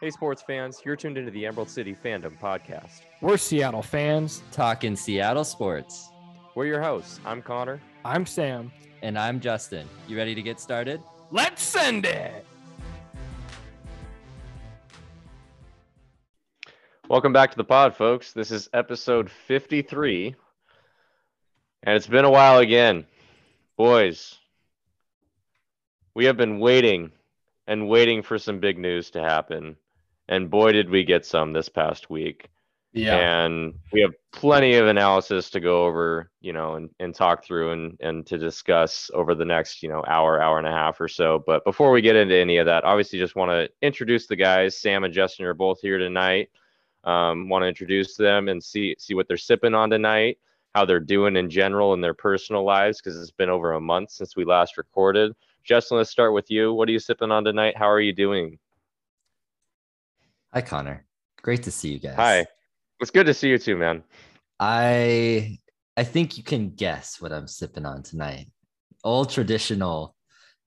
Hey, 0.00 0.10
sports 0.10 0.42
fans, 0.42 0.82
you're 0.84 0.96
tuned 0.96 1.16
into 1.16 1.30
the 1.30 1.46
Emerald 1.46 1.70
City 1.70 1.94
Fandom 2.04 2.36
Podcast. 2.40 3.02
We're 3.20 3.36
Seattle 3.36 3.80
fans. 3.80 4.42
Talking 4.50 4.96
Seattle 4.96 5.44
sports. 5.44 6.10
We're 6.56 6.66
your 6.66 6.82
hosts. 6.82 7.20
I'm 7.24 7.40
Connor. 7.40 7.80
I'm 8.04 8.26
Sam. 8.26 8.72
And 9.02 9.16
I'm 9.16 9.38
Justin. 9.38 9.88
You 10.08 10.16
ready 10.16 10.34
to 10.34 10.42
get 10.42 10.58
started? 10.58 11.00
Let's 11.30 11.62
send 11.62 12.06
it. 12.06 12.44
Welcome 17.08 17.32
back 17.32 17.52
to 17.52 17.56
the 17.56 17.62
pod, 17.62 17.94
folks. 17.94 18.32
This 18.32 18.50
is 18.50 18.68
episode 18.72 19.30
53. 19.30 20.34
And 21.84 21.96
it's 21.96 22.08
been 22.08 22.24
a 22.24 22.30
while 22.30 22.58
again. 22.58 23.06
Boys, 23.76 24.38
we 26.14 26.24
have 26.24 26.36
been 26.36 26.58
waiting 26.58 27.12
and 27.68 27.88
waiting 27.88 28.22
for 28.22 28.38
some 28.38 28.58
big 28.58 28.76
news 28.76 29.10
to 29.12 29.22
happen. 29.22 29.76
And 30.28 30.50
boy, 30.50 30.72
did 30.72 30.90
we 30.90 31.04
get 31.04 31.26
some 31.26 31.52
this 31.52 31.68
past 31.68 32.10
week. 32.10 32.48
Yeah. 32.94 33.16
And 33.16 33.74
we 33.92 34.00
have 34.02 34.12
plenty 34.32 34.76
of 34.76 34.86
analysis 34.86 35.50
to 35.50 35.60
go 35.60 35.84
over, 35.84 36.30
you 36.40 36.52
know, 36.52 36.76
and, 36.76 36.90
and 37.00 37.12
talk 37.12 37.44
through 37.44 37.72
and, 37.72 37.98
and 38.00 38.24
to 38.26 38.38
discuss 38.38 39.10
over 39.12 39.34
the 39.34 39.44
next, 39.44 39.82
you 39.82 39.88
know, 39.88 40.04
hour, 40.06 40.40
hour 40.40 40.58
and 40.58 40.66
a 40.66 40.70
half 40.70 41.00
or 41.00 41.08
so. 41.08 41.42
But 41.44 41.64
before 41.64 41.90
we 41.90 42.00
get 42.02 42.14
into 42.14 42.36
any 42.36 42.58
of 42.58 42.66
that, 42.66 42.84
obviously 42.84 43.18
just 43.18 43.34
want 43.34 43.50
to 43.50 43.68
introduce 43.84 44.28
the 44.28 44.36
guys. 44.36 44.78
Sam 44.78 45.02
and 45.02 45.12
Justin 45.12 45.44
are 45.44 45.54
both 45.54 45.80
here 45.80 45.98
tonight. 45.98 46.50
Um, 47.02 47.48
want 47.48 47.64
to 47.64 47.68
introduce 47.68 48.16
them 48.16 48.48
and 48.48 48.62
see 48.62 48.94
see 48.98 49.14
what 49.14 49.28
they're 49.28 49.36
sipping 49.36 49.74
on 49.74 49.90
tonight, 49.90 50.38
how 50.74 50.84
they're 50.84 51.00
doing 51.00 51.36
in 51.36 51.50
general 51.50 51.94
in 51.94 52.00
their 52.00 52.14
personal 52.14 52.64
lives, 52.64 52.98
because 53.00 53.20
it's 53.20 53.30
been 53.30 53.50
over 53.50 53.72
a 53.72 53.80
month 53.80 54.10
since 54.10 54.36
we 54.36 54.44
last 54.44 54.78
recorded. 54.78 55.32
Justin, 55.64 55.98
let's 55.98 56.10
start 56.10 56.32
with 56.32 56.50
you. 56.50 56.72
What 56.72 56.88
are 56.88 56.92
you 56.92 56.98
sipping 56.98 57.30
on 57.32 57.44
tonight? 57.44 57.76
How 57.76 57.90
are 57.90 58.00
you 58.00 58.12
doing? 58.12 58.58
Hi, 60.54 60.60
Connor. 60.62 61.04
Great 61.42 61.64
to 61.64 61.72
see 61.72 61.88
you 61.92 61.98
guys. 61.98 62.14
Hi. 62.14 62.46
It's 63.00 63.10
good 63.10 63.26
to 63.26 63.34
see 63.34 63.48
you 63.48 63.58
too, 63.58 63.76
man. 63.76 64.04
I 64.60 65.58
I 65.96 66.04
think 66.04 66.38
you 66.38 66.44
can 66.44 66.70
guess 66.70 67.20
what 67.20 67.32
I'm 67.32 67.48
sipping 67.48 67.84
on 67.84 68.04
tonight. 68.04 68.46
Old 69.02 69.30
traditional 69.30 70.14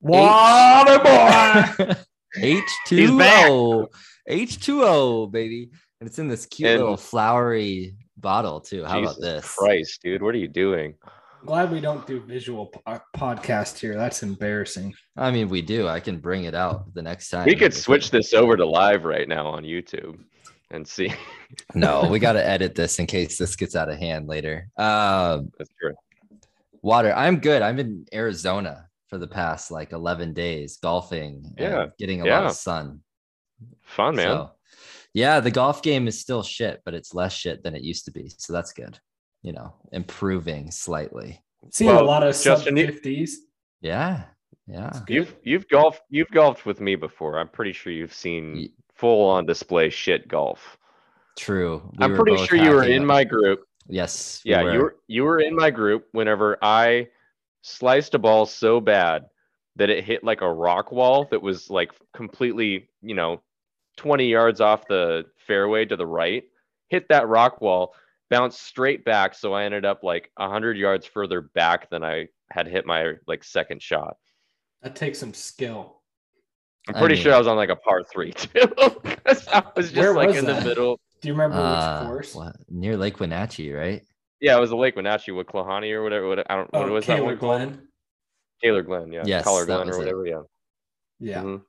Water 0.01 0.99
boy. 0.99 1.93
H2O. 2.37 3.87
H2O, 4.29 5.31
baby. 5.31 5.69
And 5.99 6.07
it's 6.07 6.19
in 6.19 6.27
this 6.27 6.45
cute 6.45 6.69
And- 6.69 6.81
little 6.81 6.97
flowery 6.97 7.95
bottle, 8.17 8.59
too. 8.59 8.83
How 8.83 8.99
Jesus 8.99 9.17
about 9.17 9.21
this? 9.21 9.55
Christ, 9.55 10.01
dude, 10.03 10.21
what 10.21 10.35
are 10.35 10.37
you 10.37 10.47
doing? 10.49 10.95
Glad 11.47 11.71
we 11.71 11.79
don't 11.79 12.05
do 12.05 12.19
visual 12.19 12.65
po- 12.65 12.99
podcast 13.15 13.79
here. 13.79 13.95
That's 13.95 14.21
embarrassing. 14.21 14.93
I 15.15 15.31
mean, 15.31 15.47
we 15.47 15.61
do. 15.61 15.87
I 15.87 16.01
can 16.01 16.19
bring 16.19 16.43
it 16.43 16.53
out 16.53 16.93
the 16.93 17.01
next 17.01 17.29
time. 17.29 17.45
We 17.45 17.55
could 17.55 17.73
switch 17.73 18.11
this 18.11 18.33
over 18.33 18.57
to 18.57 18.65
live 18.65 19.05
right 19.05 19.29
now 19.29 19.47
on 19.47 19.63
YouTube 19.63 20.19
and 20.71 20.85
see. 20.85 21.13
No, 21.73 22.09
we 22.09 22.19
got 22.19 22.33
to 22.33 22.45
edit 22.55 22.75
this 22.75 22.99
in 22.99 23.05
case 23.05 23.37
this 23.37 23.55
gets 23.55 23.73
out 23.77 23.87
of 23.87 23.97
hand 23.97 24.27
later. 24.27 24.67
Um, 24.75 25.49
That's 25.57 25.71
true. 25.79 25.93
Water. 26.81 27.13
I'm 27.13 27.39
good. 27.39 27.61
I'm 27.61 27.79
in 27.79 28.05
Arizona 28.13 28.89
for 29.07 29.17
the 29.17 29.27
past 29.27 29.71
like 29.71 29.93
11 29.93 30.33
days 30.33 30.75
golfing 30.83 31.45
and 31.57 31.73
Yeah, 31.73 31.85
getting 31.97 32.19
a 32.21 32.25
lot 32.25 32.43
of 32.45 32.51
sun. 32.51 32.99
Fun, 33.83 34.17
man. 34.17 34.27
So, 34.27 34.51
yeah, 35.13 35.39
the 35.39 35.51
golf 35.51 35.81
game 35.81 36.09
is 36.09 36.19
still 36.19 36.43
shit, 36.43 36.81
but 36.83 36.93
it's 36.93 37.13
less 37.13 37.31
shit 37.31 37.63
than 37.63 37.73
it 37.73 37.83
used 37.83 38.03
to 38.03 38.11
be. 38.11 38.29
So 38.37 38.51
that's 38.51 38.73
good. 38.73 38.99
You 39.47 39.53
know, 39.53 39.73
improving 39.93 40.71
slightly. 40.71 41.41
Seeing 41.71 41.91
a 41.91 42.01
lot 42.03 42.21
of 42.21 42.35
sub 42.35 42.57
Justin, 42.57 42.75
you- 42.75 42.87
50s. 42.87 43.29
Yeah. 43.79 44.25
Yeah. 44.67 44.91
You've 45.07 45.33
you've 45.41 45.69
golfed 45.69 46.01
you've 46.09 46.29
golfed 46.31 46.65
with 46.65 46.81
me 46.81 46.97
before. 46.97 47.39
I'm 47.39 47.47
pretty 47.47 47.71
sure 47.71 47.93
you've 47.93 48.13
seen 48.13 48.73
full 48.93 49.25
on 49.29 49.45
display 49.45 49.89
shit 49.89 50.27
golf. 50.27 50.77
True. 51.37 51.89
We 51.97 52.03
I'm 52.03 52.13
pretty 52.13 52.35
sure 52.45 52.57
you 52.57 52.71
were 52.71 52.83
in 52.83 53.03
up- 53.03 53.07
my 53.07 53.23
group. 53.23 53.61
Yes. 53.87 54.41
we 54.43 54.51
Yeah, 54.51 54.69
you 54.73 54.79
were 54.79 54.97
you 55.07 55.23
were 55.23 55.39
in 55.39 55.55
my 55.55 55.69
group 55.69 56.09
whenever 56.11 56.57
I 56.61 57.07
sliced 57.61 58.15
a 58.15 58.19
ball 58.19 58.47
so 58.47 58.81
bad 58.81 59.27
that 59.77 59.89
it 59.89 60.03
hit 60.03 60.25
like 60.25 60.41
a 60.41 60.51
rock 60.51 60.91
wall 60.91 61.25
that 61.31 61.41
was 61.41 61.69
like 61.69 61.93
completely, 62.13 62.89
you 63.01 63.15
know, 63.15 63.41
20 63.95 64.27
yards 64.27 64.59
off 64.59 64.89
the 64.89 65.23
fairway 65.37 65.85
to 65.85 65.95
the 65.95 66.05
right. 66.05 66.43
Hit 66.89 67.07
that 67.07 67.29
rock 67.29 67.61
wall, 67.61 67.93
bounced 68.29 68.61
straight 68.61 69.05
back, 69.05 69.33
so 69.35 69.53
I 69.53 69.63
ended 69.63 69.85
up 69.85 70.03
like 70.03 70.31
100 70.37 70.77
yards 70.77 71.05
further 71.05 71.41
back 71.41 71.89
than 71.89 72.03
I 72.03 72.27
had 72.51 72.67
hit 72.67 72.85
my 72.85 73.13
like 73.27 73.43
second 73.43 73.81
shot. 73.81 74.17
That 74.81 74.95
takes 74.95 75.19
some 75.19 75.33
skill. 75.33 76.01
I'm 76.89 76.95
I 76.95 76.99
pretty 76.99 77.15
sure 77.15 77.33
I 77.33 77.37
was 77.37 77.47
on 77.47 77.57
like 77.57 77.69
a 77.69 77.75
par 77.75 78.03
3 78.03 78.31
too. 78.31 78.49
I 78.77 79.63
was 79.75 79.91
just 79.91 80.15
like 80.15 80.29
was 80.29 80.37
in 80.37 80.45
that? 80.45 80.63
the 80.63 80.69
middle. 80.69 80.99
Do 81.21 81.27
you 81.27 81.33
remember 81.33 81.57
uh, 81.57 81.99
which 82.01 82.07
course? 82.07 82.35
what- 82.35 82.55
near 82.69 82.95
Lake 82.95 83.19
Wenatchee, 83.19 83.73
right? 83.73 84.03
Yeah, 84.39 84.55
it 84.55 84.59
was 84.61 84.69
the 84.69 84.75
Lake 84.77 84.95
Wenatchee 84.95 85.31
with 85.31 85.47
Klahani 85.47 85.91
or 85.93 86.03
whatever. 86.03 86.27
what- 86.27 86.49
I 86.51 86.55
don't 86.55 86.71
what 86.71 86.89
Oh, 86.89 86.93
was 86.93 87.05
that 87.07 87.15
Taylor 87.15 87.25
one 87.25 87.37
called? 87.39 87.77
Kahler 88.63 88.85
Glen, 88.85 89.11
yeah. 89.11 89.23
Yes, 89.25 89.45
Kahler 89.45 89.67
that 89.67 89.73
Glen 89.75 89.87
was 89.87 89.97
or 89.97 90.01
it. 90.01 90.03
whatever, 90.05 90.25
yeah. 90.25 90.41
Yeah. 91.19 91.41
Mhm. 91.43 91.61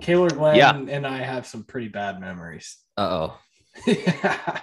Kahler 0.00 0.32
Glen 0.32 0.56
Yeah. 0.56 0.76
and 0.76 1.06
I 1.06 1.18
have 1.18 1.46
some 1.46 1.62
pretty 1.64 1.88
bad 1.88 2.20
memories. 2.20 2.78
Uh 2.96 3.28
oh. 3.28 3.38
yeah. 3.86 4.60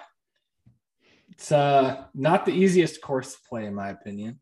It's 1.33 1.51
uh 1.51 2.05
not 2.13 2.45
the 2.45 2.51
easiest 2.51 3.01
course 3.01 3.33
to 3.33 3.39
play, 3.49 3.65
in 3.65 3.73
my 3.73 3.89
opinion. 3.89 4.39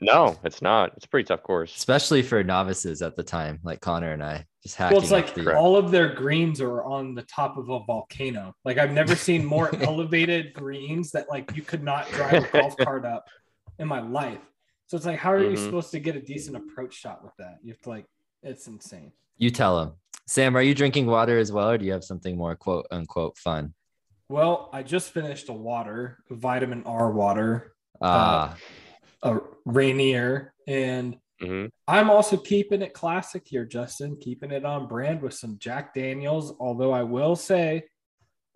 No, 0.00 0.38
it's 0.44 0.62
not. 0.62 0.94
It's 0.96 1.04
a 1.04 1.08
pretty 1.08 1.26
tough 1.26 1.42
course. 1.42 1.76
Especially 1.76 2.22
for 2.22 2.42
novices 2.42 3.02
at 3.02 3.16
the 3.16 3.22
time, 3.22 3.60
like 3.62 3.82
Connor 3.82 4.12
and 4.12 4.24
I, 4.24 4.46
just 4.62 4.76
hacking. 4.76 4.94
Well, 4.96 5.02
it's 5.02 5.12
like 5.12 5.34
the- 5.34 5.54
all 5.54 5.76
of 5.76 5.90
their 5.90 6.14
greens 6.14 6.62
are 6.62 6.82
on 6.82 7.14
the 7.14 7.22
top 7.24 7.58
of 7.58 7.68
a 7.68 7.80
volcano. 7.84 8.54
Like 8.64 8.78
I've 8.78 8.92
never 8.92 9.14
seen 9.14 9.44
more 9.44 9.70
elevated 9.82 10.54
greens 10.54 11.10
that 11.10 11.28
like 11.28 11.54
you 11.54 11.60
could 11.62 11.82
not 11.82 12.08
drive 12.12 12.44
a 12.44 12.48
golf 12.48 12.74
cart 12.78 13.04
up 13.04 13.26
in 13.78 13.86
my 13.86 14.00
life. 14.00 14.40
So 14.86 14.96
it's 14.96 15.04
like, 15.06 15.18
how 15.18 15.32
are 15.32 15.44
you 15.44 15.56
Mhm. 15.58 15.64
supposed 15.66 15.90
to 15.92 16.00
get 16.00 16.16
a 16.16 16.20
decent 16.22 16.56
approach 16.56 16.94
shot 16.94 17.22
with 17.22 17.32
that? 17.38 17.58
You 17.62 17.72
have 17.72 17.80
to 17.82 17.90
like, 17.90 18.06
it's 18.42 18.66
insane. 18.66 19.12
You 19.36 19.50
tell 19.50 19.80
him. 19.82 19.92
Sam, 20.26 20.56
are 20.56 20.62
you 20.62 20.74
drinking 20.74 21.06
water 21.06 21.36
as 21.38 21.52
well, 21.52 21.70
or 21.70 21.76
do 21.78 21.84
you 21.84 21.92
have 21.92 22.04
something 22.04 22.36
more 22.38 22.56
quote 22.56 22.86
unquote 22.90 23.36
fun? 23.36 23.74
Well, 24.30 24.70
I 24.72 24.84
just 24.84 25.10
finished 25.10 25.48
a 25.48 25.52
water, 25.52 26.22
vitamin 26.30 26.84
R 26.86 27.10
water, 27.10 27.74
Ah, 28.00 28.56
a 29.24 29.38
Rainier, 29.64 30.54
and 30.68 31.18
hmm 31.40 31.66
I'm 31.88 32.10
also 32.10 32.36
keeping 32.36 32.80
it 32.80 32.94
classic 32.94 33.42
here, 33.44 33.64
Justin, 33.64 34.16
keeping 34.20 34.52
it 34.52 34.64
on 34.64 34.86
brand 34.86 35.20
with 35.20 35.34
some 35.34 35.58
Jack 35.58 35.94
Daniels. 35.94 36.54
Although 36.60 36.92
I 36.92 37.02
will 37.02 37.34
say, 37.34 37.82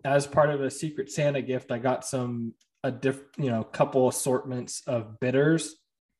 as 0.05 0.25
part 0.25 0.49
of 0.49 0.61
a 0.61 0.71
Secret 0.71 1.11
Santa 1.11 1.41
gift, 1.41 1.73
I 1.73 1.79
got 1.79 2.05
some 2.05 2.53
a 2.85 2.91
diff, 2.91 3.19
you 3.37 3.49
know, 3.49 3.61
couple 3.61 4.07
assortments 4.07 4.81
of 4.87 5.19
bitters. 5.19 5.75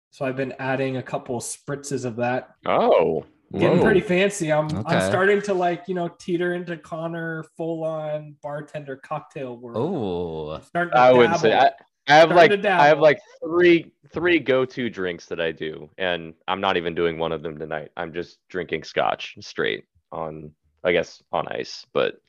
So 0.10 0.26
I've 0.26 0.36
been 0.36 0.56
adding 0.60 0.98
a 0.98 1.04
couple 1.04 1.40
spritzes 1.40 2.04
of 2.04 2.18
that. 2.18 2.50
Oh, 2.66 3.26
Getting 3.54 3.78
Whoa. 3.78 3.84
pretty 3.84 4.02
fancy. 4.02 4.52
I'm 4.52 4.68
I'm 4.86 5.02
starting 5.02 5.42
to 5.44 5.54
like, 5.54 5.84
you 5.88 5.96
know, 5.96 6.10
teeter 6.20 6.56
into 6.56 6.78
Connor 6.78 7.44
full 7.56 7.84
on 7.84 8.36
bartender 8.42 8.98
cocktail 8.98 9.58
world. 9.58 9.78
oh, 9.78 10.80
I 10.94 11.14
wouldn't 11.14 11.40
say. 11.40 11.54
I, 11.54 11.72
I 12.08 12.16
have 12.16 12.30
Starting 12.32 12.62
like 12.62 12.66
I 12.66 12.88
have 12.88 13.00
like 13.00 13.20
three 13.44 13.92
three 14.14 14.40
go 14.40 14.66
to 14.66 14.90
drinks 14.90 15.26
that 15.28 15.40
I 15.40 15.52
do, 15.52 15.90
and 15.98 16.34
I'm 16.48 16.62
not 16.62 16.78
even 16.78 16.96
doing 16.96 17.18
one 17.18 17.32
of 17.32 17.42
them 17.42 17.58
tonight. 17.58 17.90
I'm 17.98 18.14
just 18.14 18.40
drinking 18.50 18.84
scotch 18.84 19.36
straight 19.42 19.86
on, 20.12 20.52
I 20.84 20.92
guess, 20.92 21.22
on 21.32 21.48
ice. 21.48 21.86
But, 21.94 22.22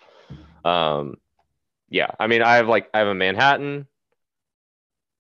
um, 0.65 1.17
yeah. 1.91 2.11
I 2.19 2.27
mean, 2.27 2.43
I 2.43 2.57
have 2.57 2.69
like 2.69 2.89
I 2.95 2.99
have 2.99 3.09
a 3.09 3.15
Manhattan. 3.15 3.87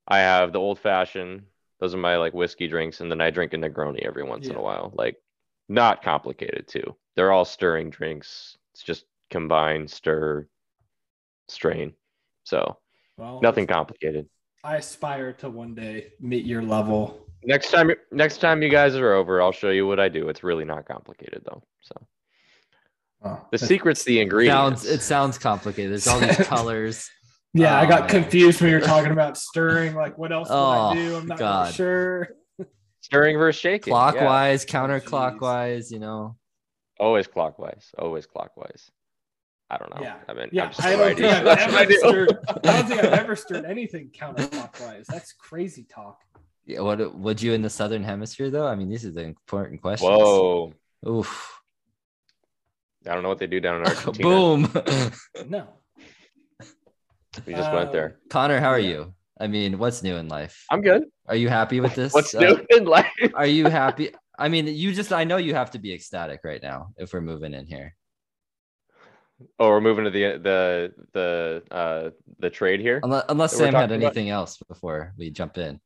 I 0.08 0.18
have 0.18 0.52
the 0.52 0.60
old 0.60 0.78
fashioned. 0.78 1.42
Those 1.80 1.94
are 1.94 1.98
my 1.98 2.16
like 2.16 2.32
whiskey 2.32 2.68
drinks, 2.68 3.00
and 3.00 3.10
then 3.10 3.20
I 3.20 3.30
drink 3.30 3.52
a 3.52 3.56
Negroni 3.56 4.06
every 4.06 4.22
once 4.22 4.48
in 4.48 4.56
a 4.56 4.62
while. 4.62 4.92
Like, 4.94 5.16
not 5.68 6.02
complicated 6.02 6.66
too. 6.68 6.96
They're 7.14 7.32
all 7.32 7.44
stirring 7.44 7.90
drinks. 7.90 8.56
It's 8.72 8.82
just 8.82 9.04
combine, 9.30 9.88
stir, 9.88 10.46
strain. 11.48 11.94
So 12.44 12.78
Well, 13.16 13.40
nothing 13.42 13.66
complicated. 13.66 14.26
I 14.62 14.76
aspire 14.76 15.32
to 15.34 15.48
one 15.50 15.74
day 15.74 16.12
meet 16.20 16.44
your 16.44 16.62
level. 16.62 17.26
Next 17.44 17.70
time, 17.70 17.90
next 18.10 18.38
time 18.38 18.62
you 18.62 18.68
guys 18.68 18.96
are 18.96 19.12
over, 19.12 19.40
I'll 19.40 19.52
show 19.52 19.70
you 19.70 19.86
what 19.86 20.00
I 20.00 20.08
do. 20.08 20.28
It's 20.28 20.42
really 20.42 20.64
not 20.64 20.86
complicated 20.86 21.42
though. 21.44 21.62
So 21.82 21.94
Oh, 23.24 23.40
the 23.50 23.58
secret's 23.58 24.04
the 24.04 24.20
ingredients. 24.20 24.82
sounds 24.82 24.84
it 24.84 25.02
sounds 25.02 25.38
complicated. 25.38 25.90
There's 25.92 26.06
all 26.06 26.20
these 26.20 26.36
colors. 26.46 27.10
Yeah, 27.54 27.78
I 27.78 27.86
Oh, 27.86 27.88
got 27.88 28.00
man. 28.02 28.08
confused 28.10 28.60
when 28.60 28.70
you 28.70 28.76
were 28.76 28.82
talking 28.82 29.10
about 29.12 29.38
stirring. 29.38 29.94
Like, 29.94 30.18
what 30.18 30.32
else 30.32 30.48
do 30.48 30.54
Oh, 30.54 30.90
I 30.90 30.94
do? 30.94 31.16
I'm 31.16 31.26
not 31.26 31.40
really 31.40 31.72
sure. 31.72 32.28
Stirring 33.06 33.38
versus 33.38 33.60
shaking. 33.60 33.92
yeah. 33.92 34.10
Clockwise, 34.10 34.64
Oh, 34.64 34.72
counterclockwise, 34.72 35.92
you 35.92 36.00
know. 36.00 36.36
Always 36.98 37.28
clockwise. 37.28 37.92
Always 37.96 38.26
clockwise. 38.26 38.90
I 39.70 39.78
don't 39.78 39.94
know. 39.94 40.02
Yeah. 40.02 40.16
I 40.28 40.32
mean, 40.34 40.48
yeah. 40.50 40.64
I'm 40.64 40.68
just 40.70 40.84
I, 40.84 40.96
don't 40.96 41.16
think 41.16 41.28
I've 41.32 41.44
That's 41.44 41.72
ever 41.72 41.92
stirred. 41.92 42.38
I 42.48 42.52
don't 42.72 42.88
think 42.88 43.04
I've 43.04 43.12
ever 43.12 43.36
stirred 43.36 43.64
anything 43.64 44.10
counterclockwise. 44.10 45.06
That's 45.06 45.32
crazy 45.34 45.84
talk. 45.88 46.18
Yeah, 46.64 46.80
what 46.80 47.14
would 47.16 47.40
you 47.40 47.52
in 47.52 47.62
the 47.62 47.70
southern 47.70 48.02
hemisphere 48.02 48.50
though? 48.50 48.66
I 48.66 48.74
mean, 48.74 48.88
these 48.88 49.06
are 49.06 49.12
the 49.12 49.22
important 49.22 49.80
questions. 49.82 50.10
Whoa. 50.10 50.72
Oof. 51.08 51.60
I 53.08 53.14
don't 53.14 53.22
know 53.22 53.28
what 53.28 53.38
they 53.38 53.46
do 53.46 53.60
down 53.60 53.82
in 53.82 53.86
Argentina. 53.86 54.28
Boom. 54.28 54.72
No. 55.48 55.68
We 57.46 57.54
just 57.54 57.72
went 57.72 57.90
Uh, 57.90 57.92
there. 57.92 58.16
Connor, 58.30 58.58
how 58.58 58.70
are 58.70 58.80
Yeah. 58.80 58.88
you? 58.90 59.14
I 59.38 59.46
mean, 59.46 59.78
what's 59.78 60.02
new 60.02 60.16
in 60.16 60.28
life? 60.28 60.64
I'm 60.70 60.80
good. 60.80 61.04
Are 61.26 61.36
you 61.36 61.48
happy 61.48 61.80
with 61.80 61.94
this? 62.00 62.12
What's 62.14 62.34
Uh, 62.34 62.40
new 62.40 62.66
in 62.70 62.84
life? 62.84 63.10
Are 63.34 63.46
you 63.46 63.66
happy? 63.82 64.10
I 64.38 64.48
mean, 64.48 64.66
you 64.66 64.92
just, 64.92 65.12
I 65.12 65.24
know 65.24 65.36
you 65.38 65.54
have 65.54 65.70
to 65.72 65.78
be 65.78 65.92
ecstatic 65.94 66.40
right 66.44 66.62
now 66.62 66.88
if 66.96 67.12
we're 67.12 67.20
moving 67.22 67.54
in 67.54 67.66
here. 67.66 67.94
Oh, 69.58 69.68
we're 69.68 69.82
moving 69.82 70.04
to 70.04 70.10
the 70.10 70.38
the 70.42 70.92
the 71.12 71.62
uh 71.74 72.10
the 72.38 72.48
trade 72.48 72.80
here. 72.80 73.00
Unless, 73.02 73.24
unless 73.28 73.52
Sam 73.54 73.66
had 73.66 73.72
talking 73.72 73.96
about? 73.96 74.06
anything 74.06 74.30
else 74.30 74.56
before 74.66 75.12
we 75.18 75.28
jump 75.30 75.58
in. 75.58 75.78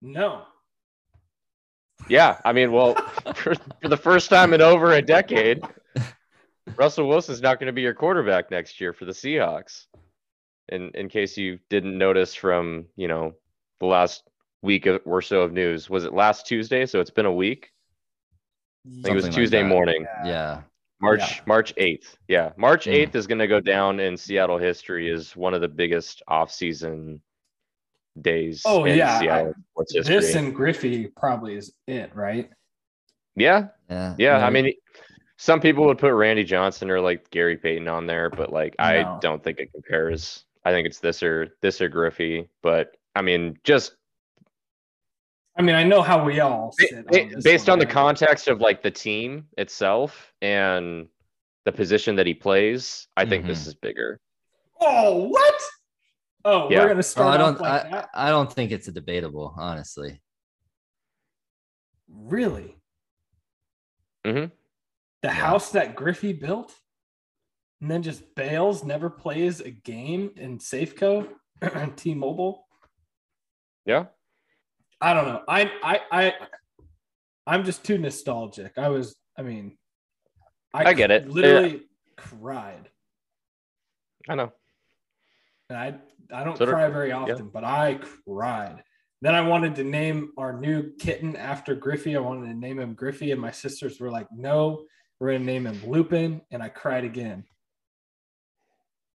No. 0.00 0.44
Yeah, 2.08 2.38
I 2.46 2.52
mean, 2.54 2.72
well, 2.72 2.94
for, 3.34 3.54
for 3.82 3.88
the 3.88 3.96
first 3.96 4.30
time 4.30 4.54
in 4.54 4.62
over 4.62 4.92
a 4.92 5.02
decade, 5.02 5.60
Russell 6.76 7.08
Wilson's 7.08 7.42
not 7.42 7.58
going 7.58 7.66
to 7.66 7.72
be 7.74 7.82
your 7.82 7.92
quarterback 7.92 8.50
next 8.50 8.80
year 8.80 8.94
for 8.94 9.04
the 9.04 9.12
Seahawks. 9.12 9.84
In 10.70 10.90
in 10.94 11.08
case 11.08 11.36
you 11.36 11.58
didn't 11.70 11.96
notice 11.96 12.34
from 12.34 12.86
you 12.96 13.08
know 13.08 13.34
the 13.80 13.86
last 13.86 14.28
week 14.62 14.86
or 15.04 15.22
so 15.22 15.42
of 15.42 15.52
news, 15.52 15.88
was 15.88 16.04
it 16.04 16.12
last 16.12 16.46
Tuesday? 16.46 16.84
So 16.86 17.00
it's 17.00 17.10
been 17.10 17.26
a 17.26 17.32
week. 17.32 17.70
I 18.86 18.90
think 19.02 19.06
it 19.08 19.14
was 19.14 19.24
like 19.24 19.32
Tuesday 19.34 19.62
that. 19.62 19.68
morning, 19.68 20.04
Yeah. 20.24 20.62
March 21.00 21.20
Yeah. 21.36 21.42
March 21.46 21.74
eighth. 21.76 22.16
Yeah, 22.26 22.52
March 22.56 22.86
Mm. 22.86 22.92
eighth 22.92 23.14
is 23.14 23.26
going 23.26 23.38
to 23.38 23.46
go 23.46 23.60
down 23.60 24.00
in 24.00 24.16
Seattle 24.16 24.58
history 24.58 25.10
as 25.10 25.36
one 25.36 25.54
of 25.54 25.60
the 25.60 25.68
biggest 25.68 26.22
off-season 26.26 27.20
days. 28.20 28.62
Oh, 28.66 28.84
in 28.84 28.96
yeah, 28.98 29.18
Seattle 29.20 29.54
sports 29.72 29.94
history. 29.94 30.14
This 30.16 30.34
and 30.34 30.54
Griffey 30.54 31.06
probably 31.16 31.56
is 31.56 31.72
it, 31.86 32.14
right? 32.16 32.50
yeah, 33.36 33.68
Yeah. 33.88 34.14
Yeah, 34.18 34.44
I 34.44 34.50
mean, 34.50 34.72
some 35.36 35.60
people 35.60 35.86
would 35.86 35.98
put 35.98 36.12
Randy 36.12 36.42
Johnson 36.42 36.90
or 36.90 37.00
like 37.00 37.30
Gary 37.30 37.56
Payton 37.56 37.86
on 37.86 38.06
there, 38.06 38.28
but 38.28 38.52
like 38.52 38.74
I 38.80 39.18
don't 39.20 39.42
think 39.44 39.60
it 39.60 39.70
compares. 39.72 40.44
I 40.68 40.72
think 40.72 40.86
it's 40.86 40.98
this 40.98 41.22
or 41.22 41.48
this 41.62 41.80
or 41.80 41.88
Griffey. 41.88 42.46
But 42.62 42.94
I 43.16 43.22
mean, 43.22 43.58
just 43.64 43.94
I 45.56 45.62
mean, 45.62 45.74
I 45.74 45.82
know 45.82 46.02
how 46.02 46.22
we 46.24 46.40
all 46.40 46.74
ba- 46.78 46.86
sit 46.86 47.06
ba- 47.06 47.22
on 47.34 47.40
based 47.42 47.68
one, 47.68 47.72
on 47.72 47.78
the 47.78 47.86
context 47.86 48.48
of 48.48 48.60
like 48.60 48.82
the 48.82 48.90
team 48.90 49.46
itself 49.56 50.32
and 50.42 51.08
the 51.64 51.72
position 51.72 52.16
that 52.16 52.26
he 52.26 52.34
plays, 52.34 53.08
I 53.16 53.24
think 53.24 53.46
this 53.46 53.64
Mhm. 53.64 53.68
is 53.68 53.74
bigger. 53.76 54.20
Oh, 54.80 55.24
what? 55.28 55.60
Oh, 56.44 56.70
Yeah. 56.70 56.80
we're 56.82 56.88
gonna 56.88 56.98
Oh, 56.98 57.02
start 57.02 57.34
I 57.34 57.38
don't. 57.38 57.60
like 57.60 57.86
I, 57.86 57.90
that. 57.90 58.10
I 58.14 58.28
don't 58.28 58.52
think 58.52 58.70
it's 58.72 58.88
a 58.88 58.92
debatable, 58.92 59.54
honestly. 59.56 60.20
Really? 62.08 62.76
Mhm. 64.24 64.52
The 65.22 65.28
Yeah. 65.28 65.32
house 65.32 65.72
that 65.72 65.96
Griffey 65.96 66.32
built, 66.34 66.74
and 67.80 67.90
then 67.90 68.02
just 68.02 68.34
bails, 68.34 68.84
never 68.84 69.08
plays 69.10 69.60
a 69.60 69.70
game 69.70 70.30
in 70.36 70.58
Safeco, 70.58 71.28
T-Mobile. 71.96 72.64
Yeah, 73.86 74.06
I 75.00 75.14
don't 75.14 75.26
know. 75.26 75.42
I 75.48 75.70
I 75.82 76.00
I 76.12 76.34
I'm 77.46 77.64
just 77.64 77.84
too 77.84 77.98
nostalgic. 77.98 78.76
I 78.76 78.88
was. 78.88 79.16
I 79.38 79.42
mean, 79.42 79.78
I 80.74 80.92
get 80.94 81.10
it. 81.10 81.28
Literally 81.28 81.82
cried, 82.16 82.90
I 84.28 84.34
know. 84.34 84.52
and 85.70 85.78
I 85.78 85.94
I 86.34 86.44
don't 86.44 86.58
So 86.58 86.66
cry 86.66 86.88
very 86.88 87.12
often, 87.12 87.48
but 87.48 87.64
I 87.64 88.00
cried. 88.26 88.82
Then 89.22 89.34
I 89.34 89.40
wanted 89.40 89.74
to 89.76 89.84
name 89.84 90.32
our 90.36 90.60
new 90.60 90.92
kitten 90.98 91.34
after 91.34 91.74
Griffey. 91.74 92.16
I 92.16 92.20
wanted 92.20 92.48
to 92.48 92.54
name 92.54 92.78
him 92.78 92.94
Griffey, 92.94 93.30
and 93.32 93.40
my 93.40 93.50
sisters 93.50 93.98
were 93.98 94.10
like, 94.10 94.28
"No, 94.32 94.84
we're 95.18 95.32
gonna 95.32 95.44
name 95.44 95.66
him 95.66 95.80
Lupin," 95.90 96.40
and 96.50 96.62
I 96.62 96.68
cried 96.68 97.04
again. 97.04 97.44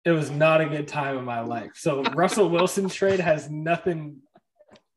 It 0.04 0.12
was 0.12 0.32
not 0.32 0.62
a 0.62 0.66
good 0.66 0.88
time 0.88 1.18
in 1.18 1.26
my 1.26 1.42
life. 1.42 1.72
So 1.76 2.04
Russell 2.16 2.50
Wilson 2.50 2.90
trade 2.90 3.20
has 3.20 3.50
nothing, 3.50 4.18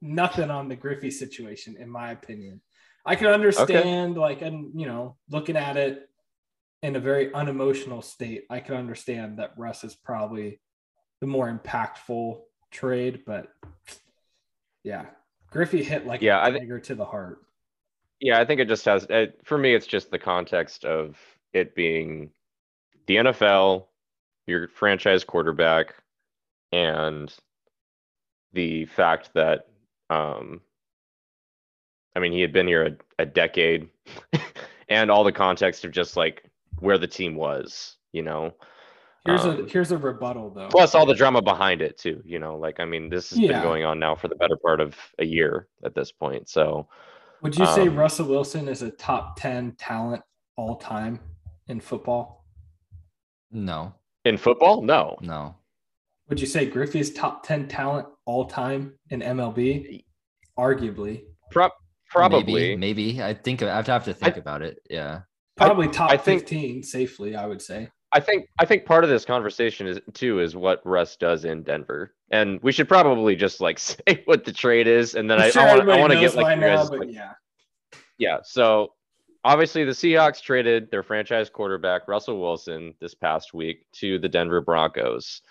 nothing 0.00 0.50
on 0.50 0.68
the 0.68 0.76
Griffey 0.76 1.10
situation, 1.10 1.76
in 1.78 1.90
my 1.90 2.12
opinion. 2.12 2.60
I 3.06 3.16
can 3.16 3.26
understand, 3.26 4.16
like, 4.16 4.40
and 4.40 4.78
you 4.80 4.86
know, 4.86 5.16
looking 5.28 5.56
at 5.56 5.76
it 5.76 6.08
in 6.82 6.96
a 6.96 7.00
very 7.00 7.32
unemotional 7.34 8.02
state, 8.02 8.44
I 8.48 8.60
can 8.60 8.76
understand 8.76 9.38
that 9.38 9.52
Russ 9.58 9.84
is 9.84 9.94
probably 9.94 10.60
the 11.20 11.26
more 11.26 11.50
impactful 11.50 12.40
trade, 12.70 13.22
but 13.24 13.48
yeah, 14.82 15.06
Griffey 15.50 15.82
hit 15.82 16.06
like 16.06 16.20
Yeah, 16.20 16.46
a 16.46 16.52
dagger 16.52 16.80
to 16.80 16.94
the 16.94 17.04
heart. 17.04 17.38
Yeah, 18.20 18.38
I 18.38 18.44
think 18.44 18.60
it 18.60 18.68
just 18.68 18.84
has. 18.84 19.06
It, 19.08 19.40
for 19.44 19.56
me, 19.56 19.74
it's 19.74 19.86
just 19.86 20.10
the 20.10 20.18
context 20.18 20.84
of 20.84 21.16
it 21.52 21.74
being 21.74 22.30
the 23.06 23.16
NFL, 23.16 23.86
your 24.46 24.68
franchise 24.68 25.24
quarterback, 25.24 25.94
and 26.72 27.34
the 28.52 28.84
fact 28.86 29.30
that, 29.34 29.66
um, 30.10 30.60
I 32.14 32.20
mean, 32.20 32.32
he 32.32 32.40
had 32.40 32.52
been 32.52 32.66
here 32.66 32.86
a, 32.86 33.22
a 33.22 33.26
decade, 33.26 33.88
and 34.88 35.10
all 35.10 35.24
the 35.24 35.32
context 35.32 35.84
of 35.84 35.90
just 35.92 36.16
like 36.16 36.44
where 36.80 36.98
the 36.98 37.06
team 37.06 37.34
was, 37.36 37.96
you 38.12 38.22
know. 38.22 38.52
Here's 39.24 39.44
Um, 39.46 39.64
a 39.64 39.68
here's 39.68 39.90
a 39.90 39.96
rebuttal 39.96 40.50
though. 40.50 40.68
plus 40.68 40.94
all 40.94 41.06
the 41.06 41.14
drama 41.14 41.40
behind 41.40 41.80
it 41.80 41.96
too 41.96 42.20
you 42.26 42.38
know 42.38 42.58
like 42.58 42.78
i 42.78 42.84
mean 42.84 43.08
this 43.08 43.30
has 43.30 43.38
Yeah. 43.38 43.52
been 43.52 43.62
going 43.62 43.82
on 43.84 43.98
now 43.98 44.14
for 44.14 44.28
the 44.28 44.34
better 44.34 44.56
part 44.58 44.82
of 44.82 44.94
a 45.18 45.24
year 45.24 45.66
at 45.82 45.94
this 45.94 46.12
point 46.12 46.46
so 46.46 46.86
Would 47.40 47.56
you 47.56 47.64
say 47.64 47.88
um, 47.88 47.96
Russell 47.96 48.26
Wilson 48.26 48.68
is 48.68 48.82
a 48.82 48.90
top 48.90 49.40
10 49.40 49.76
talent 49.78 50.22
all 50.56 50.76
time 50.76 51.20
in 51.68 51.80
football? 51.80 52.44
No, 53.50 53.94
in 54.24 54.36
football 54.36 54.82
no 54.82 55.16
no. 55.20 55.54
Would 56.28 56.40
you 56.40 56.46
say 56.46 56.64
Griffey's 56.64 57.12
top 57.12 57.46
10 57.46 57.68
talent 57.68 58.06
all 58.24 58.46
time 58.46 58.94
in 59.10 59.20
MLB? 59.20 60.04
Arguably. 60.58 61.24
Pro- 61.50 61.68
probably 62.08 62.76
Maybe, 62.76 62.76
maybe. 62.76 63.22
I 63.22 63.34
think 63.34 63.62
I'd 63.62 63.86
have 63.86 64.04
to 64.06 64.14
think 64.14 64.38
about 64.38 64.62
it. 64.62 64.78
Yeah. 64.88 65.20
Probably 65.58 65.86
top 65.88 66.10
I 66.10 66.16
think- 66.16 66.40
15 66.40 66.82
safely, 66.82 67.36
I 67.36 67.44
would 67.46 67.60
say. 67.60 67.90
i 68.14 68.20
think 68.20 68.46
i 68.60 68.64
think 68.64 68.86
part 68.86 69.02
of 69.04 69.10
this 69.10 69.24
conversation 69.24 69.86
is 69.88 69.98
too 70.12 70.38
is 70.40 70.54
what 70.54 70.80
russ 70.86 71.16
does 71.16 71.44
in 71.44 71.64
denver 71.64 72.14
and 72.30 72.60
we 72.62 72.70
should 72.70 72.88
probably 72.88 73.34
just 73.34 73.60
like 73.60 73.76
say 73.90 74.22
what 74.26 74.44
the 74.44 74.52
trade 74.52 74.86
is 74.86 75.16
and 75.16 75.28
then 75.28 75.38
I'm 75.38 75.46
i, 75.46 75.50
sure 75.50 75.62
I 75.62 75.66
want 75.66 75.80
everybody 75.80 75.98
i 75.98 76.00
want 76.00 76.12
to 76.12 76.20
get 76.20 76.34
like 76.36 76.46
by 76.46 76.54
now, 76.54 76.76
guys' 76.76 76.90
but 76.90 76.98
like- 77.00 77.12
yeah. 77.12 77.32
yeah 78.18 78.38
so 78.44 78.92
obviously 79.44 79.84
the 79.84 79.92
seahawks 79.92 80.40
traded 80.42 80.90
their 80.90 81.02
franchise 81.02 81.50
quarterback 81.50 82.08
russell 82.08 82.40
wilson 82.40 82.94
this 83.00 83.14
past 83.14 83.52
week 83.54 83.86
to 83.92 84.18
the 84.18 84.28
denver 84.28 84.60
broncos. 84.60 85.42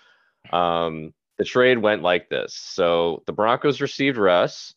Um, 0.52 1.14
the 1.38 1.44
trade 1.44 1.78
went 1.78 2.02
like 2.02 2.28
this. 2.28 2.54
So 2.54 3.22
the 3.26 3.32
broncos 3.32 3.80
received 3.80 4.18
russ 4.18 4.74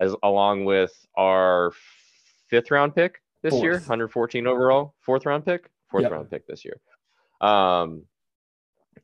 as 0.00 0.14
along 0.22 0.64
with 0.64 0.92
our 1.16 1.72
fifth 2.48 2.70
round 2.70 2.94
pick 2.94 3.20
this 3.42 3.54
year 3.62 3.74
114 3.74 4.46
overall 4.46 4.94
fourth 5.00 5.24
round 5.26 5.44
pick? 5.44 5.70
Fourth 5.90 6.02
Yep. 6.02 6.12
round 6.12 6.30
pick 6.30 6.46
this 6.46 6.64
year. 6.64 6.80
Um 7.40 8.02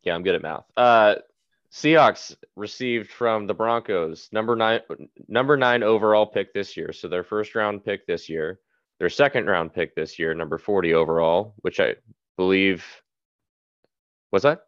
yeah 0.03 0.15
i'm 0.15 0.23
good 0.23 0.35
at 0.35 0.43
math. 0.43 0.65
Uh 0.77 1.17
Seahawks 1.73 2.35
received 2.57 3.11
from 3.13 3.47
the 3.47 3.55
Broncos 3.55 4.29
number 4.33 4.57
nine 4.57 4.81
number 5.29 5.57
nine 5.57 5.85
overall 5.85 6.27
pick 6.27 6.53
this 6.53 6.77
year. 6.77 6.93
So 6.93 7.07
their 7.07 7.23
first 7.23 7.55
round 7.55 7.85
pick 7.85 8.07
this 8.09 8.29
year, 8.29 8.59
their 9.01 9.09
second 9.09 9.47
round 9.47 9.73
pick 9.73 9.97
this 9.97 10.19
year, 10.19 10.35
number 10.35 10.59
40 10.59 10.95
overall, 10.95 11.55
which 11.63 11.81
I 11.81 11.97
believe 12.37 12.85
was 14.31 14.43
that? 14.43 14.61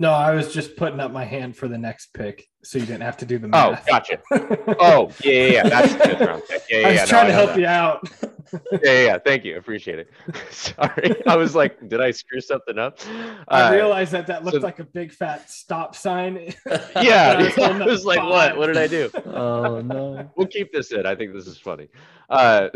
No, 0.00 0.10
I 0.10 0.34
was 0.34 0.52
just 0.52 0.76
putting 0.76 0.98
up 0.98 1.12
my 1.12 1.24
hand 1.24 1.56
for 1.56 1.68
the 1.68 1.78
next 1.78 2.12
pick 2.12 2.44
so 2.62 2.78
you 2.78 2.86
didn't 2.86 3.02
have 3.02 3.16
to 3.18 3.26
do 3.26 3.38
the 3.38 3.48
math. 3.48 3.66
Oh, 3.66 3.70
math. 3.72 3.86
gotcha. 3.86 4.22
Oh, 4.80 5.10
yeah, 5.24 5.32
yeah, 5.32 5.46
yeah. 5.52 5.68
That's 5.68 5.92
the 5.94 5.98
fifth 6.00 6.20
round 6.20 6.42
pick. 6.48 6.62
Yeah, 6.68 6.78
yeah, 6.78 6.86
I 6.86 6.90
was 6.90 6.96
yeah. 6.98 7.04
no, 7.04 7.08
trying 7.08 7.26
to 7.28 7.32
help 7.32 7.50
that. 7.50 7.58
you 7.60 7.66
out. 7.66 8.10
Yeah, 8.70 8.78
yeah, 8.84 9.04
yeah. 9.06 9.18
Thank 9.18 9.44
you. 9.44 9.56
Appreciate 9.58 9.98
it. 9.98 10.08
Sorry. 10.52 11.20
I 11.26 11.34
was 11.36 11.56
like, 11.56 11.88
did 11.88 12.00
I 12.00 12.12
screw 12.12 12.40
something 12.40 12.78
up? 12.78 13.00
I 13.48 13.62
Uh, 13.62 13.72
realized 13.72 14.12
that 14.12 14.28
that 14.28 14.44
looked 14.44 14.58
so- 14.58 14.62
like 14.62 14.78
a 14.78 14.84
big 14.84 15.10
fat 15.10 15.50
stop 15.50 15.96
sign. 15.96 16.54
yeah, 17.02 17.34
I 17.36 17.42
was 17.42 17.56
yeah. 17.56 17.66
I 17.66 17.84
was 17.84 18.04
like, 18.04 18.20
what? 18.22 18.50
five. 18.50 18.56
What 18.56 18.66
did 18.68 18.76
I 18.76 18.86
do? 18.86 19.10
Oh 19.26 19.80
no. 19.80 20.30
we'll 20.36 20.46
keep 20.46 20.72
this 20.72 20.92
in. 20.92 21.06
I 21.06 21.16
think 21.16 21.32
this 21.34 21.48
is 21.48 21.58
funny. 21.58 21.88
Uh, 22.30 22.68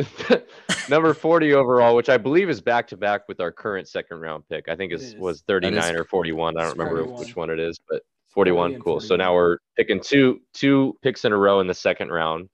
number 0.88 1.14
40 1.14 1.54
overall, 1.54 1.94
which 1.94 2.08
I 2.08 2.16
believe 2.16 2.50
is 2.50 2.60
back 2.60 2.88
to 2.88 2.96
back 2.96 3.28
with 3.28 3.40
our 3.40 3.52
current 3.52 3.86
second 3.86 4.18
round 4.20 4.42
pick. 4.48 4.68
I 4.68 4.74
think 4.74 4.90
It 4.92 4.96
is 4.96 5.02
is. 5.14 5.14
was 5.16 5.42
39 5.42 5.94
or 5.94 6.04
41. 6.04 6.56
I 6.58 6.62
don't 6.62 6.76
remember 6.76 7.04
41. 7.04 7.20
which 7.20 7.36
one 7.36 7.50
it 7.50 7.60
is, 7.60 7.78
but 7.88 8.02
40 8.02 8.04
41. 8.30 8.74
and 8.74 8.84
Cool. 8.84 9.00
So 9.00 9.16
now 9.16 9.34
we're 9.34 9.58
picking 9.76 10.00
two 10.00 10.40
two 10.54 10.96
picks 11.02 11.24
in 11.24 11.32
a 11.32 11.36
row 11.36 11.60
in 11.60 11.66
the 11.66 11.74
second 11.74 12.10
round. 12.10 12.48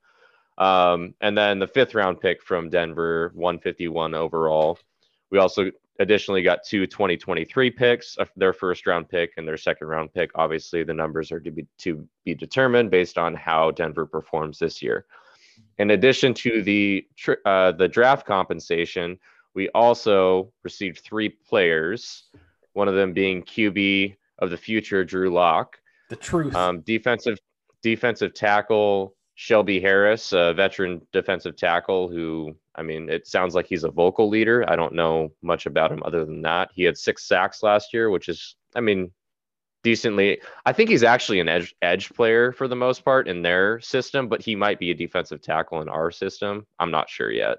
Um, 0.58 1.14
and 1.20 1.36
then 1.36 1.58
the 1.58 1.66
fifth 1.66 1.94
round 1.94 2.20
pick 2.20 2.42
from 2.42 2.70
Denver, 2.70 3.30
151 3.34 4.14
overall. 4.14 4.78
We 5.30 5.38
also 5.38 5.70
additionally 5.98 6.42
got 6.42 6.64
two 6.64 6.86
2023 6.86 7.70
picks, 7.70 8.16
uh, 8.18 8.24
their 8.36 8.52
first 8.52 8.86
round 8.86 9.08
pick 9.08 9.32
and 9.36 9.46
their 9.46 9.56
second 9.56 9.88
round 9.88 10.12
pick. 10.14 10.30
Obviously, 10.34 10.82
the 10.82 10.94
numbers 10.94 11.30
are 11.30 11.40
to 11.40 11.50
be 11.50 11.66
to 11.78 12.06
be 12.24 12.34
determined 12.34 12.90
based 12.90 13.18
on 13.18 13.34
how 13.34 13.70
Denver 13.70 14.06
performs 14.06 14.58
this 14.58 14.82
year. 14.82 15.06
In 15.78 15.90
addition 15.90 16.32
to 16.34 16.62
the 16.62 17.06
uh, 17.44 17.72
the 17.72 17.88
draft 17.88 18.26
compensation, 18.26 19.18
We 19.54 19.70
also 19.70 20.52
received 20.64 21.00
three 21.00 21.30
players, 21.30 22.24
one 22.74 22.88
of 22.88 22.94
them 22.94 23.14
being 23.14 23.42
QB 23.42 24.14
of 24.38 24.50
the 24.50 24.56
future, 24.56 25.04
Drew 25.04 25.30
Lock. 25.30 25.78
The 26.08 26.16
truth. 26.16 26.54
Um, 26.54 26.80
defensive 26.82 27.38
defensive 27.82 28.34
tackle 28.34 29.14
Shelby 29.34 29.80
Harris, 29.80 30.32
a 30.32 30.54
veteran 30.54 31.02
defensive 31.12 31.56
tackle 31.56 32.08
who, 32.08 32.56
I 32.74 32.82
mean, 32.82 33.10
it 33.10 33.26
sounds 33.26 33.54
like 33.54 33.66
he's 33.66 33.84
a 33.84 33.90
vocal 33.90 34.28
leader. 34.30 34.64
I 34.68 34.76
don't 34.76 34.94
know 34.94 35.30
much 35.42 35.66
about 35.66 35.92
him 35.92 36.02
other 36.04 36.24
than 36.24 36.40
that. 36.42 36.70
He 36.74 36.84
had 36.84 36.96
six 36.96 37.28
sacks 37.28 37.62
last 37.62 37.92
year, 37.92 38.08
which 38.08 38.28
is, 38.28 38.56
I 38.74 38.80
mean, 38.80 39.10
decently. 39.82 40.40
I 40.64 40.72
think 40.72 40.88
he's 40.90 41.02
actually 41.04 41.38
an 41.40 41.48
edge 41.48 41.74
edge 41.82 42.10
player 42.14 42.50
for 42.52 42.66
the 42.66 42.74
most 42.76 43.04
part 43.04 43.28
in 43.28 43.42
their 43.42 43.78
system, 43.80 44.26
but 44.28 44.40
he 44.40 44.56
might 44.56 44.78
be 44.78 44.90
a 44.90 44.94
defensive 44.94 45.42
tackle 45.42 45.82
in 45.82 45.88
our 45.88 46.10
system. 46.10 46.66
I'm 46.78 46.90
not 46.90 47.10
sure 47.10 47.30
yet. 47.30 47.58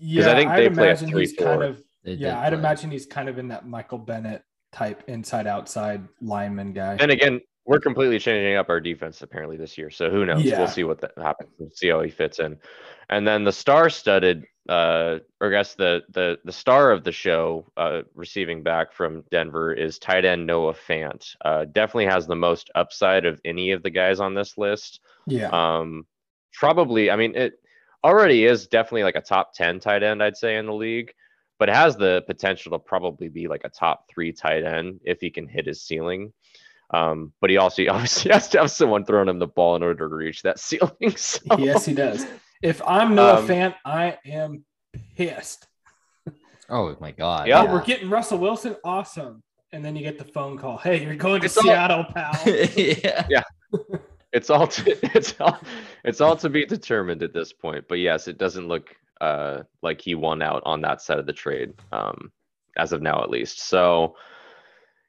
yeah, 0.00 0.30
I 0.30 0.34
think 0.34 0.50
I'd 0.50 0.58
they 0.58 0.70
play 0.70 0.88
a 0.88 0.90
imagine 0.92 1.12
he's 1.18 1.34
kind 1.34 1.60
3-4. 1.60 1.68
of 1.68 1.82
They 2.04 2.12
yeah, 2.14 2.40
I'd 2.40 2.48
play. 2.50 2.58
imagine 2.58 2.90
he's 2.90 3.06
kind 3.06 3.28
of 3.28 3.38
in 3.38 3.48
that 3.48 3.66
Michael 3.68 3.98
Bennett 3.98 4.42
type 4.72 5.02
inside 5.06 5.46
outside 5.46 6.06
lineman 6.20 6.72
guy. 6.72 6.96
And 6.98 7.10
again, 7.10 7.40
we're 7.64 7.80
completely 7.80 8.18
changing 8.18 8.56
up 8.56 8.68
our 8.68 8.80
defense 8.80 9.22
apparently 9.22 9.56
this 9.56 9.78
year. 9.78 9.90
So 9.90 10.10
who 10.10 10.26
knows? 10.26 10.42
Yeah. 10.42 10.58
We'll 10.58 10.68
see 10.68 10.84
what 10.84 11.00
that 11.02 11.12
happens. 11.16 11.50
We'll 11.58 11.70
see 11.70 11.88
how 11.88 12.00
he 12.02 12.10
fits 12.10 12.40
in. 12.40 12.58
And 13.08 13.26
then 13.26 13.44
the 13.44 13.52
star-studded, 13.52 14.44
uh, 14.68 15.18
or 15.40 15.48
I 15.48 15.50
guess 15.50 15.74
the 15.74 16.02
the 16.10 16.38
the 16.44 16.52
star 16.52 16.90
of 16.90 17.04
the 17.04 17.12
show, 17.12 17.66
uh, 17.76 18.02
receiving 18.14 18.62
back 18.62 18.92
from 18.92 19.24
Denver 19.30 19.72
is 19.72 19.98
tight 19.98 20.24
end 20.24 20.46
Noah 20.46 20.74
Fant. 20.74 21.36
Uh, 21.44 21.66
definitely 21.66 22.06
has 22.06 22.26
the 22.26 22.36
most 22.36 22.70
upside 22.74 23.26
of 23.26 23.40
any 23.44 23.70
of 23.72 23.82
the 23.82 23.90
guys 23.90 24.18
on 24.18 24.34
this 24.34 24.58
list. 24.58 25.00
yeah. 25.26 25.48
Um, 25.48 26.06
probably, 26.52 27.10
I 27.10 27.16
mean, 27.16 27.34
it 27.34 27.54
already 28.04 28.44
is 28.44 28.66
definitely 28.66 29.04
like 29.04 29.16
a 29.16 29.20
top 29.20 29.54
10 29.54 29.80
tight 29.80 30.02
end, 30.02 30.22
I'd 30.22 30.36
say, 30.36 30.56
in 30.56 30.66
the 30.66 30.74
league, 30.74 31.12
but 31.62 31.68
has 31.68 31.94
the 31.96 32.24
potential 32.26 32.72
to 32.72 32.78
probably 32.80 33.28
be 33.28 33.46
like 33.46 33.60
a 33.62 33.68
top 33.68 34.08
three 34.10 34.32
tight 34.32 34.64
end 34.64 34.98
if 35.04 35.20
he 35.20 35.30
can 35.30 35.46
hit 35.46 35.64
his 35.64 35.80
ceiling. 35.80 36.32
Um, 36.90 37.32
but 37.40 37.50
he 37.50 37.56
also 37.56 37.82
he 37.82 37.88
obviously 37.94 38.32
has 38.32 38.48
to 38.48 38.58
have 38.58 38.70
someone 38.72 39.04
throwing 39.04 39.28
him 39.28 39.38
the 39.38 39.46
ball 39.46 39.76
in 39.76 39.84
order 39.84 40.08
to 40.08 40.12
reach 40.12 40.42
that 40.42 40.58
ceiling. 40.68 41.16
So, 41.16 41.38
yes, 41.58 41.84
he 41.84 41.94
does. 41.94 42.26
If 42.64 42.82
I'm 42.84 43.14
Noah 43.14 43.38
Um, 43.38 43.46
Fant, 43.46 43.76
I 43.84 44.18
am 44.26 44.64
pissed. 45.16 45.68
Oh 46.68 46.96
my 47.00 47.12
god. 47.12 47.46
Yeah. 47.46 47.62
Oh, 47.62 47.72
we're 47.72 47.84
getting 47.84 48.10
Russell 48.10 48.38
Wilson. 48.38 48.74
Awesome. 48.82 49.40
And 49.70 49.84
then 49.84 49.94
you 49.94 50.02
get 50.02 50.18
the 50.18 50.24
phone 50.24 50.58
call. 50.58 50.78
Hey, 50.78 51.04
you're 51.04 51.14
going 51.14 51.42
to 51.42 51.46
It's 51.46 51.56
all- 51.56 51.62
Seattle, 51.62 52.06
pal. 52.12 52.32
Yeah. 52.76 53.24
Yeah. 53.30 53.42
it's 54.32 54.50
all 54.50 54.66
to, 54.66 55.16
it's 55.16 55.36
all 55.38 55.60
it's 56.02 56.20
all 56.20 56.34
to 56.38 56.48
be 56.48 56.66
determined 56.66 57.22
at 57.22 57.32
this 57.32 57.52
point. 57.52 57.84
But 57.88 58.00
yes, 58.00 58.26
it 58.26 58.36
doesn't 58.36 58.66
look 58.66 58.96
uh, 59.22 59.62
like 59.82 60.00
he 60.00 60.16
won 60.16 60.42
out 60.42 60.62
on 60.66 60.80
that 60.80 61.00
side 61.00 61.20
of 61.20 61.26
the 61.26 61.32
trade, 61.32 61.72
um, 61.92 62.32
as 62.76 62.92
of 62.92 63.00
now 63.00 63.22
at 63.22 63.30
least. 63.30 63.60
So 63.60 64.16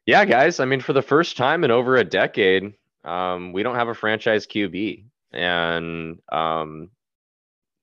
yeah, 0.05 0.23
guys, 0.23 0.59
I 0.59 0.65
mean, 0.65 0.81
for 0.81 0.93
the 0.93 1.01
first 1.01 1.35
time 1.35 1.63
in 1.63 1.71
over 1.71 1.97
a 1.97 2.03
decade, 2.03 2.75
um, 3.03 3.53
we 3.53 3.63
don't 3.63 3.75
have 3.75 3.87
a 3.87 3.95
franchise 3.95 4.45
QB, 4.45 5.05
and 5.31 6.19
um, 6.31 6.91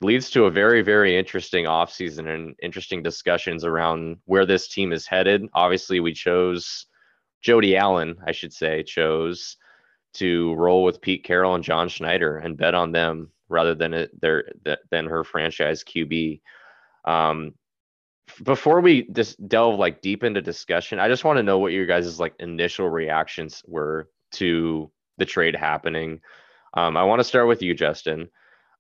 leads 0.01 0.31
to 0.31 0.45
a 0.45 0.51
very 0.53 0.83
very 0.83 1.19
interesting 1.19 1.65
offseason 1.65 2.33
and 2.33 2.55
interesting 2.63 3.03
discussions 3.03 3.65
around 3.65 4.19
where 4.27 4.47
this 4.47 4.69
team 4.69 4.93
is 4.93 5.09
headed. 5.09 5.49
Obviously, 5.53 5.99
we 5.99 6.13
chose 6.13 6.87
Jody 7.43 7.77
Allen, 7.77 8.19
I 8.25 8.31
should 8.31 8.53
say, 8.53 8.85
chose 8.85 9.57
to 10.15 10.55
roll 10.55 10.85
with 10.85 11.01
Pete 11.01 11.25
Carroll 11.25 11.57
and 11.57 11.65
John 11.65 11.89
Schneider 11.89 12.37
and 12.37 12.57
bet 12.57 12.75
on 12.75 12.93
them 12.93 13.33
rather 13.51 13.75
than 13.75 13.93
it, 13.93 14.21
their 14.21 14.45
than 14.91 15.07
her 15.07 15.25
franchise 15.25 15.85
QB. 15.85 16.41
Um, 17.05 17.55
before 18.45 18.81
we 18.81 19.09
just 19.13 19.47
delve 19.49 19.79
like 19.79 20.03
deep 20.03 20.25
into 20.25 20.41
discussion, 20.41 20.99
I 21.01 21.09
just 21.09 21.25
want 21.25 21.39
to 21.39 21.43
know 21.43 21.59
what 21.59 21.73
your 21.73 21.87
guys' 21.87 22.21
like 22.21 22.35
initial 22.39 22.89
reactions 22.89 23.63
were 23.67 24.09
to 24.33 24.91
the 25.19 25.27
trade 25.27 25.57
happening. 25.57 26.21
Um, 26.75 26.97
I 26.97 27.05
want 27.05 27.21
to 27.21 27.25
start 27.25 27.49
with 27.49 27.63
you, 27.63 27.75
Justin, 27.75 28.29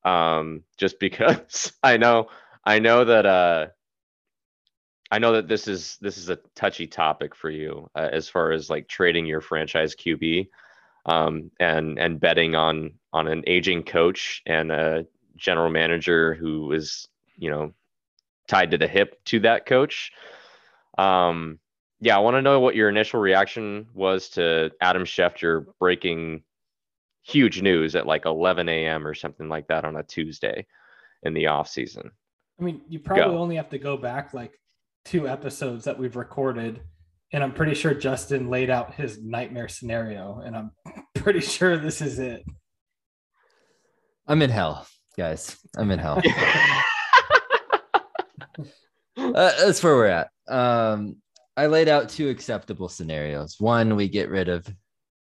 um, 0.04 0.62
just 0.78 1.00
because 1.00 1.72
I 1.82 1.96
know 1.96 2.28
I 2.64 2.78
know 2.78 3.04
that 3.04 3.26
uh, 3.26 3.66
I 5.10 5.18
know 5.18 5.32
that 5.32 5.48
this 5.48 5.66
is 5.66 5.98
this 6.00 6.16
is 6.16 6.28
a 6.28 6.38
touchy 6.54 6.86
topic 6.86 7.34
for 7.34 7.50
you 7.50 7.90
uh, 7.96 8.08
as 8.12 8.28
far 8.28 8.52
as 8.52 8.70
like 8.70 8.88
trading 8.88 9.26
your 9.26 9.40
franchise 9.40 9.96
QB 9.96 10.48
um, 11.06 11.50
and 11.58 11.98
and 11.98 12.20
betting 12.20 12.54
on 12.54 12.92
on 13.12 13.28
an 13.28 13.42
aging 13.46 13.82
coach 13.82 14.42
and 14.46 14.70
a 14.70 15.06
general 15.36 15.70
manager 15.70 16.34
who 16.34 16.72
is 16.72 17.08
you 17.36 17.50
know 17.50 17.72
tied 18.48 18.70
to 18.72 18.78
the 18.78 18.88
hip 18.88 19.22
to 19.24 19.40
that 19.40 19.66
coach. 19.66 20.12
Um, 20.98 21.58
yeah, 22.00 22.16
I 22.16 22.20
want 22.20 22.36
to 22.36 22.42
know 22.42 22.60
what 22.60 22.74
your 22.74 22.88
initial 22.88 23.20
reaction 23.20 23.86
was 23.94 24.30
to 24.30 24.70
Adam 24.80 25.04
Schefter 25.04 25.66
breaking 25.78 26.42
huge 27.22 27.60
news 27.62 27.94
at 27.94 28.06
like 28.06 28.24
11 28.24 28.68
a.m. 28.68 29.06
or 29.06 29.14
something 29.14 29.48
like 29.48 29.68
that 29.68 29.84
on 29.84 29.96
a 29.96 30.02
Tuesday 30.02 30.66
in 31.22 31.34
the 31.34 31.46
off 31.46 31.68
season. 31.68 32.10
I 32.58 32.62
mean, 32.62 32.82
you 32.88 32.98
probably 32.98 33.24
Go. 33.24 33.38
only 33.38 33.56
have 33.56 33.70
to 33.70 33.78
go 33.78 33.96
back 33.96 34.34
like 34.34 34.58
two 35.04 35.28
episodes 35.28 35.84
that 35.84 35.98
we've 35.98 36.16
recorded. 36.16 36.80
And 37.32 37.44
I'm 37.44 37.52
pretty 37.52 37.74
sure 37.74 37.94
Justin 37.94 38.50
laid 38.50 38.70
out 38.70 38.94
his 38.94 39.22
nightmare 39.22 39.68
scenario. 39.68 40.42
And 40.44 40.56
I'm 40.56 40.72
pretty 41.14 41.40
sure 41.40 41.76
this 41.76 42.00
is 42.00 42.18
it. 42.18 42.44
I'm 44.26 44.42
in 44.42 44.50
hell, 44.50 44.86
guys. 45.16 45.56
I'm 45.76 45.90
in 45.90 45.98
hell. 45.98 46.20
uh, 49.16 49.32
that's 49.34 49.82
where 49.82 49.94
we're 49.94 50.06
at. 50.06 50.30
Um, 50.48 51.16
I 51.56 51.66
laid 51.66 51.88
out 51.88 52.08
two 52.08 52.28
acceptable 52.28 52.88
scenarios. 52.88 53.56
One, 53.58 53.96
we 53.96 54.08
get 54.08 54.30
rid 54.30 54.48
of 54.48 54.66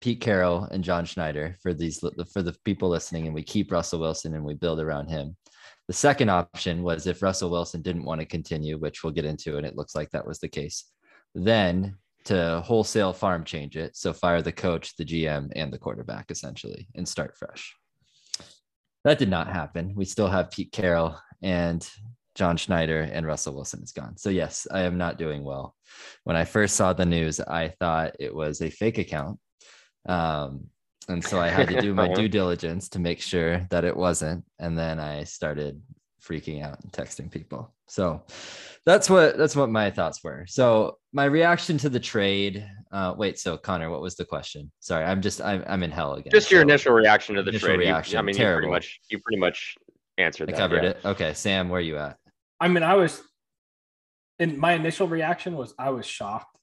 Pete 0.01 0.21
Carroll 0.21 0.63
and 0.71 0.83
John 0.83 1.05
Schneider 1.05 1.55
for 1.61 1.73
these 1.73 1.99
for 2.31 2.41
the 2.41 2.55
people 2.63 2.89
listening, 2.89 3.25
and 3.25 3.35
we 3.35 3.43
keep 3.43 3.71
Russell 3.71 3.99
Wilson 3.99 4.33
and 4.33 4.45
we 4.45 4.53
build 4.53 4.79
around 4.79 5.07
him. 5.07 5.35
The 5.87 5.93
second 5.93 6.29
option 6.29 6.83
was 6.83 7.07
if 7.07 7.21
Russell 7.21 7.49
Wilson 7.49 7.81
didn't 7.81 8.05
want 8.05 8.21
to 8.21 8.25
continue, 8.25 8.77
which 8.77 9.03
we'll 9.03 9.13
get 9.13 9.25
into, 9.25 9.57
and 9.57 9.65
it 9.65 9.75
looks 9.75 9.95
like 9.95 10.11
that 10.11 10.25
was 10.25 10.39
the 10.39 10.47
case. 10.47 10.85
Then 11.35 11.95
to 12.25 12.61
wholesale 12.65 13.13
farm 13.13 13.43
change 13.43 13.77
it, 13.77 13.95
so 13.95 14.13
fire 14.13 14.41
the 14.41 14.51
coach, 14.51 14.95
the 14.95 15.05
GM, 15.05 15.51
and 15.55 15.71
the 15.71 15.77
quarterback 15.77 16.31
essentially, 16.31 16.87
and 16.95 17.07
start 17.07 17.37
fresh. 17.37 17.75
That 19.03 19.19
did 19.19 19.29
not 19.29 19.47
happen. 19.47 19.93
We 19.95 20.05
still 20.05 20.27
have 20.27 20.51
Pete 20.51 20.71
Carroll 20.71 21.17
and 21.41 21.87
John 22.35 22.57
Schneider 22.57 23.01
and 23.01 23.25
Russell 23.25 23.55
Wilson 23.55 23.81
is 23.83 23.91
gone. 23.91 24.17
So 24.17 24.29
yes, 24.29 24.67
I 24.71 24.81
am 24.81 24.97
not 24.97 25.17
doing 25.17 25.43
well. 25.43 25.75
When 26.23 26.35
I 26.35 26.45
first 26.45 26.75
saw 26.75 26.93
the 26.93 27.05
news, 27.05 27.39
I 27.39 27.73
thought 27.79 28.15
it 28.19 28.33
was 28.33 28.61
a 28.61 28.69
fake 28.69 28.97
account. 28.97 29.39
Um, 30.07 30.67
and 31.07 31.23
so 31.23 31.39
I 31.39 31.49
had 31.49 31.69
to 31.69 31.81
do 31.81 31.93
my 31.93 32.07
due 32.13 32.29
diligence 32.29 32.89
to 32.89 32.99
make 32.99 33.21
sure 33.21 33.65
that 33.71 33.83
it 33.83 33.95
wasn't. 33.95 34.45
And 34.59 34.77
then 34.77 34.99
I 34.99 35.23
started 35.23 35.81
freaking 36.21 36.63
out 36.63 36.81
and 36.81 36.91
texting 36.91 37.31
people. 37.31 37.73
So 37.89 38.23
that's 38.85 39.09
what 39.09 39.37
that's 39.37 39.55
what 39.55 39.69
my 39.69 39.91
thoughts 39.91 40.23
were. 40.23 40.45
So 40.47 40.97
my 41.13 41.25
reaction 41.25 41.77
to 41.79 41.89
the 41.89 41.99
trade. 41.99 42.65
Uh, 42.91 43.13
wait, 43.15 43.37
so 43.37 43.55
Connor, 43.55 43.91
what 43.91 44.01
was 44.01 44.15
the 44.15 44.25
question? 44.25 44.71
Sorry, 44.79 45.05
I'm 45.05 45.21
just 45.21 45.41
I'm, 45.41 45.63
I'm 45.67 45.83
in 45.83 45.91
hell 45.91 46.13
again. 46.13 46.31
Just 46.31 46.49
your 46.49 46.61
So 46.61 46.63
initial 46.63 46.93
reaction 46.93 47.35
to 47.35 47.43
the 47.43 47.49
Initial 47.49 47.67
trade. 47.67 47.75
You- 47.75 47.79
reaction, 47.81 48.17
I 48.17 48.21
mean, 48.23 48.35
you 48.35 48.43
pretty 48.43 48.67
much 48.67 48.99
you 49.09 49.19
pretty 49.19 49.39
much 49.39 49.75
answered 50.17 50.49
I 50.49 50.53
that. 50.53 50.57
covered 50.57 50.83
yeah. 50.83 50.89
it. 50.91 50.99
Okay, 51.05 51.33
Sam, 51.33 51.69
where 51.69 51.81
you 51.81 51.97
at? 51.97 52.17
I 52.59 52.67
mean, 52.67 52.83
I 52.83 52.95
was, 52.95 53.21
and 54.39 54.57
my 54.57 54.73
initial 54.73 55.07
reaction 55.07 55.55
was 55.55 55.73
I 55.77 55.91
was 55.91 56.05
shocked. 56.05 56.57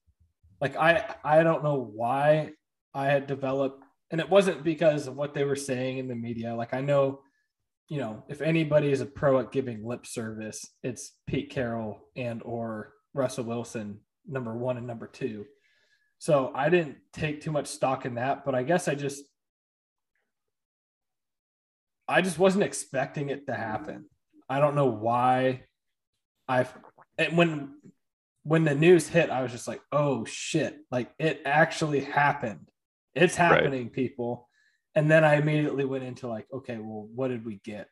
Like 0.61 0.77
I, 0.77 1.15
I 1.25 1.43
don't 1.43 1.63
know 1.63 1.91
why 1.95 2.53
I 2.93 3.07
had 3.07 3.27
developed, 3.27 3.85
and 4.11 4.21
it 4.21 4.29
wasn't 4.29 4.65
because 4.65 5.07
of 5.07 5.17
what 5.17 5.33
they 5.33 5.45
were 5.45 5.57
saying 5.57 5.99
in 5.99 6.09
the 6.09 6.15
media. 6.17 6.55
Like 6.55 6.75
I 6.75 6.81
know, 6.81 7.21
you 7.89 7.99
know, 7.99 8.25
if 8.29 8.41
anybody 8.41 8.91
is 8.91 9.01
a 9.01 9.07
pro 9.07 9.39
at 9.39 9.53
giving 9.53 9.85
lip 9.87 10.07
service, 10.07 10.65
it's 10.83 11.13
Pete 11.27 11.51
Carroll 11.51 12.01
and 12.17 12.43
or 12.43 12.93
Russell 13.15 13.45
Wilson, 13.45 14.01
number 14.27 14.55
one 14.57 14.77
and 14.77 14.87
number 14.87 15.07
two. 15.07 15.47
So 16.19 16.51
I 16.55 16.69
didn't 16.69 16.97
take 17.13 17.41
too 17.41 17.53
much 17.53 17.67
stock 17.69 18.07
in 18.07 18.15
that, 18.15 18.45
but 18.45 18.55
I 18.55 18.63
guess 18.63 18.89
I 18.89 18.95
just, 18.95 19.23
I 22.09 22.23
just 22.23 22.39
wasn't 22.39 22.65
expecting 22.65 23.31
it 23.31 23.47
to 23.47 23.55
happen. 23.55 24.07
I 24.49 24.61
don't 24.61 24.75
know 24.77 24.87
why 24.87 25.65
I've 26.49 26.73
and 27.19 27.37
when 27.37 27.75
when 28.45 28.63
the 28.65 28.75
news 28.77 29.09
hit, 29.09 29.29
I 29.31 29.43
was 29.43 29.51
just 29.51 29.67
like, 29.67 29.81
oh 29.91 30.25
shit, 30.25 30.79
like 30.93 31.11
it 31.19 31.43
actually 31.45 32.01
happened. 32.01 32.69
It's 33.15 33.37
Right. 33.39 33.47
happening, 33.63 33.91
people. 33.91 34.46
And 34.97 35.11
then 35.11 35.23
I 35.25 35.37
immediately 35.37 35.85
went 35.85 36.05
into 36.05 36.27
like, 36.27 36.47
okay, 36.53 36.79
well, 36.79 37.07
what 37.15 37.29
did 37.29 37.45
we 37.45 37.61
get? 37.65 37.89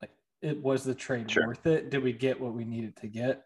Like 0.00 0.10
it 0.42 0.60
was 0.60 0.82
the 0.82 0.94
trade 0.94 1.30
Sure. 1.30 1.46
worth 1.46 1.66
it? 1.66 1.90
Did 1.90 2.02
we 2.02 2.12
get 2.12 2.40
what 2.40 2.54
we 2.54 2.64
needed 2.64 2.96
to 2.96 3.06
get? 3.06 3.44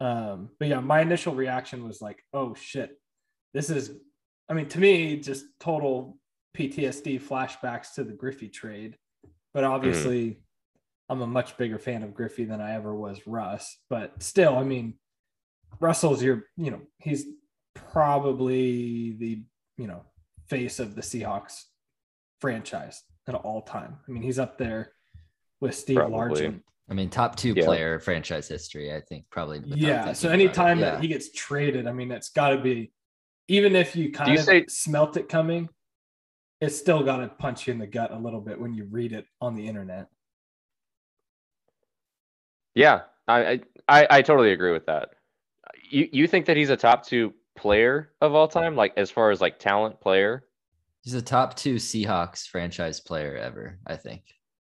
Um, 0.00 0.50
but 0.58 0.68
yeah, 0.68 0.80
my 0.80 1.00
initial 1.02 1.34
reaction 1.34 1.86
was 1.86 2.00
like, 2.00 2.22
oh 2.32 2.54
shit, 2.54 2.98
this 3.52 3.68
is 3.68 3.92
I 4.48 4.54
mean, 4.54 4.68
to 4.68 4.80
me, 4.80 5.16
just 5.18 5.44
total 5.60 6.16
PTSD 6.56 7.20
flashbacks 7.20 7.92
to 7.94 8.04
the 8.04 8.12
Griffey 8.12 8.48
trade. 8.48 8.96
But 9.52 9.64
obviously, 9.64 10.40
I'm 11.10 11.20
a 11.20 11.26
much 11.26 11.56
bigger 11.58 11.78
fan 11.78 12.02
of 12.02 12.14
Griffey 12.14 12.44
than 12.44 12.60
I 12.60 12.74
ever 12.74 12.94
was 12.94 13.26
Russ. 13.26 13.76
But 13.90 14.22
still, 14.22 14.56
I 14.56 14.64
mean, 14.64 14.94
Russell's 15.80 16.22
your, 16.22 16.44
you 16.56 16.70
know, 16.70 16.80
he's 16.98 17.26
probably 17.74 19.12
the, 19.18 19.42
you 19.76 19.86
know, 19.86 20.02
face 20.48 20.80
of 20.80 20.94
the 20.94 21.02
Seahawks 21.02 21.64
franchise 22.40 23.02
at 23.26 23.34
all 23.34 23.62
time. 23.62 23.98
I 24.06 24.10
mean, 24.10 24.22
he's 24.22 24.38
up 24.38 24.58
there 24.58 24.92
with 25.60 25.74
Steve 25.74 25.96
Probably. 25.96 26.16
Largent. 26.18 26.62
I 26.90 26.94
mean, 26.94 27.10
top 27.10 27.36
two 27.36 27.52
Yeah. 27.54 27.64
player 27.64 27.98
franchise 28.00 28.48
history, 28.48 28.94
I 28.94 29.00
think 29.00 29.26
probably. 29.30 29.60
Yeah. 29.66 30.12
So 30.12 30.28
about 30.28 30.38
it. 30.38 30.42
anytime 30.42 30.78
Yeah. 30.78 30.92
that 30.92 31.00
he 31.02 31.08
gets 31.08 31.30
traded, 31.32 31.86
I 31.86 31.92
mean, 31.92 32.10
it's 32.10 32.30
got 32.30 32.50
to 32.50 32.58
be, 32.60 32.92
even 33.48 33.76
if 33.76 33.94
you 33.94 34.10
kind 34.12 34.32
you 34.32 34.38
of 34.38 34.44
say- 34.44 34.66
smelt 34.68 35.16
it 35.16 35.28
coming, 35.28 35.68
it's 36.60 36.76
still 36.76 37.02
got 37.04 37.18
to 37.18 37.28
punch 37.28 37.66
you 37.66 37.72
in 37.72 37.78
the 37.78 37.86
gut 37.86 38.10
a 38.10 38.18
little 38.18 38.40
bit 38.40 38.58
when 38.58 38.72
you 38.74 38.84
read 38.90 39.12
it 39.12 39.26
on 39.40 39.54
the 39.54 39.66
internet. 39.66 40.08
Yeah, 42.74 43.02
I, 43.26 43.40
I 43.40 43.60
I 43.88 44.06
I 44.10 44.22
totally 44.22 44.52
agree 44.52 44.72
with 44.72 44.86
that. 44.86 45.10
You 45.90 46.08
you 46.12 46.26
think 46.26 46.46
that 46.46 46.56
he's 46.56 46.70
a 46.70 46.76
top 46.76 47.04
two 47.06 47.34
player 47.56 48.12
of 48.20 48.34
all 48.34 48.48
time, 48.48 48.76
like 48.76 48.92
as 48.96 49.10
far 49.10 49.30
as 49.30 49.40
like 49.40 49.58
talent 49.58 50.00
player? 50.00 50.44
He's 51.08 51.14
a 51.14 51.22
top 51.22 51.56
two 51.56 51.76
Seahawks 51.76 52.46
franchise 52.46 53.00
player 53.00 53.34
ever, 53.36 53.78
I 53.86 53.96
think, 53.96 54.22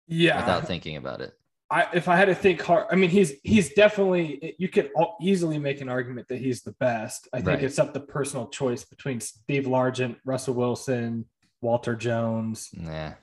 Yeah. 0.07 0.37
without 0.41 0.67
thinking 0.67 0.97
about 0.97 1.21
it. 1.21 1.33
I, 1.71 1.87
if 1.93 2.09
I 2.09 2.15
had 2.17 2.25
to 2.25 2.35
think 2.35 2.61
hard, 2.61 2.87
I 2.91 2.95
mean, 2.95 3.09
he's 3.09 3.33
he's 3.43 3.73
definitely. 3.73 4.53
You 4.59 4.67
could 4.69 4.91
easily 5.21 5.57
make 5.57 5.79
an 5.81 5.89
argument 5.89 6.27
that 6.27 6.37
he's 6.39 6.61
the 6.61 6.73
best. 6.73 7.27
I 7.33 7.37
think 7.37 7.47
Right. 7.47 7.63
it's 7.63 7.79
up 7.79 7.93
to 7.93 7.99
personal 8.01 8.47
choice 8.49 8.83
between 8.83 9.19
Steve 9.21 9.63
Largent, 9.63 10.17
Russell 10.25 10.53
Wilson, 10.55 11.25
Walter 11.61 11.95
Jones, 11.95 12.69
Yeah. 12.73 13.15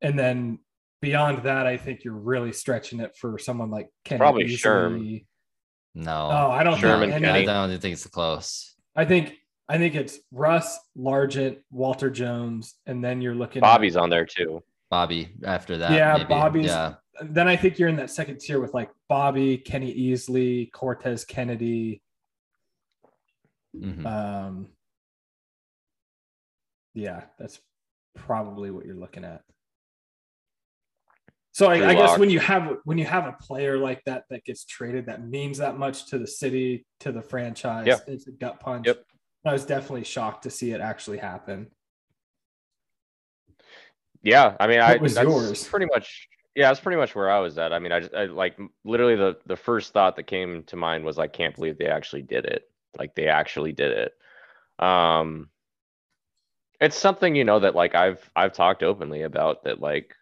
and 0.00 0.18
then 0.18 0.58
beyond 1.02 1.44
that, 1.44 1.66
I 1.66 1.76
think 1.76 2.02
you're 2.02 2.14
really 2.14 2.52
stretching 2.52 2.98
it 3.00 3.14
for 3.16 3.38
someone 3.38 3.70
like 3.70 3.90
Kenny. 4.04 4.18
Probably 4.18 4.44
Beasley. 4.44 4.70
Sherm. 4.70 5.26
No. 5.94 6.28
Oh, 6.32 6.50
I 6.50 6.62
don't 6.64 6.78
Sherman, 6.78 7.10
think. 7.10 7.24
I 7.24 7.28
Any, 7.28 7.44
Kenny. 7.44 7.46
don't 7.46 7.80
think 7.80 7.92
it's 7.92 8.06
close. 8.08 8.74
I 8.96 9.04
think 9.04 9.34
I 9.68 9.78
think 9.78 9.94
it's 9.94 10.20
Russ, 10.30 10.78
Largent, 10.96 11.58
Walter 11.70 12.08
Jones, 12.10 12.74
and 12.86 13.02
then 13.02 13.20
you're 13.20 13.34
looking. 13.34 13.62
at- 13.62 13.66
Bobby's 13.66 13.96
on 13.96 14.10
there 14.10 14.24
too. 14.24 14.62
Bobby 14.90 15.32
after 15.44 15.76
that. 15.78 15.90
Yeah, 15.92 16.16
maybe. 16.18 16.28
Bobby's- 16.28 16.66
Yeah. 16.66 16.94
then 17.22 17.48
I 17.48 17.56
think 17.56 17.78
you're 17.78 17.88
in 17.88 17.96
that 17.96 18.10
second 18.10 18.38
tier 18.38 18.60
with 18.60 18.74
like 18.74 18.90
Bobby, 19.08 19.58
Kenny 19.58 19.92
Easley, 19.94 20.70
Cortez 20.72 21.24
Kennedy. 21.24 22.02
Mhm. 23.74 24.06
Um, 24.06 24.68
yeah, 26.94 27.24
that's 27.38 27.60
probably 28.14 28.70
what 28.70 28.86
you're 28.86 28.94
looking 28.96 29.24
at. 29.24 29.42
So 31.52 31.66
I, 31.68 31.88
I 31.88 31.94
guess 31.94 32.18
when 32.18 32.28
you 32.30 32.38
have 32.38 32.76
when 32.84 32.98
you 32.98 33.06
have 33.06 33.24
a 33.26 33.32
player 33.32 33.78
like 33.78 34.04
that 34.04 34.24
that 34.28 34.44
gets 34.44 34.64
traded 34.66 35.06
that 35.06 35.26
means 35.26 35.56
that 35.58 35.78
much 35.78 36.06
to 36.10 36.18
the 36.18 36.26
city 36.26 36.86
to 37.00 37.12
the 37.12 37.22
franchise, 37.22 37.86
Yeah. 37.86 37.96
it's 38.06 38.26
a 38.28 38.32
gut 38.32 38.60
punch. 38.60 38.86
Yep. 38.86 39.02
I 39.48 39.52
was 39.52 39.64
definitely 39.64 40.04
shocked 40.04 40.44
to 40.44 40.50
see 40.50 40.72
it 40.72 40.80
actually 40.80 41.18
happen. 41.18 41.68
Yeah, 44.22 44.56
I 44.58 44.66
mean, 44.66 44.80
I 44.80 44.96
was 44.96 45.14
that's 45.14 45.28
yours? 45.28 45.64
pretty 45.64 45.86
much 45.86 46.28
yeah, 46.56 46.68
that's 46.68 46.80
pretty 46.80 46.96
much 46.96 47.14
where 47.14 47.30
I 47.30 47.38
was 47.38 47.58
at. 47.58 47.74
I 47.74 47.78
mean, 47.78 47.92
I 47.92 48.00
just 48.00 48.14
I, 48.14 48.24
like 48.24 48.58
literally 48.82 49.14
the 49.14 49.36
the 49.44 49.56
first 49.56 49.92
thought 49.92 50.16
that 50.16 50.26
came 50.26 50.64
to 50.64 50.76
mind 50.76 51.04
was 51.04 51.18
I 51.18 51.26
can't 51.26 51.54
believe 51.54 51.76
they 51.76 51.86
actually 51.86 52.22
did 52.22 52.46
it. 52.46 52.68
Like 52.98 53.14
they 53.14 53.28
actually 53.28 53.72
did 53.72 53.92
it. 53.92 54.84
Um, 54.84 55.50
it's 56.80 56.96
something 56.96 57.36
you 57.36 57.44
know 57.44 57.60
that 57.60 57.74
like 57.74 57.94
I've 57.94 58.30
I've 58.34 58.54
talked 58.54 58.82
openly 58.82 59.22
about 59.22 59.64
that 59.64 59.80
like, 59.82 60.14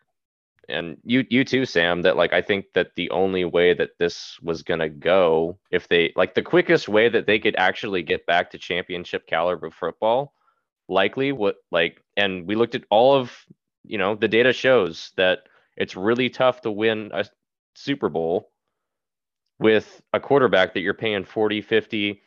and 0.69 0.97
you 1.05 1.25
you 1.31 1.45
too, 1.45 1.65
Sam. 1.65 2.03
That 2.03 2.17
like 2.17 2.33
I 2.33 2.43
think 2.43 2.67
that 2.75 2.95
the 2.97 3.11
only 3.11 3.45
way 3.45 3.75
that 3.75 3.91
this 3.99 4.39
was 4.43 4.63
gonna 4.63 4.89
go 4.89 5.59
if 5.71 5.89
they 5.89 6.13
like 6.17 6.35
the 6.35 6.43
quickest 6.43 6.89
way 6.89 7.09
that 7.09 7.27
they 7.27 7.39
could 7.39 7.57
actually 7.57 8.03
get 8.03 8.27
back 8.27 8.51
to 8.51 8.59
championship 8.59 9.27
caliber 9.27 9.71
football 9.71 10.35
likely 10.89 11.33
what 11.33 11.57
like 11.71 12.03
and 12.17 12.47
we 12.47 12.55
looked 12.55 12.75
at 12.75 12.85
all 12.91 13.15
of 13.15 13.33
you 13.85 13.97
know 13.97 14.15
the 14.15 14.29
data 14.29 14.53
shows 14.53 15.13
that 15.17 15.41
it's 15.77 15.97
really 15.97 16.29
tough 16.29 16.61
to 16.61 16.71
win 16.71 17.11
a 17.15 17.25
super 17.75 18.09
bowl 18.11 18.51
with 19.59 20.03
a 20.13 20.21
quarterback 20.21 20.75
that 20.75 20.81
you're 20.81 20.93
paying 20.93 21.25
40 21.25 21.63
50 21.63 22.21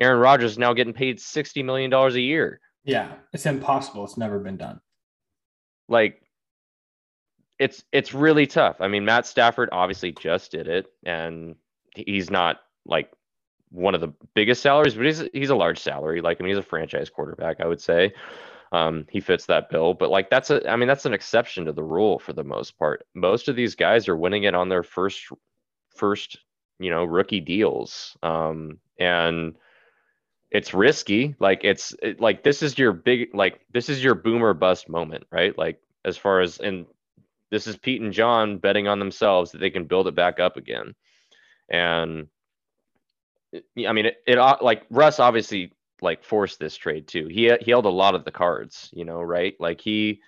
aaron 0.00 0.20
rodgers 0.20 0.52
is 0.52 0.58
now 0.58 0.74
getting 0.74 0.92
paid 0.92 1.18
60 1.18 1.62
million 1.62 1.90
dollars 1.90 2.14
a 2.14 2.20
year 2.20 2.60
Yeah, 2.84 3.12
it's 3.32 3.46
impossible. 3.46 4.04
It's 4.04 4.18
never 4.18 4.38
been 4.38 4.58
done. 4.58 4.80
like 5.88 6.20
it's 7.58 7.84
it's 7.92 8.14
really 8.14 8.46
tough. 8.46 8.76
I 8.80 8.88
mean 8.88 9.04
matt 9.04 9.26
stafford 9.26 9.68
obviously 9.72 10.12
just 10.12 10.50
did 10.50 10.68
it 10.68 10.86
and 11.04 11.54
he's 11.94 12.30
not 12.30 12.60
like 12.86 13.10
one 13.70 13.94
of 13.94 14.00
the 14.00 14.12
biggest 14.34 14.62
salaries 14.62 14.94
but 14.94 15.06
he's 15.06 15.24
he's 15.32 15.50
a 15.50 15.56
large 15.56 15.78
salary. 15.78 16.20
Like 16.20 16.40
i 16.40 16.42
mean 16.42 16.50
he's 16.50 16.58
a 16.58 16.62
franchise 16.62 17.10
quarterback 17.10 17.60
i 17.60 17.66
would 17.66 17.80
say. 17.80 18.12
Um 18.72 19.06
he 19.10 19.20
fits 19.20 19.46
that 19.46 19.70
bill 19.70 19.94
but 19.94 20.10
like 20.10 20.30
that's 20.30 20.50
a 20.50 20.68
i 20.68 20.76
mean 20.76 20.88
that's 20.88 21.06
an 21.06 21.14
exception 21.14 21.64
to 21.66 21.72
the 21.72 21.82
rule 21.82 22.18
for 22.18 22.32
the 22.32 22.44
most 22.44 22.78
part. 22.78 23.06
Most 23.14 23.48
of 23.48 23.56
these 23.56 23.74
guys 23.74 24.08
are 24.08 24.16
winning 24.16 24.44
it 24.44 24.54
on 24.54 24.68
their 24.68 24.82
first 24.82 25.22
first 25.94 26.38
you 26.80 26.90
know 26.90 27.04
rookie 27.04 27.40
deals. 27.40 28.16
Um 28.22 28.78
and 28.98 29.54
it's 30.50 30.72
risky. 30.72 31.34
Like 31.40 31.60
it's 31.64 31.94
it, 32.02 32.20
like 32.20 32.42
this 32.42 32.62
is 32.62 32.78
your 32.78 32.92
big 32.92 33.34
like 33.34 33.60
this 33.72 33.88
is 33.88 34.02
your 34.02 34.14
boomer 34.14 34.54
bust 34.54 34.88
moment 34.88 35.24
right? 35.30 35.56
Like 35.56 35.80
as 36.04 36.16
far 36.16 36.40
as 36.40 36.58
and 36.58 36.86
this 37.54 37.68
is 37.68 37.76
Pete 37.76 38.02
and 38.02 38.12
John 38.12 38.58
betting 38.58 38.88
on 38.88 38.98
themselves 38.98 39.52
that 39.52 39.58
they 39.58 39.70
can 39.70 39.84
build 39.84 40.08
it 40.08 40.14
back 40.16 40.40
up 40.40 40.56
again. 40.56 40.94
And 41.68 42.26
I 43.54 43.92
mean 43.92 44.06
it, 44.06 44.16
it 44.26 44.38
uh, 44.38 44.58
like 44.60 44.82
Russ 44.90 45.20
obviously 45.20 45.72
like 46.02 46.24
forced 46.24 46.58
this 46.58 46.76
trade 46.76 47.06
too. 47.06 47.28
He 47.28 47.54
he 47.60 47.70
held 47.70 47.86
a 47.86 47.90
lot 47.90 48.16
of 48.16 48.24
the 48.24 48.32
cards 48.32 48.90
you 48.92 49.04
know 49.04 49.22
right? 49.22 49.54
Like 49.60 49.80
he 49.80 50.20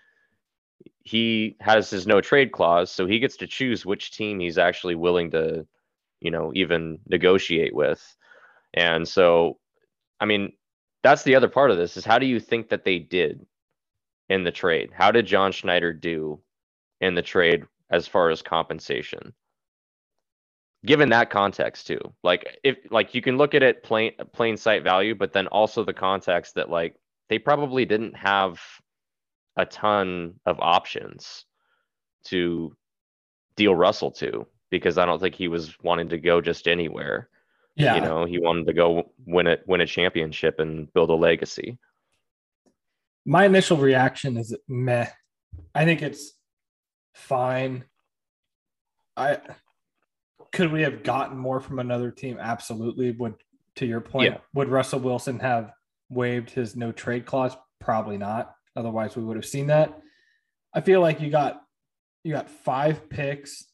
he 1.02 1.56
has 1.60 1.90
his 1.90 2.06
no 2.06 2.20
trade 2.20 2.52
clause 2.52 2.90
so 2.92 3.06
he 3.06 3.18
gets 3.18 3.38
to 3.38 3.46
choose 3.46 3.84
which 3.84 4.12
team 4.12 4.38
he's 4.38 4.58
actually 4.58 4.94
willing 4.94 5.32
to 5.32 5.66
you 6.20 6.30
know 6.30 6.52
even 6.54 7.00
negotiate 7.08 7.74
with. 7.74 8.16
And 8.72 9.06
so 9.06 9.58
I 10.20 10.26
mean, 10.26 10.52
that's 11.02 11.24
the 11.24 11.34
other 11.34 11.48
part 11.48 11.72
of 11.72 11.76
this 11.76 11.96
is 11.96 12.04
how 12.04 12.20
do 12.20 12.26
you 12.26 12.38
think 12.38 12.68
that 12.68 12.84
they 12.84 13.00
did 13.00 13.44
in 14.28 14.44
the 14.44 14.52
trade? 14.52 14.90
How 14.94 15.10
did 15.10 15.26
John 15.26 15.50
Schneider 15.52 15.92
do 15.92 16.40
in 17.00 17.14
the 17.14 17.22
trade 17.22 17.64
as 17.90 18.06
far 18.06 18.30
as 18.30 18.42
compensation? 18.42 19.32
Given 20.84 21.08
that 21.10 21.30
context 21.30 21.86
too. 21.86 22.00
Like 22.22 22.58
if 22.62 22.76
like 22.90 23.14
you 23.14 23.22
can 23.22 23.36
look 23.38 23.54
at 23.54 23.62
it 23.62 23.82
plain 23.82 24.12
plain 24.32 24.56
sight 24.56 24.84
value, 24.84 25.14
but 25.14 25.32
then 25.32 25.46
also 25.48 25.84
the 25.84 25.92
context 25.92 26.54
that 26.54 26.70
like 26.70 26.94
they 27.28 27.38
probably 27.38 27.84
didn't 27.84 28.16
have 28.16 28.60
a 29.56 29.66
ton 29.66 30.34
of 30.44 30.60
options 30.60 31.44
to 32.24 32.76
deal 33.56 33.74
Russell 33.74 34.10
to 34.12 34.46
because 34.70 34.98
I 34.98 35.06
don't 35.06 35.20
think 35.20 35.34
he 35.34 35.48
was 35.48 35.74
wanting 35.82 36.08
to 36.10 36.18
go 36.18 36.40
just 36.40 36.68
anywhere. 36.68 37.30
Yeah, 37.74 37.96
You 37.96 38.00
know, 38.02 38.24
he 38.24 38.38
wanted 38.38 38.66
to 38.66 38.72
go 38.72 39.10
win 39.26 39.46
it, 39.46 39.62
win 39.66 39.80
a 39.80 39.86
championship 39.86 40.60
and 40.60 40.92
build 40.92 41.10
a 41.10 41.14
legacy. 41.14 41.78
my 43.24 43.44
initial 43.44 43.76
reaction 43.76 44.36
is 44.36 44.56
meh. 44.68 45.08
I 45.74 45.84
think 45.84 46.00
it's 46.02 46.32
fine. 47.16 47.84
I 49.16 49.38
could 50.52 50.70
we 50.70 50.82
have 50.82 51.02
gotten 51.02 51.36
more 51.38 51.60
from 51.60 51.78
another 51.78 52.10
team? 52.10 52.38
Absolutely. 52.38 53.10
Would 53.12 53.34
to 53.76 53.86
your 53.86 54.00
point, 54.00 54.32
Yeah. 54.32 54.38
would 54.54 54.68
Russell 54.68 55.00
Wilson 55.00 55.38
have 55.40 55.72
waived 56.10 56.50
his 56.50 56.76
no 56.76 56.92
trade 56.92 57.26
clause? 57.26 57.56
Probably 57.80 58.18
not. 58.18 58.54
Otherwise, 58.76 59.16
we 59.16 59.24
would 59.24 59.36
have 59.36 59.46
seen 59.46 59.66
that. 59.68 59.98
I 60.74 60.82
feel 60.82 61.00
like 61.00 61.20
you 61.20 61.30
got 61.30 61.62
you 62.22 62.32
got 62.32 62.50
five 62.50 63.08
picks 63.08 63.64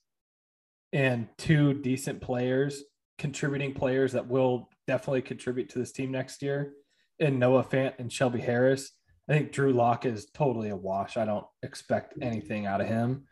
and 0.92 1.26
two 1.38 1.72
decent 1.74 2.20
players, 2.20 2.84
contributing 3.18 3.74
players 3.74 4.12
that 4.12 4.28
will 4.28 4.68
definitely 4.86 5.22
contribute 5.22 5.70
to 5.70 5.78
this 5.78 5.90
team 5.92 6.12
next 6.12 6.42
year. 6.42 6.74
In 7.18 7.38
Noah 7.38 7.64
Fant 7.64 7.94
and 7.98 8.12
Shelby 8.12 8.40
Harris. 8.40 8.92
I 9.32 9.34
think 9.34 9.52
Drew 9.52 9.72
Lock 9.72 10.04
is 10.04 10.26
totally 10.34 10.68
a 10.68 10.76
wash. 10.76 11.16
I 11.16 11.24
don't 11.24 11.46
expect 11.62 12.12
mm-hmm. 12.12 12.22
anything 12.22 12.66
out 12.66 12.82
of 12.82 12.86
him. 12.86 13.24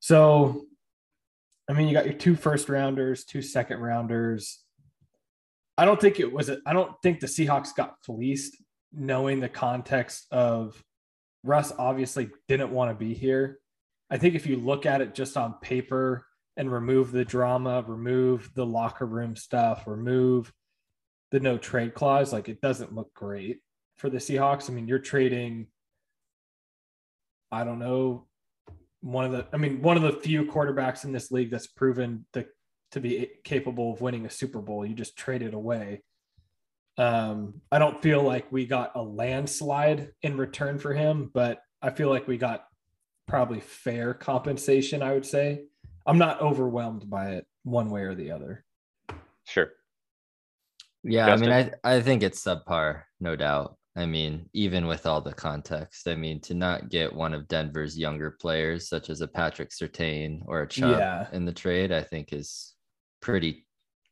So, 0.00 0.64
I 1.68 1.74
mean, 1.74 1.86
you 1.86 1.92
got 1.92 2.06
your 2.06 2.14
two 2.14 2.34
first 2.34 2.70
rounders, 2.70 3.24
two 3.24 3.42
second 3.42 3.80
rounders. 3.80 4.60
I 5.76 5.84
don't 5.84 6.00
think 6.00 6.18
it 6.18 6.32
was, 6.32 6.48
a, 6.48 6.60
I 6.64 6.72
don't 6.72 6.94
think 7.02 7.20
the 7.20 7.26
Seahawks 7.26 7.76
got 7.76 7.96
fleeced 8.06 8.56
knowing 8.90 9.40
the 9.40 9.50
context 9.50 10.28
of 10.30 10.82
Russ 11.44 11.74
obviously 11.78 12.30
didn't 12.48 12.72
want 12.72 12.90
to 12.90 12.94
be 12.94 13.12
here. 13.12 13.58
I 14.08 14.16
think 14.16 14.34
if 14.34 14.46
you 14.46 14.56
look 14.56 14.86
at 14.86 15.02
it 15.02 15.14
just 15.14 15.36
on 15.36 15.56
paper 15.60 16.26
and 16.56 16.72
remove 16.72 17.12
the 17.12 17.24
drama, 17.24 17.84
remove 17.86 18.50
the 18.54 18.64
locker 18.64 19.06
room 19.06 19.36
stuff, 19.36 19.86
remove 19.86 20.50
the 21.32 21.40
no 21.40 21.58
trade 21.58 21.92
clause, 21.92 22.32
like 22.32 22.48
it 22.48 22.62
doesn't 22.62 22.94
look 22.94 23.12
great 23.12 23.58
for 23.96 24.10
the 24.10 24.18
Seahawks. 24.18 24.68
I 24.68 24.72
mean, 24.72 24.88
you're 24.88 24.98
trading, 24.98 25.66
I 27.50 27.64
don't 27.64 27.78
know, 27.78 28.26
one 29.02 29.24
of 29.24 29.32
the 29.32 29.46
I 29.52 29.56
mean 29.56 29.82
one 29.82 29.96
of 29.96 30.02
the 30.02 30.12
few 30.12 30.46
quarterbacks 30.46 31.04
in 31.04 31.12
this 31.12 31.30
league 31.30 31.50
that's 31.50 31.66
proven 31.66 32.24
the, 32.32 32.46
to 32.92 33.00
be 33.00 33.28
capable 33.42 33.92
of 33.92 34.00
winning 34.00 34.26
a 34.26 34.30
Super 34.30 34.60
Bowl. 34.60 34.86
You 34.86 34.94
just 34.94 35.16
trade 35.16 35.42
it 35.42 35.54
away. 35.54 36.02
Um, 36.98 37.62
I 37.70 37.78
don't 37.78 38.02
feel 38.02 38.22
like 38.22 38.52
we 38.52 38.66
got 38.66 38.92
a 38.94 39.02
landslide 39.02 40.12
in 40.22 40.36
return 40.36 40.78
for 40.78 40.92
him, 40.92 41.30
but 41.32 41.62
I 41.80 41.90
feel 41.90 42.10
like 42.10 42.28
we 42.28 42.36
got 42.36 42.66
probably 43.26 43.60
fair 43.60 44.12
compensation, 44.14 45.02
I 45.02 45.14
would 45.14 45.26
say. 45.26 45.64
I'm 46.06 46.18
not 46.18 46.42
overwhelmed 46.42 47.08
by 47.08 47.30
it 47.30 47.46
one 47.64 47.88
way 47.88 48.02
or 48.02 48.14
the 48.14 48.30
other. 48.30 48.64
Sure. 49.44 49.70
Yeah, 51.02 51.26
Justin? 51.26 51.52
I 51.52 51.62
mean, 51.62 51.74
I 51.82 51.96
I 51.96 52.00
think 52.02 52.22
it's 52.22 52.44
subpar, 52.44 53.02
no 53.20 53.36
doubt. 53.36 53.76
I 53.94 54.06
mean, 54.06 54.48
even 54.54 54.86
with 54.86 55.04
all 55.04 55.20
the 55.20 55.34
context, 55.34 56.08
I 56.08 56.14
mean, 56.14 56.40
to 56.42 56.54
not 56.54 56.88
get 56.88 57.12
one 57.12 57.34
of 57.34 57.48
Denver's 57.48 57.98
younger 57.98 58.30
players, 58.30 58.88
such 58.88 59.10
as 59.10 59.20
a 59.20 59.28
Patrick 59.28 59.70
Surtain 59.70 60.40
or 60.46 60.62
a 60.62 60.68
Chubb 60.68 60.98
yeah. 60.98 61.26
in 61.32 61.44
the 61.44 61.52
trade, 61.52 61.92
I 61.92 62.02
think 62.02 62.32
is 62.32 62.74
pretty, 63.20 63.66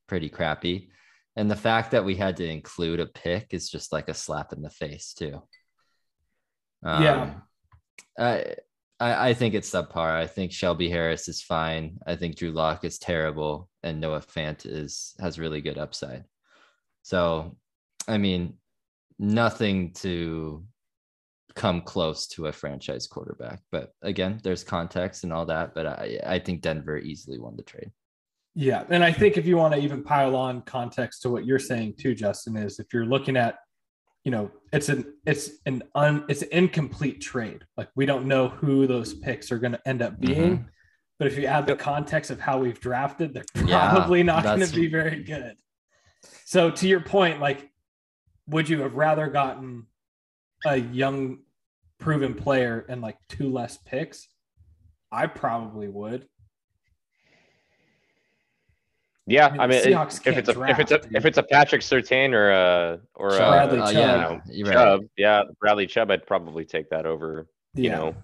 pretty 0.06 0.28
crappy. 0.28 0.90
And 1.36 1.50
the 1.50 1.56
fact 1.56 1.92
that 1.92 2.04
we 2.04 2.14
had 2.14 2.36
to 2.36 2.46
include 2.46 3.00
a 3.00 3.06
pick 3.06 3.54
is 3.54 3.70
just 3.70 3.90
like 3.90 4.08
a 4.08 4.14
slap 4.14 4.52
in 4.52 4.60
the 4.60 4.68
face, 4.68 5.14
too. 5.14 5.42
Um, 6.84 7.02
yeah. 7.02 7.34
I, 8.18 8.54
I, 8.98 9.30
I 9.30 9.34
think 9.34 9.54
it's 9.54 9.70
subpar. 9.70 10.14
I 10.14 10.26
think 10.26 10.52
Shelby 10.52 10.90
Harris 10.90 11.26
is 11.26 11.40
fine. 11.40 11.98
I 12.06 12.16
think 12.16 12.36
Drew 12.36 12.50
Lock 12.50 12.84
is 12.84 12.98
terrible, 12.98 13.70
and 13.82 13.98
Noah 13.98 14.20
Fant 14.20 14.66
is 14.66 15.14
has 15.20 15.38
really 15.38 15.62
good 15.62 15.78
upside. 15.78 16.24
So, 17.02 17.56
I 18.06 18.18
mean, 18.18 18.54
nothing 19.20 19.92
to 19.92 20.64
come 21.54 21.82
close 21.82 22.26
to 22.26 22.46
a 22.46 22.52
franchise 22.52 23.06
quarterback. 23.06 23.60
But 23.70 23.92
again, 24.02 24.40
there's 24.42 24.64
context 24.64 25.24
and 25.24 25.32
all 25.32 25.46
that. 25.46 25.74
But 25.74 25.86
I, 25.86 26.18
I 26.26 26.38
think 26.38 26.62
Denver 26.62 26.98
easily 26.98 27.38
won 27.38 27.56
the 27.56 27.62
trade. 27.62 27.90
Yeah. 28.54 28.84
And 28.88 29.04
I 29.04 29.12
think 29.12 29.36
if 29.36 29.46
you 29.46 29.56
want 29.56 29.74
to 29.74 29.80
even 29.80 30.02
pile 30.02 30.34
on 30.34 30.62
context 30.62 31.22
to 31.22 31.30
what 31.30 31.44
you're 31.44 31.58
saying 31.58 31.94
too, 31.98 32.14
Justin, 32.14 32.56
is 32.56 32.80
if 32.80 32.92
you're 32.92 33.04
looking 33.04 33.36
at, 33.36 33.56
you 34.24 34.30
know, 34.30 34.50
it's 34.72 34.88
an 34.88 35.14
it's 35.26 35.50
an 35.66 35.82
un 35.94 36.24
it's 36.28 36.42
an 36.42 36.48
incomplete 36.52 37.20
trade. 37.20 37.64
Like 37.76 37.88
we 37.94 38.06
don't 38.06 38.26
know 38.26 38.48
who 38.48 38.86
those 38.86 39.14
picks 39.14 39.52
are 39.52 39.58
going 39.58 39.72
to 39.72 39.88
end 39.88 40.02
up 40.02 40.18
being. 40.18 40.58
Mm-hmm. 40.58 40.64
But 41.18 41.28
if 41.28 41.38
you 41.38 41.44
add 41.44 41.66
the 41.66 41.76
context 41.76 42.30
of 42.30 42.40
how 42.40 42.58
we've 42.58 42.80
drafted, 42.80 43.34
they're 43.34 43.44
probably 43.54 44.20
yeah, 44.20 44.24
not 44.24 44.44
going 44.44 44.60
to 44.60 44.74
be 44.74 44.88
very 44.88 45.22
good. 45.22 45.56
So 46.44 46.70
to 46.70 46.88
your 46.88 47.00
point, 47.00 47.40
like 47.40 47.69
would 48.50 48.68
you 48.68 48.82
have 48.82 48.94
rather 48.94 49.28
gotten 49.28 49.86
a 50.66 50.76
young 50.76 51.38
proven 51.98 52.34
player 52.34 52.84
and 52.88 53.00
like 53.00 53.16
two 53.28 53.50
less 53.50 53.78
picks? 53.78 54.28
I 55.10 55.26
probably 55.26 55.88
would. 55.88 56.28
Yeah, 59.26 59.46
I 59.46 59.50
mean, 59.50 59.60
I 59.60 59.66
mean 59.68 59.78
if 59.78 60.26
it's 60.26 60.48
a 60.48 60.52
draft, 60.52 60.72
if 60.72 60.78
it's 60.80 60.90
a 60.90 60.98
dude. 60.98 61.16
if 61.16 61.24
it's 61.24 61.38
a 61.38 61.42
Patrick 61.44 61.82
Surtain 61.82 62.32
or 62.32 62.50
a 62.50 63.00
or 63.14 63.28
Bradley 63.28 63.78
a, 63.78 63.82
uh, 63.82 63.92
Chubb, 63.92 64.42
you 64.48 64.64
know, 64.64 64.72
Chubb, 64.72 65.00
yeah, 65.16 65.42
Bradley 65.60 65.86
Chubb, 65.86 66.10
I'd 66.10 66.26
probably 66.26 66.64
take 66.64 66.90
that 66.90 67.06
over. 67.06 67.46
You 67.74 67.90
know, 67.90 68.16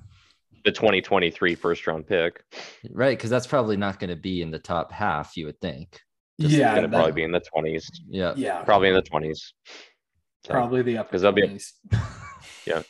the 0.65 0.73
2023 0.73 1.55
first 1.55 1.87
round 1.87 2.09
pick. 2.09 2.43
Right, 2.91 3.17
because 3.17 3.31
that's 3.31 3.47
probably 3.47 3.77
not 3.77 4.01
going 4.01 4.11
to 4.11 4.17
be 4.17 4.43
in 4.43 4.51
the 4.51 4.59
top 4.59 4.91
half. 4.91 5.37
You 5.37 5.47
would 5.47 5.61
think. 5.61 6.01
Just 6.41 6.55
yeah, 6.55 6.73
going 6.75 6.83
to 6.83 6.89
probably 6.89 7.13
be 7.13 7.23
in 7.23 7.31
the 7.31 7.41
20s. 7.41 7.85
Yeah, 8.09 8.35
yeah, 8.37 8.63
probably 8.65 8.89
in 8.89 8.95
the 8.95 9.03
20s. 9.03 9.39
So, 10.47 10.53
Probably 10.53 10.83
the 10.83 10.99
up 10.99 11.09
because 11.09 11.23
they'll 11.23 11.33
be 11.33 11.59
yeah. 12.67 12.83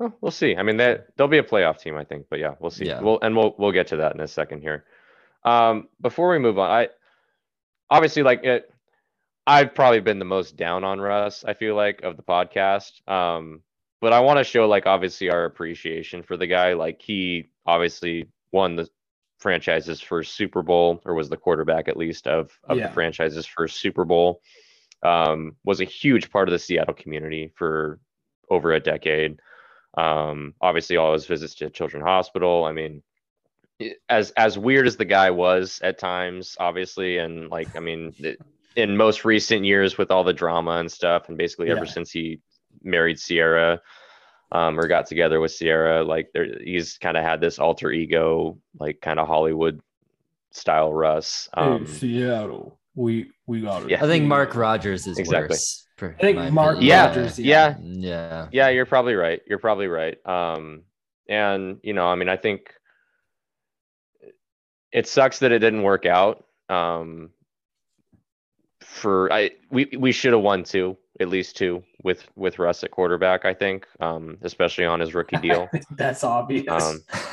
Well, 0.00 0.12
we'll 0.20 0.32
see. 0.32 0.56
I 0.56 0.64
mean, 0.64 0.78
that 0.78 1.16
they'll 1.16 1.28
be 1.28 1.38
a 1.38 1.44
playoff 1.44 1.78
team, 1.78 1.96
I 1.96 2.02
think. 2.02 2.26
But 2.28 2.40
yeah, 2.40 2.54
we'll 2.58 2.72
see. 2.72 2.86
Yeah. 2.86 3.00
We'll 3.00 3.20
and 3.22 3.36
we'll 3.36 3.54
we'll 3.56 3.70
get 3.70 3.86
to 3.88 3.98
that 3.98 4.14
in 4.16 4.20
a 4.20 4.26
second 4.26 4.62
here. 4.62 4.84
Um, 5.44 5.86
before 6.00 6.30
we 6.30 6.40
move 6.40 6.58
on, 6.58 6.68
I 6.68 6.88
obviously 7.88 8.24
like 8.24 8.42
it. 8.42 8.68
I've 9.46 9.76
probably 9.76 10.00
been 10.00 10.18
the 10.18 10.24
most 10.24 10.56
down 10.56 10.82
on 10.82 11.00
Russ. 11.00 11.44
I 11.44 11.54
feel 11.54 11.76
like 11.76 12.02
of 12.02 12.16
the 12.16 12.24
podcast. 12.24 13.08
Um, 13.08 13.60
but 14.00 14.12
I 14.12 14.18
want 14.18 14.38
to 14.38 14.44
show 14.44 14.66
like 14.66 14.86
obviously 14.86 15.30
our 15.30 15.44
appreciation 15.44 16.24
for 16.24 16.36
the 16.36 16.48
guy. 16.48 16.72
Like 16.72 17.00
he 17.00 17.50
obviously 17.64 18.26
won 18.50 18.74
the 18.74 18.88
franchise's 19.38 20.00
first 20.00 20.34
Super 20.34 20.62
Bowl, 20.64 21.00
or 21.04 21.14
was 21.14 21.28
the 21.28 21.36
quarterback 21.36 21.86
at 21.86 21.96
least 21.96 22.26
of 22.26 22.50
of 22.64 22.78
yeah. 22.78 22.88
the 22.88 22.92
franchise's 22.92 23.46
first 23.46 23.76
Super 23.76 24.04
Bowl 24.04 24.40
um, 25.02 25.56
was 25.64 25.80
a 25.80 25.84
huge 25.84 26.30
part 26.30 26.48
of 26.48 26.52
the 26.52 26.58
Seattle 26.58 26.94
community 26.94 27.52
for 27.54 27.98
over 28.50 28.72
a 28.72 28.80
decade. 28.80 29.40
Um, 29.94 30.54
obviously, 30.60 30.96
all 30.96 31.12
his 31.12 31.26
visits 31.26 31.54
to 31.56 31.70
Children's 31.70 32.06
Hospital. 32.06 32.64
I 32.64 32.72
mean, 32.72 33.02
as 34.08 34.30
as 34.32 34.58
weird 34.58 34.86
as 34.86 34.96
the 34.96 35.04
guy 35.04 35.30
was 35.30 35.80
at 35.82 35.98
times, 35.98 36.56
obviously, 36.58 37.18
and 37.18 37.50
like 37.50 37.74
I 37.76 37.80
mean, 37.80 38.14
in 38.76 38.96
most 38.96 39.24
recent 39.24 39.64
years 39.64 39.98
with 39.98 40.10
all 40.10 40.24
the 40.24 40.32
drama 40.32 40.72
and 40.72 40.90
stuff, 40.90 41.28
and 41.28 41.36
basically 41.36 41.68
yeah. 41.68 41.76
ever 41.76 41.86
since 41.86 42.10
he 42.10 42.40
married 42.82 43.18
Ciara. 43.18 43.80
Um, 44.50 44.78
or 44.78 44.86
got 44.86 45.06
together 45.06 45.40
with 45.40 45.56
Ciara, 45.58 46.04
like 46.04 46.28
there, 46.34 46.58
he's 46.62 46.98
kind 46.98 47.16
of 47.16 47.24
had 47.24 47.40
this 47.40 47.58
alter 47.58 47.90
ego, 47.90 48.58
like 48.78 49.00
kind 49.00 49.18
of 49.18 49.26
Hollywood 49.26 49.80
style 50.50 50.92
Russ. 50.92 51.48
Um, 51.54 51.86
hey, 51.86 51.92
Seattle 51.92 52.78
we 52.94 53.30
we 53.46 53.62
got 53.62 53.84
it. 53.84 53.90
Yeah. 53.90 54.04
I 54.04 54.06
think 54.06 54.26
Mark 54.26 54.54
Rodgers 54.54 55.06
is 55.06 55.18
exactly. 55.18 55.54
worse. 55.54 55.86
I 56.00 56.12
think 56.20 56.52
Mark 56.52 56.78
yeah, 56.80 57.06
Rodgers. 57.06 57.38
Yeah. 57.38 57.76
yeah. 57.80 58.48
Yeah. 58.50 58.68
You're 58.68 58.86
probably 58.86 59.14
right. 59.14 59.40
You're 59.46 59.58
probably 59.58 59.86
right. 59.86 60.16
Um, 60.26 60.82
and 61.28 61.78
you 61.82 61.92
know, 61.92 62.06
I 62.06 62.16
mean, 62.16 62.28
I 62.28 62.36
think 62.36 62.74
it 64.90 65.06
sucks 65.06 65.38
that 65.40 65.52
it 65.52 65.60
didn't 65.60 65.82
work 65.82 66.06
out. 66.06 66.44
Um, 66.68 67.30
for 68.80 69.32
I 69.32 69.52
we 69.70 69.90
we 69.98 70.12
should 70.12 70.32
have 70.32 70.42
won 70.42 70.64
two, 70.64 70.98
at 71.20 71.28
least 71.28 71.56
two 71.56 71.82
with 72.02 72.26
with 72.36 72.58
Russ 72.58 72.82
at 72.84 72.90
quarterback. 72.90 73.44
I 73.44 73.54
think, 73.54 73.86
um, 74.00 74.38
especially 74.42 74.84
on 74.84 75.00
his 75.00 75.14
rookie 75.14 75.36
deal. 75.36 75.68
That's 75.92 76.24
obvious. 76.24 76.66
Um, 76.68 77.00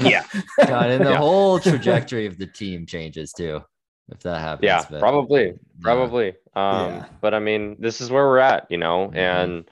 yeah. 0.00 0.24
God, 0.64 0.90
and 0.90 1.04
the 1.04 1.10
yeah. 1.10 1.16
whole 1.16 1.58
trajectory 1.58 2.26
of 2.26 2.38
the 2.38 2.46
team 2.46 2.86
changes 2.86 3.32
too 3.32 3.62
if 4.08 4.20
that 4.20 4.40
happens. 4.40 4.66
Yeah, 4.66 4.84
but, 4.88 5.00
probably, 5.00 5.58
probably. 5.80 6.28
Um, 6.54 6.94
yeah. 6.94 7.04
But 7.20 7.34
I 7.34 7.38
mean, 7.38 7.76
this 7.78 8.00
is 8.00 8.10
where 8.10 8.26
we're 8.26 8.38
at, 8.38 8.70
you 8.70 8.78
know, 8.78 9.08
mm-hmm. 9.08 9.16
and 9.16 9.70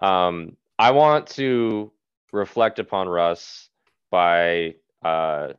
um, 0.00 0.56
I 0.78 0.92
want 0.92 1.28
to 1.28 1.92
reflect 2.32 2.78
upon 2.78 3.08
Russ 3.08 3.68
by 4.10 4.74
uh, 5.02 5.54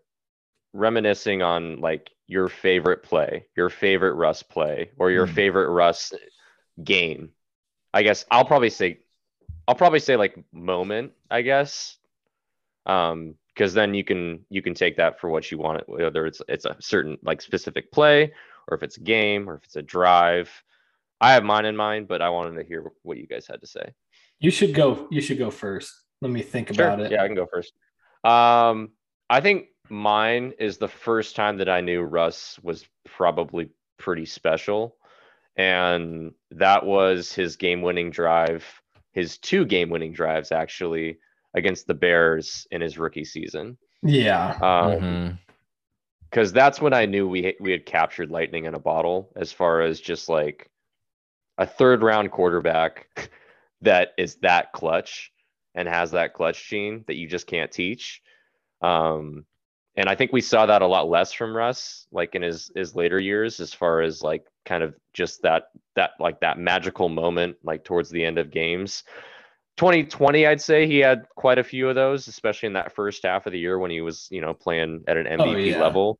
reminiscing 0.73 1.41
on 1.41 1.81
like 1.81 2.11
your 2.27 2.47
favorite 2.47 3.03
play, 3.03 3.45
your 3.55 3.69
favorite 3.69 4.13
Russ 4.13 4.43
play, 4.43 4.91
or 4.97 5.11
your 5.11 5.25
mm-hmm. 5.25 5.35
favorite 5.35 5.69
Russ 5.69 6.13
game. 6.83 7.29
I 7.93 8.03
guess 8.03 8.25
I'll 8.31 8.45
probably 8.45 8.69
say, 8.69 8.99
I'll 9.67 9.75
probably 9.75 9.99
say 9.99 10.15
like 10.15 10.37
moment. 10.51 11.13
I 11.29 11.41
guess. 11.41 11.97
Um, 12.85 13.35
because 13.55 13.73
then 13.73 13.93
you 13.93 14.03
can 14.03 14.45
you 14.49 14.61
can 14.61 14.73
take 14.73 14.97
that 14.97 15.19
for 15.19 15.29
what 15.29 15.49
you 15.49 15.57
want 15.57 15.79
it 15.79 15.87
whether 15.87 16.25
it's 16.25 16.41
it's 16.47 16.65
a 16.65 16.75
certain 16.79 17.17
like 17.23 17.41
specific 17.41 17.91
play 17.91 18.31
or 18.67 18.75
if 18.75 18.83
it's 18.83 18.97
a 18.97 19.01
game 19.01 19.49
or 19.49 19.55
if 19.55 19.63
it's 19.63 19.75
a 19.75 19.81
drive. 19.81 20.51
I 21.21 21.31
have 21.33 21.43
mine 21.43 21.65
in 21.65 21.75
mind 21.75 22.07
but 22.07 22.21
i 22.21 22.29
wanted 22.29 22.61
to 22.61 22.67
hear 22.67 22.91
what 23.03 23.17
you 23.17 23.25
guys 23.25 23.47
had 23.47 23.61
to 23.61 23.67
say. 23.67 23.93
You 24.39 24.51
should 24.51 24.73
go 24.73 25.07
you 25.09 25.21
should 25.21 25.37
go 25.37 25.49
first. 25.49 25.93
Let 26.21 26.31
me 26.31 26.41
think 26.41 26.73
sure. 26.73 26.85
about 26.85 26.99
it. 26.99 27.11
Yeah 27.11 27.23
i 27.23 27.27
can 27.27 27.35
go 27.35 27.47
first. 27.51 27.73
Um 28.23 28.91
i 29.29 29.39
think 29.41 29.67
mine 29.89 30.53
is 30.59 30.77
the 30.77 30.87
first 30.87 31.35
time 31.35 31.57
that 31.57 31.69
i 31.69 31.79
knew 31.79 32.01
russ 32.01 32.59
was 32.63 32.85
probably 33.05 33.69
pretty 33.97 34.25
special 34.25 34.97
and 35.55 36.33
that 36.51 36.85
was 36.85 37.31
his 37.31 37.55
game 37.55 37.81
winning 37.81 38.09
drive 38.09 38.65
his 39.11 39.37
two 39.37 39.63
game 39.63 39.89
winning 39.89 40.11
drives 40.11 40.51
actually 40.51 41.17
against 41.55 41.87
the 41.87 41.93
Bears 41.93 42.67
in 42.69 42.81
his 42.81 42.97
rookie 42.97 43.25
season. 43.25 43.77
Yeah. 44.03 44.51
Um, 44.61 44.91
mm-hmm 44.91 45.35
because 46.35 46.51
that's 46.51 46.81
when 46.81 46.91
I 46.91 47.05
knew 47.05 47.29
we 47.29 47.55
we 47.61 47.71
had 47.71 47.85
captured 47.85 48.29
lightning 48.29 48.65
in 48.65 48.73
a 48.73 48.79
bottle 48.79 49.31
as 49.37 49.53
far 49.53 49.81
as 49.81 50.01
just 50.01 50.27
like 50.27 50.69
a 51.57 51.65
third 51.65 52.03
round 52.03 52.29
quarterback 52.29 53.31
that 53.81 54.09
is 54.17 54.35
that 54.41 54.73
clutch 54.73 55.31
and 55.75 55.87
has 55.87 56.11
that 56.11 56.33
clutch 56.33 56.69
gene 56.69 57.05
that 57.07 57.15
you 57.15 57.27
just 57.27 57.47
can't 57.47 57.71
teach. 57.71 58.21
Um, 58.81 59.45
and 59.95 60.09
I 60.09 60.15
think 60.15 60.33
we 60.33 60.41
saw 60.41 60.65
that 60.65 60.81
a 60.81 60.87
lot 60.87 61.07
less 61.07 61.31
from 61.31 61.55
Russ, 61.55 62.05
like 62.11 62.35
in 62.35 62.41
his 62.41 62.69
his 62.75 62.95
later 62.95 63.19
years, 63.19 63.61
as 63.61 63.73
far 63.73 64.01
as 64.01 64.21
like 64.21 64.45
kind 64.65 64.83
of 64.83 64.93
just 65.13 65.41
that 65.43 65.69
that 65.95 66.11
like 66.19 66.41
that 66.41 66.59
magical 66.59 67.07
moment, 67.07 67.55
like 67.63 67.85
towards 67.85 68.09
the 68.09 68.25
end 68.25 68.37
of 68.37 68.51
games. 68.51 69.03
2020, 69.77 70.47
I'd 70.47 70.61
say 70.61 70.87
he 70.87 70.99
had 70.99 71.25
quite 71.35 71.57
a 71.57 71.63
few 71.63 71.89
of 71.89 71.95
those, 71.95 72.27
especially 72.27 72.67
in 72.67 72.73
that 72.73 72.95
first 72.95 73.23
half 73.23 73.45
of 73.45 73.51
the 73.51 73.59
year 73.59 73.77
when 73.77 73.91
he 73.91 74.01
was, 74.01 74.27
you 74.31 74.41
know, 74.41 74.53
playing 74.53 75.03
at 75.07 75.17
an 75.17 75.25
MVP 75.25 75.53
oh, 75.53 75.55
yeah. 75.57 75.81
level. 75.81 76.19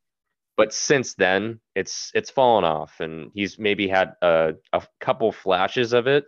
But 0.56 0.72
since 0.72 1.14
then, 1.14 1.60
it's 1.74 2.10
it's 2.14 2.30
fallen 2.30 2.64
off, 2.64 3.00
and 3.00 3.30
he's 3.34 3.58
maybe 3.58 3.88
had 3.88 4.14
a, 4.22 4.54
a 4.72 4.82
couple 5.00 5.32
flashes 5.32 5.92
of 5.92 6.06
it. 6.06 6.24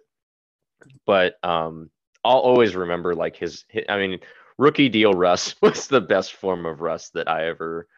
But 1.07 1.37
um, 1.43 1.91
I'll 2.25 2.39
always 2.39 2.77
remember 2.77 3.15
like 3.15 3.37
his, 3.37 3.65
his. 3.69 3.85
I 3.89 3.99
mean, 3.99 4.21
rookie 4.59 4.91
deal 4.91 5.15
Russ 5.15 5.55
was 5.63 5.87
the 5.87 6.01
best 6.01 6.35
form 6.35 6.67
of 6.67 6.81
Russ 6.81 7.11
that 7.11 7.29
I 7.29 7.47
ever 7.47 7.89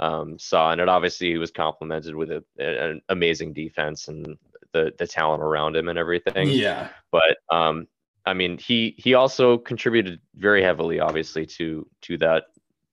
um, 0.00 0.38
saw, 0.38 0.72
and 0.72 0.80
it 0.80 0.88
obviously 0.88 1.28
he 1.28 1.38
was 1.38 1.52
complemented 1.52 2.16
with 2.16 2.30
a, 2.30 2.44
an 2.58 3.00
amazing 3.08 3.52
defense 3.52 4.08
and 4.08 4.36
the 4.72 4.92
the 4.98 5.06
talent 5.06 5.42
around 5.42 5.76
him 5.76 5.88
and 5.88 5.98
everything. 5.98 6.48
Yeah. 6.48 6.88
But 7.12 7.38
um, 7.48 7.86
I 8.26 8.34
mean, 8.34 8.58
he 8.58 8.94
he 8.98 9.14
also 9.14 9.58
contributed 9.58 10.20
very 10.34 10.62
heavily, 10.62 11.00
obviously, 11.00 11.46
to 11.46 11.86
to 12.02 12.18
that 12.18 12.44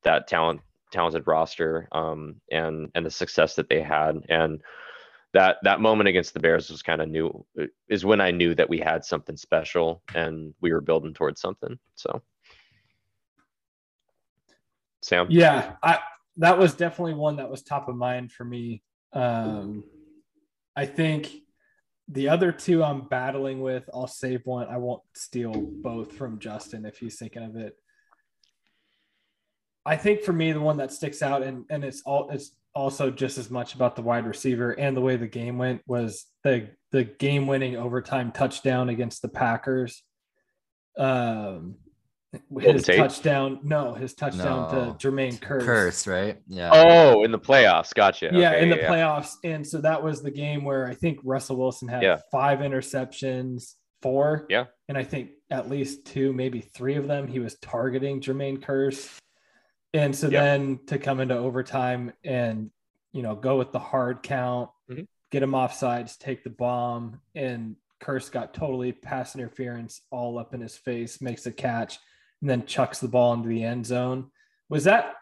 that 0.03 0.27
talent 0.27 0.61
talented 0.91 1.23
roster 1.27 1.87
um, 1.91 2.35
and 2.51 2.89
and 2.95 3.05
the 3.05 3.11
success 3.11 3.55
that 3.55 3.69
they 3.69 3.81
had. 3.81 4.19
And 4.29 4.61
that 5.33 5.57
that 5.63 5.81
moment 5.81 6.07
against 6.07 6.33
the 6.33 6.39
bears 6.39 6.69
was 6.69 6.81
kind 6.81 7.01
of 7.01 7.09
new 7.09 7.45
is 7.89 8.05
when 8.05 8.21
i 8.21 8.31
knew 8.31 8.55
that 8.55 8.69
we 8.69 8.79
had 8.79 9.03
something 9.03 9.35
special 9.35 10.01
and 10.15 10.53
we 10.61 10.71
were 10.71 10.79
building 10.79 11.13
towards 11.13 11.41
something 11.41 11.77
so. 11.95 12.21
Sam? 15.01 15.27
Yeah, 15.29 15.75
I 15.83 15.99
that 16.37 16.57
was 16.57 16.73
definitely 16.75 17.13
one 17.13 17.37
that 17.37 17.49
was 17.49 17.63
top 17.63 17.87
of 17.87 17.95
mind 17.95 18.31
for 18.31 18.43
me. 18.43 18.83
Um, 19.13 19.83
I 20.75 20.85
think 20.85 21.31
the 22.09 22.29
other 22.29 22.51
two 22.51 22.83
I'm 22.83 23.07
battling 23.07 23.61
with, 23.61 23.89
I'll 23.93 24.07
save 24.07 24.45
one. 24.45 24.67
I 24.67 24.77
won't 24.77 25.03
steal 25.13 25.53
both 25.53 26.13
from 26.13 26.39
Justin 26.39 26.85
if 26.85 26.97
he's 26.97 27.17
thinking 27.17 27.43
of 27.43 27.55
it. 27.55 27.75
I 29.85 29.95
think 29.95 30.21
for 30.21 30.33
me, 30.33 30.51
the 30.51 30.59
one 30.59 30.77
that 30.77 30.91
sticks 30.91 31.21
out, 31.21 31.43
and 31.43 31.65
and 31.69 31.83
it's 31.83 32.01
all 32.05 32.29
it's 32.29 32.51
also 32.75 33.09
just 33.09 33.37
as 33.37 33.49
much 33.49 33.73
about 33.73 33.95
the 33.95 34.01
wide 34.01 34.25
receiver 34.25 34.71
and 34.71 34.95
the 34.95 35.01
way 35.01 35.15
the 35.15 35.27
game 35.27 35.57
went 35.57 35.81
was 35.87 36.25
the 36.43 36.69
the 36.91 37.03
game 37.03 37.47
winning 37.47 37.75
overtime 37.75 38.31
touchdown 38.31 38.89
against 38.89 39.21
the 39.21 39.29
Packers. 39.29 40.03
Um, 40.97 41.75
his 42.59 42.85
touchdown, 42.85 43.59
no, 43.63 43.93
his 43.93 44.13
touchdown 44.13 44.71
No. 44.73 44.93
to 44.97 45.07
Jermaine 45.07 45.39
Kearse. 45.39 45.61
Kearse, 45.63 46.07
right? 46.11 46.37
Yeah. 46.47 46.69
oh 46.73 47.23
in 47.23 47.31
the 47.31 47.39
playoffs 47.39 47.93
gotcha 47.93 48.29
Yeah, 48.33 48.51
Okay, 48.51 48.63
in 48.63 48.69
the 48.69 48.77
yeah. 48.77 48.89
playoffs. 48.89 49.33
And 49.43 49.65
so 49.65 49.79
that 49.81 50.01
was 50.03 50.21
the 50.21 50.31
game 50.31 50.63
where 50.63 50.87
I 50.87 50.93
think 50.93 51.19
Russell 51.23 51.57
Wilson 51.57 51.87
had 51.87 52.03
Yeah. 52.03 52.17
five 52.31 52.59
interceptions, 52.59 53.75
four. 54.01 54.45
Yeah. 54.49 54.65
And 54.87 54.97
I 54.97 55.03
think 55.03 55.31
at 55.49 55.69
least 55.69 56.05
two, 56.05 56.33
maybe 56.33 56.61
three 56.61 56.95
of 56.95 57.07
them, 57.07 57.27
he 57.27 57.39
was 57.39 57.55
targeting 57.59 58.21
Jermaine 58.21 58.59
Kearse. 58.59 59.17
And 59.93 60.15
so 60.15 60.27
Yeah. 60.29 60.41
then 60.43 60.79
to 60.87 60.99
come 60.99 61.19
into 61.19 61.35
overtime 61.37 62.13
and, 62.23 62.71
you 63.13 63.21
know, 63.21 63.35
go 63.35 63.57
with 63.57 63.71
the 63.71 63.79
hard 63.79 64.21
count, 64.23 64.69
Mhm. 64.89 65.07
get 65.31 65.41
him 65.43 65.55
off 65.55 65.73
sides, 65.73 66.17
take 66.17 66.43
the 66.43 66.49
bomb. 66.49 67.21
And 67.35 67.75
Kearse 67.99 68.31
got 68.31 68.53
totally 68.53 68.91
pass 68.91 69.35
interference 69.35 70.01
all 70.11 70.37
up 70.37 70.53
in 70.53 70.61
his 70.61 70.77
face, 70.77 71.19
makes 71.19 71.47
a 71.47 71.51
catch, 71.51 71.97
and 72.41 72.49
then 72.49 72.65
chucks 72.65 72.99
the 72.99 73.07
ball 73.07 73.33
into 73.33 73.49
the 73.49 73.63
end 73.63 73.85
zone. 73.85 74.31
Was 74.69 74.83
that 74.85 75.13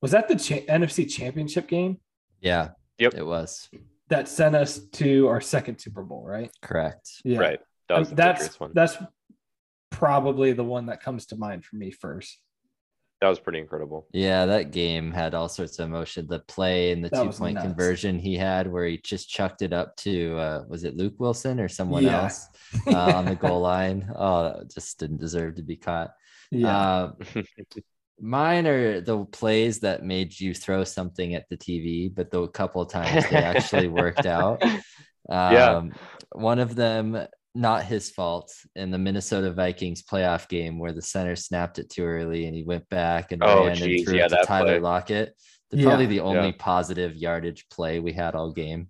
was 0.00 0.10
that 0.12 0.28
the 0.28 0.36
cha- 0.36 0.64
NFC 0.72 1.08
Championship 1.10 1.68
game 1.68 1.98
Yeah. 2.40 2.70
Yep. 2.98 3.14
It 3.14 3.26
was 3.26 3.68
that 4.08 4.28
sent 4.28 4.54
us 4.54 4.78
to 4.78 5.26
our 5.28 5.40
second 5.40 5.78
Super 5.78 6.02
Bowl, 6.02 6.24
right? 6.26 6.50
correct. 6.62 7.08
Yeah, 7.24 7.38
right 7.38 7.60
that 7.88 7.98
was 7.98 8.10
that's 8.10 8.58
one 8.60 8.72
that's 8.74 8.96
probably 9.90 10.52
the 10.52 10.64
one 10.64 10.86
that 10.86 11.02
comes 11.02 11.26
to 11.26 11.36
mind 11.36 11.64
for 11.64 11.76
me 11.76 11.90
first. 11.90 12.38
that 13.20 13.28
was 13.28 13.38
pretty 13.38 13.58
incredible 13.58 14.06
Yeah, 14.12 14.46
that 14.46 14.70
game 14.72 15.12
had 15.12 15.34
all 15.34 15.48
sorts 15.48 15.78
of 15.78 15.86
emotion. 15.88 16.26
The 16.26 16.40
play 16.40 16.92
and 16.92 17.04
the 17.04 17.08
That 17.10 17.22
two 17.24 17.30
point 17.38 17.54
nuts. 17.54 17.66
conversion 17.66 18.18
he 18.18 18.36
had, 18.36 18.70
where 18.70 18.86
he 18.86 18.98
just 18.98 19.28
chucked 19.28 19.62
it 19.62 19.72
up 19.72 19.96
to 19.98 20.36
uh, 20.38 20.64
was 20.68 20.84
it 20.84 20.96
Luke 20.96 21.14
Wilson 21.18 21.60
or 21.60 21.68
someone 21.68 22.04
Yeah. 22.04 22.22
else 22.24 22.48
uh, 22.86 23.12
on 23.14 23.24
the 23.26 23.34
goal 23.44 23.60
line? 23.60 24.10
Oh, 24.16 24.54
that 24.58 24.72
just 24.72 24.98
didn't 24.98 25.18
deserve 25.20 25.56
to 25.56 25.62
be 25.62 25.76
caught. 25.76 26.12
Yeah, 26.52 26.76
Uh, 26.76 27.12
mine 28.20 28.66
are 28.66 29.00
the 29.00 29.24
plays 29.24 29.80
that 29.80 30.04
made 30.04 30.38
you 30.38 30.54
throw 30.54 30.84
something 30.84 31.34
at 31.34 31.48
the 31.48 31.56
TV, 31.56 32.14
but 32.14 32.30
the 32.30 32.46
couple 32.48 32.82
of 32.82 32.90
times 32.90 33.28
they 33.30 33.36
actually 33.36 33.88
worked 33.88 34.26
out. 34.26 34.62
Um, 35.28 35.52
Yeah. 35.54 35.82
One 36.32 36.58
of 36.58 36.74
them, 36.74 37.16
not 37.54 37.84
his 37.84 38.10
fault, 38.10 38.52
in 38.74 38.90
the 38.90 38.98
Minnesota 38.98 39.52
Vikings 39.52 40.02
playoff 40.02 40.48
game 40.48 40.80
where 40.80 40.92
the 40.92 41.00
center 41.00 41.36
snapped 41.36 41.78
it 41.78 41.88
too 41.90 42.02
early 42.04 42.46
and 42.46 42.56
he 42.56 42.64
went 42.64 42.88
back 42.88 43.30
and 43.30 43.40
Oh, 43.42 43.66
ran 43.66 43.76
geez, 43.76 44.00
and 44.00 44.08
threw 44.08 44.18
yeah, 44.18 44.26
it 44.26 44.30
to 44.30 44.42
Tyler 44.44 44.66
play. 44.66 44.78
Lockett. 44.80 45.36
The, 45.70 45.76
Yeah. 45.78 45.84
Probably 45.84 46.06
the 46.06 46.20
only 46.20 46.48
Yeah. 46.48 46.54
positive 46.58 47.14
yardage 47.16 47.68
play 47.70 48.00
we 48.00 48.12
had 48.12 48.34
all 48.34 48.50
game. 48.52 48.88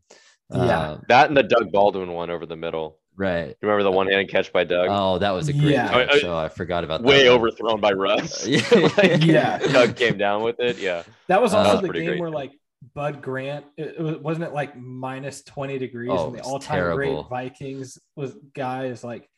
Yeah. 0.51 0.93
Um, 0.93 1.03
that 1.09 1.29
and 1.29 1.37
the 1.37 1.43
doug 1.43 1.71
baldwin 1.71 2.13
one 2.13 2.31
over 2.31 2.47
the 2.47 2.57
middle 2.57 2.99
right. 3.17 3.49
you 3.49 3.55
remember 3.63 3.83
the 3.83 3.91
one-handed 3.93 4.29
catch 4.29 4.53
by 4.53 4.65
doug 4.65 4.89
Oh, 4.91 5.19
that 5.19 5.31
was 5.31 5.49
a 5.49 5.53
great 5.53 5.73
Yeah. 5.73 5.89
catch. 5.89 6.25
I- 6.25 6.29
I- 6.29 6.31
Oh, 6.31 6.37
I 6.37 6.49
forgot 6.49 6.85
about 6.85 7.03
that. 7.03 7.09
way 7.09 7.29
one. 7.29 7.37
overthrown 7.39 7.81
by 7.81 7.93
russ 7.93 8.47
Yeah. 8.47 8.63
Like, 8.97 9.23
Yeah. 9.25 9.59
doug 9.59 9.97
came 9.97 10.17
down 10.19 10.43
with 10.43 10.61
it 10.61 10.79
yeah 10.79 11.03
that 11.29 11.41
was 11.43 11.55
uh, 11.55 11.59
also 11.59 11.69
that 11.69 11.75
was 11.75 11.83
the 11.83 11.89
pretty 11.89 12.01
game 12.01 12.09
great. 12.11 12.21
where 12.21 12.31
like 12.31 12.53
Bud 12.95 13.23
Grant, 13.23 13.65
it, 13.77 13.95
it 13.97 14.01
was- 14.03 14.17
wasn't 14.19 14.47
it 14.47 14.53
like 14.53 14.77
minus 14.77 15.43
twenty 15.45 15.79
degrees, 15.79 16.11
Oh, 16.13 16.27
and 16.27 16.37
the 16.39 16.43
all-time 16.43 16.79
terrible. 16.79 17.23
great 17.23 17.31
Vikings 17.31 17.97
was 18.17 18.35
guy 18.55 18.87
is 18.87 19.05
like 19.05 19.29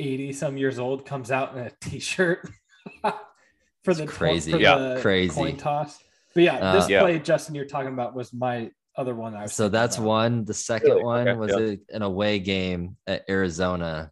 eighty 0.00 0.32
some 0.32 0.56
years 0.56 0.78
old, 0.78 1.04
comes 1.04 1.30
out 1.30 1.54
in 1.54 1.58
a 1.64 1.70
t-shirt 1.82 2.48
for 3.02 3.90
It's 3.90 4.00
the 4.00 4.06
crazy. 4.06 4.50
for 4.52 4.58
Yeah, 4.58 4.78
the 4.94 5.00
crazy. 5.02 5.34
coin 5.34 5.56
toss. 5.58 5.98
But 6.34 6.44
yeah, 6.44 6.54
Uh, 6.56 6.72
this 6.80 6.88
Yeah. 6.88 7.00
play, 7.00 7.18
Justin, 7.18 7.54
you're 7.54 7.66
talking 7.66 7.92
about 7.92 8.14
was 8.14 8.32
my 8.32 8.70
other 8.96 9.14
one. 9.14 9.34
I 9.34 9.42
was 9.42 9.52
so 9.52 9.68
that's 9.68 9.96
about. 9.96 10.06
one. 10.06 10.44
The 10.44 10.54
second 10.54 10.90
Really? 10.92 11.04
one 11.04 11.28
Okay, 11.28 11.38
was 11.38 11.50
yeah. 11.52 11.74
a, 11.92 11.96
an 11.96 12.02
away 12.02 12.38
game 12.38 12.96
at 13.06 13.24
Arizona. 13.28 14.10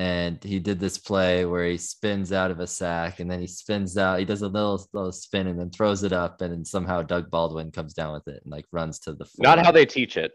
And 0.00 0.42
he 0.42 0.58
did 0.58 0.80
this 0.80 0.98
play 0.98 1.44
where 1.44 1.68
he 1.68 1.78
spins 1.78 2.32
out 2.32 2.50
of 2.50 2.58
a 2.58 2.66
sack 2.66 3.20
and 3.20 3.30
then 3.30 3.38
he 3.38 3.46
spins 3.46 3.96
out. 3.96 4.18
He 4.18 4.24
does 4.24 4.42
a 4.42 4.48
little, 4.48 4.84
little 4.92 5.12
spin 5.12 5.46
and 5.46 5.56
then 5.58 5.70
throws 5.70 6.02
it 6.02 6.12
up. 6.12 6.40
And 6.40 6.52
then 6.52 6.64
somehow 6.64 7.02
Doug 7.02 7.30
Baldwin 7.30 7.70
comes 7.70 7.94
down 7.94 8.12
with 8.12 8.26
it 8.26 8.42
and 8.42 8.50
like 8.50 8.64
runs 8.72 8.98
to 9.00 9.12
the 9.12 9.24
floor. 9.24 9.54
not 9.54 9.64
how 9.64 9.70
they 9.70 9.86
teach 9.86 10.16
it 10.16 10.32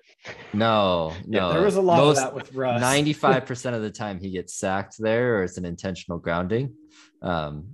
No, 0.53 1.11
Yeah, 1.27 1.41
no. 1.41 1.51
There 1.53 1.63
was 1.63 1.75
a 1.75 1.81
lot 1.81 1.97
Most- 1.97 2.19
of 2.19 2.23
that 2.23 2.33
with 2.33 2.53
Russ. 2.53 2.81
95% 2.81 3.73
of 3.73 3.81
the 3.81 3.91
time 4.03 4.17
he 4.21 4.29
gets 4.31 4.53
sacked 4.53 4.95
there 4.97 5.39
or 5.39 5.43
it's 5.43 5.57
an 5.57 5.65
intentional 5.65 6.19
grounding. 6.19 6.73
Um, 7.21 7.65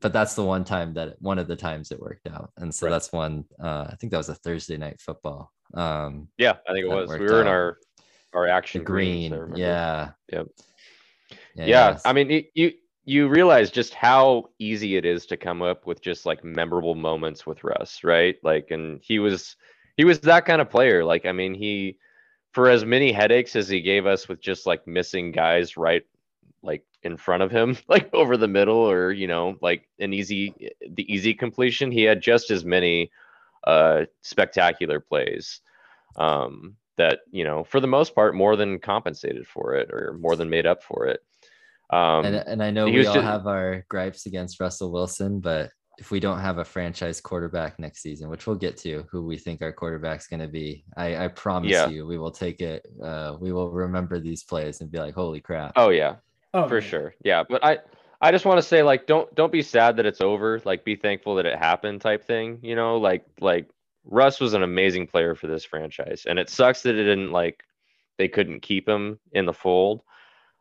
but 0.00 0.12
that's 0.12 0.34
the 0.34 0.44
one 0.44 0.64
time 0.64 0.94
that 0.94 1.20
one 1.20 1.38
of 1.38 1.48
the 1.48 1.56
times 1.56 1.90
it 1.90 2.00
worked 2.00 2.26
out. 2.28 2.50
And 2.56 2.74
so 2.74 2.86
Right. 2.86 2.92
that's 2.92 3.12
one, 3.12 3.44
uh, 3.62 3.86
I 3.90 3.96
think 3.96 4.10
that 4.12 4.18
was 4.18 4.28
a 4.28 4.34
Thursday 4.34 4.76
night 4.76 5.00
football. 5.00 5.52
Um, 5.74 6.28
Yeah, 6.38 6.56
I 6.68 6.72
think 6.72 6.84
it 6.84 6.88
was. 6.88 7.08
We 7.10 7.26
were 7.26 7.40
in 7.40 7.46
our 7.46 7.78
our 8.34 8.46
action 8.46 8.84
greens, 8.84 9.30
green. 9.30 9.40
Remember. 9.40 9.58
Yeah. 9.58 10.10
Yep. 10.32 10.46
Yeah. 11.54 11.66
Yeah. 11.66 11.98
I 12.04 12.12
mean, 12.12 12.30
it, 12.30 12.50
you 12.54 12.72
you 13.04 13.26
realize 13.28 13.70
just 13.70 13.94
how 13.94 14.50
easy 14.58 14.96
it 14.96 15.06
is 15.06 15.24
to 15.26 15.36
come 15.36 15.62
up 15.62 15.86
with 15.86 16.02
just 16.02 16.26
like 16.26 16.44
memorable 16.44 16.94
moments 16.94 17.46
with 17.46 17.64
Russ, 17.64 18.04
right? 18.04 18.36
Like, 18.42 18.70
and 18.70 19.00
he 19.02 19.18
was 19.18 19.56
he 19.96 20.04
was 20.04 20.20
that 20.20 20.44
kind 20.44 20.60
of 20.60 20.68
player. 20.68 21.04
Like, 21.04 21.24
I 21.24 21.32
mean, 21.32 21.54
he 21.54 21.98
for 22.52 22.68
as 22.68 22.84
many 22.84 23.10
headaches 23.12 23.56
as 23.56 23.68
he 23.68 23.80
gave 23.80 24.06
us 24.06 24.28
with 24.28 24.40
just 24.40 24.66
like 24.66 24.86
missing 24.86 25.32
guys 25.32 25.76
right 25.76 26.04
like 26.68 26.84
in 27.02 27.16
front 27.16 27.42
of 27.42 27.50
him, 27.50 27.76
like 27.88 28.12
over 28.12 28.36
the 28.36 28.54
middle, 28.58 28.82
or 28.94 29.10
you 29.10 29.26
know, 29.26 29.56
like 29.68 29.88
an 29.98 30.12
easy 30.12 30.42
the 30.98 31.06
easy 31.12 31.34
completion, 31.34 31.90
he 31.90 32.04
had 32.10 32.20
just 32.22 32.50
as 32.50 32.64
many 32.64 33.10
uh 33.66 34.04
spectacular 34.22 35.00
plays. 35.00 35.60
Um 36.16 36.76
that 36.98 37.20
you 37.30 37.44
know 37.44 37.64
for 37.64 37.80
the 37.80 37.86
most 37.86 38.14
part 38.14 38.34
more 38.34 38.56
than 38.56 38.78
compensated 38.78 39.46
for 39.46 39.74
it 39.74 39.88
or 39.92 40.16
more 40.20 40.36
than 40.36 40.50
made 40.50 40.66
up 40.66 40.82
for 40.82 41.06
it 41.06 41.20
um 41.90 42.24
and, 42.26 42.36
and 42.36 42.62
I 42.62 42.70
know 42.70 42.90
we 42.90 43.06
all 43.06 43.20
have 43.20 43.46
our 43.46 43.84
gripes 43.88 44.26
against 44.26 44.60
Russell 44.60 44.90
Wilson, 44.92 45.40
but 45.40 45.70
if 45.98 46.10
we 46.10 46.20
don't 46.20 46.40
have 46.40 46.58
a 46.58 46.64
franchise 46.64 47.20
quarterback 47.20 47.78
next 47.78 48.02
season, 48.02 48.28
which 48.28 48.46
we'll 48.46 48.56
get 48.56 48.76
to, 48.78 49.04
who 49.10 49.24
we 49.26 49.36
think 49.36 49.62
our 49.62 49.72
quarterback's 49.72 50.28
going 50.28 50.40
to 50.40 50.48
be, 50.48 50.84
I, 50.96 51.24
I 51.24 51.28
promise 51.28 51.72
Yeah. 51.72 51.88
you, 51.88 52.06
we 52.06 52.18
will 52.18 52.30
take 52.30 52.60
it. 52.60 52.86
Uh, 53.02 53.36
we 53.40 53.52
will 53.52 53.70
remember 53.70 54.20
these 54.20 54.44
plays 54.44 54.80
and 54.80 54.92
be 54.92 54.98
like, 54.98 55.14
"Holy 55.14 55.40
crap!" 55.40 55.72
oh 55.76 55.90
yeah 55.90 56.16
oh, 56.54 56.68
for 56.68 56.80
man. 56.80 56.88
sure. 56.88 57.14
Yeah 57.24 57.44
but 57.48 57.64
i 57.64 57.78
i 58.20 58.30
just 58.30 58.44
want 58.44 58.58
to 58.58 58.62
say 58.62 58.82
like 58.82 59.06
don't 59.06 59.32
don't 59.34 59.52
be 59.52 59.62
sad 59.62 59.96
that 59.96 60.06
it's 60.06 60.20
over 60.20 60.60
like 60.64 60.84
be 60.84 60.96
thankful 60.96 61.36
that 61.36 61.46
it 61.46 61.58
happened 61.58 62.00
type 62.00 62.24
thing 62.24 62.58
you 62.62 62.74
know? 62.74 62.98
Like 62.98 63.24
like 63.40 63.68
russ 64.04 64.40
was 64.40 64.54
an 64.54 64.62
amazing 64.62 65.06
player 65.06 65.34
for 65.34 65.46
this 65.46 65.64
franchise 65.64 66.24
and 66.28 66.38
it 66.38 66.48
sucks 66.48 66.82
that 66.82 66.94
it 66.94 67.04
didn't 67.04 67.32
like 67.32 67.62
they 68.16 68.28
couldn't 68.28 68.62
keep 68.62 68.88
him 68.88 69.18
in 69.32 69.46
the 69.46 69.52
fold. 69.52 70.02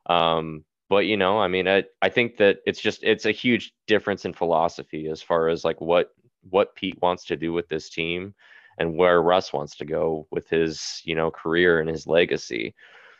Um 0.05 0.63
but 0.89 1.05
you 1.05 1.17
know 1.17 1.39
i 1.39 1.47
mean 1.47 1.67
i 1.67 1.83
i 2.01 2.09
think 2.09 2.37
that 2.37 2.59
it's 2.65 2.79
just 2.79 3.03
it's 3.03 3.25
a 3.25 3.31
huge 3.31 3.73
difference 3.87 4.25
in 4.25 4.33
philosophy 4.33 5.07
as 5.07 5.21
far 5.21 5.49
as 5.49 5.63
like 5.63 5.79
what 5.81 6.11
what 6.49 6.75
pete 6.75 7.01
wants 7.01 7.25
to 7.25 7.35
do 7.35 7.51
with 7.53 7.67
this 7.67 7.89
team 7.89 8.33
and 8.77 8.95
where 8.95 9.21
russ 9.21 9.51
wants 9.51 9.75
to 9.75 9.85
go 9.85 10.27
with 10.31 10.49
his 10.49 11.01
you 11.03 11.15
know 11.15 11.31
career 11.31 11.79
and 11.79 11.89
his 11.89 12.07
legacy 12.07 12.73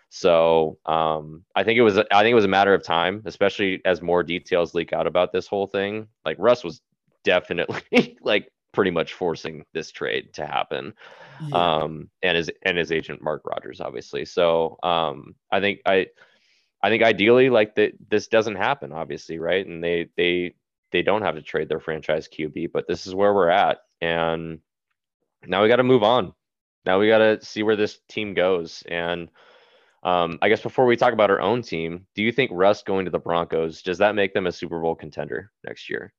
so 0.10 0.78
um, 0.86 1.44
I 1.56 1.64
think 1.64 1.78
it 1.78 1.82
was 1.82 1.98
I 1.98 2.22
think 2.22 2.32
it 2.32 2.36
was 2.36 2.46
a 2.46 2.50
matter 2.50 2.74
of 2.74 2.84
time, 2.84 3.22
especially 3.26 3.82
as 3.86 4.02
more 4.02 4.24
details 4.24 4.74
leak 4.74 4.94
out 4.94 5.08
about 5.08 5.32
this 5.32 5.48
whole 5.48 5.68
thing. 5.68 6.08
Like 6.26 6.38
Russ 6.40 6.64
was 6.64 6.82
definitely 7.24 8.18
like 8.22 8.52
pretty 8.74 8.92
much 8.92 9.14
forcing 9.14 9.66
this 9.74 9.92
trade 9.92 10.34
to 10.34 10.46
happen. 10.46 10.94
Yeah. 11.46 11.58
Um, 11.58 12.10
and 12.24 12.38
his 12.38 12.50
and 12.64 12.78
his 12.78 12.92
agent 12.92 13.22
Mark 13.22 13.42
Rodgers, 13.46 13.82
obviously. 13.82 14.24
So 14.26 14.78
um, 14.84 15.36
I 15.52 15.60
think 15.60 15.82
I 15.86 16.08
I 16.82 16.90
think 16.90 17.04
ideally 17.04 17.50
like 17.50 17.76
that 17.76 17.94
this 18.10 18.28
doesn't 18.28 18.56
happen, 18.56 18.92
obviously, 18.94 19.40
right? 19.40 19.66
And 19.66 19.84
they 19.84 20.10
they 20.16 20.56
they 20.92 21.02
don't 21.02 21.24
have 21.24 21.36
to 21.36 21.42
trade 21.42 21.68
their 21.70 21.80
franchise 21.82 22.30
QB, 22.30 22.72
but 22.72 22.88
this 22.88 23.08
is 23.08 23.14
where 23.14 23.34
we're 23.34 23.50
at. 23.50 23.80
And 24.02 24.60
now 25.46 25.62
we 25.62 25.68
got 25.68 25.78
to 25.78 25.84
move 25.84 26.04
on. 26.04 26.34
Now 26.86 27.00
we 27.00 27.10
got 27.10 27.18
to 27.18 27.44
see 27.44 27.64
where 27.64 27.76
this 27.76 28.00
team 28.08 28.34
goes. 28.34 28.84
And 28.88 29.30
um, 30.04 30.38
I 30.42 30.50
guess 30.50 30.62
before 30.62 30.86
we 30.86 30.96
talk 30.96 31.14
about 31.14 31.30
our 31.30 31.42
own 31.42 31.62
team, 31.62 32.06
do 32.16 32.22
you 32.22 32.32
think 32.32 32.52
Russ 32.54 32.84
going 32.84 33.06
to 33.06 33.12
the 33.12 33.20
Broncos 33.20 33.82
does 33.82 33.98
that 33.98 34.16
make 34.16 34.34
them 34.34 34.48
a 34.48 34.52
Super 34.52 34.80
Bowl 34.80 34.96
contender 34.96 35.52
next 35.66 35.90
year? 35.90 36.14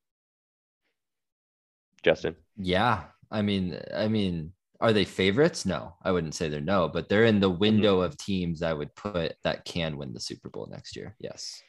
Justin. 2.02 2.36
Yeah, 2.56 3.04
I 3.30 3.42
mean, 3.42 3.78
I 3.94 4.08
mean, 4.08 4.52
are 4.80 4.92
they 4.92 5.04
favorites? 5.04 5.66
No, 5.66 5.94
I 6.02 6.12
wouldn't 6.12 6.34
say 6.34 6.48
they're 6.48 6.60
no, 6.60 6.88
but 6.88 7.08
they're 7.08 7.24
in 7.24 7.40
the 7.40 7.50
mm-hmm. 7.50 7.60
window 7.60 7.96
mm-hmm. 7.96 8.06
of 8.06 8.18
teams 8.18 8.62
I 8.62 8.72
would 8.72 8.94
put 8.94 9.34
that 9.44 9.64
can 9.64 9.96
win 9.96 10.12
the 10.12 10.20
Super 10.20 10.48
Bowl 10.48 10.68
next 10.70 10.96
year. 10.96 11.16
Yes. 11.18 11.62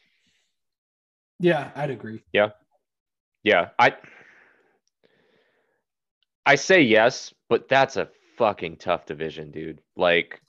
Yeah, 1.39 1.71
I'd 1.75 1.89
agree. 1.89 2.23
Yeah. 2.33 2.49
Yeah, 3.43 3.69
I 3.79 3.95
I 6.45 6.55
say 6.55 6.81
yes, 6.81 7.33
but 7.47 7.69
that's 7.69 7.95
a 7.95 8.09
fucking 8.37 8.77
tough 8.77 9.05
division, 9.05 9.51
dude. 9.51 9.81
Like 9.95 10.41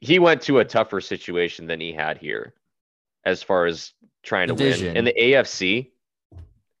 he 0.00 0.18
went 0.18 0.42
to 0.42 0.58
a 0.58 0.64
tougher 0.64 1.00
situation 1.00 1.66
than 1.66 1.80
he 1.80 1.92
had 1.92 2.18
here 2.18 2.54
as 3.24 3.42
far 3.42 3.66
as 3.66 3.92
trying 4.22 4.48
division. 4.48 4.80
to 4.80 4.88
win. 4.88 4.96
in 4.96 5.04
the 5.04 5.14
AFC, 5.14 5.90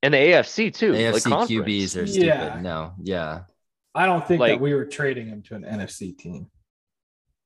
and 0.02 0.14
the 0.14 0.18
AFC 0.18 0.74
too. 0.74 0.92
AFC 0.92 1.30
like 1.30 1.48
QBs 1.48 2.02
are 2.02 2.06
stupid. 2.06 2.26
Yeah. 2.26 2.58
No, 2.60 2.92
yeah. 3.02 3.42
I 3.94 4.06
don't 4.06 4.26
think 4.26 4.40
like, 4.40 4.52
that 4.52 4.60
we 4.60 4.74
were 4.74 4.86
trading 4.86 5.26
him 5.26 5.42
to 5.42 5.54
an 5.54 5.64
NFC 5.64 6.16
team. 6.16 6.48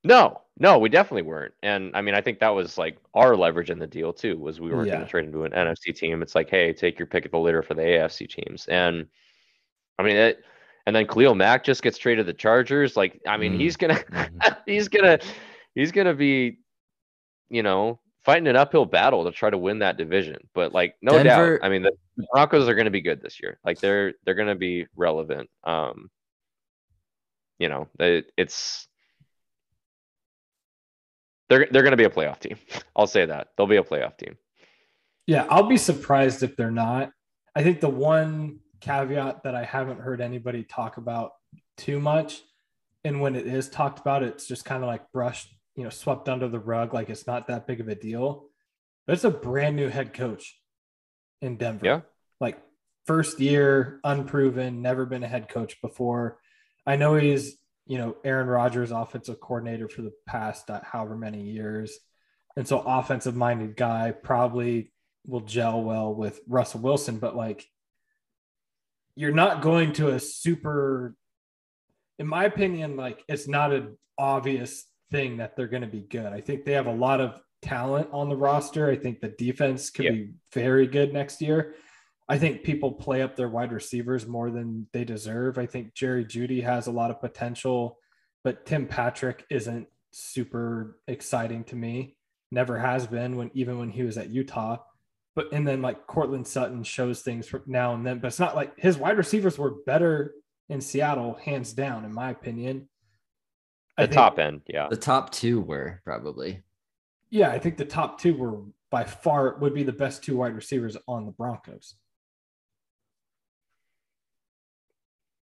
No, 0.05 0.43
no, 0.59 0.79
we 0.79 0.91
definitely 0.91 1.23
weren't. 1.23 1.55
And 1.63 1.91
I 1.97 2.03
mean, 2.03 2.15
I 2.15 2.21
think 2.21 2.39
that 2.41 2.51
was 2.51 2.77
like 2.77 2.99
our 3.15 3.35
leverage 3.35 3.71
in 3.71 3.79
the 3.79 3.87
deal 3.87 4.13
too, 4.13 4.37
was 4.37 4.61
we 4.61 4.71
weren't 4.71 4.87
yeah. 4.87 4.95
going 4.95 5.05
to 5.07 5.11
trade 5.11 5.25
him 5.25 5.33
to 5.33 5.45
an 5.45 5.53
NFC 5.53 5.97
team. 5.97 6.23
It's 6.23 6.35
like, 6.35 6.51
hey, 6.51 6.73
take 6.75 6.99
your 6.99 7.07
pick 7.07 7.25
of 7.25 7.33
the 7.33 7.39
litter 7.39 7.63
for 7.63 7.73
the 7.73 7.83
AFC 7.83 8.29
teams. 8.29 8.67
And 8.67 9.07
I 9.99 10.03
mean, 10.03 10.17
it, 10.17 10.45
and 10.87 10.95
then 10.95 11.07
Khalil 11.07 11.35
Mack 11.35 11.65
just 11.65 11.83
gets 11.83 11.97
traded 11.97 12.27
to 12.27 12.33
the 12.33 12.37
Chargers. 12.37 12.97
Like, 12.97 13.21
I 13.27 13.39
mean, 13.39 13.55
mm. 13.55 13.61
he's 13.61 13.77
gonna, 13.77 13.95
mm-hmm. 13.95 14.53
he's 14.67 14.89
gonna, 14.89 15.19
he's 15.75 15.93
gonna 15.93 16.15
be, 16.15 16.59
you 17.49 17.63
know, 17.63 18.01
fighting 18.25 18.49
an 18.49 18.57
uphill 18.57 18.87
battle 18.87 19.25
to 19.25 19.31
try 19.31 19.51
to 19.51 19.59
win 19.59 19.81
that 19.81 19.97
division. 19.97 20.39
But 20.55 20.73
like, 20.73 20.95
no 21.03 21.13
Denver... 21.13 21.59
doubt, 21.59 21.67
I 21.67 21.69
mean, 21.69 21.83
the 21.83 21.93
Broncos 22.33 22.69
are 22.69 22.75
going 22.75 22.87
to 22.87 22.91
be 22.91 23.03
good 23.03 23.23
this 23.23 23.41
year. 23.41 23.59
Like, 23.65 23.79
they're 23.81 24.15
they're 24.25 24.35
going 24.35 24.49
to 24.49 24.55
be 24.55 24.87
relevant. 24.97 25.49
Um, 25.63 26.11
you 27.59 27.69
know, 27.69 27.89
it, 27.99 28.27
it's 28.37 28.89
they're 31.49 31.67
they're 31.71 31.83
going 31.83 31.93
to 31.93 31.97
be 31.97 32.05
a 32.05 32.11
playoff 32.11 32.41
team. 32.41 32.57
I'll 32.97 33.07
say 33.07 33.27
that 33.27 33.49
they'll 33.57 33.67
be 33.67 33.77
a 33.77 33.83
playoff 33.83 34.17
team. 34.17 34.37
Yeah, 35.27 35.47
I'll 35.49 35.69
be 35.69 35.77
surprised 35.77 36.43
if 36.43 36.57
they're 36.57 36.71
not. 36.71 37.11
I 37.55 37.63
think 37.63 37.81
the 37.81 37.89
one 37.89 38.61
caveat 38.81 39.45
that 39.45 39.55
I 39.55 39.65
haven't 39.65 40.01
heard 40.01 40.21
anybody 40.21 40.65
talk 40.65 40.97
about 40.97 41.33
too 41.77 42.01
much, 42.01 42.43
and 43.05 43.21
when 43.21 43.37
it 43.37 43.47
is 43.47 43.69
talked 43.69 44.01
about, 44.01 44.23
it's 44.23 44.47
just 44.47 44.65
kind 44.65 44.83
of 44.83 44.89
like 44.89 45.11
brushed 45.13 45.55
you 45.77 45.85
know 45.85 45.91
swept 45.91 46.29
under 46.29 46.49
the 46.49 46.59
rug 46.59 46.95
like 46.95 47.11
it's 47.11 47.27
not 47.27 47.49
that 47.49 47.67
big 47.67 47.81
of 47.81 47.89
a 47.89 47.95
deal. 47.95 48.47
But 49.07 49.15
it's 49.15 49.25
a 49.25 49.31
brand 49.31 49.77
new 49.77 49.89
head 49.89 50.15
coach 50.15 50.59
in 51.43 51.57
Denver. 51.57 51.85
Yeah. 51.85 52.01
Like 52.41 52.59
first 53.07 53.39
year, 53.39 54.01
unproven, 54.03 54.81
never 54.81 55.05
been 55.05 55.23
a 55.23 55.29
head 55.29 55.49
coach 55.49 55.81
before. 55.83 56.39
I 56.87 56.97
know 56.97 57.15
he's, 57.15 57.57
you 57.87 57.99
know, 57.99 58.17
Aaron 58.25 58.47
Rodgers 58.47 58.91
offensive 58.91 59.41
coordinator 59.41 59.89
for 59.89 60.01
the 60.01 60.13
past 60.27 60.71
uh, 60.71 60.81
however 60.83 61.17
many 61.17 61.43
years. 61.43 61.99
And 62.57 62.67
so 62.67 62.81
offensive 62.81 63.37
minded 63.37 63.77
guy 63.77 64.13
probably 64.13 64.93
will 65.27 65.41
gel 65.41 65.83
well 65.83 66.15
with 66.15 66.41
Russell 66.49 66.81
Wilson, 66.81 67.19
but 67.19 67.37
like 67.37 67.67
you're 69.17 69.33
not 69.33 69.61
going 69.61 69.93
to 69.95 70.09
a 70.09 70.21
super 70.21 71.15
in 72.19 72.27
my 72.27 72.45
opinion, 72.45 72.97
like 72.97 73.25
it's 73.29 73.49
not 73.49 73.73
an 73.73 73.97
obvious 74.19 74.85
thing 75.14 75.37
that 75.37 75.55
they're 75.55 75.68
going 75.68 75.83
to 75.83 75.88
be 75.88 76.00
good. 76.00 76.27
I 76.27 76.40
think 76.40 76.64
they 76.64 76.72
have 76.72 76.88
a 76.88 76.92
lot 76.92 77.20
of 77.20 77.40
talent 77.62 78.09
on 78.11 78.29
the 78.29 78.37
roster. 78.37 78.90
I 78.90 78.96
think 78.96 79.20
the 79.20 79.29
defense 79.29 79.88
could 79.88 80.07
be 80.07 80.31
very 80.53 80.88
good 80.88 81.12
next 81.12 81.40
year. 81.40 81.77
I 82.29 82.37
think 82.37 82.64
people 82.64 82.90
play 82.90 83.22
up 83.22 83.37
their 83.37 83.48
wide 83.48 83.70
receivers 83.70 84.27
more 84.27 84.50
than 84.50 84.88
they 84.92 85.05
deserve. 85.05 85.57
I 85.57 85.66
think 85.66 85.94
Jerry 85.94 86.24
Jeudy 86.24 86.64
has 86.64 86.88
a 86.88 86.90
lot 86.90 87.12
of 87.12 87.20
potential, 87.20 87.98
but 88.42 88.66
Tim 88.66 88.88
Patrick 88.88 89.44
isn't 89.50 89.87
super 90.11 90.98
exciting 91.07 91.62
to 91.64 91.77
me. 91.77 92.16
Never 92.50 92.77
has 92.81 93.07
been 93.07 93.37
when 93.37 93.53
even 93.55 93.79
when 93.79 93.90
he 93.90 94.03
was 94.03 94.18
at 94.18 94.31
Utah. 94.31 94.79
But 95.37 95.53
and 95.53 95.66
then 95.66 95.81
like 95.81 96.09
Courtland 96.09 96.48
Sutton 96.48 96.83
shows 96.83 97.22
things 97.22 97.46
from 97.46 97.62
now 97.66 97.94
and 97.94 98.05
then, 98.05 98.18
but 98.18 98.29
it's 98.29 98.40
not 98.40 98.57
like 98.57 98.72
his 98.79 98.98
wide 98.98 99.16
receivers 99.16 99.59
were 99.59 99.77
better 99.87 100.35
in 100.68 100.81
Seattle, 100.81 101.35
hands 101.35 101.72
down, 101.72 102.05
in 102.05 102.12
my 102.12 102.31
opinion. 102.31 102.88
The 103.97 104.09
top 104.09 104.39
end, 104.39 104.63
yeah. 104.67 104.89
The 104.89 104.97
top 104.97 105.31
two 105.31 105.61
were 105.61 106.01
probably. 106.05 106.63
Yeah, 107.31 107.51
I 107.51 107.59
think 107.59 107.77
the 107.77 107.85
top 107.85 108.21
two 108.21 108.35
were 108.37 108.61
by 108.91 109.05
far 109.05 109.57
would 109.59 109.75
be 109.75 109.83
the 109.83 109.93
best 109.93 110.25
two 110.25 110.37
wide 110.37 110.55
receivers 110.55 110.97
on 111.07 111.27
the 111.27 111.33
Broncos. 111.33 111.95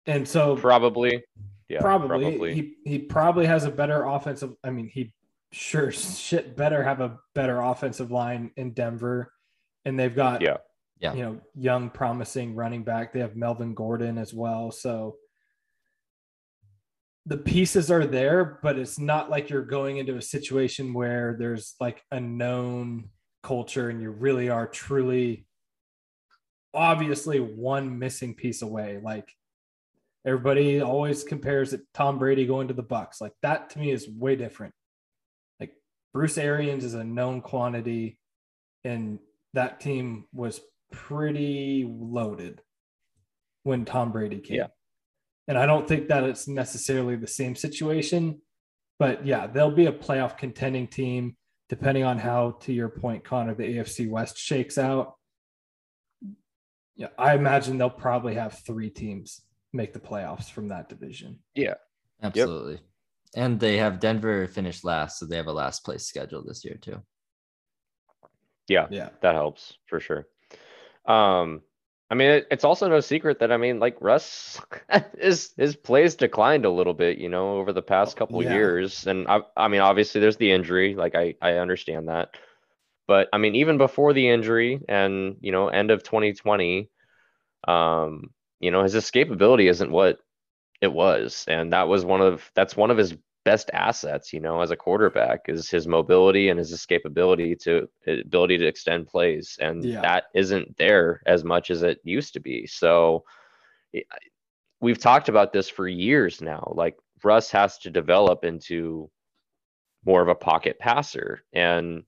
And 0.07 0.27
so 0.27 0.57
probably, 0.57 1.23
yeah, 1.69 1.81
probably, 1.81 2.09
probably. 2.09 2.55
he 2.55 2.75
he 2.85 2.99
probably 2.99 3.47
has 3.47 3.65
a 3.65 3.71
better 3.71 4.05
offensive. 4.05 4.55
I 4.65 4.71
mean, 4.71 4.89
he 4.89 5.13
sure 5.53 5.93
shit 5.93 6.57
better 6.57 6.83
have 6.83 7.01
a 7.01 7.19
better 7.35 7.61
offensive 7.61 8.11
line 8.11 8.51
in 8.57 8.73
Denver, 8.73 9.33
and 9.85 9.99
they've 9.99 10.15
got 10.15 10.43
yeah, 10.43 10.57
yeah, 10.99 11.15
you 11.15 11.23
know, 11.23 11.41
young 11.55 11.91
promising 11.91 12.55
running 12.55 12.83
back. 12.83 13.13
They 13.13 13.21
have 13.21 13.37
Melvin 13.37 13.75
Gordon 13.75 14.19
as 14.19 14.35
well, 14.35 14.71
so 14.71 15.17
the 17.27 17.37
pieces 17.37 17.91
are 17.91 18.07
there, 18.07 18.59
but 18.63 18.79
it's 18.79 18.99
not 18.99 19.31
like 19.31 19.51
you're 19.51 19.63
going 19.63 19.99
into 19.99 20.17
a 20.17 20.23
situation 20.23 20.95
where 20.95 21.37
there's 21.39 21.75
like 21.81 22.03
a 22.11 22.21
known 22.21 23.11
culture 23.43 23.89
and 23.89 24.01
you 24.01 24.11
really 24.11 24.49
are 24.49 24.67
truly 24.67 25.47
obviously 26.73 27.39
one 27.39 27.99
missing 27.99 28.35
piece 28.35 28.63
away. 28.63 29.01
Like 29.03 29.31
everybody 30.27 30.81
always 30.81 31.25
compares 31.25 31.73
it 31.73 31.83
Tom 31.95 32.19
Brady 32.19 32.47
going 32.47 32.69
to 32.69 32.75
the 32.75 32.83
Bucs. 32.83 33.21
Like 33.21 33.33
that 33.43 33.71
to 33.71 33.79
me 33.79 33.91
is 33.91 34.09
way 34.09 34.37
different. 34.37 34.75
Like 35.59 35.73
Bruce 36.13 36.39
Arians 36.39 36.85
is 36.85 36.95
a 36.95 37.05
known 37.05 37.41
quantity 37.43 38.19
and 38.85 39.19
that 39.53 39.81
team 39.81 40.25
was 40.33 40.61
pretty 40.91 41.87
loaded 41.89 42.63
when 43.63 43.85
Tom 43.85 44.13
Brady 44.13 44.39
came. 44.39 44.59
Yeah. 44.59 44.67
And 45.51 45.59
I 45.59 45.67
don't 45.67 45.89
think 45.89 46.07
that 46.07 46.23
it's 46.23 46.47
necessarily 46.47 47.17
the 47.17 47.27
same 47.27 47.57
situation. 47.57 48.41
But 49.01 49.27
yeah, 49.27 49.49
they'll 49.49 49.73
be 49.73 49.87
a 49.87 49.93
playoff 49.93 50.39
contending 50.39 50.87
team, 50.87 51.37
depending 51.69 52.05
on 52.05 52.19
how, 52.19 52.53
to 52.61 52.73
your 52.73 52.89
point, 52.89 53.25
Connor, 53.25 53.57
the 53.57 53.65
AFC 53.65 54.09
West 54.09 54.39
shakes 54.39 54.79
out. 54.79 55.17
Yeah, 56.95 57.09
I 57.19 57.35
imagine 57.35 57.79
they'll 57.79 57.91
probably 57.91 58.37
have 58.37 58.61
three 58.65 58.91
teams 58.91 59.41
make 59.73 59.93
the 59.93 59.99
playoffs 59.99 60.49
from 60.49 60.69
that 60.69 60.89
division. 60.89 61.41
Yeah. 61.57 61.75
Absolutely. 62.23 62.75
Yep. 62.75 62.83
And 63.35 63.59
they 63.59 63.79
have 63.79 63.99
Denver 63.99 64.47
finished 64.47 64.85
last, 64.85 65.19
so 65.19 65.27
they 65.27 65.37
have 65.37 65.49
a 65.49 65.53
last 65.53 65.85
place 65.85 66.05
schedule 66.05 66.45
this 66.47 66.65
year 66.65 66.79
too. 66.81 67.03
Yeah, 68.69 68.87
yeah, 68.89 69.09
that 69.23 69.35
helps 69.35 69.75
for 69.87 69.99
sure. 69.99 70.29
Um, 71.07 71.63
I 72.11 72.17
mean, 72.17 72.31
it, 72.31 72.49
it's 72.51 72.65
also 72.65 72.89
no 72.89 72.99
secret 73.01 73.39
that 73.39 73.53
I 73.53 73.57
mean, 73.57 73.79
like 73.79 73.97
Russ, 74.01 74.61
his 75.19 75.53
his 75.57 75.77
plays 75.77 76.17
declined 76.17 76.65
a 76.65 76.71
little 76.71 76.95
bit, 76.95 77.19
you 77.19 77.29
know, 77.29 77.59
over 77.59 77.73
the 77.73 77.83
past 77.83 78.17
couple 78.17 78.43
yeah. 78.43 78.53
years, 78.53 79.07
and 79.07 79.29
I, 79.29 79.41
I 79.57 79.69
mean, 79.69 79.81
obviously 79.81 80.21
there's 80.21 80.37
the 80.37 80.51
injury, 80.51 80.97
like 80.97 81.15
I 81.15 81.37
I 81.41 81.55
understand 81.55 82.09
that, 82.09 82.31
but 83.07 83.29
I 83.33 83.39
mean, 83.39 83.55
even 83.55 83.79
before 83.79 84.13
the 84.13 84.29
injury 84.29 84.81
and 84.89 85.37
you 85.41 85.53
know, 85.53 85.69
end 85.69 85.93
of 85.93 86.03
2020, 86.03 86.91
um, 87.69 88.31
you 88.59 88.73
know, 88.73 88.83
his 88.83 88.97
escapability 88.97 89.71
isn't 89.71 89.93
what 89.93 90.19
it 90.81 90.93
was, 90.93 91.45
and 91.47 91.73
that 91.73 91.87
was 91.87 92.05
one 92.05 92.23
of 92.23 92.51
that's 92.57 92.77
one 92.77 92.91
of 92.91 92.99
his 92.99 93.15
best 93.45 93.71
assets, 93.73 94.33
you 94.33 94.41
know, 94.41 94.61
as 94.61 94.71
a 94.71 94.77
quarterback 94.77 95.43
is 95.49 95.71
his 95.71 95.87
mobility 95.87 96.49
and 96.49 96.59
his 96.59 96.73
escapability 96.73 97.59
to 97.59 97.89
uh, 98.07 98.21
ability 98.21 98.59
to 98.59 98.67
extend 98.67 99.07
plays. 99.07 99.57
And 99.61 99.85
yeah. 99.85 100.01
that 100.03 100.25
isn't 100.35 100.77
there 100.77 101.23
as 101.27 101.45
much 101.45 101.71
as 101.71 101.83
it 101.83 102.01
used 102.05 102.35
to 102.35 102.41
be. 102.41 102.67
So 102.67 103.25
eh, 103.95 104.03
we've 104.81 104.99
talked 104.99 105.29
about 105.29 105.53
this 105.53 105.69
for 105.69 105.89
years 105.89 106.41
now. 106.41 106.73
Like 106.75 106.97
Russ 107.23 107.51
has 107.51 107.79
to 107.79 107.91
develop 107.91 108.45
into 108.45 109.11
more 110.05 110.23
of 110.23 110.29
a 110.29 110.35
pocket 110.35 110.79
passer. 110.79 111.43
And 111.53 112.05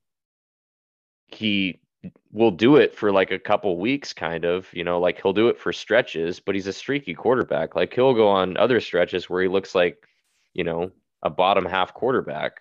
he 1.27 1.81
will 2.33 2.51
do 2.51 2.77
it 2.77 2.95
for 2.95 3.13
like 3.13 3.31
a 3.31 3.39
couple 3.39 3.79
weeks, 3.79 4.13
kind 4.13 4.45
of, 4.45 4.69
you 4.73 4.85
know, 4.85 5.01
like 5.01 5.23
he'll 5.23 5.33
do 5.33 5.49
it 5.49 5.59
for 5.59 5.73
stretches, 5.73 6.41
but 6.41 6.55
he's 6.55 6.67
a 6.67 6.73
streaky 6.73 7.15
quarterback. 7.15 7.75
Like 7.75 7.95
he'll 7.95 8.15
go 8.15 8.29
on 8.29 8.57
other 8.57 8.81
stretches 8.81 9.31
where 9.31 9.43
he 9.43 9.49
looks 9.49 9.75
like, 9.75 10.07
you 10.53 10.65
know, 10.65 10.91
a 11.23 11.31
bottom 11.31 11.65
half 11.65 11.95
quarterback 11.95 12.61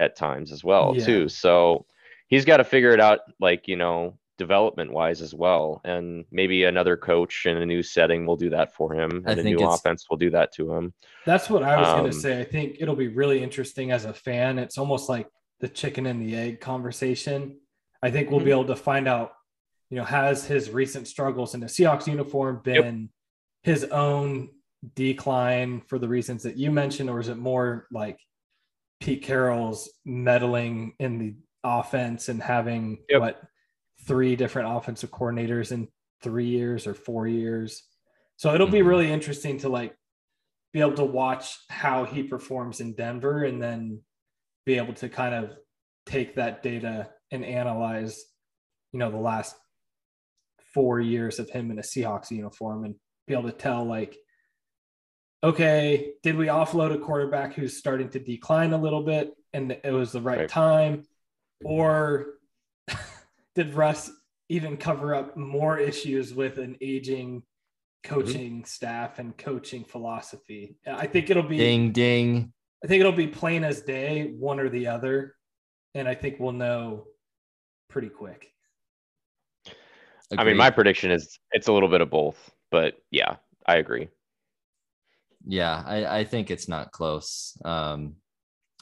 at, 0.00 0.16
times 0.16 0.52
as 0.52 0.62
well 0.64 0.94
yeah. 0.96 1.04
too. 1.04 1.28
So 1.28 1.86
he's 2.28 2.44
got 2.44 2.58
to 2.58 2.64
figure 2.64 2.92
it 2.92 3.00
out 3.00 3.20
like, 3.40 3.68
you 3.68 3.76
know, 3.76 4.18
development 4.38 4.92
wise 4.92 5.22
as 5.22 5.32
well. 5.34 5.80
And 5.84 6.24
maybe 6.32 6.64
another 6.64 6.96
coach 6.96 7.46
in 7.46 7.56
a 7.56 7.66
new 7.66 7.82
setting 7.82 8.26
will 8.26 8.36
do 8.36 8.50
that 8.50 8.74
for 8.74 8.92
him, 8.94 9.24
I 9.26 9.32
and 9.32 9.40
a 9.40 9.44
new 9.44 9.60
offense 9.60 10.06
will 10.10 10.16
do 10.16 10.30
that 10.30 10.52
to 10.54 10.72
him. 10.72 10.92
That's 11.24 11.48
what 11.48 11.62
I 11.62 11.76
was 11.78 11.88
going 11.88 12.04
Um, 12.06 12.10
to 12.10 12.12
say. 12.12 12.40
I 12.40 12.44
think 12.44 12.76
it'll 12.80 12.96
be 12.96 13.08
really 13.08 13.42
interesting 13.42 13.92
as 13.92 14.04
a 14.04 14.12
fan. 14.12 14.58
It's 14.58 14.78
almost 14.78 15.08
like 15.08 15.28
the 15.60 15.68
chicken 15.68 16.06
and 16.06 16.20
the 16.20 16.34
egg 16.36 16.60
conversation. 16.60 17.58
I 18.02 18.10
think 18.10 18.30
we'll 18.30 18.40
be 18.40 18.46
Mm-hmm. 18.46 18.60
able 18.60 18.74
to 18.74 18.76
find 18.76 19.06
out, 19.06 19.32
you 19.90 19.98
know, 19.98 20.04
has 20.04 20.44
his 20.44 20.70
recent 20.70 21.06
struggles 21.06 21.54
in 21.54 21.60
the 21.60 21.66
Seahawks 21.66 22.06
uniform 22.06 22.60
been 22.64 23.10
his 23.62 23.84
own 23.84 24.50
decline 24.94 25.80
for 25.82 25.98
the 25.98 26.08
reasons 26.08 26.42
that 26.42 26.56
you 26.56 26.70
mentioned, 26.70 27.08
or 27.10 27.20
is 27.20 27.28
it 27.28 27.36
more 27.38 27.86
like 27.90 28.18
Pete 29.00 29.22
Carroll's 29.22 29.90
meddling 30.04 30.94
in 30.98 31.18
the 31.18 31.34
offense 31.62 32.28
and 32.28 32.42
having 32.42 33.04
Yep. 33.08 33.20
what 33.20 33.42
three 34.06 34.36
different 34.36 34.68
offensive 34.76 35.10
coordinators 35.10 35.72
in 35.72 35.88
three 36.22 36.46
years 36.48 36.86
or 36.86 36.94
four 36.94 37.26
years? 37.26 37.88
So 38.36 38.54
it'll 38.54 38.66
be 38.70 38.80
Mhm. 38.80 38.86
really 38.86 39.10
interesting 39.12 39.58
to 39.58 39.68
like 39.68 39.96
be 40.72 40.80
able 40.80 40.94
to 40.94 41.04
watch 41.04 41.56
how 41.68 42.04
he 42.04 42.22
performs 42.24 42.80
in 42.80 42.94
Denver 42.94 43.44
and 43.44 43.62
then 43.62 44.02
be 44.66 44.76
able 44.76 44.94
to 44.94 45.08
kind 45.08 45.34
of 45.34 45.56
take 46.06 46.34
that 46.34 46.62
data 46.62 47.12
and 47.30 47.44
analyze, 47.44 48.22
you 48.92 48.98
know, 48.98 49.10
the 49.10 49.16
last 49.16 49.56
four 50.58 51.00
years 51.00 51.38
of 51.38 51.48
him 51.50 51.70
in 51.70 51.78
a 51.78 51.82
Seahawks 51.82 52.30
uniform 52.30 52.84
and 52.84 52.96
be 53.26 53.34
able 53.34 53.48
to 53.50 53.56
tell 53.56 53.84
like, 53.84 54.16
okay, 55.44 56.14
did 56.22 56.36
we 56.36 56.46
offload 56.46 56.92
a 56.94 56.98
quarterback 56.98 57.54
who's 57.54 57.76
starting 57.76 58.08
to 58.08 58.18
decline 58.18 58.72
a 58.72 58.78
little 58.78 59.02
bit 59.02 59.34
and 59.52 59.72
it 59.84 59.92
was 59.92 60.12
the 60.12 60.20
right 60.20 60.40
Right. 60.40 60.48
time? 60.48 61.04
Or 61.64 62.38
did 63.54 63.74
Russ 63.74 64.10
even 64.48 64.76
cover 64.76 65.14
up 65.14 65.36
more 65.36 65.78
issues 65.78 66.34
with 66.34 66.58
an 66.58 66.76
aging 66.80 67.42
coaching 68.02 68.58
mm-hmm. 68.58 68.64
staff 68.64 69.18
and 69.18 69.36
coaching 69.36 69.84
philosophy? 69.84 70.78
I 70.86 71.06
think 71.06 71.30
it'll 71.30 71.42
be 71.42 71.58
Ding 71.58 71.92
ding. 71.92 72.52
I 72.82 72.86
think 72.86 73.00
it'll 73.00 73.12
be 73.12 73.28
plain 73.28 73.64
as 73.64 73.82
day, 73.82 74.32
one 74.38 74.58
or 74.58 74.68
the 74.68 74.88
other. 74.88 75.36
And 75.94 76.08
I 76.08 76.14
think 76.14 76.40
we'll 76.40 76.52
know 76.52 77.04
pretty 77.88 78.08
quick. 78.08 78.50
I 80.36 80.42
mean, 80.42 80.56
my 80.56 80.70
prediction 80.70 81.10
is 81.10 81.38
it's 81.52 81.68
a 81.68 81.72
little 81.72 81.88
bit 81.88 82.00
of 82.00 82.10
both, 82.10 82.50
but 82.70 82.94
yeah, 83.10 83.36
I 83.66 83.76
agree. 83.76 84.08
Yeah, 85.46 85.82
I, 85.86 86.18
I 86.20 86.24
think 86.24 86.50
it's 86.50 86.68
not 86.68 86.90
close. 86.92 87.56
Um, 87.64 88.14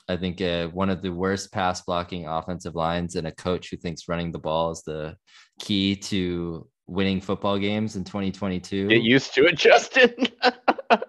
I 0.09 0.17
think 0.17 0.41
uh, 0.41 0.69
one 0.69 0.91
of 0.91 1.01
the 1.03 1.11
worst 1.13 1.53
pass 1.53 1.81
blocking 1.83 2.27
offensive 2.27 2.75
lines 2.75 3.17
and 3.17 3.27
a 3.27 3.33
coach 3.33 3.71
who 3.71 3.77
thinks 3.77 4.09
running 4.09 4.33
the 4.33 4.39
ball 4.39 4.71
is 4.73 4.83
the 4.83 5.17
key 5.61 5.97
to 5.97 6.69
winning 6.89 7.21
football 7.21 7.59
games 7.59 7.97
in 7.97 8.05
2022. 8.05 8.89
Get 8.89 9.03
used 9.03 9.35
to 9.35 9.47
it, 9.47 9.57
Justin. 9.57 10.15
uh, 10.43 10.51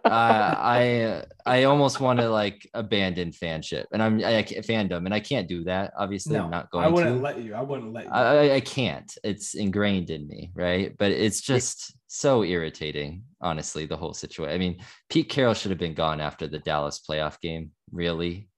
I 0.05 1.23
I 1.45 1.63
almost 1.63 1.99
want 1.99 2.19
to 2.19 2.29
like 2.29 2.69
abandon 2.73 3.31
fanship 3.31 3.85
and 3.91 4.01
I'm 4.01 4.23
I, 4.23 4.37
I 4.37 4.43
fandom 4.43 5.05
and 5.05 5.13
I 5.13 5.19
can't 5.19 5.47
do 5.47 5.63
that. 5.65 5.91
Obviously, 5.97 6.37
No, 6.37 6.45
I'm 6.45 6.51
not 6.51 6.69
going 6.71 6.85
I 6.85 6.87
wouldn't 6.87 7.17
to. 7.17 7.21
let 7.21 7.41
you. 7.41 7.53
I 7.55 7.61
wouldn't 7.61 7.93
let 7.93 8.05
you. 8.05 8.11
I, 8.11 8.21
I- 8.49 8.53
I 8.55 8.59
can't. 8.61 9.11
It's 9.23 9.55
ingrained 9.55 10.09
in 10.09 10.27
me, 10.27 10.51
right? 10.55 10.95
But 10.97 11.11
it's 11.11 11.41
just 11.41 11.95
so 12.15 12.43
irritating, 12.43 13.23
honestly, 13.41 13.87
the 13.87 13.97
whole 13.97 14.13
situation. 14.13 14.53
I 14.53 14.59
mean, 14.59 14.83
Pete 15.09 15.29
Carroll 15.29 15.55
should 15.55 15.71
have 15.71 15.79
been 15.79 15.95
gone 15.95 16.21
after 16.21 16.47
the 16.47 16.59
Dallas 16.59 17.01
playoff 17.09 17.39
game, 17.41 17.71
really. 17.91 18.49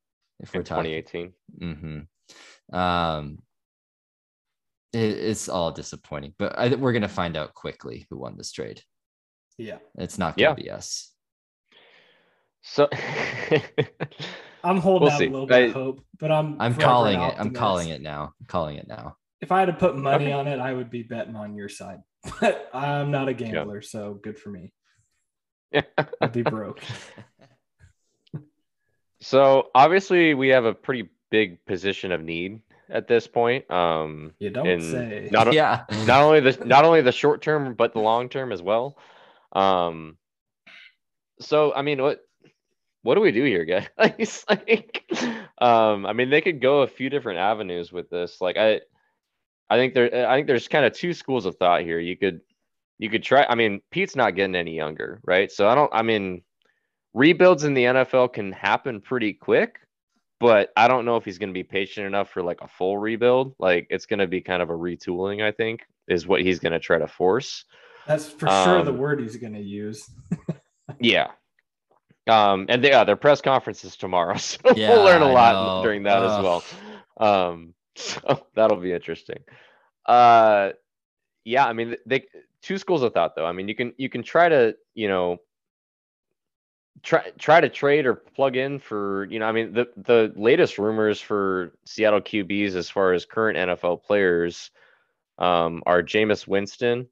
If 0.42 0.54
we're 0.54 0.60
in 0.60 0.66
talking, 0.66 1.04
2018. 1.06 1.34
hmm 2.70 2.76
um, 2.78 3.40
it, 4.92 4.98
it's 5.00 5.48
all 5.48 5.72
disappointing. 5.72 6.34
But 6.38 6.60
I, 6.60 6.76
we're 6.76 6.92
gonna 6.92 7.08
find 7.08 7.38
out 7.38 7.54
quickly 7.54 8.06
who 8.10 8.18
won 8.18 8.36
this 8.36 8.52
trade. 8.52 8.82
yeah. 9.58 9.78
It's 9.98 10.18
not 10.18 10.36
gonna 10.36 10.54
be 10.56 10.70
us. 10.70 11.14
So 12.62 12.90
I'm 14.66 14.80
holding 14.80 15.06
We'll 15.06 15.12
out 15.14 15.20
see. 15.20 15.28
a 15.28 15.32
little 15.32 15.48
bit 15.48 15.70
of 15.70 15.74
hope, 15.74 16.02
but 16.20 16.30
I'm 16.30 16.60
I'm 16.60 16.76
calling 16.76 17.16
an 17.16 17.30
it. 17.30 17.36
I'm 17.40 17.52
calling 17.52 17.88
it 17.88 18.02
now. 18.02 18.34
I'm 18.38 18.48
calling 18.48 18.76
it 18.76 18.88
now. 18.90 19.16
If 19.40 19.54
I 19.54 19.60
had 19.62 19.68
to 19.68 19.74
put 19.74 19.96
money 19.96 20.26
Okay. 20.26 20.34
on 20.34 20.48
it, 20.48 20.60
I 20.60 20.74
would 20.74 20.90
be 20.90 21.04
betting 21.04 21.38
on 21.38 21.56
your 21.56 21.70
side. 21.70 22.00
But 22.40 22.70
I'm 22.74 23.12
not 23.12 23.30
a 23.30 23.34
gambler, 23.34 23.82
so 23.82 24.14
good 24.16 24.38
for 24.38 24.50
me. 24.50 24.72
Yeah. 25.72 25.82
I'd 26.22 26.32
be 26.32 26.42
broke. 26.42 26.82
so 29.22 29.70
obviously 29.76 30.34
we 30.34 30.50
have 30.50 30.66
a 30.66 30.74
pretty 30.74 31.10
big 31.30 31.64
position 31.66 32.12
of 32.12 32.22
need 32.22 32.62
at 32.90 33.08
this 33.08 33.28
point. 33.28 33.70
Um, 33.70 34.34
You 34.40 34.50
don't 34.50 34.68
in 34.68 34.82
say. 34.82 35.30
not 35.32 35.54
yeah. 35.54 35.86
not 36.06 36.24
only 36.24 36.40
the 36.40 36.66
not 36.66 36.86
only 36.86 37.02
the 37.02 37.12
short 37.12 37.42
term 37.42 37.74
but 37.74 37.94
the 37.94 38.00
long 38.00 38.30
term 38.30 38.52
as 38.52 38.62
well. 38.62 38.98
Um, 39.52 40.18
so 41.40 41.74
I 41.74 41.82
mean, 41.82 42.02
what 42.02 42.22
what 43.06 43.16
do 43.16 43.22
we 43.22 43.32
do 43.32 43.44
here, 43.44 43.66
guys? 43.66 44.46
like, 44.50 45.04
um, 45.60 46.08
I 46.08 46.14
mean, 46.14 46.32
they 46.32 46.42
could 46.42 46.60
go 46.60 46.82
a 46.82 46.88
few 46.88 47.12
different 47.12 47.38
avenues 47.38 47.92
with 47.92 48.10
this. 48.10 48.42
Like, 48.42 48.58
I 48.58 48.82
I 49.70 49.78
think 49.78 49.94
there 49.94 50.28
I 50.30 50.36
think 50.36 50.48
there's 50.48 50.68
kind 50.68 50.86
of 50.86 50.94
two 50.94 51.14
schools 51.14 51.46
of 51.46 51.56
thought 51.58 51.82
here. 51.82 52.00
You 52.00 52.18
could 52.18 52.42
you 53.00 53.10
could 53.10 53.24
try. 53.24 53.46
I 53.48 53.56
mean, 53.56 53.82
Pete's 53.92 54.16
not 54.16 54.36
getting 54.36 54.56
any 54.56 54.76
younger, 54.76 55.20
right? 55.26 55.52
So 55.52 55.68
I 55.68 55.76
don't. 55.76 55.92
I 55.94 56.02
mean, 56.02 56.44
rebuilds 57.14 57.64
in 57.64 57.74
the 57.74 57.84
NFL 57.84 58.34
can 58.34 58.52
happen 58.52 59.02
pretty 59.02 59.34
quick. 59.34 59.80
But 60.42 60.70
I 60.76 60.90
don't 60.90 61.06
know 61.06 61.16
if 61.16 61.24
he's 61.24 61.38
going 61.38 61.50
to 61.50 61.54
be 61.54 61.64
patient 61.64 62.06
enough 62.06 62.30
for 62.30 62.44
like 62.44 62.60
a 62.62 62.68
full 62.68 62.98
rebuild. 62.98 63.56
Like 63.58 63.88
it's 63.90 64.06
going 64.06 64.20
to 64.20 64.28
be 64.28 64.42
kind 64.42 64.62
of 64.62 64.70
a 64.70 64.74
retooling, 64.74 65.42
I 65.42 65.52
think, 65.52 65.82
is 66.10 66.28
what 66.28 66.42
he's 66.42 66.60
going 66.60 66.74
to 66.74 66.80
try 66.80 66.98
to 67.00 67.08
force. 67.08 67.64
That's 68.06 68.28
for 68.30 68.48
sure 68.50 68.84
the 68.84 68.92
Um, 68.92 68.98
word 68.98 69.22
he's 69.22 69.38
going 69.38 69.54
to 69.54 69.62
use. 69.62 70.10
Yeah. 71.00 71.28
Um, 72.28 72.66
and 72.70 72.84
they, 72.84 72.90
yeah, 72.90 73.04
their 73.04 73.16
press 73.16 73.40
conference 73.42 73.84
is 73.84 73.96
tomorrow, 73.96 74.36
so 74.38 74.58
Yeah, 74.76 74.90
we'll 74.90 75.04
learn 75.06 75.22
a 75.22 75.28
I 75.28 75.32
lot 75.32 75.78
know. 75.78 75.84
during 75.84 76.04
that 76.04 76.22
as 76.24 76.44
well. 76.44 76.64
Um, 77.18 77.74
so 77.96 78.46
that'll 78.56 78.78
be 78.78 78.92
interesting. 78.94 79.40
Uh, 80.06 80.72
yeah, 81.44 81.66
I 81.66 81.74
mean, 81.74 81.96
they 82.06 82.26
two 82.62 82.78
schools 82.78 83.04
of 83.04 83.14
thought 83.14 83.36
though. 83.36 83.46
I 83.46 83.52
mean, 83.52 83.68
you 83.68 83.76
can 83.76 83.94
you 83.98 84.10
can 84.10 84.24
try 84.24 84.50
to 84.50 84.76
you 84.94 85.08
know 85.08 85.38
try 87.04 87.30
try 87.38 87.62
to 87.62 87.70
trade 87.70 88.06
or 88.06 88.16
plug 88.16 88.56
in 88.56 88.80
for 88.80 89.26
you 89.26 89.40
know. 89.40 89.46
I 89.46 89.52
mean, 89.52 89.74
the 89.74 89.88
the 89.98 90.34
latest 90.36 90.78
rumors 90.78 91.22
for 91.22 91.74
Seattle 91.86 92.22
QBs 92.22 92.76
as 92.76 92.90
far 92.90 93.14
as 93.14 93.26
current 93.26 93.58
NFL 93.58 94.04
players 94.04 94.72
um, 95.38 95.84
are 95.86 96.02
Jameis 96.02 96.48
Winston 96.48 97.08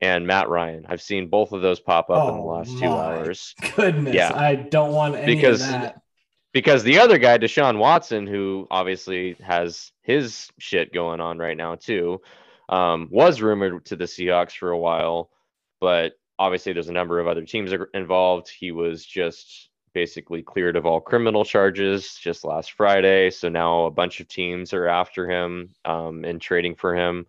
and 0.00 0.26
Matt 0.26 0.48
Ryan. 0.48 0.84
I've 0.88 1.00
seen 1.02 1.28
both 1.28 1.52
of 1.52 1.62
those 1.62 1.80
pop 1.80 2.10
up 2.10 2.28
in 2.28 2.34
the 2.36 2.40
Oh 2.42 2.46
last 2.46 2.78
two 2.78 2.86
hours. 2.86 3.54
Goodness, 3.76 4.14
Yeah. 4.14 4.32
I 4.34 4.54
don't 4.54 4.92
want 4.92 5.14
any 5.14 5.34
Because- 5.34 5.62
of 5.62 5.68
that. 5.70 6.00
Because 6.54 6.84
the 6.84 7.00
other 7.00 7.18
guy, 7.18 7.36
Deshaun 7.36 7.78
Watson, 7.78 8.26
who 8.26 8.66
obviously 8.70 9.36
has 9.42 9.92
his 10.02 10.50
shit 10.58 10.94
going 10.94 11.20
on 11.20 11.36
right 11.36 11.56
now 11.56 11.74
too, 11.74 12.22
um, 12.68 13.08
was 13.10 13.42
rumored 13.42 13.84
to 13.86 13.96
the 13.96 14.04
Seahawks 14.04 14.56
for 14.56 14.70
a 14.70 14.78
while, 14.78 15.30
but 15.80 16.12
obviously 16.38 16.72
there's 16.72 16.88
a 16.88 16.92
number 16.92 17.18
of 17.18 17.26
other 17.26 17.44
teams 17.44 17.72
involved. 17.92 18.48
He 18.48 18.70
was 18.70 19.04
just 19.04 19.68
basically 19.92 20.42
cleared 20.42 20.76
of 20.76 20.86
all 20.86 21.00
criminal 21.00 21.44
charges 21.44 22.14
just 22.14 22.44
last 22.44 22.72
Friday, 22.72 23.30
so 23.30 23.48
now 23.48 23.84
a 23.86 23.90
bunch 23.90 24.20
of 24.20 24.28
teams 24.28 24.72
are 24.72 24.86
after 24.86 25.28
him 25.28 25.74
um, 25.84 26.24
and 26.24 26.40
trading 26.40 26.76
for 26.76 26.94
him. 26.94 27.26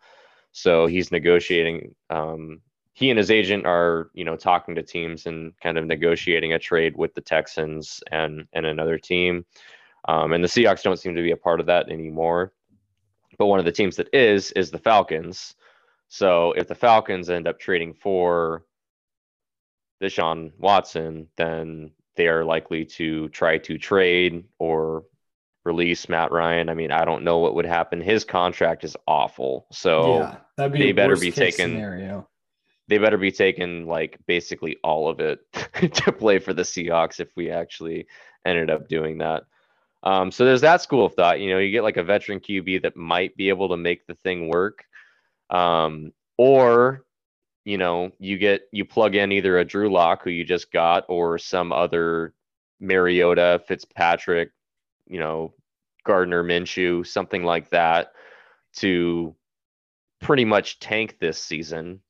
So 0.52 0.86
he's 0.86 1.12
negotiating. 1.12 1.96
Um, 2.12 2.62
he 2.96 3.10
and 3.10 3.20
his 3.20 3.30
agent 3.30 3.66
are, 3.66 4.10
you 4.14 4.24
know, 4.24 4.38
talking 4.38 4.74
to 4.76 4.82
teams 4.82 5.26
and 5.26 5.52
kind 5.60 5.78
of 5.78 5.86
negotiating 5.86 6.54
a 6.54 6.60
trade 6.60 6.96
with 6.96 7.14
the 7.14 7.22
Texans 7.22 8.02
and 8.10 8.48
and 8.54 8.66
another 8.66 8.98
team. 8.98 9.46
Um, 10.08 10.32
and 10.32 10.42
the 10.44 10.48
Seahawks 10.48 10.82
don't 10.82 10.98
seem 10.98 11.14
to 11.16 11.22
be 11.22 11.32
a 11.32 11.38
part 11.38 11.60
of 11.60 11.66
that 11.66 11.90
anymore. 11.90 12.54
But 13.38 13.48
one 13.48 13.60
of 13.60 13.66
the 13.66 13.72
teams 13.74 13.98
that 13.98 14.14
is 14.14 14.52
is 14.54 14.72
the 14.72 14.78
Falcons. 14.80 15.56
So 16.08 16.54
if 16.54 16.70
the 16.70 16.76
Falcons 16.76 17.30
end 17.30 17.48
up 17.50 17.60
trading 17.60 17.94
for 17.96 18.64
Deshaun 20.02 20.54
Watson, 20.58 21.28
then 21.36 21.92
they 22.16 22.28
are 22.28 22.46
likely 22.46 22.86
to 22.86 23.28
try 23.30 23.58
to 23.58 23.78
trade 23.78 24.46
or 24.58 25.04
release 25.66 26.08
Matt 26.08 26.32
Ryan. 26.32 26.70
I 26.70 26.76
mean, 26.76 26.92
I 26.92 27.04
don't 27.04 27.24
know 27.26 27.40
what 27.40 27.56
would 27.56 27.66
happen. 27.66 28.00
His 28.00 28.24
contract 28.24 28.86
is 28.86 28.96
awful. 29.06 29.66
So 29.72 30.20
yeah, 30.20 30.36
that'd 30.56 30.72
be 30.72 30.80
they 30.80 30.92
better 30.94 31.18
be 31.18 31.32
taken- 31.32 31.72
scenario. 31.72 32.30
They 32.88 32.98
better 32.98 33.18
be 33.18 33.32
taking 33.32 33.88
like 33.88 34.20
basically 34.28 34.78
all 34.84 35.10
of 35.10 35.20
it 35.20 35.40
to 35.94 36.12
play 36.12 36.40
for 36.40 36.54
the 36.54 36.62
Seahawks 36.62 37.20
if 37.20 37.30
we 37.36 37.50
actually 37.50 38.08
ended 38.46 38.70
up 38.70 38.88
doing 38.88 39.18
that. 39.20 39.44
Um, 40.04 40.32
so 40.32 40.46
there's 40.46 40.62
that 40.62 40.82
school 40.82 41.06
of 41.06 41.16
thought. 41.16 41.40
You 41.40 41.50
know, 41.50 41.58
you 41.58 41.72
get 41.72 41.84
like 41.84 41.98
a 41.98 42.04
veteran 42.04 42.40
QB 42.40 42.84
that 42.84 42.96
might 42.96 43.36
be 43.36 43.50
able 43.50 43.70
to 43.70 43.78
make 43.78 44.06
the 44.06 44.16
thing 44.16 44.50
work, 44.50 44.84
um, 45.50 46.12
or 46.38 47.04
you 47.64 47.80
know, 47.80 48.12
you 48.20 48.38
get 48.38 48.64
you 48.72 48.86
plug 48.86 49.16
in 49.16 49.32
either 49.32 49.58
a 49.58 49.66
Drew 49.66 49.92
Lock 49.92 50.24
who 50.24 50.30
you 50.30 50.44
just 50.44 50.72
got, 50.72 51.06
or 51.10 51.40
some 51.40 51.72
other 51.72 52.36
Mariota, 52.80 53.62
Fitzpatrick, 53.68 54.52
you 55.08 55.20
know, 55.20 55.54
Gardner 56.06 56.44
Minshew, 56.44 57.06
something 57.06 57.44
like 57.44 57.70
that, 57.72 58.12
to 58.78 59.36
pretty 60.22 60.46
much 60.46 60.80
tank 60.80 61.18
this 61.20 61.42
season. 61.42 62.02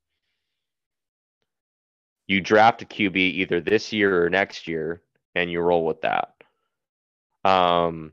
You 2.26 2.40
draft 2.40 2.82
a 2.82 2.86
QB 2.86 3.16
either 3.16 3.60
this 3.60 3.92
year 3.92 4.24
or 4.24 4.30
next 4.30 4.66
year, 4.66 5.02
and 5.34 5.50
you 5.50 5.60
roll 5.60 5.84
with 5.84 6.00
that. 6.02 6.34
Um, 7.44 8.12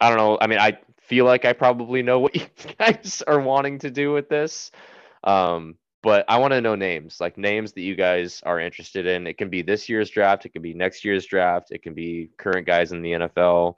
I 0.00 0.08
don't 0.08 0.18
know. 0.18 0.38
I 0.40 0.46
mean, 0.46 0.58
I 0.58 0.78
feel 1.00 1.24
like 1.24 1.44
I 1.44 1.52
probably 1.52 2.02
know 2.02 2.20
what 2.20 2.36
you 2.36 2.46
guys 2.78 3.22
are 3.26 3.40
wanting 3.40 3.80
to 3.80 3.90
do 3.90 4.12
with 4.12 4.28
this. 4.28 4.70
Um, 5.24 5.76
but 6.02 6.24
I 6.28 6.38
want 6.38 6.52
to 6.52 6.60
know 6.60 6.74
names, 6.74 7.20
like 7.20 7.36
names 7.36 7.72
that 7.72 7.82
you 7.82 7.94
guys 7.94 8.40
are 8.44 8.58
interested 8.58 9.06
in. 9.06 9.26
It 9.26 9.36
can 9.36 9.50
be 9.50 9.62
this 9.62 9.88
year's 9.88 10.08
draft, 10.08 10.46
it 10.46 10.52
can 10.52 10.62
be 10.62 10.72
next 10.72 11.04
year's 11.04 11.26
draft, 11.26 11.72
it 11.72 11.82
can 11.82 11.94
be 11.94 12.30
current 12.38 12.66
guys 12.66 12.92
in 12.92 13.02
the 13.02 13.12
NFL. 13.12 13.76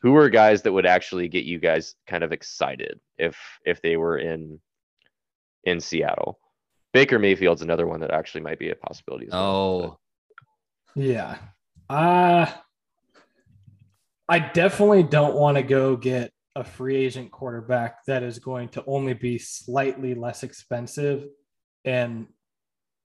Who 0.00 0.16
are 0.16 0.30
guys 0.30 0.62
that 0.62 0.72
would 0.72 0.86
actually 0.86 1.28
get 1.28 1.44
you 1.44 1.58
guys 1.58 1.94
kind 2.06 2.24
of 2.24 2.32
excited 2.32 2.98
if 3.18 3.36
if 3.64 3.82
they 3.82 3.96
were 3.96 4.18
in 4.18 4.58
in 5.64 5.80
Seattle? 5.80 6.40
Baker 6.92 7.18
Mayfield's 7.18 7.62
another 7.62 7.86
one 7.86 8.00
that 8.00 8.10
actually 8.10 8.40
might 8.42 8.58
be 8.58 8.70
a 8.70 8.74
possibility. 8.74 9.26
As 9.26 9.32
well, 9.32 9.42
Oh, 9.42 9.98
Yeah. 10.94 11.38
Uh 11.88 12.46
I 14.28 14.38
definitely 14.38 15.02
don't 15.02 15.34
want 15.34 15.56
to 15.56 15.62
go 15.62 15.96
get 15.96 16.32
a 16.54 16.62
free 16.64 16.96
agent 16.96 17.30
quarterback 17.32 18.04
that 18.06 18.22
is 18.22 18.38
going 18.38 18.68
to 18.70 18.84
only 18.86 19.12
be 19.14 19.38
slightly 19.38 20.14
less 20.14 20.42
expensive 20.42 21.26
and 21.84 22.26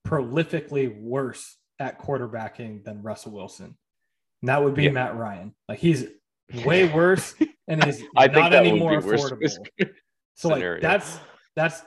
prolifically 0.08 1.00
worse 1.02 1.58
at 1.80 2.00
quarterbacking 2.00 2.84
than 2.84 3.02
Russell 3.02 3.32
Wilson. 3.34 3.76
And 4.42 4.50
that 4.50 4.64
would 4.64 4.76
be 4.76 4.84
Yeah. 4.84 4.92
Matt 4.92 5.16
Ryan. 5.16 5.56
Like 5.68 5.80
he's 5.80 6.06
way 6.64 6.88
worse 6.94 7.34
and 7.68 7.86
is 7.88 8.04
I 8.16 8.26
think 8.28 8.36
not 8.38 8.52
that 8.52 8.66
any 8.66 8.74
would 8.74 8.80
more 8.80 9.02
be 9.02 9.08
affordable. 9.08 9.42
case 9.42 9.58
So 10.36 10.50
like 10.50 10.58
scenario. 10.58 10.82
that's 10.82 11.18
that's 11.56 11.80
a 11.82 11.86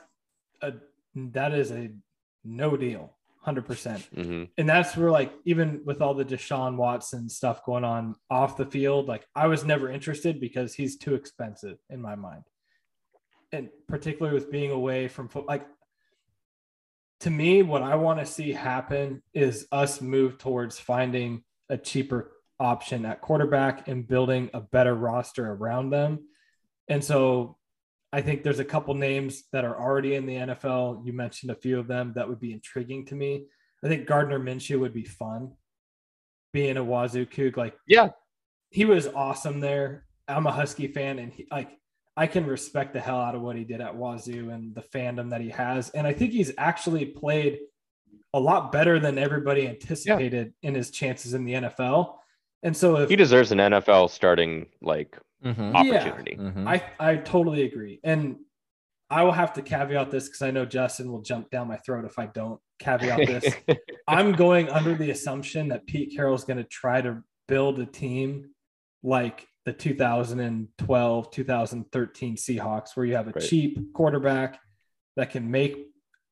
that 1.15 1.53
is 1.53 1.71
a 1.71 1.91
no 2.43 2.77
deal, 2.77 3.17
hundred 3.41 3.65
percent. 3.65 4.07
Mhm. 4.15 4.49
And 4.57 4.69
that's 4.69 4.95
where 4.95 5.11
like 5.11 5.33
even 5.45 5.81
with 5.85 6.01
all 6.01 6.13
the 6.13 6.25
Deshaun 6.25 6.75
Watson 6.75 7.29
stuff 7.29 7.63
going 7.65 7.83
on 7.83 8.15
off 8.29 8.57
the 8.57 8.65
field, 8.65 9.07
like 9.07 9.27
I 9.35 9.47
was 9.47 9.65
never 9.65 9.89
interested 9.89 10.39
because 10.39 10.73
he's 10.73 10.97
too 10.97 11.15
expensive 11.15 11.77
in 11.89 12.01
my 12.01 12.15
mind. 12.15 12.43
And 13.51 13.69
particularly 13.87 14.35
with 14.35 14.51
being 14.51 14.71
away 14.71 15.07
from 15.07 15.27
foot 15.27 15.47
like 15.47 15.65
to 17.21 17.29
me, 17.29 17.63
what 17.63 17.81
I 17.81 17.95
want 17.95 18.19
to 18.19 18.25
see 18.25 18.53
happen 18.53 19.21
is 19.33 19.67
us 19.71 19.99
move 19.99 20.37
towards 20.37 20.79
finding 20.79 21.43
a 21.67 21.77
cheaper 21.77 22.31
option 22.59 23.05
at 23.05 23.21
quarterback 23.21 23.87
and 23.87 24.07
building 24.07 24.49
a 24.53 24.61
better 24.61 24.95
roster 24.95 25.51
around 25.51 25.89
them. 25.89 26.27
And 26.87 27.03
so 27.03 27.57
I 28.11 28.21
think 28.21 28.43
there's 28.43 28.59
a 28.59 28.65
couple 28.65 28.93
names 28.95 29.43
that 29.53 29.63
are 29.65 29.79
already 29.79 30.15
in 30.15 30.25
the 30.25 30.35
NFL. 30.35 31.05
You 31.05 31.13
mentioned 31.13 31.51
a 31.51 31.55
few 31.55 31.79
of 31.79 31.87
them 31.87 32.13
that 32.15 32.27
would 32.27 32.39
be 32.39 32.51
intriguing 32.53 33.05
to 33.07 33.15
me. 33.15 33.45
I 33.83 33.87
think 33.87 34.07
Gardner 34.07 34.39
Minshew 34.39 34.79
would 34.79 34.93
be 34.93 35.03
fun 35.05 35.51
being 36.51 36.77
a 36.77 36.83
Wazoo 36.83 37.25
Coug. 37.27 37.55
Like, 37.55 37.77
Yeah. 37.87 38.09
he 38.71 38.85
was 38.85 39.07
awesome 39.07 39.59
there. 39.59 40.05
I'm 40.27 40.47
a 40.47 40.51
Husky 40.51 40.87
fan, 40.87 41.19
and 41.19 41.31
he, 41.31 41.47
like, 41.51 41.69
I 42.17 42.27
can 42.27 42.45
respect 42.45 42.93
the 42.93 42.99
hell 42.99 43.19
out 43.19 43.35
of 43.35 43.41
what 43.41 43.55
he 43.55 43.63
did 43.63 43.79
at 43.81 43.95
Wazoo 43.95 44.49
and 44.49 44.75
the 44.75 44.81
fandom 44.81 45.29
that 45.29 45.41
he 45.41 45.49
has. 45.49 45.89
And 45.91 46.05
I 46.05 46.13
think 46.13 46.31
he's 46.31 46.51
actually 46.57 47.05
played 47.05 47.59
a 48.33 48.39
lot 48.39 48.71
better 48.71 48.99
than 48.99 49.17
everybody 49.17 49.67
anticipated 49.67 50.53
in 50.61 50.75
his 50.75 50.91
chances 50.91 51.33
in 51.33 51.45
the 51.45 51.53
NFL. 51.53 52.15
And 52.61 52.75
so 52.75 52.97
if 52.97 53.09
He 53.09 53.15
deserves 53.15 53.51
an 53.51 53.59
NFL 53.59 54.09
starting 54.09 54.67
like 54.81 55.17
mhm, 55.43 55.73
Yeah. 55.73 55.79
opportunity. 55.97 56.35
mhm. 56.37 56.67
I 56.67 56.83
I 56.99 57.17
totally 57.17 57.63
agree, 57.63 57.99
and 58.03 58.37
I 59.09 59.23
will 59.23 59.31
have 59.31 59.53
to 59.53 59.61
caveat 59.61 60.11
this 60.11 60.27
because 60.27 60.41
I 60.43 60.51
know 60.51 60.65
Justin 60.65 61.11
will 61.11 61.21
jump 61.21 61.49
down 61.49 61.67
my 61.67 61.77
throat 61.77 62.05
if 62.05 62.19
I 62.19 62.27
don't 62.27 62.59
caveat 62.79 63.25
this. 63.27 63.55
I'm 64.07 64.33
going 64.33 64.69
under 64.69 64.95
the 64.95 65.09
assumption 65.11 65.69
that 65.69 65.85
Pete 65.87 66.15
Carroll 66.15 66.35
is 66.35 66.43
going 66.43 66.57
to 66.57 66.63
try 66.63 67.01
to 67.01 67.23
build 67.47 67.79
a 67.79 67.85
team 67.85 68.51
like 69.03 69.47
the 69.65 69.73
2012 69.73 71.31
2013 71.31 72.35
Seahawks, 72.35 72.95
where 72.95 73.05
you 73.05 73.15
have 73.15 73.27
a 73.27 73.31
Right. 73.31 73.43
cheap 73.43 73.93
quarterback 73.93 74.59
that 75.15 75.29
can 75.31 75.49
make 75.49 75.75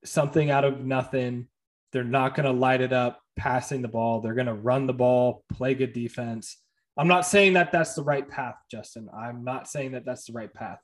something 0.05 0.49
out 0.51 0.63
of 0.63 0.85
nothing. 0.85 1.47
They're 1.91 2.03
not 2.03 2.35
going 2.35 2.45
to 2.45 2.51
light 2.51 2.81
it 2.81 2.93
up 2.93 3.21
passing 3.35 3.81
the 3.81 3.87
ball. 3.87 4.21
They're 4.21 4.33
going 4.35 4.47
to 4.47 4.53
run 4.53 4.85
the 4.85 4.93
ball, 4.93 5.43
play 5.53 5.73
good 5.75 5.93
defense. 5.93 6.57
I'm 6.97 7.07
not 7.07 7.25
saying 7.25 7.53
that 7.53 7.71
that's 7.71 7.93
the 7.93 8.03
right 8.03 8.27
path, 8.27 8.55
Justin. 8.71 9.09
I'm 9.15 9.43
not 9.43 9.67
saying 9.67 9.91
that 9.91 10.05
that's 10.05 10.25
the 10.25 10.33
right 10.33 10.53
path. 10.53 10.79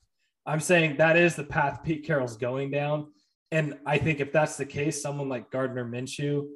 I'm 0.45 0.59
saying 0.59 0.97
that 0.97 1.17
is 1.17 1.35
the 1.35 1.43
path 1.43 1.83
Pete 1.83 2.05
Carroll's 2.05 2.37
going 2.37 2.71
down. 2.71 3.07
And 3.51 3.77
I 3.85 3.97
think 3.97 4.19
if 4.19 4.31
that's 4.31 4.57
the 4.57 4.65
case, 4.65 5.01
someone 5.01 5.29
like 5.29 5.51
Gardner 5.51 5.85
Minshew 5.85 6.47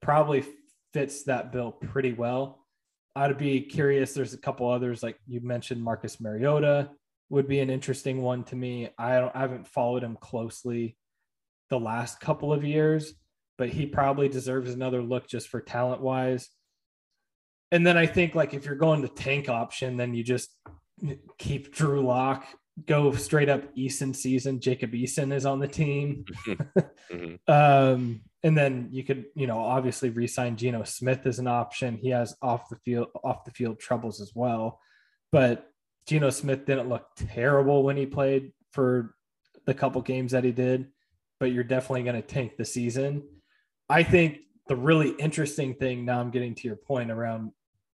probably 0.00 0.44
fits 0.92 1.24
that 1.24 1.52
bill 1.52 1.72
pretty 1.72 2.12
well. 2.12 2.64
I'd 3.16 3.38
be 3.38 3.60
curious. 3.60 4.12
There's 4.12 4.34
a 4.34 4.38
couple 4.38 4.68
others, 4.68 5.02
like 5.02 5.18
you 5.26 5.40
mentioned, 5.40 5.82
Marcus 5.82 6.20
Mariota 6.20 6.90
would 7.30 7.48
be 7.48 7.60
an 7.60 7.70
interesting 7.70 8.22
one 8.22 8.44
to 8.44 8.56
me. 8.56 8.90
I 8.98 9.18
don't 9.20 9.34
I 9.34 9.40
haven't 9.40 9.68
followed 9.68 10.02
him 10.02 10.16
closely 10.20 10.96
the 11.70 11.78
last 11.78 12.20
couple 12.20 12.52
of 12.52 12.64
years, 12.64 13.14
but 13.58 13.68
he 13.68 13.86
probably 13.86 14.28
deserves 14.28 14.72
another 14.72 15.02
look 15.02 15.28
just 15.28 15.48
for 15.48 15.60
talent 15.60 16.00
wise. 16.00 16.48
And 17.74 17.84
then 17.84 17.96
I 17.96 18.06
think 18.06 18.36
like 18.36 18.54
if 18.54 18.64
you're 18.64 18.76
going 18.76 19.02
to 19.02 19.08
tank 19.08 19.48
option, 19.48 19.96
then 19.96 20.14
you 20.14 20.22
just 20.22 20.56
keep 21.38 21.74
Drew 21.74 22.06
Lock, 22.06 22.46
go 22.86 23.12
straight 23.14 23.48
up 23.48 23.74
Eason 23.74 24.14
season. 24.14 24.60
Jacob 24.60 24.92
Eason 24.92 25.34
is 25.34 25.44
on 25.44 25.58
the 25.58 25.66
team. 25.68 26.24
Mhm. 26.46 27.38
Um, 27.48 28.22
and 28.42 28.56
then 28.56 28.88
you 28.90 29.04
could, 29.04 29.26
you 29.34 29.46
know, 29.46 29.58
obviously 29.58 30.10
re-sign 30.10 30.56
Geno 30.56 30.84
Smith 30.84 31.26
as 31.26 31.38
an 31.38 31.46
option. 31.46 31.96
He 31.96 32.10
has 32.10 32.36
off 32.40 32.68
the 32.68 32.76
field 32.76 33.08
off 33.24 33.44
the 33.44 33.50
field 33.50 33.80
troubles 33.80 34.20
as 34.20 34.32
well. 34.34 34.80
But 35.32 35.66
Geno 36.06 36.30
Smith 36.30 36.66
didn't 36.66 36.88
look 36.88 37.06
terrible 37.16 37.82
when 37.82 37.96
he 37.96 38.06
played 38.06 38.52
for 38.72 39.14
the 39.66 39.74
couple 39.74 40.00
games 40.00 40.32
that 40.32 40.44
he 40.44 40.52
did, 40.52 40.88
but 41.40 41.52
you're 41.52 41.64
definitely 41.64 42.04
going 42.04 42.20
to 42.20 42.22
tank 42.22 42.56
the 42.56 42.64
season. 42.64 43.24
I 43.88 44.02
think 44.02 44.38
the 44.68 44.76
really 44.76 45.10
interesting 45.18 45.74
thing 45.74 46.04
now 46.04 46.20
I'm 46.20 46.30
getting 46.30 46.54
to 46.54 46.68
your 46.68 46.76
point 46.76 47.10
around 47.10 47.50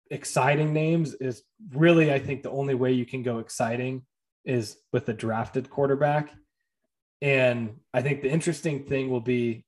exciting 0.09 0.73
names 0.73 1.13
is 1.15 1.43
really 1.73 2.11
I 2.11 2.19
think 2.19 2.43
the 2.43 2.51
only 2.51 2.75
way 2.75 2.91
you 2.91 3.05
can 3.05 3.23
go 3.23 3.39
exciting 3.39 4.03
is 4.45 4.77
with 4.91 5.07
a 5.09 5.13
drafted 5.13 5.69
quarterback. 5.69 6.31
And 7.21 7.77
I 7.93 8.01
think 8.01 8.21
the 8.21 8.31
interesting 8.31 8.85
thing 8.85 9.09
will 9.09 9.21
be 9.21 9.65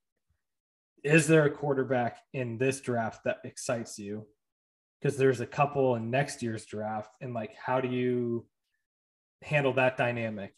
is 1.04 1.28
there 1.28 1.46
a 1.46 1.52
quarterback 1.52 2.18
in 2.34 2.58
this 2.58 2.80
draft 2.80 3.24
that 3.26 3.40
excites 3.44 3.98
you? 3.98 4.28
Because 5.00 5.18
there's 5.18 5.42
a 5.42 5.48
couple 5.48 5.96
in 5.96 6.12
next 6.12 6.44
year's 6.44 6.66
draft, 6.66 7.16
and 7.22 7.34
like, 7.34 7.56
how 7.56 7.82
do 7.82 7.88
you 7.88 8.46
handle 9.42 9.74
that 9.74 9.98
dynamic? 9.98 10.54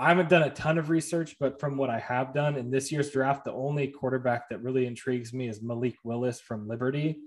I 0.00 0.08
haven't 0.08 0.28
done 0.28 0.42
a 0.42 0.50
ton 0.50 0.78
of 0.78 0.90
research, 0.90 1.36
but 1.40 1.60
from 1.60 1.76
what 1.76 1.90
I 1.90 1.98
have 1.98 2.34
done 2.34 2.56
in 2.56 2.70
this 2.70 2.90
year's 2.92 3.10
draft, 3.10 3.44
the 3.44 3.52
only 3.52 3.88
quarterback 3.88 4.48
that 4.48 4.62
really 4.62 4.86
intrigues 4.86 5.32
me 5.32 5.48
is 5.48 5.62
Malik 5.62 5.96
Willis 6.04 6.40
from 6.40 6.68
Liberty. 6.68 7.18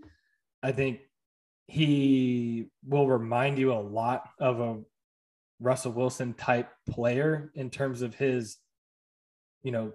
I 0.63 0.71
think 0.71 0.99
he 1.67 2.67
will 2.85 3.07
remind 3.07 3.57
you 3.57 3.73
a 3.73 3.75
lot 3.75 4.29
of 4.39 4.59
a 4.59 4.79
Russell 5.59 5.91
Wilson 5.91 6.33
type 6.33 6.69
player 6.89 7.51
in 7.55 7.69
terms 7.69 8.01
of 8.01 8.15
his, 8.15 8.57
you 9.63 9.71
know, 9.71 9.93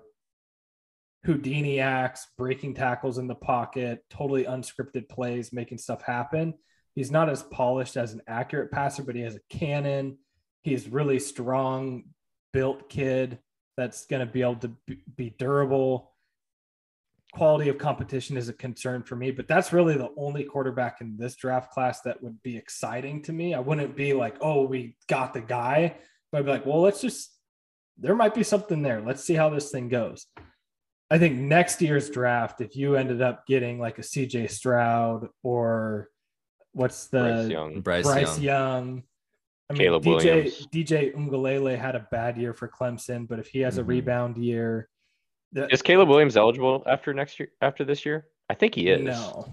Houdini 1.25 1.81
acts, 1.81 2.29
breaking 2.39 2.75
tackles 2.75 3.19
in 3.19 3.27
the 3.27 3.35
pocket, 3.35 4.05
totally 4.09 4.45
unscripted 4.45 5.09
plays, 5.09 5.53
making 5.53 5.79
stuff 5.79 6.03
happen. 6.03 6.55
He's 6.95 7.11
not 7.11 7.29
as 7.29 7.43
polished 7.43 7.97
as 7.97 8.13
an 8.13 8.23
accurate 8.29 8.71
passer, 8.71 9.03
but 9.03 9.17
he 9.17 9.23
has 9.23 9.35
a 9.35 9.41
cannon. 9.51 10.19
He's 10.63 10.89
really 10.89 11.19
strong, 11.19 12.05
built 12.53 12.89
kid 12.89 13.39
that's 13.77 14.07
going 14.07 14.27
to 14.27 14.33
be 14.33 14.41
able 14.41 14.57
to 14.57 14.73
be- 15.17 15.35
durable. 15.39 16.13
Quality 17.33 17.69
of 17.69 17.77
competition 17.77 18.37
is 18.37 18.49
a 18.49 18.53
concern 18.53 19.03
for 19.03 19.17
me, 19.17 19.31
but 19.31 19.47
that's 19.47 19.73
really 19.73 19.97
the 19.97 20.11
only 20.17 20.45
quarterback 20.45 21.01
in 21.01 21.17
this 21.19 21.35
draft 21.35 21.71
class 21.71 22.01
that 22.03 22.23
would 22.23 22.43
be 22.43 22.57
exciting 22.57 23.23
to 23.23 23.33
me. 23.33 23.53
I 23.53 23.61
wouldn't 23.61 23.95
be 23.97 24.13
like, 24.13 24.37
oh, 24.41 24.65
we 24.67 24.97
got 25.09 25.35
the 25.35 25.41
guy, 25.43 25.97
but 26.33 26.39
I'd 26.39 26.45
be 26.45 26.51
like, 26.51 26.65
well, 26.65 26.81
let's 26.81 27.01
just, 27.03 27.37
there 27.99 28.15
might 28.15 28.35
be 28.35 28.43
something 28.43 28.81
there. 28.81 29.03
Let's 29.03 29.23
see 29.23 29.35
how 29.35 29.51
this 29.51 29.71
thing 29.71 29.89
goes. 29.89 30.27
I 31.11 31.19
think 31.19 31.37
next 31.37 31.83
year's 31.83 32.11
draft, 32.11 32.61
if 32.61 32.75
you 32.75 32.97
ended 32.97 33.21
up 33.23 33.47
getting 33.47 33.79
like 33.79 33.99
a 33.99 34.03
CJ 34.03 34.51
Stroud 34.51 35.29
or 35.43 36.09
what's 36.73 37.09
the 37.09 37.19
Bryce 37.19 37.49
Young. 37.49 37.81
Bryce, 37.81 38.05
Bryce 38.05 38.39
Young. 38.39 38.85
Young. 38.85 39.03
I 39.69 39.73
mean, 39.73 39.83
Caleb 39.83 40.03
DJ 40.05 40.07
Williams. 40.07 40.67
DJ 40.69 41.15
Uiagalelei 41.15 41.79
had 41.79 41.97
a 41.97 42.07
bad 42.11 42.37
year 42.39 42.55
for 42.55 42.69
Clemson, 42.69 43.27
but 43.29 43.39
if 43.39 43.49
he 43.49 43.61
has 43.61 43.79
a 43.79 43.83
Mhm. 43.83 43.89
rebound 43.89 44.37
year, 44.39 44.89
the, 45.53 45.73
Is 45.73 45.83
Caleb 45.83 46.09
Williams 46.09 46.37
eligible 46.37 46.83
after 46.87 47.13
next 47.15 47.39
year? 47.39 47.49
After 47.61 47.85
this 47.85 48.05
year, 48.05 48.27
I 48.51 48.55
think 48.55 48.75
he 48.75 48.89
is. 48.89 49.03
no, 49.03 49.49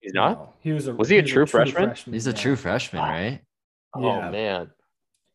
he's 0.00 0.14
not. 0.14 0.38
no. 0.38 0.54
He 0.60 0.72
was 0.72 0.88
a 0.88 0.94
Was 0.94 1.08
he 1.08 1.18
a 1.18 1.22
true 1.22 1.46
freshman? 1.46 1.94
He's 2.12 2.26
a 2.26 2.32
true 2.32 2.56
freshman, 2.56 3.02
right? 3.02 3.40
Oh 3.94 4.00
Yeah. 4.18 4.30
man, 4.30 4.70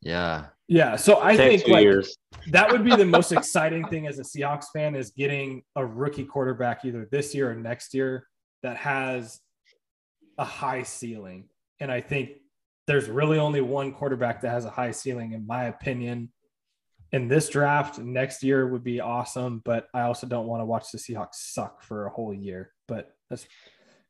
Yeah. 0.02 0.46
Yeah. 0.68 0.96
So 0.98 1.22
I 1.22 1.36
Take 1.38 1.62
think 1.62 1.72
like 1.74 1.84
years. 1.84 2.18
that 2.52 2.72
would 2.72 2.84
be 2.84 2.96
the 2.96 3.06
most 3.06 3.32
exciting 3.32 3.88
thing 3.88 4.08
as 4.08 4.20
a 4.20 4.24
Seahawks 4.24 4.66
fan 4.74 4.96
is 4.96 5.12
getting 5.12 5.64
a 5.76 5.86
rookie 5.86 6.26
quarterback 6.26 6.84
either 6.84 7.08
this 7.12 7.34
year 7.36 7.52
or 7.52 7.56
next 7.56 7.94
year 7.94 8.28
that 8.64 8.76
has 8.78 9.40
a 10.38 10.44
high 10.44 10.84
ceiling. 10.84 11.48
And 11.80 11.92
I 11.92 12.02
think 12.02 12.32
there's 12.88 13.10
really 13.10 13.38
only 13.38 13.62
one 13.62 13.94
quarterback 13.94 14.42
that 14.42 14.50
has 14.50 14.66
a 14.66 14.70
high 14.70 14.92
ceiling, 14.92 15.32
in 15.34 15.46
my 15.48 15.66
opinion. 15.66 16.32
In 17.14 17.28
this 17.28 17.48
draft, 17.50 18.00
next 18.00 18.44
year 18.44 18.68
would 18.68 18.84
be 18.84 19.00
awesome, 19.00 19.62
but 19.64 19.88
I 19.94 20.02
also 20.02 20.28
don't 20.28 20.48
want 20.48 20.62
to 20.62 20.66
watch 20.66 20.92
the 20.92 20.98
Seahawks 20.98 21.36
suck 21.36 21.82
for 21.82 22.06
a 22.06 22.10
whole 22.10 22.34
year. 22.34 22.72
But 22.88 23.16
that's 23.30 23.48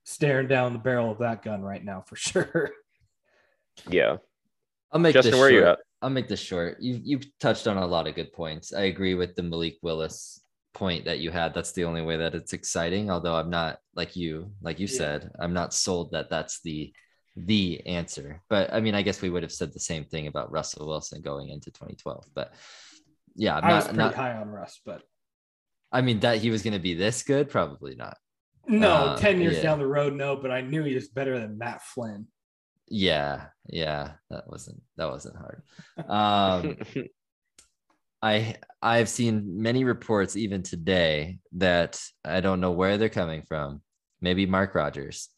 staring 0.03 0.47
down 0.47 0.73
the 0.73 0.79
barrel 0.79 1.11
of 1.11 1.19
that 1.19 1.43
gun 1.43 1.61
right 1.61 1.83
now 1.83 2.01
for 2.07 2.15
sure. 2.17 2.71
Yeah. 3.89 4.17
I'll 4.91 4.99
make 4.99 5.13
Justin, 5.13 5.31
this 5.31 5.39
where 5.39 5.49
short. 5.49 5.61
you 5.63 5.67
at? 5.69 5.79
I'll 6.01 6.09
make 6.09 6.27
this 6.27 6.39
short. 6.39 6.77
You 6.79 6.99
you 7.03 7.19
touched 7.39 7.67
on 7.67 7.77
a 7.77 7.85
lot 7.85 8.07
of 8.07 8.15
good 8.15 8.31
points. 8.33 8.73
I 8.73 8.83
agree 8.83 9.15
with 9.15 9.35
the 9.35 9.43
Malik 9.43 9.77
Willis 9.81 10.41
point 10.73 11.05
that 11.05 11.19
you 11.19 11.31
had. 11.31 11.53
That's 11.53 11.71
the 11.73 11.83
only 11.85 12.01
way 12.03 12.17
that 12.17 12.35
it's 12.35 12.53
exciting. 12.53 13.09
Although 13.11 13.35
I'm 13.35 13.49
not 13.49 13.79
like 13.95 14.15
you, 14.15 14.51
like 14.61 14.79
you 14.79 14.87
Yeah. 14.87 14.97
said, 14.97 15.31
I'm 15.39 15.53
not 15.53 15.73
sold 15.73 16.11
that 16.11 16.29
that's 16.29 16.61
the 16.61 16.93
the 17.35 17.85
answer. 17.85 18.41
But 18.49 18.73
I 18.73 18.79
mean, 18.79 18.95
I 18.95 19.01
guess 19.01 19.21
we 19.21 19.29
would 19.29 19.43
have 19.43 19.51
said 19.51 19.73
the 19.73 19.79
same 19.79 20.05
thing 20.05 20.27
about 20.27 20.51
Russell 20.51 20.87
Wilson 20.87 21.21
going 21.21 21.49
into 21.49 21.69
2012. 21.71 22.25
But 22.33 22.53
yeah, 23.37 23.55
I'm 23.57 23.63
I 23.63 23.75
was 23.75 23.85
not, 23.85 23.93
pretty 23.93 23.99
not 23.99 24.15
high 24.15 24.33
on 24.33 24.49
Russ, 24.49 24.81
but 24.85 25.03
I 25.91 26.01
mean 26.01 26.19
that 26.21 26.39
he 26.39 26.49
was 26.49 26.63
going 26.63 26.73
to 26.73 26.79
be 26.79 26.95
this 26.95 27.23
good, 27.23 27.49
probably 27.49 27.95
not. 27.95 28.17
no, 28.67 28.89
Uh, 28.89 29.17
10 29.17 29.39
years 29.39 29.57
yeah. 29.57 29.63
down 29.63 29.79
the 29.79 29.87
road, 29.87 30.13
no, 30.13 30.35
but 30.35 30.51
I 30.51 30.61
knew 30.61 30.83
he 30.83 30.95
was 30.95 31.07
better 31.07 31.39
than 31.39 31.57
Matt 31.57 31.81
Flynn. 31.83 32.27
Yeah, 32.89 33.45
yeah, 33.69 34.13
that 34.29 34.49
wasn't 34.49 34.81
that 34.97 35.09
wasn't 35.09 35.35
hard. 35.37 35.61
Um, 36.09 36.77
I 38.21 38.55
I've 38.81 39.09
seen 39.09 39.61
many 39.61 39.83
reports 39.83 40.35
even 40.35 40.63
today 40.63 41.39
that 41.53 42.01
I 42.25 42.41
don't 42.41 42.61
know 42.61 42.71
where 42.71 42.97
they're 42.97 43.09
coming 43.09 43.43
from. 43.47 43.81
Maybe 44.19 44.47
Mark 44.47 44.73
Rodgers, 44.73 45.29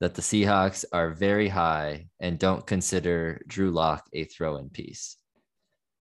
that 0.00 0.14
the 0.14 0.20
Seahawks 0.20 0.84
are 0.92 1.14
very 1.14 1.48
high 1.48 2.08
and 2.20 2.38
don't 2.38 2.66
consider 2.66 3.40
Drew 3.46 3.70
Lock 3.70 4.04
a 4.12 4.24
throw-in 4.24 4.68
piece. 4.68 5.16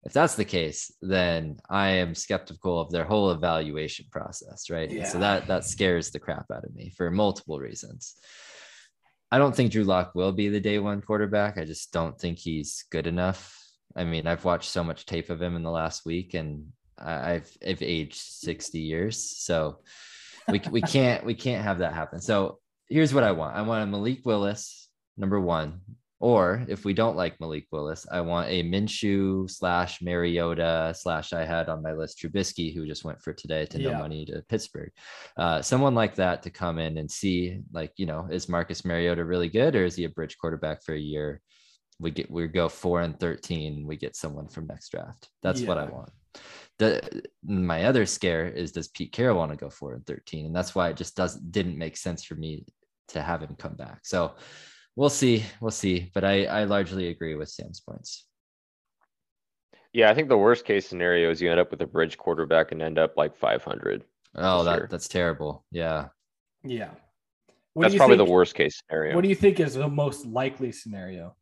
If 0.04 0.12
that's 0.12 0.34
the 0.34 0.44
case, 0.44 0.90
then 1.00 1.58
I 1.70 1.88
am 1.90 2.14
skeptical 2.14 2.80
of 2.80 2.90
their 2.90 3.04
whole 3.04 3.30
evaluation 3.30 4.06
process, 4.10 4.68
right? 4.68 4.90
And 4.90 5.06
So 5.06 5.18
that 5.20 5.46
that 5.46 5.64
scares 5.64 6.10
the 6.10 6.18
crap 6.18 6.46
out 6.52 6.64
of 6.64 6.74
me 6.74 6.90
for 6.96 7.10
multiple 7.10 7.60
reasons. 7.60 8.16
I 9.30 9.38
don't 9.38 9.54
think 9.54 9.72
Drew 9.72 9.84
Lock 9.84 10.14
will 10.14 10.32
be 10.32 10.48
the 10.48 10.60
day 10.60 10.78
one 10.78 11.00
quarterback. 11.00 11.56
I 11.56 11.64
just 11.64 11.92
don't 11.92 12.18
think 12.18 12.38
he's 12.38 12.84
good 12.90 13.06
enough. 13.06 13.56
I 13.96 14.04
mean, 14.04 14.26
I've 14.26 14.44
watched 14.44 14.70
so 14.70 14.82
much 14.82 15.06
tape 15.06 15.30
of 15.30 15.40
him 15.40 15.56
in 15.56 15.62
the 15.62 15.70
last 15.70 16.04
week, 16.04 16.34
and 16.34 16.66
I've 16.98 17.50
I've 17.66 17.82
aged 17.82 18.20
sixty 18.20 18.80
years, 18.80 19.18
so 19.38 19.78
we 20.48 20.60
we 20.70 20.82
can't 20.82 21.24
we 21.24 21.34
can't 21.34 21.64
have 21.64 21.78
that 21.78 21.94
happen. 21.94 22.20
So 22.20 22.58
here's 22.88 23.14
what 23.14 23.24
I 23.24 23.32
want: 23.32 23.56
I 23.56 23.62
want 23.62 23.84
a 23.84 23.86
Malik 23.86 24.26
Willis 24.26 24.88
number 25.16 25.40
one, 25.40 25.80
or 26.22 26.64
if 26.68 26.84
we 26.84 26.94
don't 26.94 27.16
like 27.16 27.40
Malik 27.40 27.66
Willis, 27.72 28.06
I 28.10 28.20
want 28.20 28.48
a 28.48 28.62
Minshew 28.62 29.50
slash 29.50 30.00
Mariota 30.00 30.94
slash 30.96 31.32
I 31.32 31.44
had 31.44 31.68
on 31.68 31.82
my 31.82 31.92
list 31.92 32.20
Trubisky, 32.20 32.72
who 32.72 32.86
just 32.86 33.02
went 33.04 33.20
for 33.20 33.32
today 33.32 33.66
to 33.66 33.78
no 33.78 33.94
money 33.94 34.24
to 34.26 34.40
Pittsburgh. 34.48 34.92
Uh, 35.36 35.60
someone 35.60 35.96
like 35.96 36.14
that 36.14 36.44
to 36.44 36.50
come 36.50 36.78
in 36.78 36.98
and 36.98 37.10
see, 37.10 37.60
like, 37.72 37.90
you 37.96 38.06
know, 38.06 38.28
is 38.30 38.48
Marcus 38.48 38.84
Mariota 38.84 39.24
really 39.24 39.48
good, 39.48 39.74
or 39.74 39.84
is 39.84 39.96
he 39.96 40.04
a 40.04 40.10
bridge 40.10 40.38
quarterback 40.38 40.84
for 40.84 40.94
a 40.94 40.98
year? 40.98 41.40
We 41.98 42.12
get 42.12 42.30
we 42.30 42.46
go 42.46 42.68
four 42.68 43.00
and 43.00 43.18
thirteen. 43.18 43.84
We 43.88 43.96
get 43.96 44.14
someone 44.14 44.48
from 44.48 44.68
next 44.68 44.90
draft. 44.90 45.28
That's 45.42 45.62
what 45.62 45.76
I 45.76 45.86
want. 45.86 46.10
The 46.78 47.22
my 47.44 47.84
other 47.84 48.06
scare 48.06 48.46
is 48.46 48.70
does 48.70 48.88
Pete 48.88 49.12
Carroll 49.12 49.38
want 49.38 49.50
to 49.50 49.56
go 49.56 49.70
four 49.70 49.94
and 49.94 50.06
thirteen, 50.06 50.46
and 50.46 50.54
that's 50.54 50.74
why 50.74 50.88
it 50.88 50.96
just 50.96 51.16
doesn't 51.16 51.50
didn't 51.50 51.76
make 51.76 51.96
sense 51.96 52.22
for 52.22 52.36
me 52.36 52.64
to 53.08 53.20
have 53.20 53.42
him 53.42 53.56
come 53.58 53.74
back. 53.74 54.00
So 54.04 54.34
we'll 54.96 55.10
see, 55.10 55.44
we'll 55.60 55.70
see. 55.70 56.10
But 56.14 56.24
I 56.24 56.44
I 56.46 56.64
largely 56.64 57.08
agree 57.08 57.34
with 57.34 57.48
Sam's 57.48 57.80
points. 57.80 58.26
yeah, 59.92 60.10
I 60.10 60.14
think 60.14 60.28
the 60.28 60.38
worst 60.38 60.64
case 60.64 60.86
scenario 60.88 61.30
is 61.30 61.40
you 61.42 61.50
end 61.50 61.60
up 61.60 61.70
with 61.70 61.82
a 61.82 61.86
bridge 61.86 62.16
quarterback 62.16 62.72
and 62.72 62.80
end 62.82 62.98
up 62.98 63.14
like 63.16 63.36
500. 63.36 64.04
Oh, 64.36 64.64
that 64.64 64.78
sure. 64.78 64.88
that's 64.90 65.08
terrible. 65.08 65.64
Yeah. 65.70 66.08
Yeah. 66.64 66.90
What 67.74 67.84
That's 67.84 67.94
probably 67.96 68.16
think, 68.16 68.26
the 68.28 68.32
worst 68.32 68.54
case 68.54 68.80
scenario. 68.86 69.14
What 69.14 69.22
do 69.22 69.28
you 69.28 69.34
think 69.34 69.58
is 69.60 69.74
the 69.74 69.88
most 69.88 70.24
likely 70.26 70.72
scenario? 70.72 71.34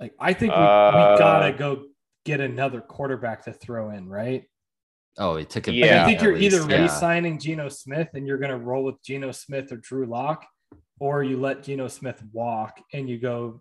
Like, 0.00 0.14
I 0.18 0.32
think 0.32 0.52
we, 0.52 0.58
Uh, 0.58 0.90
we 1.12 1.18
gotta 1.18 1.52
go 1.56 1.84
get 2.24 2.40
another 2.40 2.80
quarterback 2.80 3.44
to 3.44 3.52
throw 3.52 3.90
in, 3.90 4.08
right? 4.08 4.44
Oh, 5.18 5.36
he 5.36 5.44
took 5.44 5.66
a 5.68 5.70
Like, 5.70 5.80
Yeah. 5.80 6.02
I 6.02 6.06
think 6.06 6.22
you're 6.22 6.36
either 6.36 6.58
least, 6.58 6.70
yeah. 6.70 6.82
re-signing 6.82 7.38
Geno 7.38 7.68
Smith 7.68 8.08
and 8.14 8.26
you're 8.26 8.38
gonna 8.38 8.58
roll 8.58 8.84
with 8.84 9.02
Geno 9.02 9.30
Smith 9.32 9.70
or 9.72 9.76
Drew 9.76 10.06
Lock, 10.06 10.46
or 11.02 11.24
you 11.24 11.36
let 11.36 11.64
Geno 11.64 11.88
Smith 11.88 12.22
walk 12.32 12.80
and 12.92 13.10
you 13.10 13.18
go 13.18 13.60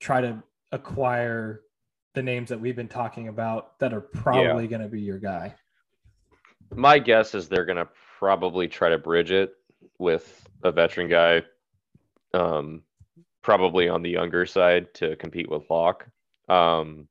try 0.00 0.20
to 0.20 0.42
acquire 0.72 1.60
the 2.14 2.22
names 2.22 2.48
that 2.48 2.60
we've 2.60 2.74
been 2.74 2.88
talking 2.88 3.28
about 3.28 3.78
that 3.78 3.94
are 3.94 4.00
probably 4.00 4.66
gonna 4.66 4.88
be 4.88 5.00
your 5.00 5.20
guy. 5.20 5.54
My 6.74 6.98
guess 6.98 7.32
is 7.36 7.48
they're 7.48 7.64
gonna 7.64 7.88
probably 8.18 8.66
try 8.66 8.88
to 8.88 8.98
bridge 8.98 9.30
it 9.30 9.54
with 10.00 10.48
a 10.64 10.72
veteran 10.72 11.08
guy, 11.08 11.44
um, 12.32 12.82
probably 13.40 13.88
on 13.88 14.02
the 14.02 14.10
younger 14.10 14.44
side 14.44 14.92
to 14.94 15.14
compete 15.14 15.48
with 15.48 15.70
Lock. 15.70 16.08
Um, 16.48 17.06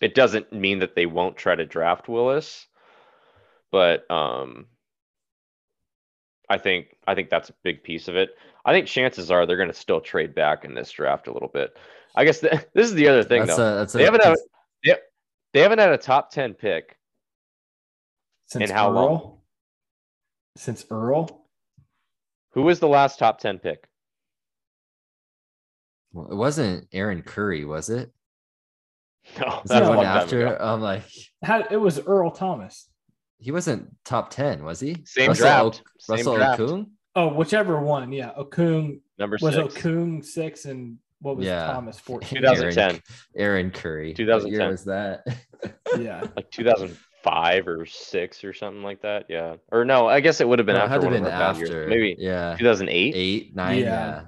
it 0.00 0.14
doesn't 0.14 0.50
mean 0.50 0.78
that 0.78 0.94
they 0.94 1.04
won't 1.04 1.36
try 1.36 1.54
to 1.54 1.66
draft 1.66 2.08
Willis, 2.08 2.68
but 3.70 4.10
um, 4.10 4.64
I 6.48 6.58
think 6.58 6.96
I 7.06 7.14
think 7.14 7.28
that's 7.30 7.50
a 7.50 7.54
big 7.62 7.82
piece 7.82 8.08
of 8.08 8.16
it. 8.16 8.30
I 8.64 8.72
think 8.72 8.86
chances 8.86 9.30
are 9.30 9.46
they're 9.46 9.56
gonna 9.56 9.72
still 9.72 10.00
trade 10.00 10.34
back 10.34 10.64
in 10.64 10.74
this 10.74 10.90
draft 10.90 11.26
a 11.28 11.32
little 11.32 11.48
bit. 11.48 11.76
I 12.14 12.24
guess 12.24 12.40
the, 12.40 12.48
this 12.74 12.86
is 12.88 12.94
the 12.94 13.08
other 13.08 13.22
thing 13.24 13.46
That's 13.46 13.56
though. 13.56 13.72
a, 13.74 13.76
that's 13.78 13.94
a, 13.94 13.98
they 13.98 14.04
haven't 14.04 14.22
had 14.24 14.36
they, 14.84 14.94
they 15.52 15.60
haven't 15.60 15.78
had 15.78 15.90
a 15.90 15.98
top 15.98 16.30
ten 16.30 16.54
pick 16.54 16.96
Since 18.46 18.62
And 18.62 18.70
how 18.70 18.88
Earl, 18.90 18.94
long? 18.94 19.38
Since 20.56 20.86
Earl, 20.90 21.46
Who 22.52 22.62
was 22.62 22.80
the 22.80 22.88
last 22.88 23.18
top 23.18 23.38
10 23.40 23.58
pick? 23.58 23.86
Well, 26.12 26.28
it 26.30 26.34
wasn't 26.34 26.88
Aaron 26.92 27.22
Curry, 27.22 27.64
was 27.66 27.90
it? 27.90 28.10
No, 29.40 29.46
Was 29.46 29.62
that's 29.66 29.68
that 29.68 29.82
a 29.82 29.96
one 29.96 30.06
after? 30.06 30.46
ago. 30.46 30.56
I'm 30.60 30.80
like, 30.80 31.02
had 31.42 31.66
it 31.72 31.76
was 31.76 31.98
Earl 32.06 32.30
Thomas. 32.30 32.88
He 33.38 33.50
wasn't 33.52 33.94
top 34.04 34.30
10, 34.30 34.64
was 34.64 34.80
he? 34.80 34.96
Same 35.04 35.28
Russell 35.28 35.44
draft. 35.44 35.66
Ok- 35.66 35.82
Same 35.98 36.16
Russell 36.16 36.36
draft. 36.36 36.60
Okung? 36.60 36.86
Oh, 37.14 37.28
whichever 37.34 37.80
one. 37.80 38.12
Yeah, 38.12 38.32
Okung 38.38 39.00
Number 39.18 39.38
was 39.40 39.54
six. 39.54 39.74
Okung 39.74 40.24
six 40.24 40.64
and 40.66 40.98
what 41.20 41.36
was 41.38 41.46
Yeah. 41.46 41.66
Thomas 41.66 41.98
fourteen? 41.98 42.40
2010. 42.42 42.90
Aaron, 42.90 43.00
Aaron 43.36 43.70
Curry. 43.70 44.08
What 44.08 44.16
2010. 44.16 44.60
year 44.60 44.70
was 44.70 44.84
that? 44.84 45.26
yeah, 45.98 46.24
Like 46.36 46.50
2005 46.50 47.68
or 47.68 47.86
six 47.86 48.44
or 48.44 48.52
something 48.52 48.82
like 48.82 49.00
that. 49.02 49.24
Yeah. 49.30 49.56
Or 49.72 49.84
no, 49.86 50.06
I 50.08 50.20
guess 50.20 50.40
it 50.42 50.48
would 50.48 50.58
have 50.58 50.66
been 50.66 50.76
No, 50.76 50.82
after 50.82 50.92
had 50.92 51.02
one 51.04 51.12
have 51.12 51.22
of 51.22 51.26
been 51.26 51.32
our 51.32 51.52
bad 51.52 51.56
years. 51.58 51.70
after. 51.70 51.86
Maybe 51.88 52.16
Yeah. 52.18 52.54
2008. 52.58 53.14
Eight, 53.16 53.56
nine. 53.56 53.78
Yeah. 53.78 53.84
Yeah. 53.84 54.22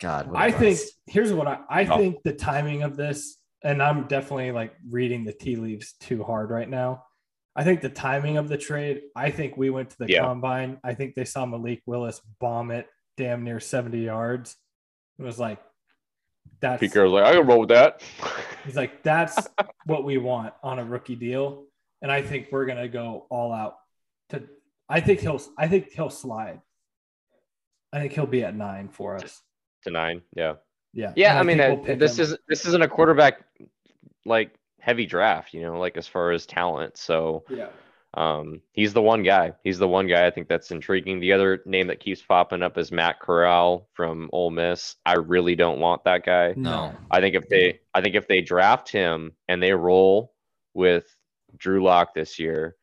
God. 0.00 0.28
what 0.32 0.36
a 0.40 0.44
I 0.44 0.50
think 0.50 0.78
here's 1.06 1.32
what 1.32 1.46
I 1.46 1.58
I 1.68 1.84
Oh. 1.86 1.96
think 1.98 2.22
the 2.24 2.32
timing 2.32 2.82
of 2.82 2.96
this, 2.96 3.36
and 3.62 3.82
I'm 3.82 4.08
definitely 4.08 4.50
like 4.50 4.72
reading 4.88 5.24
the 5.24 5.32
tea 5.32 5.56
leaves 5.56 5.92
too 6.00 6.24
hard 6.24 6.50
right 6.50 6.68
now. 6.68 7.04
I 7.60 7.64
think 7.64 7.82
the 7.82 7.90
timing 7.90 8.38
of 8.38 8.48
the 8.48 8.56
trade. 8.56 9.02
I 9.14 9.30
think 9.30 9.58
we 9.58 9.68
went 9.68 9.90
to 9.90 9.98
the 9.98 10.08
Yeah. 10.08 10.22
combine. 10.22 10.78
I 10.82 10.94
think 10.94 11.14
they 11.14 11.26
saw 11.26 11.44
Malik 11.44 11.82
Willis 11.84 12.22
bomb 12.40 12.70
it 12.70 12.88
damn 13.18 13.44
near 13.44 13.60
70 13.60 13.98
yards. 13.98 14.56
It 15.18 15.22
was 15.24 15.38
like 15.38 15.58
that's 16.60 16.80
Pete 16.80 16.94
Carroll's 16.94 17.12
like, 17.12 17.24
I 17.26 17.34
can 17.34 17.46
roll 17.46 17.60
with 17.60 17.68
that. 17.68 18.02
He's 18.64 18.76
like, 18.76 19.02
that's 19.10 19.46
what 19.84 20.04
we 20.04 20.16
want 20.16 20.54
on 20.62 20.78
a 20.78 20.84
rookie 20.86 21.16
deal. 21.16 21.66
And 22.00 22.10
I 22.10 22.22
think 22.22 22.48
we're 22.50 22.64
gonna 22.64 22.88
go 22.88 23.26
all 23.30 23.52
out 23.52 23.76
to 24.30 24.48
I 24.88 25.00
think 25.02 25.20
he'll 25.20 25.42
I 25.58 25.68
think 25.68 25.90
he'll 25.92 26.08
slide. 26.08 26.62
I 27.92 28.00
think 28.00 28.14
he'll 28.14 28.24
be 28.26 28.42
at 28.42 28.56
nine 28.56 28.88
for 28.88 29.16
us. 29.16 29.42
to 29.84 29.90
nine. 29.90 30.22
Yeah. 30.34 30.54
Yeah. 30.94 31.12
Yeah. 31.14 31.32
And 31.32 31.40
I 31.40 31.42
mean, 31.42 31.58
think 31.58 31.72
uh, 31.72 31.76
we'll 31.76 31.84
pick 31.84 31.98
this 31.98 32.18
him. 32.18 32.22
is 32.24 32.38
this 32.48 32.64
isn't 32.64 32.82
a 32.82 32.88
quarterback 32.88 33.44
like 34.24 34.54
heavy 34.80 35.06
draft, 35.06 35.54
you 35.54 35.62
know, 35.62 35.78
like 35.78 35.96
as 35.96 36.06
far 36.06 36.32
as 36.32 36.46
talent. 36.46 36.96
So 36.96 37.44
yeah. 37.48 37.68
Um, 38.14 38.60
he's 38.72 38.92
the 38.92 39.02
one 39.02 39.22
guy. 39.22 39.52
He's 39.62 39.78
the 39.78 39.86
one 39.86 40.08
guy 40.08 40.26
I 40.26 40.30
think 40.30 40.48
that's 40.48 40.72
intriguing. 40.72 41.20
The 41.20 41.32
other 41.32 41.62
name 41.64 41.86
that 41.86 42.00
keeps 42.00 42.20
popping 42.20 42.62
up 42.62 42.76
is 42.76 42.90
Matt 42.90 43.20
Corral 43.20 43.88
from 43.92 44.28
Ole 44.32 44.50
Miss. 44.50 44.96
I 45.06 45.14
really 45.14 45.54
don't 45.54 45.78
want 45.78 46.04
that 46.04 46.24
guy. 46.24 46.54
No. 46.56 46.92
I 47.10 47.20
think 47.20 47.36
if 47.36 47.48
they, 47.48 47.80
I 47.94 48.00
think 48.00 48.16
if 48.16 48.26
they 48.26 48.40
draft 48.40 48.88
him 48.88 49.32
and 49.46 49.62
they 49.62 49.72
roll 49.72 50.32
with 50.74 51.04
Drew 51.56 51.84
Lock 51.84 52.14
this 52.14 52.38
year, 52.38 52.74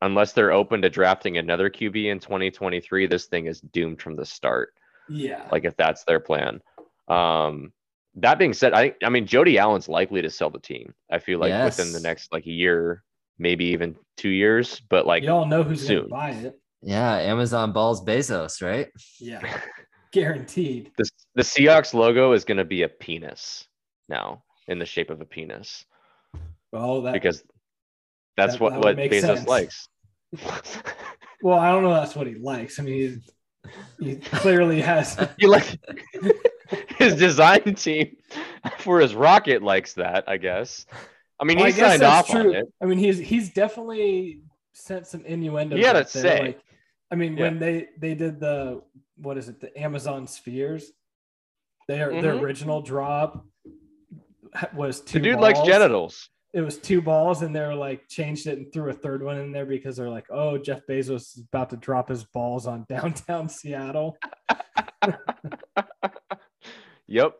unless 0.00 0.32
they're 0.32 0.52
open 0.52 0.82
to 0.82 0.90
drafting 0.90 1.38
another 1.38 1.70
QB 1.70 2.06
in 2.06 2.18
2023, 2.18 3.06
this 3.06 3.26
thing 3.26 3.46
is 3.46 3.60
doomed 3.60 4.02
from 4.02 4.16
the 4.16 4.26
start. 4.26 4.74
Yeah. 5.08 5.46
Like 5.52 5.64
if 5.64 5.76
that's 5.76 6.02
their 6.04 6.20
plan. 6.20 6.60
Um, 7.06 7.72
that 8.16 8.38
being 8.38 8.52
said, 8.52 8.72
I 8.74 8.94
I 9.02 9.08
mean 9.08 9.26
Jody 9.26 9.58
Allen's 9.58 9.88
likely 9.88 10.22
to 10.22 10.30
sell 10.30 10.50
the 10.50 10.58
team. 10.58 10.92
I 11.10 11.18
feel 11.18 11.38
like 11.38 11.52
within 11.64 11.92
the 11.92 12.00
next 12.00 12.32
like 12.32 12.46
a 12.46 12.50
year, 12.50 13.02
maybe 13.38 13.64
even 13.66 13.96
two 14.16 14.28
years. 14.30 14.80
But 14.90 15.06
like 15.06 15.22
Y'all 15.22 15.46
know 15.46 15.62
who's 15.62 15.86
going 15.88 16.00
soon. 16.00 16.04
to 16.04 16.10
buy 16.10 16.30
it. 16.30 16.58
Yeah, 16.82 17.14
Amazon 17.16 17.72
balls 17.72 18.04
Bezos, 18.04 18.60
right? 18.60 18.88
Yeah, 19.20 19.40
guaranteed. 20.12 20.90
the 20.98 21.08
the 21.34 21.42
Seahawks 21.42 21.94
logo 21.94 22.32
is 22.32 22.44
going 22.44 22.58
to 22.58 22.64
be 22.64 22.82
a 22.82 22.88
penis 22.88 23.66
now 24.08 24.42
in 24.68 24.78
the 24.78 24.84
shape 24.86 25.10
of 25.10 25.20
a 25.20 25.24
penis 25.24 25.84
Well, 26.72 27.02
that 27.02 27.12
because 27.14 27.42
that's 28.36 28.54
that- 28.54 28.60
what 28.60 28.72
that 28.74 28.82
what 28.82 28.96
Bezos 28.96 29.20
sense. 29.36 29.46
likes. 29.48 29.88
well, 31.42 31.58
I 31.58 31.70
don't 31.70 31.82
know. 31.82 31.94
That's 31.94 32.14
what 32.16 32.26
he 32.26 32.34
likes. 32.34 32.78
I 32.78 32.82
mean, 32.82 33.22
he, 34.00 34.10
he 34.10 34.16
clearly 34.16 34.80
has. 34.90 35.16
you 35.38 35.48
like 35.48 35.78
his 37.02 37.14
design 37.16 37.74
team 37.74 38.16
for 38.78 39.00
his 39.00 39.14
rocket 39.14 39.62
likes 39.62 39.94
that, 39.94 40.24
I 40.28 40.36
guess. 40.36 40.86
I 41.40 41.44
mean, 41.44 41.58
Well, 41.58 41.66
he 41.66 41.72
I 41.82 41.88
signed 41.88 42.02
that's 42.02 42.30
off 42.30 42.34
on 42.36 42.54
it. 42.54 42.66
I 42.80 42.86
mean, 42.86 42.98
he's 42.98 43.18
he's 43.18 43.52
definitely 43.52 44.40
sent 44.72 45.06
some 45.06 45.24
innuendo. 45.24 45.76
He 45.76 45.82
had 45.82 45.96
out 45.96 46.08
say. 46.08 46.40
Like, 46.40 46.60
I 47.10 47.14
mean, 47.16 47.36
Yeah. 47.36 47.42
when 47.44 47.58
they 47.58 47.88
they 47.98 48.14
did 48.14 48.38
the 48.40 48.82
what 49.16 49.36
is 49.38 49.48
it, 49.48 49.60
the 49.60 49.76
Amazon 49.78 50.26
spheres, 50.26 50.90
their 51.88 52.10
their 52.22 52.34
Mhm. 52.34 52.42
original 52.42 52.80
drop 52.80 53.44
was 54.74 55.00
two. 55.00 55.18
The 55.18 55.24
dude 55.30 55.40
likes 55.40 55.60
genitals. 55.62 56.28
It 56.54 56.60
was 56.60 56.76
two 56.78 57.00
balls, 57.00 57.40
and 57.42 57.56
they're 57.56 57.74
like 57.74 58.08
changed 58.08 58.46
it 58.46 58.58
and 58.58 58.72
threw 58.72 58.90
a 58.90 58.92
third 58.92 59.22
one 59.22 59.38
in 59.38 59.52
there 59.52 59.64
because 59.66 59.96
they're 59.96 60.10
like, 60.10 60.26
oh, 60.30 60.58
Jeff 60.58 60.82
Bezos 60.88 61.36
is 61.36 61.44
about 61.48 61.70
to 61.70 61.76
drop 61.76 62.08
his 62.10 62.24
balls 62.24 62.66
on 62.66 62.84
downtown 62.88 63.48
Seattle. 63.48 64.16
Yep. 67.12 67.34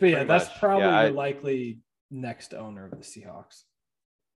But 0.00 0.06
yeah, 0.06 0.14
Pretty 0.16 0.28
that's 0.28 0.48
much. 0.48 0.58
probably 0.58 0.84
Yeah, 0.86 0.98
I- 0.98 1.08
the 1.08 1.14
likely 1.14 1.78
next 2.10 2.54
owner 2.54 2.86
of 2.86 2.90
the 2.90 2.96
Seahawks. 2.98 3.62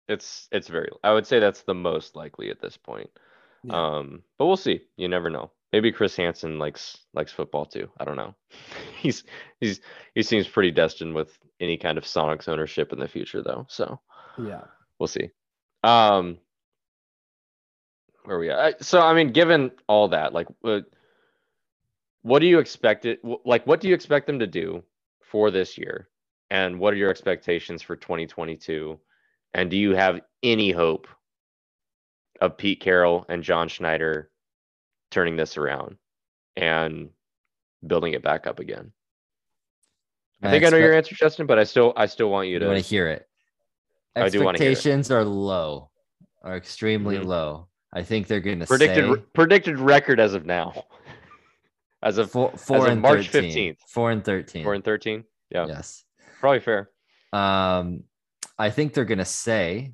It's 0.09 0.49
it's 0.51 0.67
very 0.67 0.89
I 1.05 1.13
would 1.13 1.27
say 1.27 1.39
that's 1.39 1.63
the 1.63 1.75
most 1.75 2.17
likely 2.17 2.51
at 2.51 2.61
this 2.61 2.77
point. 2.77 3.09
Yeah. 3.63 3.75
Um, 3.99 4.23
but 4.39 4.47
we'll 4.47 4.57
see. 4.57 4.81
You 4.97 5.07
never 5.09 5.31
know. 5.31 5.53
Maybe 5.73 5.93
Chris 5.93 6.17
Hansen 6.17 6.59
likes 6.59 6.99
likes 7.15 7.31
football 7.31 7.65
too. 7.65 7.89
I 8.01 8.05
don't 8.05 8.17
know. 8.17 8.35
he's 8.99 9.23
he's 9.61 9.81
he 10.17 10.23
seems 10.25 10.49
pretty 10.49 10.73
destined 10.73 11.15
with 11.15 11.39
any 11.61 11.77
kind 11.77 11.97
of 11.97 12.05
Sonics 12.05 12.49
ownership 12.49 12.93
in 12.93 12.99
the 12.99 13.07
future 13.07 13.43
though. 13.43 13.67
So 13.69 14.01
yeah. 14.37 14.63
we'll 14.99 15.07
see. 15.07 15.31
Um, 15.85 16.39
where 18.25 18.37
are 18.37 18.41
we 18.41 18.51
at? 18.51 18.85
So 18.85 19.01
I 19.01 19.15
mean, 19.15 19.33
given 19.33 19.71
all 19.89 20.09
that, 20.09 20.33
like, 20.33 20.49
what, 20.61 20.87
what 22.23 22.41
do 22.41 22.47
you 22.47 22.59
expect 22.59 23.07
it? 23.07 23.21
Like, 23.45 23.67
what 23.67 23.81
do 23.81 23.89
you 23.89 23.95
expect 23.95 24.27
them 24.27 24.39
to 24.39 24.47
do 24.47 24.83
for 25.23 25.51
this 25.51 25.79
year? 25.79 26.09
And 26.51 26.79
what 26.79 26.93
are 26.93 26.97
your 26.97 27.11
expectations 27.11 27.83
for 27.83 27.97
2022? 27.97 28.99
And 29.55 29.71
do 29.71 29.77
you 29.77 29.95
have 29.95 30.21
any 30.43 30.71
hope 30.71 31.07
of 32.41 32.57
Pete 32.57 32.81
Carroll 32.81 33.25
and 33.29 33.43
John 33.43 33.69
Schneider 33.69 34.31
turning 35.11 35.37
this 35.37 35.57
around 35.57 35.97
and 36.57 37.11
building 37.87 38.15
it 38.15 38.23
back 38.23 38.47
up 38.47 38.59
again? 38.59 38.93
I 40.43 40.47
My 40.47 40.51
think 40.53 40.65
I 40.65 40.71
know 40.71 40.79
your 40.79 40.95
answer, 40.95 41.15
Justin, 41.15 41.47
but 41.47 41.59
I 41.59 41.65
still 41.65 41.93
I 41.97 42.07
still 42.07 42.31
want 42.31 42.49
you 42.49 42.55
You 42.55 42.61
to. 42.61 42.67
want 42.67 42.79
to 42.79 42.85
hear 42.85 43.09
it? 43.09 43.29
I 44.17 44.29
do 44.29 44.43
wanna 44.43 44.59
hear 44.59 44.69
it. 44.69 44.73
Expectations 44.73 45.11
are 45.11 45.25
low, 45.25 45.91
are 46.43 46.57
extremely 46.57 47.17
Mhm. 47.17 47.27
low. 47.27 47.69
I 47.93 48.03
think 48.03 48.27
they're 48.27 48.41
going 48.41 48.61
to 48.61 48.67
predicted 48.67 49.05
say 49.17 49.23
predicted 49.35 49.79
record 49.79 50.19
as 50.21 50.33
of 50.35 50.47
now. 50.47 50.87
As 52.03 52.19
of 52.19 52.31
four, 52.31 52.51
four 52.57 52.87
of 52.87 52.93
and 52.93 53.01
March 53.03 53.29
13. 53.29 53.75
15th. 53.75 53.79
Four 53.89 54.11
and 54.11 54.25
thirteen. 54.25 54.65
four 54.65 54.75
and 54.75 54.85
thirteen. 54.85 55.25
Yeah, 55.51 55.67
Yes. 55.67 56.05
probably 56.41 56.61
fair. 56.61 56.91
Um, 57.33 58.05
I 58.59 58.71
think 58.71 58.95
they're 58.95 59.05
gonna 59.05 59.25
say 59.25 59.93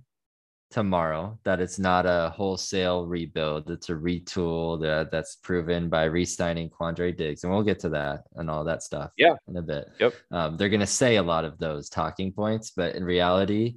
tomorrow 0.71 1.39
that 1.45 1.61
it's 1.61 1.79
not 1.79 2.07
a 2.07 2.31
wholesale 2.35 3.07
rebuild; 3.07 3.71
it's 3.71 3.89
a 3.89 3.95
retool 3.95 4.81
that 4.83 5.11
that's 5.11 5.37
proven 5.37 5.89
by 5.89 6.05
re-signing 6.05 6.71
Quandre 6.71 7.17
Diggs, 7.17 7.43
and 7.45 7.53
we'll 7.53 7.63
get 7.63 7.81
to 7.81 7.89
that 7.91 8.23
and 8.35 8.51
all 8.51 8.65
that 8.65 8.83
stuff. 8.83 9.11
Yeah. 9.17 9.35
in 9.49 9.57
a 9.57 9.63
bit. 9.63 9.87
Yep. 10.01 10.15
Um, 10.31 10.57
they're 10.57 10.69
gonna 10.69 10.87
say 10.87 11.17
a 11.17 11.23
lot 11.23 11.45
of 11.45 11.59
those 11.59 11.89
talking 11.89 12.33
points, 12.33 12.71
but 12.71 12.95
in 12.95 13.05
reality, 13.05 13.77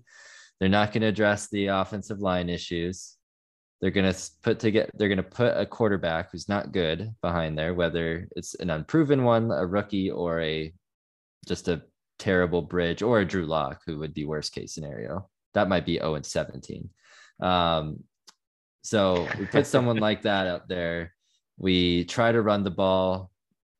they're 0.59 0.69
not 0.69 0.91
gonna 0.93 1.07
address 1.07 1.47
the 1.49 1.67
offensive 1.67 2.19
line 2.19 2.49
issues. 2.49 3.15
They're 3.81 3.91
gonna 3.91 4.15
put 4.43 4.59
to 4.59 4.71
get. 4.71 4.91
They're 4.97 5.09
gonna 5.09 5.23
put 5.23 5.57
a 5.57 5.65
quarterback 5.65 6.31
who's 6.31 6.49
not 6.49 6.73
good 6.73 7.13
behind 7.21 7.57
there, 7.57 7.73
whether 7.73 8.27
it's 8.35 8.55
an 8.55 8.69
unproven 8.69 9.23
one, 9.23 9.51
a 9.51 9.65
rookie, 9.65 10.11
or 10.11 10.41
a 10.41 10.73
just 11.47 11.67
a 11.69 11.81
terrible 12.19 12.61
bridge 12.61 13.01
or 13.01 13.21
a 13.21 13.25
Drew 13.25 13.45
Lock, 13.45 13.81
who 13.85 13.97
would 13.99 14.13
be 14.13 14.25
worst 14.25 14.53
case 14.53 14.73
scenario. 14.73 15.29
That 15.53 15.69
might 15.69 15.85
be 15.85 15.97
0 15.97 16.15
and 16.15 16.25
17. 16.25 16.89
Um, 17.41 18.03
so 18.83 19.27
we 19.39 19.45
put 19.45 19.65
someone 19.75 19.97
like 19.97 20.21
that 20.23 20.45
out 20.45 20.67
there. 20.67 21.13
We 21.57 22.05
try 22.05 22.31
to 22.31 22.41
run 22.41 22.63
the 22.63 22.71
ball. 22.71 23.31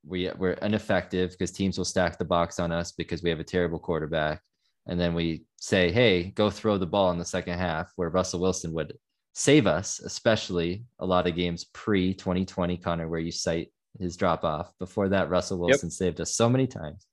We, 0.06 0.32
we're 0.38 0.54
ineffective 0.54 1.32
because 1.32 1.52
teams 1.52 1.78
will 1.78 1.86
stack 1.86 2.18
the 2.18 2.26
box 2.26 2.60
on 2.60 2.72
us 2.72 2.94
because 2.94 3.22
we 3.22 3.30
have 3.30 3.40
a 3.40 3.44
terrible 3.44 3.80
quarterback. 3.80 4.42
And 4.88 5.00
then 5.00 5.14
we 5.14 5.44
say, 5.58 5.92
hey, 5.92 6.32
go 6.32 6.50
throw 6.50 6.78
the 6.78 6.88
ball 6.88 7.12
in 7.12 7.20
the 7.20 7.26
second 7.26 7.60
half 7.60 7.92
where 7.96 8.10
Russell 8.10 8.40
Wilson 8.40 8.74
would 8.74 8.98
save 9.34 9.68
us, 9.68 10.00
especially 10.00 10.86
a 11.00 11.06
lot 11.06 11.28
of 11.28 11.36
games 11.36 11.66
pre 11.74 12.14
2020, 12.14 12.78
Connor, 12.78 13.08
where 13.08 13.20
you 13.20 13.32
cite 13.32 13.72
his 14.00 14.18
drop 14.18 14.44
off. 14.44 14.74
Before 14.80 15.10
that, 15.10 15.30
Russell 15.30 15.60
Wilson 15.60 15.90
saved 15.90 16.22
us 16.22 16.36
so 16.36 16.50
many 16.50 16.68
times. 16.68 17.08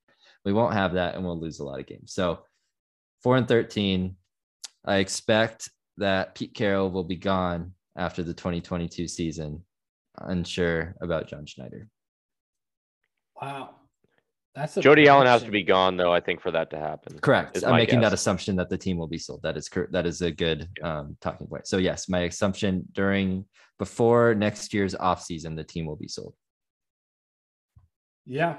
We 0.44 0.52
won't 0.52 0.74
have 0.74 0.94
that 0.94 1.14
and 1.14 1.24
we'll 1.24 1.40
lose 1.40 1.58
a 1.58 1.64
lot 1.64 1.80
of 1.80 1.86
games. 1.86 2.12
So 2.12 2.40
four 3.22 3.36
and 3.36 3.48
13. 3.48 4.16
I 4.84 4.96
expect 4.96 5.70
that 5.96 6.34
Pete 6.34 6.54
Carroll 6.54 6.90
will 6.90 7.04
be 7.04 7.16
gone 7.16 7.72
after 7.96 8.22
the 8.22 8.34
2022 8.34 9.08
season. 9.08 9.64
Unsure 10.18 10.94
about 11.00 11.28
John 11.28 11.46
Schneider. 11.46 11.88
Wow. 13.40 13.74
That's 14.56 14.74
a 14.78 14.80
Jody 14.80 15.06
Allen 15.06 15.26
has 15.26 15.42
to 15.42 15.50
be 15.50 15.62
gone 15.62 15.98
though. 15.98 16.14
I 16.14 16.20
think 16.20 16.40
for 16.40 16.50
that 16.50 16.70
to 16.70 16.78
happen. 16.78 17.18
Correct. 17.18 17.62
I'm 17.62 17.72
my 17.72 17.76
making 17.76 18.00
that 18.00 18.14
assumption 18.14 18.56
that 18.56 18.70
the 18.70 18.78
team 18.78 18.96
will 18.96 19.06
be 19.06 19.18
sold. 19.18 19.42
That 19.42 19.54
is 19.58 19.68
correct. 19.68 19.92
That 19.92 20.06
is 20.06 20.22
a 20.22 20.30
good 20.30 20.66
um, 20.82 21.18
talking 21.20 21.46
point. 21.46 21.66
So 21.66 21.76
yes, 21.76 22.08
my 22.08 22.20
assumption 22.20 22.86
during 22.92 23.44
before 23.78 24.34
next 24.34 24.72
year's 24.72 24.94
offseason, 24.94 25.56
the 25.56 25.64
team 25.64 25.84
will 25.84 25.96
be 25.96 26.08
sold. 26.08 26.32
Yeah, 28.24 28.56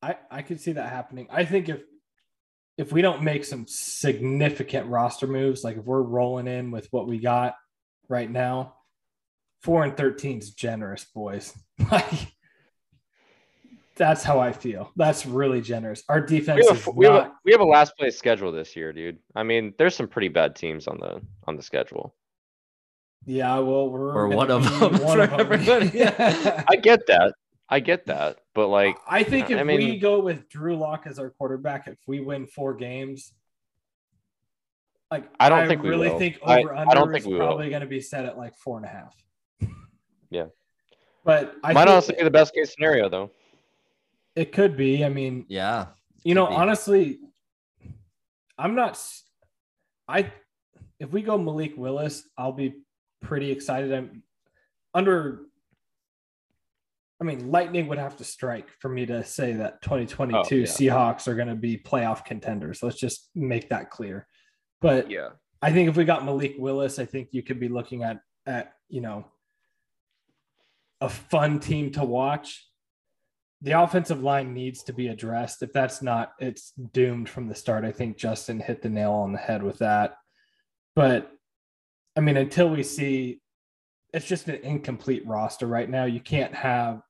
I 0.00 0.14
I 0.30 0.42
could 0.42 0.60
see 0.60 0.72
that 0.72 0.88
happening. 0.88 1.26
I 1.28 1.44
think 1.44 1.68
if 1.68 1.80
if 2.78 2.92
we 2.92 3.02
don't 3.02 3.22
make 3.22 3.44
some 3.44 3.66
significant 3.66 4.86
roster 4.86 5.26
moves, 5.26 5.64
like 5.64 5.76
if 5.76 5.84
we're 5.84 6.02
rolling 6.02 6.46
in 6.46 6.70
with 6.70 6.86
what 6.92 7.08
we 7.08 7.18
got 7.18 7.56
right 8.08 8.30
now, 8.30 8.74
four 9.62 9.82
and 9.82 9.96
13 9.96 10.38
is 10.38 10.50
generous, 10.50 11.04
boys. 11.04 11.52
Like 11.90 12.31
that's 14.02 14.24
how 14.24 14.40
I 14.40 14.50
feel. 14.50 14.90
That's 14.96 15.24
really 15.26 15.60
generous. 15.60 16.02
Our 16.08 16.20
defense 16.20 16.56
We 16.60 16.66
have, 16.66 16.76
is 16.76 16.86
a, 16.88 16.90
we, 16.90 17.04
have 17.06 17.14
not. 17.14 17.26
a, 17.28 17.32
we 17.44 17.52
have 17.52 17.60
a 17.60 17.64
last 17.64 17.96
place 17.96 18.18
schedule 18.18 18.50
this 18.50 18.74
year, 18.74 18.92
dude. 18.92 19.18
I 19.36 19.44
mean, 19.44 19.74
there's 19.78 19.94
some 19.94 20.08
pretty 20.08 20.26
bad 20.26 20.56
teams 20.56 20.88
on 20.88 20.98
the 20.98 21.20
on 21.46 21.54
the 21.54 21.62
schedule. 21.62 22.12
Yeah, 23.24 23.60
well, 23.60 23.88
we're 23.88 24.12
Or 24.12 24.26
one 24.26 24.50
of 24.50 24.64
them 24.64 24.80
one 25.04 25.18
for 25.18 25.20
of 25.22 25.30
them. 25.30 25.40
everybody. 25.40 25.88
Yeah. 25.96 26.64
I 26.68 26.74
get 26.74 27.06
that. 27.06 27.34
I 27.68 27.78
get 27.78 28.06
that. 28.06 28.38
But 28.54 28.66
like, 28.68 28.96
I 29.08 29.22
think 29.22 29.50
if 29.52 29.58
I 29.58 29.62
we 29.62 29.76
mean- 29.78 30.00
go 30.00 30.18
with 30.18 30.48
Drew 30.48 30.76
Lock 30.76 31.04
as 31.06 31.20
our 31.20 31.30
quarterback, 31.30 31.86
if 31.86 31.98
we 32.08 32.18
win 32.20 32.48
four 32.48 32.74
games, 32.74 33.32
like 35.12 35.30
I 35.38 35.48
don't 35.48 35.68
think 35.68 35.84
we 35.84 35.90
really 35.90 36.08
will. 36.10 36.18
think 36.18 36.40
over 36.42 36.74
I 36.74 36.80
under 36.82 36.94
don't 36.96 37.12
think 37.12 37.20
is 37.24 37.28
we 37.28 37.36
probably 37.36 37.70
going 37.70 37.82
to 37.82 37.86
be 37.86 38.00
set 38.00 38.24
at 38.24 38.36
like 38.36 38.56
four 38.56 38.78
and 38.78 38.84
a 38.86 38.88
half. 38.88 39.14
Yeah. 40.28 40.46
but 41.24 41.54
I 41.62 41.72
might 41.72 41.82
think 41.82 41.90
honestly 41.90 42.14
be 42.18 42.24
the 42.24 42.30
best 42.30 42.52
case 42.52 42.74
scenario 42.74 43.08
though. 43.08 43.30
It 44.36 44.52
could 44.52 44.76
be. 44.76 45.04
I 45.04 45.08
mean, 45.08 45.46
Yeah. 45.48 45.88
you 46.24 46.34
know, 46.34 46.46
be. 46.46 46.54
honestly, 46.54 47.18
I'm 48.58 48.74
not. 48.74 48.98
I 50.08 50.32
if 50.98 51.10
we 51.10 51.22
go 51.22 51.36
Malik 51.38 51.74
Willis, 51.76 52.28
I'll 52.38 52.52
be 52.52 52.74
pretty 53.20 53.50
excited. 53.50 53.92
I'm 53.92 54.22
under. 54.94 55.42
I 57.20 57.24
mean, 57.24 57.50
lightning 57.52 57.86
would 57.86 57.98
have 57.98 58.16
to 58.16 58.24
strike 58.24 58.68
for 58.80 58.88
me 58.88 59.06
to 59.06 59.22
say 59.24 59.52
that 59.52 59.80
2022 59.82 60.36
Oh, 60.36 60.58
yeah. 60.58 60.64
Seahawks 60.66 61.28
are 61.28 61.36
going 61.36 61.46
to 61.46 61.54
be 61.54 61.76
playoff 61.78 62.24
contenders. 62.24 62.82
Let's 62.82 62.98
just 62.98 63.30
make 63.36 63.68
that 63.68 63.90
clear. 63.90 64.26
But 64.80 65.08
Yeah. 65.08 65.28
I 65.64 65.72
think 65.72 65.88
if 65.88 65.96
we 65.96 66.04
got 66.04 66.24
Malik 66.24 66.56
Willis, 66.58 66.98
I 66.98 67.04
think 67.04 67.28
you 67.30 67.44
could 67.44 67.60
be 67.60 67.68
looking 67.68 68.02
at 68.02 68.20
at 68.46 68.72
you 68.88 69.00
know 69.00 69.24
a 71.00 71.08
fun 71.08 71.60
team 71.60 71.92
to 71.92 72.04
watch. 72.04 72.66
The 73.62 73.80
offensive 73.80 74.22
line 74.22 74.52
needs 74.52 74.82
to 74.84 74.92
be 74.92 75.08
addressed. 75.08 75.62
If 75.62 75.72
that's 75.72 76.02
not, 76.02 76.32
it's 76.40 76.72
doomed 76.72 77.28
from 77.28 77.48
the 77.48 77.54
start. 77.54 77.84
I 77.84 77.92
think 77.92 78.16
Justin 78.16 78.58
hit 78.58 78.82
the 78.82 78.88
nail 78.88 79.12
on 79.12 79.32
the 79.32 79.38
head 79.38 79.62
with 79.62 79.78
that. 79.78 80.16
But 80.96 81.30
I 82.16 82.20
mean, 82.20 82.36
until 82.36 82.68
we 82.68 82.82
see, 82.82 83.40
it's 84.12 84.26
just 84.26 84.48
an 84.48 84.56
incomplete 84.56 85.26
roster 85.26 85.66
right 85.66 85.88
now. 85.88 86.04
You 86.04 86.20
can't 86.20 86.54
have 86.54 87.02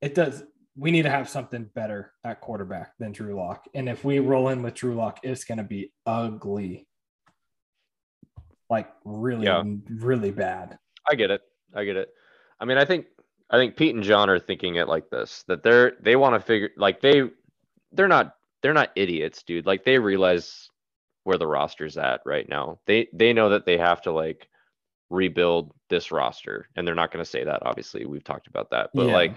it. 0.00 0.14
Does 0.14 0.42
we 0.74 0.90
need 0.90 1.02
to 1.02 1.10
have 1.10 1.28
something 1.28 1.70
better 1.74 2.12
at 2.24 2.40
quarterback 2.40 2.92
than 2.98 3.12
Drew 3.12 3.34
Lock. 3.34 3.64
And 3.74 3.88
if 3.88 4.04
we 4.04 4.18
roll 4.18 4.50
in 4.50 4.62
with 4.62 4.74
Drew 4.74 4.94
Lock, 4.94 5.20
it's 5.22 5.44
going 5.44 5.58
to 5.58 5.64
be 5.64 5.92
ugly. 6.04 6.86
Like 8.68 8.88
really, 9.04 9.46
Yeah. 9.46 9.62
really 9.88 10.32
bad. 10.32 10.78
I 11.08 11.14
get 11.14 11.30
it. 11.30 11.40
I 11.74 11.84
get 11.84 11.96
it. 11.96 12.08
I 12.60 12.64
mean, 12.66 12.76
I 12.78 12.84
think 12.84 13.06
I 13.50 13.58
think 13.58 13.76
Pete 13.76 13.94
and 13.94 14.04
John 14.04 14.28
are 14.30 14.38
thinking 14.40 14.76
it 14.76 14.88
like 14.88 15.10
this 15.10 15.44
that 15.48 15.62
they're 15.62 15.92
they 16.00 16.16
want 16.16 16.34
to 16.34 16.40
figure 16.40 16.70
like 16.76 17.00
they 17.00 17.22
they're 17.92 18.08
not 18.08 18.34
they're 18.62 18.74
not 18.74 18.90
idiots, 18.96 19.42
dude. 19.42 19.66
Like 19.66 19.84
they 19.84 19.98
realize 19.98 20.68
where 21.24 21.38
the 21.38 21.46
roster's 21.46 21.96
at 21.96 22.20
right 22.26 22.48
now. 22.48 22.78
They 22.86 23.08
they 23.12 23.32
know 23.32 23.50
that 23.50 23.66
they 23.66 23.78
have 23.78 24.02
to 24.02 24.12
like 24.12 24.48
rebuild 25.10 25.72
this 25.88 26.10
roster 26.10 26.68
and 26.76 26.86
they're 26.86 26.94
not 26.94 27.12
going 27.12 27.24
to 27.24 27.30
say 27.30 27.44
that 27.44 27.64
obviously. 27.64 28.06
We've 28.06 28.24
talked 28.24 28.48
about 28.48 28.70
that. 28.70 28.90
But 28.94 29.06
Yeah. 29.06 29.14
like 29.14 29.34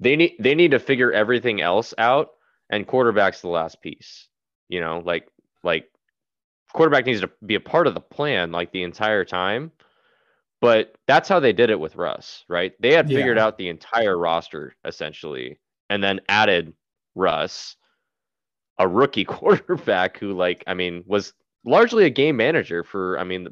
they 0.00 0.16
need 0.16 0.36
they 0.38 0.54
need 0.54 0.72
to 0.72 0.78
figure 0.78 1.12
everything 1.12 1.60
else 1.62 1.94
out 1.98 2.30
and 2.70 2.86
quarterback's 2.86 3.40
the 3.40 3.48
last 3.48 3.80
piece. 3.80 4.28
You 4.68 4.80
know, 4.80 5.02
like 5.04 5.28
like 5.64 5.88
quarterback 6.72 7.06
needs 7.06 7.20
to 7.20 7.30
be 7.46 7.54
a 7.54 7.60
part 7.60 7.86
of 7.86 7.94
the 7.94 8.00
plan 8.00 8.52
like 8.52 8.72
the 8.72 8.82
entire 8.82 9.24
time. 9.24 9.72
But 10.62 10.94
that's 11.06 11.28
how 11.28 11.40
they 11.40 11.52
did 11.52 11.68
it 11.70 11.78
with 11.80 11.96
Russ, 11.96 12.44
right? 12.48 12.72
They 12.80 12.94
had 12.94 13.08
figured 13.08 13.36
Yeah. 13.36 13.44
out 13.44 13.58
the 13.58 13.68
entire 13.68 14.16
roster 14.16 14.74
essentially 14.84 15.58
and 15.90 16.02
then 16.02 16.20
added 16.28 16.72
Russ, 17.14 17.76
a 18.78 18.86
rookie 18.88 19.24
quarterback 19.26 20.16
who 20.18 20.32
like 20.32 20.64
I 20.66 20.72
mean 20.74 21.02
was 21.06 21.34
largely 21.66 22.04
a 22.06 22.10
game 22.10 22.36
manager 22.36 22.84
for 22.84 23.18
I 23.18 23.24
mean 23.24 23.48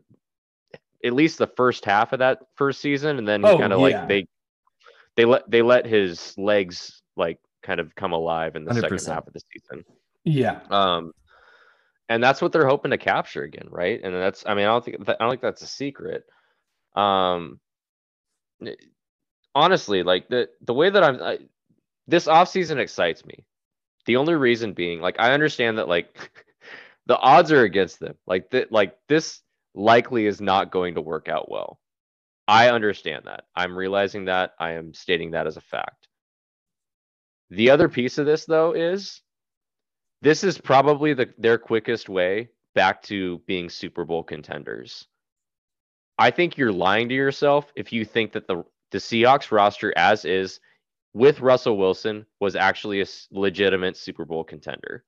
at 1.04 1.12
least 1.12 1.38
the 1.38 1.46
first 1.48 1.84
half 1.84 2.12
of 2.12 2.20
that 2.20 2.38
first 2.56 2.80
season 2.80 3.18
and 3.18 3.26
then 3.28 3.44
Oh, 3.44 3.58
kind 3.58 3.72
of 3.72 3.80
yeah. 3.80 3.84
like 3.98 4.08
they 4.08 4.26
they 5.16 5.24
let 5.24 5.50
they 5.50 5.62
let 5.62 5.86
his 5.86 6.32
legs 6.38 7.02
like 7.16 7.38
kind 7.62 7.80
of 7.80 7.94
come 7.96 8.12
alive 8.12 8.54
in 8.56 8.64
the 8.64 8.72
second 8.74 8.98
100%. 8.98 9.12
half 9.12 9.26
of 9.26 9.32
the 9.32 9.40
season. 9.52 9.84
Yeah. 10.24 10.60
Um, 10.70 11.12
and 12.08 12.22
that's 12.22 12.40
what 12.40 12.52
they're 12.52 12.66
hoping 12.68 12.92
to 12.92 12.98
capture 12.98 13.42
again, 13.42 13.66
right? 13.70 14.00
And 14.02 14.14
that's, 14.14 14.44
I 14.46 14.54
mean, 14.54 14.64
I 14.64 14.68
don't 14.68 14.84
think 14.84 15.04
that, 15.06 15.16
I 15.20 15.24
don't 15.24 15.32
think 15.32 15.42
that's 15.42 15.62
a 15.62 15.66
secret. 15.66 16.24
Um, 16.94 17.60
honestly, 19.54 20.02
like 20.02 20.28
the 20.28 20.48
the 20.62 20.74
way 20.74 20.90
that 20.90 21.02
I'm, 21.02 21.22
I, 21.22 21.38
this 22.06 22.26
offseason 22.26 22.78
excites 22.78 23.24
me. 23.24 23.44
The 24.06 24.16
only 24.16 24.34
reason 24.34 24.72
being, 24.72 25.00
like, 25.00 25.16
I 25.20 25.32
understand 25.32 25.78
that 25.78 25.88
like 25.88 26.16
the 27.06 27.18
odds 27.18 27.52
are 27.52 27.64
against 27.64 28.00
them. 28.00 28.14
Like 28.26 28.50
that, 28.50 28.72
like 28.72 28.96
this 29.08 29.40
likely 29.74 30.26
is 30.26 30.40
not 30.40 30.70
going 30.72 30.94
to 30.94 31.00
work 31.00 31.28
out 31.28 31.50
well. 31.50 31.78
I 32.48 32.70
understand 32.70 33.24
that. 33.26 33.44
I'm 33.54 33.76
realizing 33.78 34.24
that. 34.26 34.52
I 34.58 34.72
am 34.72 34.92
stating 34.94 35.32
that 35.32 35.46
as 35.46 35.56
a 35.56 35.60
fact. 35.60 36.08
The 37.50 37.70
other 37.70 37.88
piece 37.88 38.18
of 38.18 38.26
this, 38.26 38.44
though, 38.44 38.72
is 38.72 39.22
this 40.22 40.44
is 40.44 40.58
probably 40.58 41.14
the 41.14 41.32
their 41.38 41.58
quickest 41.58 42.08
way 42.08 42.48
back 42.74 43.02
to 43.04 43.38
being 43.46 43.68
Super 43.68 44.04
Bowl 44.04 44.22
contenders. 44.24 45.06
I 46.20 46.30
think 46.30 46.58
you're 46.58 46.72
lying 46.72 47.08
to 47.08 47.14
yourself 47.14 47.72
if 47.74 47.92
you 47.92 48.04
think 48.04 48.32
that 48.32 48.46
the 48.46 48.62
the 48.90 48.98
Seahawks 48.98 49.50
roster 49.50 49.92
as 49.96 50.24
is 50.24 50.60
with 51.14 51.40
Russell 51.40 51.78
Wilson 51.78 52.26
was 52.40 52.54
actually 52.56 53.00
a 53.00 53.06
legitimate 53.30 53.96
Super 53.96 54.24
Bowl 54.24 54.44
contender. 54.44 55.04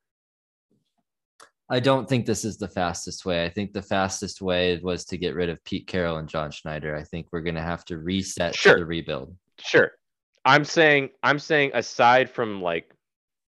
I 1.68 1.80
don't 1.80 2.08
think 2.08 2.26
this 2.26 2.44
is 2.44 2.58
the 2.58 2.68
fastest 2.68 3.24
way. 3.24 3.44
I 3.44 3.48
think 3.48 3.72
the 3.72 3.82
fastest 3.82 4.40
way 4.40 4.78
was 4.82 5.04
to 5.06 5.16
get 5.16 5.34
rid 5.34 5.48
of 5.48 5.62
Pete 5.64 5.86
Carroll 5.86 6.16
and 6.16 6.28
John 6.28 6.50
Schneider. 6.50 6.96
I 6.96 7.02
think 7.02 7.28
we're 7.32 7.40
going 7.40 7.54
to 7.54 7.62
have 7.62 7.84
to 7.86 7.98
reset 7.98 8.54
Sure. 8.54 8.76
the 8.78 8.84
rebuild. 8.84 9.34
Sure. 9.58 9.92
I'm 10.44 10.64
saying 10.64 11.10
I'm 11.22 11.38
saying 11.38 11.72
aside 11.74 12.30
from 12.30 12.62
like 12.62 12.94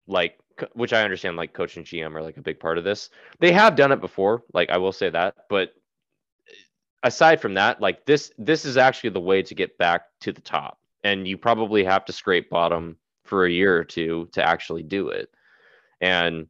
like 0.07 0.39
which 0.75 0.93
I 0.93 1.03
understand 1.03 1.37
like 1.37 1.53
coach 1.53 1.77
and 1.77 1.85
GM 1.87 2.15
are 2.15 2.23
like 2.23 2.37
a 2.37 2.43
big 2.43 2.61
part 2.61 2.79
of 2.79 2.85
this. 2.85 3.11
They 3.41 3.53
have 3.53 3.75
done 3.75 3.91
it 3.91 4.01
before, 4.01 4.43
like 4.53 4.71
I 4.71 4.77
will 4.79 4.93
say 4.93 5.11
that, 5.11 5.35
but 5.49 5.73
aside 7.05 7.41
from 7.41 7.55
that, 7.55 7.81
like 7.81 8.05
this 8.07 8.33
this 8.39 8.65
is 8.65 8.77
actually 8.77 9.11
the 9.11 9.21
way 9.21 9.43
to 9.43 9.55
get 9.55 9.79
back 9.79 10.07
to 10.21 10.33
the 10.33 10.41
top. 10.41 10.81
And 11.05 11.29
you 11.29 11.37
probably 11.39 11.85
have 11.85 12.05
to 12.07 12.13
scrape 12.13 12.51
bottom 12.51 12.97
for 13.25 13.45
a 13.45 13.51
year 13.51 13.77
or 13.77 13.85
two 13.85 14.29
to 14.33 14.43
actually 14.43 14.83
do 14.83 15.09
it. 15.11 15.31
And 16.01 16.49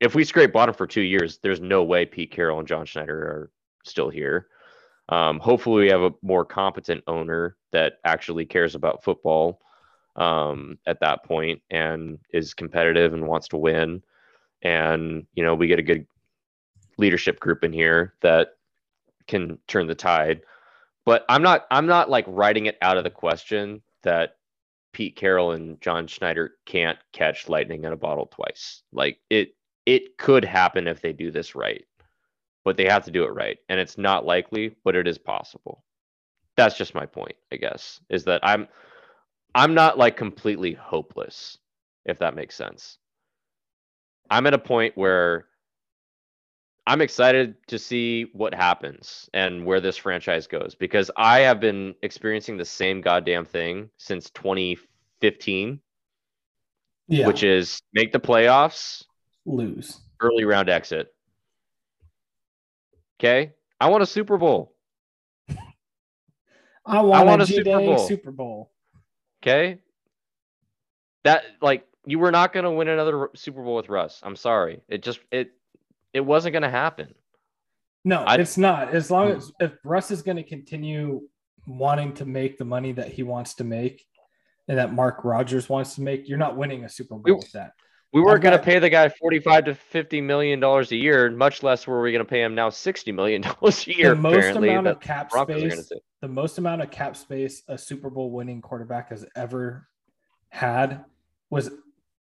if 0.00 0.14
we 0.14 0.24
scrape 0.24 0.52
bottom 0.52 0.74
for 0.74 0.86
2 0.86 1.00
years, 1.00 1.38
there's 1.42 1.60
no 1.60 1.84
way 1.84 2.04
Pete 2.04 2.32
Carroll 2.32 2.58
and 2.58 2.66
John 2.66 2.84
Schneider 2.86 3.18
are 3.18 3.50
still 3.84 4.10
here. 4.10 4.48
Um, 5.08 5.38
hopefully, 5.38 5.84
we 5.84 5.90
have 5.90 6.00
a 6.00 6.14
more 6.22 6.44
competent 6.44 7.04
owner 7.06 7.56
that 7.70 7.94
actually 8.04 8.46
cares 8.46 8.74
about 8.74 9.04
football 9.04 9.60
um, 10.16 10.78
at 10.86 11.00
that 11.00 11.24
point 11.24 11.62
and 11.70 12.18
is 12.32 12.54
competitive 12.54 13.12
and 13.12 13.26
wants 13.26 13.48
to 13.48 13.58
win. 13.58 14.02
And 14.62 15.26
you 15.34 15.44
know, 15.44 15.54
we 15.54 15.66
get 15.66 15.78
a 15.78 15.82
good 15.82 16.06
leadership 16.98 17.40
group 17.40 17.62
in 17.62 17.72
here 17.72 18.14
that 18.22 18.56
can 19.26 19.58
turn 19.68 19.86
the 19.86 19.94
tide. 19.94 20.42
But 21.04 21.24
I'm 21.28 21.42
not. 21.42 21.66
I'm 21.70 21.86
not 21.86 22.10
like 22.10 22.24
writing 22.28 22.66
it 22.66 22.78
out 22.82 22.96
of 22.96 23.04
the 23.04 23.10
question 23.10 23.82
that 24.02 24.36
Pete 24.92 25.16
Carroll 25.16 25.52
and 25.52 25.80
John 25.80 26.06
Schneider 26.06 26.52
can't 26.66 26.98
catch 27.12 27.48
lightning 27.48 27.84
in 27.84 27.92
a 27.92 27.96
bottle 27.96 28.26
twice. 28.26 28.82
Like 28.92 29.18
it. 29.30 29.54
It 29.84 30.16
could 30.16 30.44
happen 30.44 30.86
if 30.86 31.00
they 31.00 31.12
do 31.12 31.32
this 31.32 31.56
right 31.56 31.84
but 32.64 32.76
they 32.76 32.86
have 32.86 33.04
to 33.04 33.10
do 33.10 33.24
it 33.24 33.34
right. 33.34 33.58
And 33.68 33.80
it's 33.80 33.98
not 33.98 34.24
likely, 34.24 34.76
but 34.84 34.96
it 34.96 35.08
is 35.08 35.18
possible. 35.18 35.84
That's 36.56 36.76
just 36.76 36.94
my 36.94 37.06
point, 37.06 37.36
I 37.52 37.56
guess, 37.56 38.00
is 38.10 38.24
that 38.24 38.40
I'm 38.44 38.68
I'm 39.54 39.74
not 39.74 39.98
like 39.98 40.16
completely 40.16 40.72
hopeless, 40.72 41.58
if 42.04 42.18
that 42.18 42.34
makes 42.34 42.54
sense. 42.54 42.98
I'm 44.30 44.46
at 44.46 44.54
a 44.54 44.58
point 44.58 44.96
where 44.96 45.46
I'm 46.86 47.00
excited 47.00 47.54
to 47.68 47.78
see 47.78 48.24
what 48.32 48.54
happens 48.54 49.30
and 49.32 49.64
where 49.64 49.80
this 49.80 49.96
franchise 49.96 50.46
goes 50.48 50.74
because 50.74 51.10
I 51.16 51.40
have 51.40 51.60
been 51.60 51.94
experiencing 52.02 52.56
the 52.56 52.64
same 52.64 53.00
goddamn 53.00 53.44
thing 53.44 53.88
since 53.98 54.30
2015, 54.30 55.80
Yeah. 57.06 57.26
which 57.28 57.44
is 57.44 57.80
make 57.92 58.12
the 58.12 58.18
playoffs, 58.18 59.04
lose. 59.46 60.00
early 60.20 60.44
round 60.44 60.68
exit. 60.68 61.14
Okay? 63.20 63.52
I 63.80 63.88
want 63.88 64.02
a 64.02 64.06
Super 64.06 64.36
Bowl. 64.36 64.74
I 66.84 67.00
want, 67.00 67.26
want 67.26 67.40
a 67.42 67.44
a 67.44 67.46
Super 67.46 67.78
Bowl. 67.78 67.98
Super 67.98 68.32
Bowl. 68.32 68.72
Okay? 69.40 69.78
That 71.22 71.44
like 71.60 71.86
you 72.06 72.18
were 72.18 72.32
not 72.32 72.52
going 72.52 72.64
to 72.64 72.72
win 72.72 72.88
another 72.88 73.30
Super 73.36 73.62
Bowl 73.62 73.76
with 73.76 73.88
Russ. 73.88 74.18
I'm 74.24 74.34
sorry. 74.34 74.80
It 74.88 75.04
just 75.04 75.20
it 75.30 75.52
it 76.12 76.20
wasn't 76.20 76.52
going 76.52 76.62
to 76.62 76.70
happen. 76.70 77.14
No, 78.04 78.22
I- 78.22 78.36
it's 78.36 78.58
not. 78.58 78.94
As 78.94 79.10
long 79.10 79.30
Hmm. 79.30 79.36
as 79.36 79.52
if 79.60 79.72
Russ 79.84 80.10
is 80.10 80.22
going 80.22 80.36
to 80.36 80.42
continue 80.42 81.22
wanting 81.66 82.12
to 82.14 82.24
make 82.24 82.58
the 82.58 82.64
money 82.64 82.92
that 82.92 83.08
he 83.08 83.22
wants 83.22 83.54
to 83.54 83.64
make 83.64 84.04
and 84.68 84.76
that 84.78 84.92
Mark 84.92 85.24
Rodgers 85.24 85.68
wants 85.68 85.94
to 85.96 86.02
make, 86.02 86.28
you're 86.28 86.38
not 86.38 86.56
winning 86.56 86.84
a 86.84 86.88
Super 86.88 87.14
Bowl 87.14 87.22
We- 87.24 87.32
with 87.32 87.52
that. 87.52 87.72
We 88.14 88.20
weren't 88.20 88.42
going 88.42 88.54
to 88.58 88.62
pay 88.62 88.78
the 88.78 88.90
guy 88.90 89.08
45 89.08 89.64
to 89.64 89.74
50 89.74 90.20
million 90.20 90.60
dollars 90.60 90.92
a 90.92 90.96
year, 90.96 91.30
much 91.30 91.62
less 91.62 91.86
were 91.86 92.02
we 92.02 92.12
going 92.12 92.22
to 92.22 92.28
pay 92.28 92.42
him 92.42 92.54
now 92.54 92.68
60 92.68 93.10
million 93.10 93.40
dollars 93.60 93.86
a 93.86 93.96
year 93.96 94.10
the 94.10 94.16
most 94.16 94.54
amount 94.54 94.86
of 94.86 95.00
cap 95.00 95.30
Broncos 95.30 95.56
are 95.56 95.58
going 95.60 95.70
to 95.70 95.82
space, 95.82 95.98
the 96.20 96.28
most 96.28 96.58
amount 96.58 96.82
of 96.82 96.90
cap 96.90 97.16
space 97.16 97.62
a 97.68 97.78
Super 97.78 98.10
Bowl 98.10 98.30
winning 98.30 98.60
quarterback 98.60 99.08
has 99.08 99.24
ever 99.34 99.88
had 100.50 101.06
was 101.48 101.70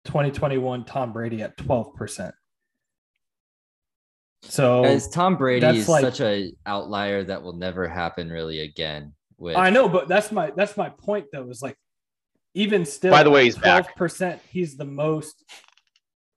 2021 0.03 0.83
Tom 0.83 1.13
Brady 1.13 1.41
at 1.41 1.55
12%. 1.57 2.33
So 4.43 4.83
Guys, 4.83 5.07
Tom 5.09 5.35
Brady 5.35 5.65
is 5.65 5.89
like- 5.89 6.03
such 6.03 6.21
a 6.21 6.53
outlier 6.65 7.23
that 7.23 7.41
will 7.41 7.53
never 7.53 7.87
happen 7.87 8.29
really 8.29 8.61
again. 8.61 9.13
With 9.39 9.55
I 9.55 9.69
know, 9.69 9.87
but 9.87 10.07
that's 10.07 10.31
my 10.31 10.51
that's 10.55 10.75
my 10.77 10.89
point 10.89 11.27
though. 11.31 11.49
Is 11.49 11.61
like 11.61 11.77
even 12.55 12.85
still. 12.85 13.11
By 13.11 13.21
the 13.23 13.29
way, 13.29 13.41
at 13.41 13.45
he's 13.45 13.57
back. 13.57 13.95
percent. 13.95 14.41
He's 14.49 14.77
the 14.77 14.85
most 14.85 15.43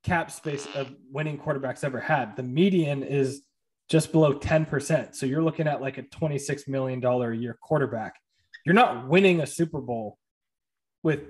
cap 0.04 0.30
space 0.30 0.66
of 0.74 0.94
winning 1.10 1.38
quarterbacks 1.38 1.82
ever 1.82 1.98
had. 2.00 2.36
The 2.36 2.42
median 2.42 3.02
is 3.02 3.42
just 3.88 4.12
below 4.12 4.34
ten 4.34 4.66
percent. 4.66 5.16
So 5.16 5.24
you're 5.24 5.42
looking 5.42 5.66
at 5.66 5.80
like 5.80 5.96
a 5.96 6.02
twenty 6.02 6.38
six 6.38 6.68
million 6.68 7.00
dollar 7.00 7.32
a 7.32 7.36
year 7.36 7.56
quarterback. 7.62 8.16
You're 8.66 8.74
not 8.74 9.08
winning 9.08 9.40
a 9.40 9.46
Super 9.46 9.80
Bowl 9.80 10.18
with 11.02 11.20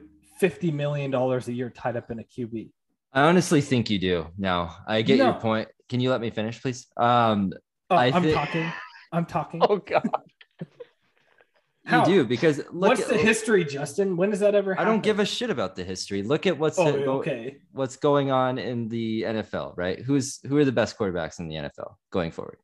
fifty 0.41 0.73
million 0.73 1.13
dollars 1.13 1.47
a 1.47 1.53
year 1.53 1.71
tied 1.71 1.97
up 1.97 2.11
in 2.11 2.19
a 2.19 2.25
QB. 2.25 2.71
I 3.13 3.23
honestly 3.23 3.61
think 3.61 3.91
you 3.91 3.99
do. 3.99 4.27
Now 4.39 4.77
I 4.87 5.03
get 5.03 5.19
No. 5.19 5.27
your 5.27 5.35
point. 5.35 5.69
Can 5.89 6.01
you 6.01 6.11
let 6.11 6.21
me 6.21 6.31
finish, 6.31 6.61
please? 6.63 6.87
Um, 6.97 7.53
Oh, 7.93 7.97
I 7.97 8.07
I'm 8.13 8.23
thi- 8.23 8.33
talking. 8.33 8.73
I'm 9.13 9.27
talking. 9.27 9.61
Oh 9.69 9.79
god. 9.79 10.09
How? 11.85 12.07
you 12.07 12.23
do 12.23 12.25
because 12.25 12.59
look. 12.71 12.91
What's 12.91 13.01
at, 13.03 13.09
the 13.09 13.17
history, 13.19 13.65
Justin? 13.65 14.17
When 14.17 14.31
does 14.31 14.39
that 14.41 14.55
ever 14.55 14.75
Happen? 14.75 14.87
I 14.87 14.91
don't 14.93 15.03
give 15.03 15.19
a 15.19 15.25
shit 15.25 15.51
about 15.51 15.75
the 15.75 15.83
history. 15.83 16.23
Look 16.23 16.47
at 16.47 16.57
what's 16.57 16.79
Oh, 16.79 16.93
go- 16.93 17.19
okay. 17.19 17.57
what's 17.73 17.97
going 17.97 18.31
on 18.31 18.59
in 18.59 18.89
the 18.89 19.23
NFL, 19.23 19.77
right? 19.77 19.99
Who's 20.01 20.39
who 20.47 20.57
are 20.59 20.65
the 20.65 20.71
best 20.73 20.97
quarterbacks 20.97 21.41
in 21.41 21.49
the 21.49 21.57
NFL 21.57 21.97
going 22.11 22.31
forward? 22.31 22.59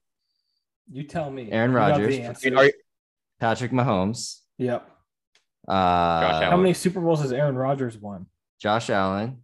You 0.93 1.03
tell 1.03 1.29
me. 1.31 1.51
Aaron 1.51 1.73
You 1.73 1.77
Rodgers. 1.77 2.09
the 2.15 2.23
I 2.23 2.25
I 2.25 2.29
answers. 2.29 2.45
mean, 2.45 2.57
are 2.59 2.65
you- 2.67 2.73
Patrick 3.41 3.73
Mahomes, 3.73 4.41
Yep. 4.59 4.89
Uh, 5.69 5.73
Allen. 5.73 6.51
How 6.51 6.57
many 6.57 6.73
Super 6.75 7.01
Bowls 7.01 7.21
has 7.23 7.33
Aaron 7.33 7.57
Rodgers 7.57 7.99
won? 7.99 8.27
Josh 8.61 8.89
Allen. 8.91 9.43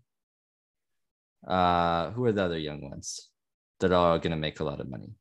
Uh, 1.46 2.10
who 2.12 2.24
are 2.24 2.32
the 2.32 2.42
other 2.42 2.58
young 2.58 2.80
ones 2.88 3.28
that 3.80 3.92
are 3.92 4.18
going 4.18 4.30
to 4.30 4.36
make 4.36 4.60
a 4.60 4.64
lot 4.64 4.80
of 4.80 4.88
money? 4.88 5.14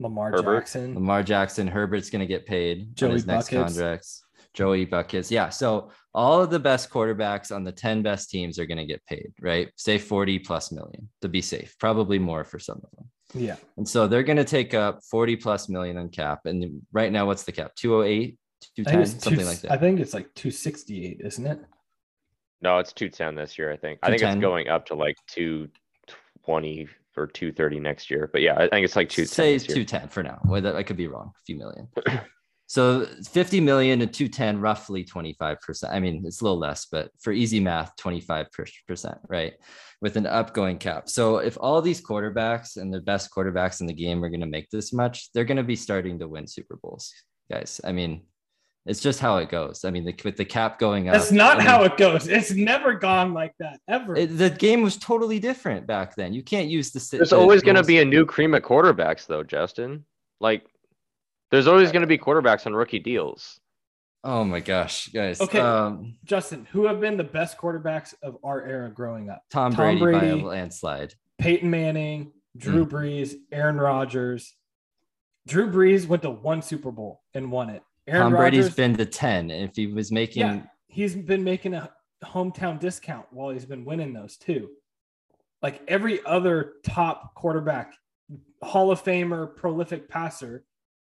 Lamar 0.00 0.30
Herbert? 0.30 0.60
Jackson. 0.60 0.94
Lamar 0.94 1.22
Jackson, 1.22 1.66
Herbert's 1.66 2.10
going 2.10 2.20
to 2.20 2.26
get 2.26 2.46
paid 2.46 2.94
Joey 2.96 3.10
on 3.10 3.14
his 3.14 3.26
next 3.26 3.48
contracts. 3.48 4.24
Joey 4.54 4.84
Buckets. 4.84 5.30
Yeah. 5.30 5.48
So 5.48 5.90
all 6.14 6.42
of 6.42 6.50
the 6.50 6.58
best 6.58 6.90
quarterbacks 6.90 7.54
on 7.54 7.64
the 7.64 7.72
10 7.72 8.02
best 8.02 8.30
teams 8.30 8.58
are 8.58 8.66
going 8.66 8.78
to 8.78 8.84
get 8.84 9.04
paid, 9.06 9.32
right? 9.40 9.70
Say 9.76 9.98
40 9.98 10.40
plus 10.40 10.72
million 10.72 11.08
to 11.22 11.28
be 11.28 11.40
safe, 11.40 11.74
probably 11.78 12.18
more 12.18 12.44
for 12.44 12.58
some 12.58 12.76
of 12.76 12.90
them. 12.96 13.10
Yeah. 13.34 13.56
And 13.76 13.88
so 13.88 14.06
they're 14.06 14.22
going 14.22 14.36
to 14.36 14.44
take 14.44 14.74
up 14.74 15.00
40 15.10 15.36
plus 15.36 15.68
million 15.68 15.96
on 15.96 16.10
cap. 16.10 16.40
And 16.44 16.82
right 16.92 17.10
now, 17.10 17.26
what's 17.26 17.44
the 17.44 17.52
cap? 17.52 17.74
208, 17.76 18.36
210, 18.76 19.20
something 19.20 19.40
two- 19.40 19.44
like 19.46 19.60
that. 19.62 19.72
I 19.72 19.78
think 19.78 20.00
it's 20.00 20.12
like 20.12 20.34
268, 20.34 21.20
isn't 21.24 21.46
it? 21.46 21.60
No, 22.62 22.78
it's 22.78 22.92
two 22.92 23.08
ten 23.08 23.34
this 23.34 23.58
year. 23.58 23.72
I 23.72 23.76
think. 23.76 23.98
I 24.02 24.10
think 24.10 24.22
it's 24.22 24.40
going 24.40 24.68
up 24.68 24.86
to 24.86 24.94
like 24.94 25.16
two 25.26 25.68
twenty 26.44 26.88
or 27.16 27.26
two 27.26 27.52
thirty 27.52 27.80
next 27.80 28.10
year. 28.10 28.30
But 28.32 28.42
yeah, 28.42 28.54
I 28.56 28.68
think 28.68 28.84
it's 28.84 28.96
like 28.96 29.08
two 29.08 29.22
ten. 29.22 29.28
Say 29.28 29.54
this 29.54 29.66
210 29.66 30.08
for 30.08 30.22
now. 30.22 30.40
Well, 30.44 30.60
that 30.62 30.76
I 30.76 30.82
could 30.82 30.96
be 30.96 31.08
wrong, 31.08 31.32
a 31.34 31.44
few 31.44 31.56
million. 31.56 31.88
So 32.72 33.04
50 33.30 33.60
million 33.60 33.98
to 33.98 34.06
210, 34.06 34.58
roughly 34.58 35.04
25%. 35.04 35.92
I 35.92 36.00
mean, 36.00 36.22
it's 36.24 36.40
a 36.40 36.44
little 36.44 36.58
less, 36.58 36.86
but 36.86 37.10
for 37.20 37.30
easy 37.30 37.60
math, 37.60 37.94
25%, 37.96 39.18
right? 39.28 39.52
With 40.00 40.16
an 40.16 40.24
upgoing 40.24 40.80
cap. 40.80 41.10
So 41.10 41.36
if 41.36 41.58
all 41.60 41.82
these 41.82 42.00
quarterbacks 42.00 42.78
and 42.78 42.90
the 42.90 43.02
best 43.02 43.30
quarterbacks 43.30 43.82
in 43.82 43.86
the 43.86 43.92
game 43.92 44.24
are 44.24 44.30
going 44.30 44.40
to 44.40 44.46
make 44.46 44.70
this 44.70 44.90
much, 44.90 45.30
they're 45.34 45.44
going 45.44 45.58
to 45.58 45.62
be 45.62 45.76
starting 45.76 46.18
to 46.20 46.28
win 46.28 46.46
Super 46.46 46.78
Bowls, 46.82 47.12
guys. 47.50 47.78
I 47.84 47.92
mean, 47.92 48.22
it's 48.84 49.00
just 49.00 49.20
how 49.20 49.36
it 49.36 49.48
goes. 49.48 49.84
I 49.84 49.90
mean, 49.90 50.04
the, 50.04 50.14
with 50.24 50.36
the 50.36 50.44
cap 50.44 50.78
going 50.78 51.08
up. 51.08 51.14
That's 51.14 51.30
not 51.30 51.56
I 51.56 51.58
mean, 51.58 51.66
how 51.66 51.82
it 51.84 51.96
goes. 51.96 52.26
It's 52.26 52.50
never 52.52 52.94
gone 52.94 53.32
like 53.32 53.54
that 53.58 53.78
ever. 53.88 54.16
it- 54.16 54.36
the 54.38 54.50
game 54.50 54.82
was 54.82 54.96
totally 54.96 55.38
different 55.38 55.86
back 55.86 56.16
then. 56.16 56.32
You 56.32 56.42
can't 56.42 56.68
use 56.68 56.90
the. 56.90 57.16
There's 57.16 57.30
the 57.30 57.36
always 57.36 57.62
going 57.62 57.76
to 57.76 57.84
be 57.84 57.98
a 57.98 58.04
new 58.04 58.26
cream 58.26 58.54
of 58.54 58.62
quarterbacks, 58.62 59.26
though, 59.26 59.42
Justin. 59.44 60.04
Like, 60.40 60.66
there's 61.50 61.68
always 61.68 61.92
going 61.92 62.00
to 62.00 62.08
be 62.08 62.18
quarterbacks 62.18 62.66
on 62.66 62.74
rookie 62.74 62.98
deals. 62.98 63.60
Oh 64.24 64.44
my 64.44 64.60
gosh, 64.60 65.08
guys. 65.08 65.40
Okay. 65.40 65.58
Um, 65.58 66.16
Justin, 66.24 66.66
who 66.70 66.86
have 66.86 67.00
been 67.00 67.16
the 67.16 67.24
best 67.24 67.58
quarterbacks 67.58 68.14
of 68.22 68.38
our 68.44 68.64
era 68.64 68.88
growing 68.88 69.28
up? 69.30 69.42
Tom, 69.50 69.74
Tom 69.74 69.98
Brady, 69.98 70.18
by 70.18 70.26
a 70.26 70.36
landslide. 70.36 71.14
Peyton 71.38 71.68
Manning, 71.68 72.32
Drew 72.56 72.86
Brees, 72.86 73.34
Aaron 73.50 73.78
Rodgers. 73.78 74.54
Drew 75.46 75.70
Brees 75.72 76.06
went 76.06 76.22
to 76.22 76.30
one 76.30 76.62
Super 76.62 76.92
Bowl 76.92 77.20
and 77.34 77.50
won 77.50 77.70
it. 77.70 77.82
Aaron 78.06 78.22
Tom 78.22 78.32
Brady's 78.32 78.64
Rodgers, 78.64 78.74
been 78.76 78.96
to 78.96 79.06
10. 79.06 79.50
And 79.50 79.68
if 79.68 79.76
he 79.76 79.86
was 79.86 80.10
making 80.10 80.40
yeah, 80.40 80.62
he's 80.88 81.14
been 81.14 81.44
making 81.44 81.74
a 81.74 81.90
hometown 82.24 82.78
discount 82.78 83.26
while 83.30 83.50
he's 83.50 83.64
been 83.64 83.84
winning 83.84 84.12
those 84.12 84.36
too. 84.36 84.70
Like 85.60 85.82
every 85.86 86.24
other 86.24 86.74
top 86.84 87.34
quarterback, 87.34 87.94
Hall 88.62 88.90
of 88.90 89.02
Famer, 89.02 89.54
prolific 89.56 90.08
passer, 90.08 90.64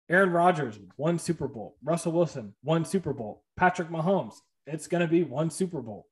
Aaron 0.09 0.31
Rodgers, 0.31 0.79
one 0.97 1.19
Super 1.19 1.47
Bowl. 1.47 1.77
Russell 1.85 2.13
Wilson, 2.13 2.55
one 2.63 2.85
Super 2.85 3.13
Bowl. 3.13 3.45
Patrick 3.57 3.89
Mahomes, 3.89 4.35
it's 4.67 4.89
going 4.89 5.03
to 5.03 5.07
be 5.07 5.23
one 5.23 5.51
Super 5.51 5.81
Bowl. 5.81 6.07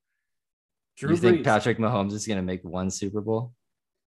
Drew 0.97 1.11
you 1.11 1.17
think 1.17 1.39
Brees. 1.39 1.45
Patrick 1.45 1.79
Mahomes 1.79 2.13
is 2.13 2.27
going 2.27 2.39
to 2.39 2.43
make 2.43 2.63
one 2.65 2.91
Super 2.91 3.21
Bowl? 3.21 3.53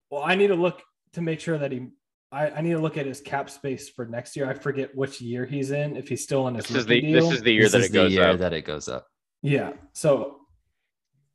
Well, 0.10 0.24
I 0.24 0.36
need 0.36 0.48
to 0.48 0.56
look 0.56 0.82
to 1.14 1.22
make 1.22 1.40
sure 1.40 1.58
that 1.58 1.72
he. 1.72 1.88
I, 2.32 2.50
I 2.50 2.62
need 2.62 2.72
to 2.72 2.80
look 2.80 2.98
at 2.98 3.06
his 3.06 3.22
cap 3.22 3.50
space 3.50 3.88
for 3.90 4.06
next 4.06 4.36
year. 4.36 4.50
I 4.50 4.54
forget 4.54 4.94
which 4.96 5.22
year 5.22 5.46
he's 5.46 5.72
in. 5.72 5.96
If 5.96 6.10
he's 6.10 6.24
still 6.24 6.44
on 6.44 6.56
his 6.56 6.66
This 6.66 6.78
is 6.78 6.86
the 6.86 7.00
deal. 7.02 7.22
this 7.30 7.34
is 7.38 7.42
the 7.42 7.52
year 7.54 7.64
This 7.64 7.72
that 7.72 7.80
is 7.82 7.86
it 7.88 7.94
goes 7.94 8.10
the 8.12 8.16
year 8.16 8.30
up. 8.32 8.40
that 8.40 8.54
it 8.54 8.64
goes 8.64 8.88
up. 8.90 9.08
yeah. 9.42 9.72
So 9.94 10.42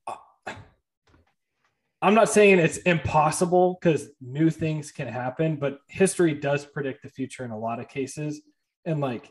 uh, 0.07 0.17
I'm 2.03 2.15
not 2.15 2.29
saying 2.29 2.59
it's 2.59 2.79
impossible 2.79 3.79
because 3.81 4.09
new 4.21 4.51
things 4.51 4.91
can 4.93 5.09
happen, 5.09 5.57
but 5.57 5.79
history 5.89 6.35
does 6.35 6.67
predict 6.67 7.03
the 7.03 7.09
future 7.09 7.45
in 7.45 7.53
a 7.53 7.59
lot 7.59 7.81
of 7.81 7.89
cases. 7.89 8.43
And 8.85 9.01
like 9.01 9.31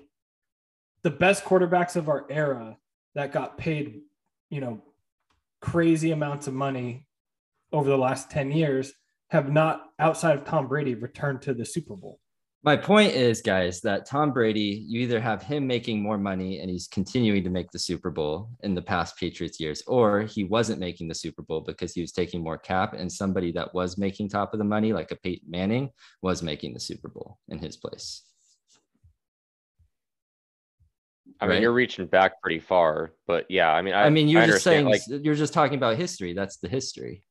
the 1.04 1.10
best 1.12 1.44
quarterbacks 1.44 1.96
of 1.96 2.10
our 2.10 2.26
era 2.30 2.78
that 3.16 3.32
got 3.34 3.58
paid, 3.58 4.00
you 4.50 4.62
know, 4.62 4.82
crazy 5.62 6.12
amounts 6.12 6.48
of 6.48 6.54
money 6.56 7.06
over 7.72 7.90
the 7.90 7.98
last 7.98 8.32
10 8.32 8.52
years 8.52 8.94
have 9.32 9.52
not, 9.52 9.84
outside 9.98 10.38
of 10.38 10.46
Tom 10.46 10.68
Brady, 10.68 10.94
returned 10.94 11.42
to 11.44 11.54
the 11.54 11.66
Super 11.66 11.96
Bowl. 11.96 12.20
My 12.64 12.78
point 12.78 13.14
is, 13.14 13.42
guys, 13.42 13.82
that 13.82 14.06
Tom 14.06 14.34
Brady, 14.34 14.86
you 14.88 15.00
either 15.00 15.20
have 15.20 15.42
him 15.42 15.66
making 15.66 16.00
more 16.00 16.20
money 16.20 16.60
and 16.60 16.70
he's 16.70 16.88
continuing 16.88 17.44
to 17.44 17.50
make 17.50 17.72
the 17.72 17.80
Super 17.80 18.12
Bowl 18.12 18.50
in 18.62 18.76
the 18.76 18.82
past 18.82 19.18
Patriots 19.18 19.60
years, 19.60 19.82
or 19.88 20.22
he 20.22 20.44
wasn't 20.44 20.80
making 20.80 21.08
the 21.08 21.16
Super 21.16 21.42
Bowl 21.42 21.62
because 21.62 21.94
he 21.94 22.02
was 22.02 22.12
taking 22.12 22.44
more 22.44 22.60
cap 22.60 22.94
and 22.94 23.12
somebody 23.12 23.52
that 23.54 23.74
was 23.74 23.98
making 23.98 24.30
top 24.30 24.54
of 24.54 24.60
the 24.60 24.66
money, 24.66 24.94
like 24.94 25.12
a 25.12 25.16
Peyton 25.16 25.50
Manning, 25.50 25.90
was 26.22 26.44
making 26.44 26.74
the 26.74 26.80
Super 26.80 27.08
Bowl 27.08 27.40
in 27.50 27.58
his 27.58 27.78
place. 27.78 28.24
I 31.40 31.46
mean, 31.46 31.54
right? 31.54 31.62
you're 31.62 31.74
reaching 31.74 32.06
back 32.06 32.40
pretty 32.44 32.60
far, 32.60 33.14
but 33.26 33.46
yeah, 33.50 33.72
I 33.72 33.82
mean, 33.82 33.96
I, 33.96 34.04
I 34.04 34.10
mean, 34.12 34.28
you're 34.28 34.44
I 34.44 34.46
just 34.46 34.64
saying 34.64 34.86
like, 34.86 35.02
you're 35.08 35.34
just 35.34 35.54
talking 35.54 35.78
about 35.78 35.98
history. 35.98 36.34
That's 36.34 36.58
the 36.58 36.70
history. 36.70 37.24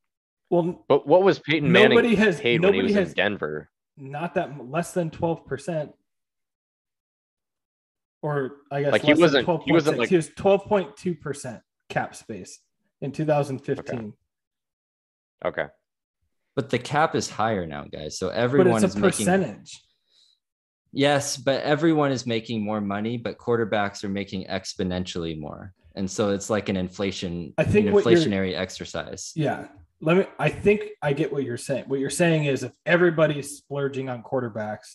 Well, 0.51 0.85
but 0.89 1.07
what 1.07 1.23
was 1.23 1.39
Peyton 1.39 1.71
Manning 1.71 1.91
nobody 1.91 2.17
has 2.17 2.41
paid 2.41 2.61
when 2.63 2.75
he 2.75 2.83
was 2.83 2.95
has 2.95 3.09
in 3.11 3.15
Denver? 3.15 3.71
not 3.97 4.35
that 4.35 4.69
less 4.71 4.93
than 4.95 5.11
12%. 5.11 5.93
Or 8.23 8.53
I 8.71 8.83
guess 8.83 8.93
Like, 8.93 9.03
he 9.03 9.09
less 9.15 9.33
than 9.33 9.47
wasn't- 9.47 9.63
he 9.65 9.73
wasn't 9.73 9.97
12.6. 9.97 9.99
like- 9.99 10.09
he 10.11 10.17
was 10.17 10.29
12.2% 10.31 11.63
cap 11.89 12.15
space 12.15 12.61
in 13.01 13.13
2015. 13.13 14.15
Okay, 15.45 15.67
But 16.55 16.69
the 16.71 16.79
cap 16.79 17.15
is 17.15 17.31
higher 17.31 17.67
now, 17.67 17.85
guys. 17.85 18.19
So 18.19 18.29
But 18.29 18.37
everyone 18.37 18.85
it's 18.85 18.95
is 18.95 18.97
a 18.97 19.01
making. 19.01 19.65
Yes, 20.93 21.37
but 21.37 21.63
everyone 21.63 22.11
is 22.11 22.27
making 22.27 22.63
more 22.63 22.81
money, 22.81 23.17
but 23.17 23.39
quarterbacks 23.39 24.03
are 24.05 24.09
making 24.09 24.47
exponentially 24.47 25.39
more. 25.39 25.73
And 25.95 26.11
so 26.11 26.31
it's 26.31 26.51
like 26.51 26.69
an 26.69 26.77
inflation, 26.77 27.55
I 27.57 27.65
think 27.65 27.87
an 27.87 27.95
inflationary 27.95 28.55
exercise. 28.55 29.33
Yeah. 29.37 29.69
Let 30.03 30.17
me 30.17 30.25
I 30.39 30.49
think 30.49 30.83
I 31.03 31.13
get 31.13 31.33
what 31.33 31.45
you're 31.45 31.57
saying. 31.57 31.85
What 31.89 32.01
you're 32.01 32.11
saying 32.11 32.45
is 32.47 32.63
if 32.63 32.73
everybody's 32.87 33.59
splurging 33.59 34.09
on 34.09 34.23
quarterbacks, 34.23 34.95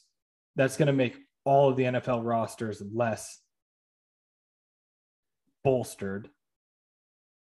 that's 0.55 0.77
going 0.77 0.87
to 0.87 0.93
make 0.93 1.15
all 1.43 1.69
of 1.69 1.75
the 1.77 1.83
NFL 1.83 2.23
rosters 2.25 2.81
less 2.93 3.39
bolstered. 5.63 6.29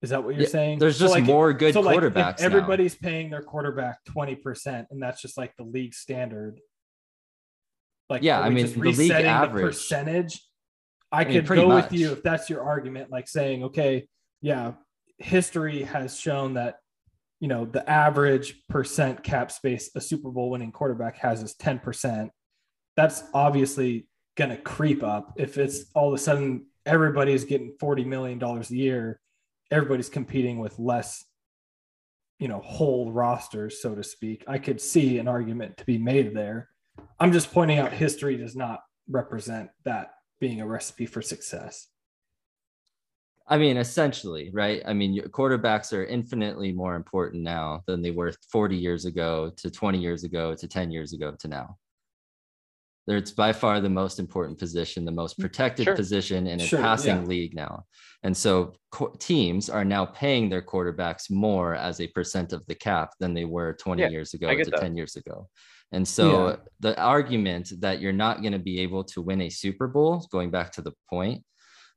Is 0.02 0.10
that 0.10 0.24
what 0.24 0.34
you're 0.36 0.44
Yeah, 0.44 0.50
saying? 0.50 0.80
There's 0.80 0.98
So, 0.98 1.06
just 1.06 1.14
like, 1.14 1.24
more 1.26 1.54
good 1.54 1.74
so, 1.74 1.82
like, 1.82 2.00
quarterbacks. 2.00 2.40
now. 2.40 2.46
everybody's 2.46 2.96
paying 2.96 3.30
their 3.30 3.44
quarterback 3.44 4.00
20%, 4.06 4.88
and 4.90 5.02
that's 5.02 5.22
just 5.22 5.38
like 5.38 5.56
the 5.58 5.64
league 5.64 5.94
standard. 5.94 6.60
Like, 8.10 8.24
Yeah, 8.24 8.42
I 8.42 8.50
mean, 8.50 8.66
just 8.66 8.80
the 8.80 8.92
league 8.92 9.12
average- 9.12 9.64
percentage. 9.64 10.42
I, 11.12 11.26
mean, 11.26 11.46
could 11.46 11.56
go 11.58 11.68
with 11.76 11.92
you 11.92 12.14
if 12.14 12.24
that's 12.24 12.50
your 12.50 12.64
argument, 12.64 13.12
like 13.12 13.28
saying, 13.28 13.64
okay, 13.66 14.08
yeah, 14.42 14.74
history 15.18 15.84
has 15.84 16.18
shown 16.18 16.54
that 16.56 16.78
you 17.42 17.48
know 17.48 17.66
the 17.66 17.88
average 17.90 18.56
percent 18.70 19.24
cap 19.24 19.52
space 19.52 19.90
a 19.96 20.00
Super 20.00 20.30
Bowl 20.30 20.52
winning 20.52 20.72
quarterback 20.72 21.18
has 21.18 21.44
is 21.44 21.56
10%. 21.56 22.30
That's 22.96 23.24
obviously 23.34 24.08
gonna 24.38 24.58
creep 24.58 25.04
up. 25.04 25.34
If 25.36 25.58
it's 25.58 25.86
all 25.96 26.10
of 26.10 26.14
a 26.14 26.20
sudden 26.20 26.68
everybody's 26.86 27.44
getting 27.44 27.76
40 27.80 28.06
million 28.06 28.38
dollars 28.40 28.70
a 28.70 28.76
year, 28.76 29.20
everybody's 29.72 30.08
competing 30.08 30.60
with 30.60 30.78
less 30.80 31.26
you 32.40 32.48
know 32.48 32.60
whole 32.60 33.12
rosters 33.12 33.84
so 33.84 33.94
to 33.94 34.04
speak 34.04 34.44
i 34.48 34.58
could 34.58 34.82
see 34.82 35.20
an 35.20 35.28
argument 35.28 35.78
to 35.78 35.86
be 35.86 35.98
made 35.98 36.36
there. 36.36 36.70
I'm 37.20 37.32
just 37.32 37.52
pointing 37.52 37.80
out 37.80 37.92
history 37.92 38.38
does 38.38 38.56
not 38.56 38.82
represent 39.10 39.70
that 39.86 40.12
being 40.40 40.62
a 40.62 40.68
recipe 40.68 41.06
for 41.06 41.22
success 41.22 41.88
I 43.52 43.58
mean, 43.58 43.76
essentially, 43.76 44.50
right? 44.54 44.82
I 44.86 44.94
mean, 44.94 45.20
quarterbacks 45.24 45.92
are 45.92 46.06
infinitely 46.06 46.72
more 46.72 46.96
important 46.96 47.44
now 47.44 47.84
than 47.86 48.02
they 48.02 48.12
were 48.12 48.32
40 48.50 48.78
years 48.78 49.04
ago 49.04 49.52
to 49.58 49.70
20 49.70 50.00
years 50.00 50.24
ago 50.24 50.56
to 50.56 50.68
10 50.70 50.90
years 50.90 51.12
ago 51.12 51.36
to 51.38 51.48
now. 51.50 51.78
It's 53.08 53.32
by 53.32 53.52
far 53.52 53.82
the 53.82 53.90
most 53.90 54.20
important 54.20 54.58
position, 54.58 55.04
the 55.04 55.12
most 55.12 55.38
mm, 55.38 55.42
protected 55.42 55.84
Sure. 55.84 55.96
position 55.98 56.48
in 56.48 56.62
a 56.62 56.64
Sure, 56.64 56.80
passing 56.80 57.24
yeah. 57.24 57.28
league 57.28 57.54
now. 57.54 57.84
And 58.24 58.38
so 58.38 58.72
co- 58.90 59.14
teams 59.20 59.70
are 59.70 59.84
now 59.84 60.06
paying 60.06 60.48
their 60.48 60.62
quarterbacks 60.62 61.30
more 61.30 61.76
as 61.76 62.00
a 62.00 62.08
percent 62.08 62.54
of 62.54 62.66
the 62.68 62.76
cap 62.76 63.10
than 63.20 63.34
they 63.34 63.44
were 63.44 63.74
20 63.74 64.04
Yeah, 64.04 64.08
years 64.10 64.34
ago 64.34 64.48
to 64.56 64.64
that. 64.64 64.80
10 64.80 64.96
years 64.96 65.18
ago. 65.18 65.50
And 65.92 66.08
so 66.08 66.48
Yeah. 66.52 66.56
the 66.80 67.02
argument 67.02 67.74
that 67.82 68.00
you're 68.00 68.14
not 68.14 68.40
going 68.40 68.54
to 68.54 68.60
be 68.60 68.80
able 68.80 69.04
to 69.06 69.22
win 69.22 69.42
a 69.42 69.50
Super 69.50 69.90
Bowl, 69.90 70.26
going 70.32 70.52
back 70.52 70.72
to 70.74 70.82
the 70.82 70.94
point, 71.10 71.44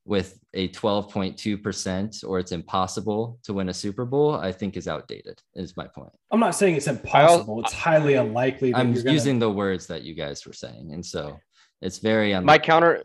with 0.07 0.39
a 0.53 0.69
12.2% 0.69 2.25
or 2.27 2.39
it's 2.39 2.53
impossible 2.53 3.39
to 3.43 3.55
win 3.55 3.69
a 3.69 3.75
Super 3.75 4.05
Bowl, 4.05 4.35
I 4.35 4.53
think 4.53 4.77
is 4.77 4.87
outdated, 4.87 5.41
is 5.55 5.77
my 5.77 5.87
point. 5.87 6.13
i'm 6.31 6.41
not 6.41 6.55
saying 6.55 6.77
it's 6.77 6.87
impossible 6.87 7.61
it's 7.61 7.73
highly 7.73 8.15
unlikely 8.15 8.73
that 8.73 8.79
I'm 8.79 8.93
you're 8.93 9.03
gonna- 9.03 9.15
using 9.15 9.39
the 9.39 9.51
words 9.51 9.87
that 9.87 10.03
you 10.03 10.15
guys 10.15 10.47
were 10.47 10.53
saying. 10.53 10.93
And 10.93 11.05
so 11.05 11.39
it's 11.81 11.99
very 11.99 12.39
my 12.41 12.59
counter. 12.59 13.03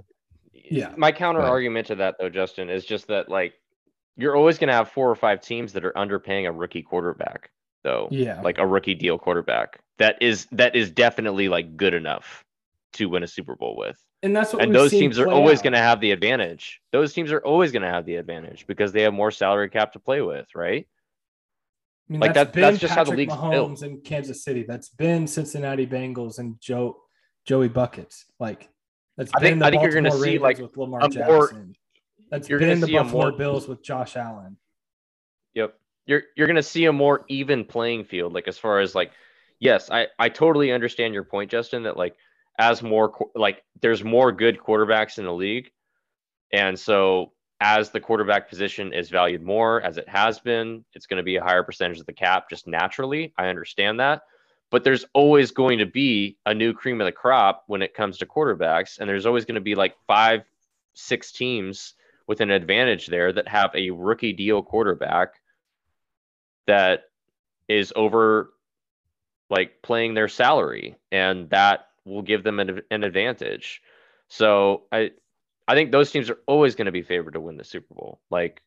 Yeah. 0.53 0.93
My 0.97 1.11
counter 1.11 1.41
argument 1.41 1.87
to 1.87 1.95
that 1.95 2.15
though, 2.19 2.29
Justin, 2.29 2.69
is 2.69 2.85
just 2.85 3.07
that 3.07 3.29
like 3.29 3.53
you're 4.17 4.35
always 4.35 4.57
gonna 4.57 4.73
have 4.73 4.89
four 4.91 5.09
or 5.09 5.15
five 5.15 5.41
teams 5.41 5.73
that 5.73 5.85
are 5.85 5.93
underpaying 5.93 6.47
a 6.47 6.51
rookie 6.51 6.81
quarterback, 6.83 7.49
though. 7.83 8.07
Yeah. 8.11 8.41
Like 8.41 8.57
a 8.57 8.67
rookie 8.67 8.93
deal 8.95 9.17
quarterback. 9.17 9.79
That 9.97 10.21
is 10.21 10.47
that 10.51 10.75
is 10.75 10.91
definitely 10.91 11.49
like 11.49 11.75
good 11.77 11.93
enough 11.93 12.43
to 12.93 13.07
win 13.07 13.23
a 13.23 13.27
Super 13.27 13.55
Bowl 13.55 13.75
with. 13.77 13.97
And 14.23 14.35
that's 14.35 14.53
what 14.53 14.61
and 14.63 14.73
those 14.75 14.91
teams 14.91 15.17
are 15.19 15.27
always 15.29 15.61
going 15.61 15.73
to 15.73 15.79
have 15.79 15.99
the 16.01 16.11
advantage. 16.11 16.81
Those 16.91 17.13
teams 17.13 17.31
are 17.31 17.39
always 17.39 17.71
going 17.71 17.81
to 17.83 17.87
have 17.89 18.05
the 18.05 18.15
advantage 18.15 18.65
because 18.67 18.91
they 18.91 19.01
have 19.03 19.13
more 19.13 19.31
salary 19.31 19.69
cap 19.69 19.93
to 19.93 19.99
play 19.99 20.21
with, 20.21 20.47
right? 20.55 20.87
I 22.09 22.11
mean, 22.11 22.19
Like, 22.21 22.33
that's 22.33 22.47
that- 22.47 22.53
been 22.53 22.61
that's 22.63 22.79
just 22.79 22.93
how 22.93 23.03
the 23.03 23.11
Patrick 23.11 23.29
league's 23.29 23.33
built. 23.41 23.71
Mahomes 23.71 23.83
in 23.83 24.01
Kansas 24.01 24.43
City. 24.43 24.63
That's 24.67 24.89
been 24.89 25.27
Cincinnati 25.27 25.85
Bengals 25.87 26.39
and 26.39 26.59
Joe 26.59 26.97
Joey 27.45 27.67
Buckets. 27.69 28.25
Like 28.39 28.69
that's 29.17 29.31
I 29.35 29.39
think- 29.39 29.51
been 29.53 29.59
the 29.59 29.65
I 29.65 29.69
think 29.71 29.83
you're 29.83 29.91
gonna 29.93 30.09
Baltimore 30.09 30.25
see, 30.33 30.39
like, 30.39 30.57
with 30.59 30.75
Lamar 30.77 30.99
more- 31.01 31.09
Jackson. 31.09 31.75
That's 32.31 32.47
been 32.47 32.79
the 32.79 32.87
see 32.87 32.93
Buffalo 32.93 33.29
more- 33.29 33.37
Bills 33.37 33.67
with 33.67 33.81
Josh 33.83 34.15
Allen. 34.15 34.57
Yep. 35.55 35.75
You're 36.05 36.23
you're 36.35 36.47
going 36.47 36.55
to 36.57 36.63
see 36.63 36.85
a 36.85 36.93
more 36.93 37.23
even 37.27 37.65
playing 37.65 38.05
field 38.05 38.33
like 38.33 38.47
as 38.47 38.57
far 38.57 38.79
as 38.79 38.95
like 38.95 39.11
yes, 39.59 39.89
I 39.91 40.07
I 40.17 40.29
totally 40.29 40.71
understand 40.71 41.13
your 41.13 41.23
point 41.23 41.49
Justin 41.51 41.83
that 41.83 41.97
like 41.97 42.15
as 42.59 42.83
more 42.83 43.13
like 43.33 43.63
there's 43.81 44.03
more 44.03 44.31
good 44.31 44.59
quarterbacks 44.59 45.17
in 45.17 45.23
the 45.23 45.33
league. 45.33 45.71
And 46.51 46.77
so 46.77 47.31
as 47.61 47.89
the 47.89 48.01
quarterback 48.01 48.49
position 48.49 48.93
is 48.93 49.09
valued 49.09 49.41
more 49.41 49.81
as 49.81 49.97
it 49.97 50.07
has 50.07 50.39
been, 50.39 50.83
it's 50.93 51.07
going 51.07 51.17
to 51.17 51.23
be 51.23 51.37
a 51.37 51.43
higher 51.43 51.63
percentage 51.63 51.99
of 51.99 52.05
the 52.05 52.13
cap 52.13 52.49
just 52.49 52.67
naturally. 52.67 53.33
I 53.37 53.47
understand 53.47 53.99
that. 54.01 54.21
But 54.71 54.83
there's 54.83 55.05
always 55.13 55.51
going 55.51 55.79
to 55.79 55.85
be 55.85 56.37
a 56.45 56.53
new 56.53 56.73
cream 56.73 57.01
of 57.01 57.05
the 57.05 57.11
crop 57.11 57.63
when 57.67 57.81
it 57.81 57.95
comes 57.95 58.17
to 58.19 58.25
quarterbacks 58.25 58.99
and 58.99 59.09
there's 59.09 59.25
always 59.25 59.45
going 59.45 59.55
to 59.55 59.61
be 59.61 59.75
like 59.75 59.95
5 60.05 60.41
6 60.93 61.31
teams 61.31 61.93
with 62.27 62.41
an 62.41 62.51
advantage 62.51 63.07
there 63.07 63.31
that 63.31 63.47
have 63.47 63.71
a 63.73 63.89
rookie 63.89 64.33
deal 64.33 64.61
quarterback 64.61 65.29
that 66.67 67.03
is 67.69 67.93
over 67.95 68.51
like 69.49 69.81
playing 69.81 70.13
their 70.13 70.27
salary 70.27 70.97
and 71.11 71.49
that 71.49 71.88
will 72.09 72.21
give 72.21 72.43
them 72.43 72.59
an, 72.59 72.81
an 72.91 73.03
advantage. 73.03 73.81
So 74.27 74.83
I 74.91 75.11
I 75.67 75.75
think 75.75 75.91
those 75.91 76.11
teams 76.11 76.29
are 76.29 76.39
always 76.47 76.75
going 76.75 76.87
to 76.87 76.91
be 76.91 77.03
favored 77.03 77.33
to 77.33 77.39
win 77.39 77.57
the 77.57 77.63
Super 77.63 77.93
Bowl. 77.93 78.19
Like 78.29 78.61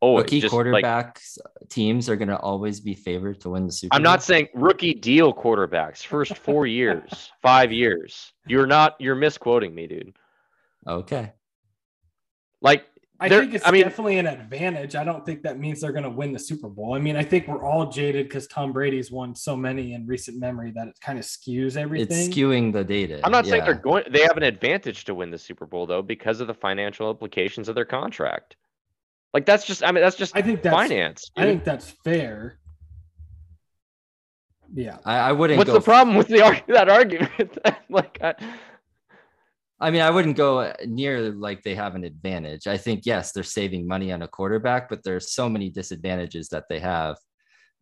always 0.00 0.24
Rookie 0.24 0.40
just 0.40 0.54
like 0.54 0.84
quarterbacks 0.84 1.38
teams 1.70 2.08
are 2.08 2.16
going 2.16 2.28
to 2.28 2.36
always 2.38 2.80
be 2.80 2.94
favored 2.94 3.40
to 3.40 3.50
win 3.50 3.66
the 3.66 3.72
Super 3.72 3.94
I'm 3.94 4.02
Bowl. 4.02 4.12
not 4.12 4.22
saying 4.22 4.48
rookie 4.54 4.94
deal 4.94 5.32
quarterbacks 5.32 6.04
first 6.04 6.36
4 6.36 6.66
years, 6.80 7.30
5 7.42 7.72
years. 7.72 8.32
You're 8.46 8.66
not 8.66 8.96
you're 8.98 9.14
misquoting 9.14 9.74
me, 9.74 9.86
dude. 9.86 10.16
Okay. 10.86 11.32
Like 12.60 12.84
I 13.24 13.28
There- 13.28 13.40
think 13.40 13.54
it's 13.54 13.66
I 13.66 13.70
mean- 13.70 13.82
definitely 13.84 14.18
an 14.18 14.26
advantage. 14.26 14.94
I 14.96 15.02
don't 15.04 15.24
think 15.24 15.42
that 15.44 15.58
means 15.58 15.80
they're 15.80 15.92
going 15.92 16.04
to 16.04 16.10
win 16.10 16.32
the 16.32 16.38
Super 16.38 16.68
Bowl. 16.68 16.94
I 16.94 16.98
mean, 16.98 17.16
I 17.16 17.22
think 17.22 17.48
we're 17.48 17.64
all 17.64 17.90
jaded 17.90 18.26
because 18.28 18.46
Tom 18.46 18.72
Brady's 18.72 19.10
won 19.10 19.34
so 19.34 19.56
many 19.56 19.94
in 19.94 20.06
recent 20.06 20.38
memory 20.38 20.72
that 20.72 20.88
it 20.88 21.00
kind 21.00 21.18
of 21.18 21.24
skews 21.24 21.76
everything. 21.76 22.26
It's 22.28 22.36
skewing 22.36 22.72
the 22.72 22.84
data. 22.84 23.20
I'm 23.24 23.32
not 23.32 23.46
saying 23.46 23.64
they're 23.64 23.74
going 23.74 24.04
they 24.10 24.20
have 24.22 24.36
an 24.36 24.42
advantage 24.42 25.04
to 25.06 25.14
win 25.14 25.30
the 25.30 25.38
Super 25.38 25.64
Bowl 25.64 25.86
though 25.86 26.02
because 26.02 26.40
of 26.40 26.46
the 26.48 26.54
financial 26.54 27.10
implications 27.10 27.68
of 27.70 27.74
their 27.74 27.86
contract. 27.86 28.56
Like 29.32 29.46
that's 29.46 29.64
just 29.66 29.82
I 29.82 29.90
mean 29.90 30.02
that's 30.04 30.16
just 30.16 30.36
I 30.36 30.42
think 30.42 30.60
that's 30.62 30.74
finance. 30.76 31.30
I 31.36 31.44
think 31.44 31.64
that's 31.64 31.90
fair. 32.04 32.58
Yeah. 34.74 34.98
I, 35.04 35.16
I 35.18 35.32
wouldn't 35.32 35.56
What's 35.58 35.68
go 35.70 35.74
the 35.74 35.80
problem 35.80 36.16
with 36.16 36.28
the 36.28 36.42
arg- 36.42 36.64
that 36.68 36.88
argument? 36.88 37.58
like, 37.88 38.18
I, 38.22 38.34
I 39.80 39.90
mean, 39.90 40.02
I 40.02 40.10
wouldn't 40.10 40.36
go 40.36 40.72
near 40.86 41.30
like 41.30 41.62
they 41.62 41.74
have 41.74 41.94
an 41.94 42.04
advantage. 42.04 42.66
I 42.66 42.76
think 42.76 43.04
yes, 43.04 43.32
they're 43.32 43.42
saving 43.42 43.86
money 43.86 44.12
on 44.12 44.22
a 44.22 44.28
quarterback, 44.28 44.88
but 44.88 45.02
there's 45.02 45.32
so 45.32 45.48
many 45.48 45.68
disadvantages 45.68 46.48
that 46.50 46.64
they 46.68 46.78
have 46.78 47.16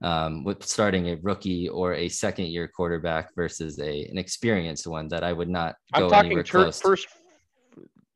um, 0.02 0.42
with 0.42 0.64
starting 0.64 1.10
a 1.10 1.16
rookie 1.16 1.68
or 1.68 1.94
a 1.94 2.08
second 2.08 2.46
year 2.46 2.66
quarterback 2.66 3.34
versus 3.34 3.78
a 3.78 4.06
an 4.06 4.18
experienced 4.18 4.86
one 4.86 5.08
that 5.08 5.22
I 5.22 5.32
would 5.32 5.50
not 5.50 5.76
go 5.94 6.06
I'm 6.06 6.10
talking 6.10 6.42
close. 6.44 6.80
first. 6.80 7.08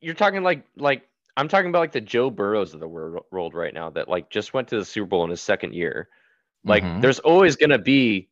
You're 0.01 0.15
talking 0.15 0.43
like 0.43 0.65
like 0.75 1.07
I'm 1.37 1.47
talking 1.47 1.69
about 1.69 1.79
like 1.79 1.91
the 1.91 2.01
Joe 2.01 2.31
Burrows 2.31 2.73
of 2.73 2.79
the 2.79 2.87
world 2.87 3.53
right 3.53 3.73
now 3.73 3.91
that 3.91 4.09
like 4.09 4.29
just 4.31 4.53
went 4.53 4.67
to 4.69 4.79
the 4.79 4.85
Super 4.85 5.07
Bowl 5.07 5.23
in 5.23 5.29
his 5.29 5.41
second 5.41 5.73
year. 5.75 6.09
Like, 6.65 6.83
Mhm. 6.83 7.01
there's 7.01 7.19
always 7.19 7.55
gonna 7.55 7.77
be 7.77 8.29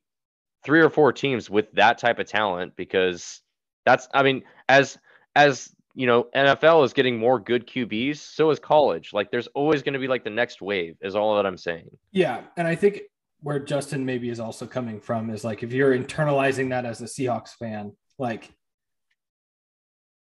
three 0.64 0.82
or 0.82 0.90
four 0.90 1.14
teams 1.14 1.50
with 1.50 1.72
that 1.74 2.00
type 2.00 2.18
of 2.18 2.28
talent 2.28 2.76
because 2.76 3.42
that's 3.86 4.10
I 4.14 4.24
mean 4.24 4.44
as 4.68 4.98
as 5.36 5.70
you 5.94 6.08
know 6.08 6.28
NFL 6.36 6.84
is 6.86 6.94
getting 6.94 7.18
more 7.18 7.40
good 7.40 7.68
QBs, 7.68 8.18
so 8.18 8.50
is 8.50 8.60
college. 8.60 9.12
Like, 9.14 9.32
there's 9.32 9.48
always 9.48 9.82
gonna 9.84 10.00
be 10.00 10.08
like 10.08 10.24
the 10.24 10.30
next 10.30 10.62
wave. 10.62 10.98
Is 11.02 11.16
all 11.16 11.36
that 11.36 11.46
I'm 11.46 11.58
saying. 11.58 11.90
Yeah. 12.12 12.42
And 12.58 12.68
I 12.68 12.76
think 12.76 13.02
where 13.42 13.60
Justin 13.60 14.06
maybe 14.06 14.30
is 14.30 14.40
also 14.40 14.66
coming 14.66 15.00
from 15.00 15.30
is 15.30 15.44
like 15.44 15.62
if 15.64 15.72
you're 15.72 15.96
internalizing 15.98 16.70
that 16.70 16.86
as 16.86 17.02
a 17.02 17.06
Seahawks 17.06 17.50
fan, 17.50 17.94
like 18.18 18.52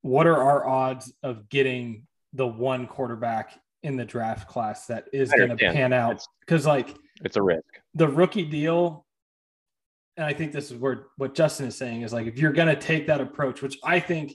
what 0.02 0.28
are 0.28 0.36
our 0.38 0.68
odds 0.68 1.14
of 1.24 1.48
getting 1.50 2.06
the 2.34 2.46
one 2.46 2.88
quarterback 2.88 3.58
in 3.84 3.96
the 3.96 4.04
draft 4.04 4.48
class 4.50 4.88
that 4.88 5.06
is 5.14 5.32
going 5.32 5.50
to 5.50 5.56
pan 5.56 5.94
out? 5.94 6.22
Because 6.42 6.66
like 6.66 6.96
It's 7.24 7.38
a 7.38 7.42
risk. 7.42 7.64
the 7.94 8.08
rookie 8.08 8.44
deal, 8.46 9.06
and 10.18 10.26
I 10.26 10.34
think 10.34 10.52
this 10.52 10.72
is 10.72 10.78
where 10.78 11.06
what 11.18 11.34
Justin 11.34 11.68
is 11.68 11.78
saying 11.78 12.02
is 12.02 12.12
like 12.12 12.28
if 12.28 12.38
you're 12.38 12.52
going 12.52 12.68
to 12.68 12.76
take 12.76 13.08
that 13.08 13.22
approach, 13.22 13.62
which 13.62 13.78
I 13.84 14.00
think, 14.00 14.34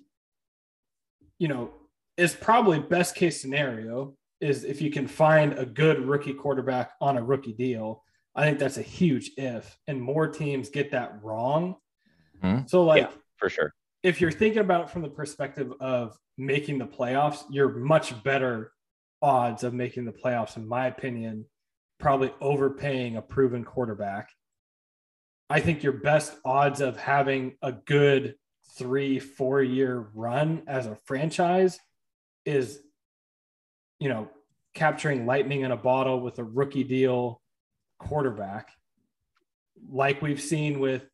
you 1.38 1.48
know, 1.48 1.70
is 2.16 2.34
probably 2.34 2.78
best 2.80 3.14
case 3.14 3.40
scenario 3.40 4.14
is 4.40 4.64
if 4.64 4.80
you 4.80 4.90
can 4.90 5.06
find 5.06 5.52
a 5.58 5.66
good 5.66 6.00
rookie 6.00 6.34
quarterback 6.34 6.92
on 7.00 7.16
a 7.16 7.22
rookie 7.22 7.52
deal. 7.52 8.02
I 8.34 8.44
think 8.44 8.58
that's 8.58 8.76
a 8.78 8.82
huge 8.82 9.32
if, 9.36 9.76
and 9.88 10.00
more 10.00 10.28
teams 10.28 10.68
get 10.68 10.92
that 10.92 11.22
wrong. 11.22 11.76
Mhm. 12.42 12.68
So 12.68 12.84
like. 12.84 13.02
Yeah. 13.02 13.10
For 13.36 13.48
sure. 13.48 13.72
if 14.02 14.20
you're 14.20 14.30
thinking 14.32 14.60
about 14.60 14.82
it 14.82 14.90
from 14.90 15.02
the 15.02 15.08
perspective 15.08 15.72
of 15.80 16.16
making 16.36 16.78
the 16.78 16.86
playoffs, 16.86 17.44
you're 17.50 17.68
much 17.78 18.20
better 18.22 18.72
odds 19.22 19.64
of 19.64 19.74
making 19.74 20.04
the 20.04 20.12
playoffs, 20.12 20.56
in 20.56 20.66
my 20.66 20.86
opinion, 20.86 21.44
probably 21.98 22.32
overpaying 22.40 23.16
a 23.16 23.22
proven 23.22 23.64
quarterback. 23.64 24.30
I 25.50 25.60
think 25.60 25.82
your 25.82 25.94
best 25.94 26.36
odds 26.44 26.80
of 26.80 26.96
having 26.96 27.56
a 27.62 27.72
good 27.72 28.34
three, 28.78 29.18
four 29.18 29.62
year 29.62 30.08
run 30.14 30.62
as 30.66 30.86
a 30.86 30.96
franchise 31.04 31.78
is, 32.44 32.80
you 33.98 34.08
know, 34.08 34.28
capturing 34.74 35.26
lightning 35.26 35.62
in 35.62 35.72
a 35.72 35.76
bottle 35.76 36.20
with 36.20 36.38
a 36.38 36.44
rookie 36.44 36.84
deal 36.84 37.42
quarterback, 37.98 38.70
like 39.90 40.22
we've 40.22 40.40
seen 40.40 40.80
with 40.80 41.04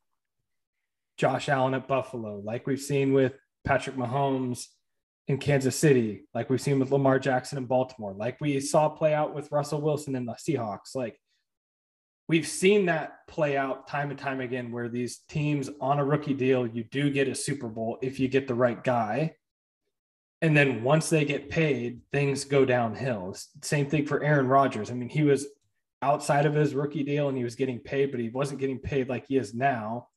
Josh 1.17 1.49
Allen 1.49 1.75
at 1.75 1.89
Buffalo, 1.89 2.41
like 2.45 2.67
we've 2.67 2.81
seen 2.81 3.13
with 3.13 3.33
Patrick 3.65 3.97
Mahomes 3.97 4.67
in 5.27 5.39
Kansas 5.39 5.77
City, 5.77 6.27
like 6.35 6.51
we've 6.51 6.61
seen 6.61 6.79
with 6.79 6.91
Lamar 6.91 7.19
Jackson 7.19 7.57
in 7.57 7.65
Baltimore, 7.65 8.15
like 8.15 8.41
we 8.41 8.61
saw 8.61 8.89
play 8.89 9.15
out 9.15 9.35
with 9.35 9.51
Russell 9.51 9.81
Wilson 9.81 10.15
in 10.15 10.27
the 10.27 10.35
Seahawks. 10.35 10.95
Like 10.95 11.19
we've 12.29 12.47
seen 12.47 12.87
that 12.87 13.27
play 13.29 13.57
out 13.57 13.87
time 13.87 14.11
and 14.11 14.19
time 14.19 14.41
again 14.41 14.73
where 14.73 14.89
these 14.89 15.19
teams 15.29 15.71
on 15.81 15.99
a 15.99 16.05
rookie 16.05 16.35
deal, 16.35 16.67
you 16.67 16.85
do 16.85 17.11
get 17.11 17.29
a 17.29 17.35
Super 17.35 17.69
Bowl 17.69 17.99
if 18.03 18.19
you 18.19 18.29
get 18.29 18.49
the 18.49 18.55
right 18.55 18.83
guy. 18.83 19.35
And 20.43 20.57
then 20.57 20.83
once 20.83 21.09
they 21.09 21.25
get 21.25 21.49
paid, 21.49 22.01
things 22.13 22.45
go 22.45 22.65
downhill. 22.65 23.35
Same 23.63 23.87
thing 23.89 24.07
for 24.07 24.23
Aaron 24.23 24.47
Rodgers. 24.47 24.91
I 24.91 24.95
mean, 24.95 25.09
he 25.09 25.23
was 25.23 25.47
outside 26.03 26.45
of 26.45 26.55
his 26.55 26.75
rookie 26.75 27.03
deal 27.03 27.29
and 27.29 27.39
he 27.39 27.45
was 27.45 27.55
getting 27.55 27.79
paid, 27.79 28.11
but 28.11 28.21
he 28.21 28.29
wasn't 28.29 28.61
getting 28.61 28.79
paid 28.79 29.09
like 29.09 29.27
he 29.27 29.37
is 29.37 29.55
now. 29.55 30.09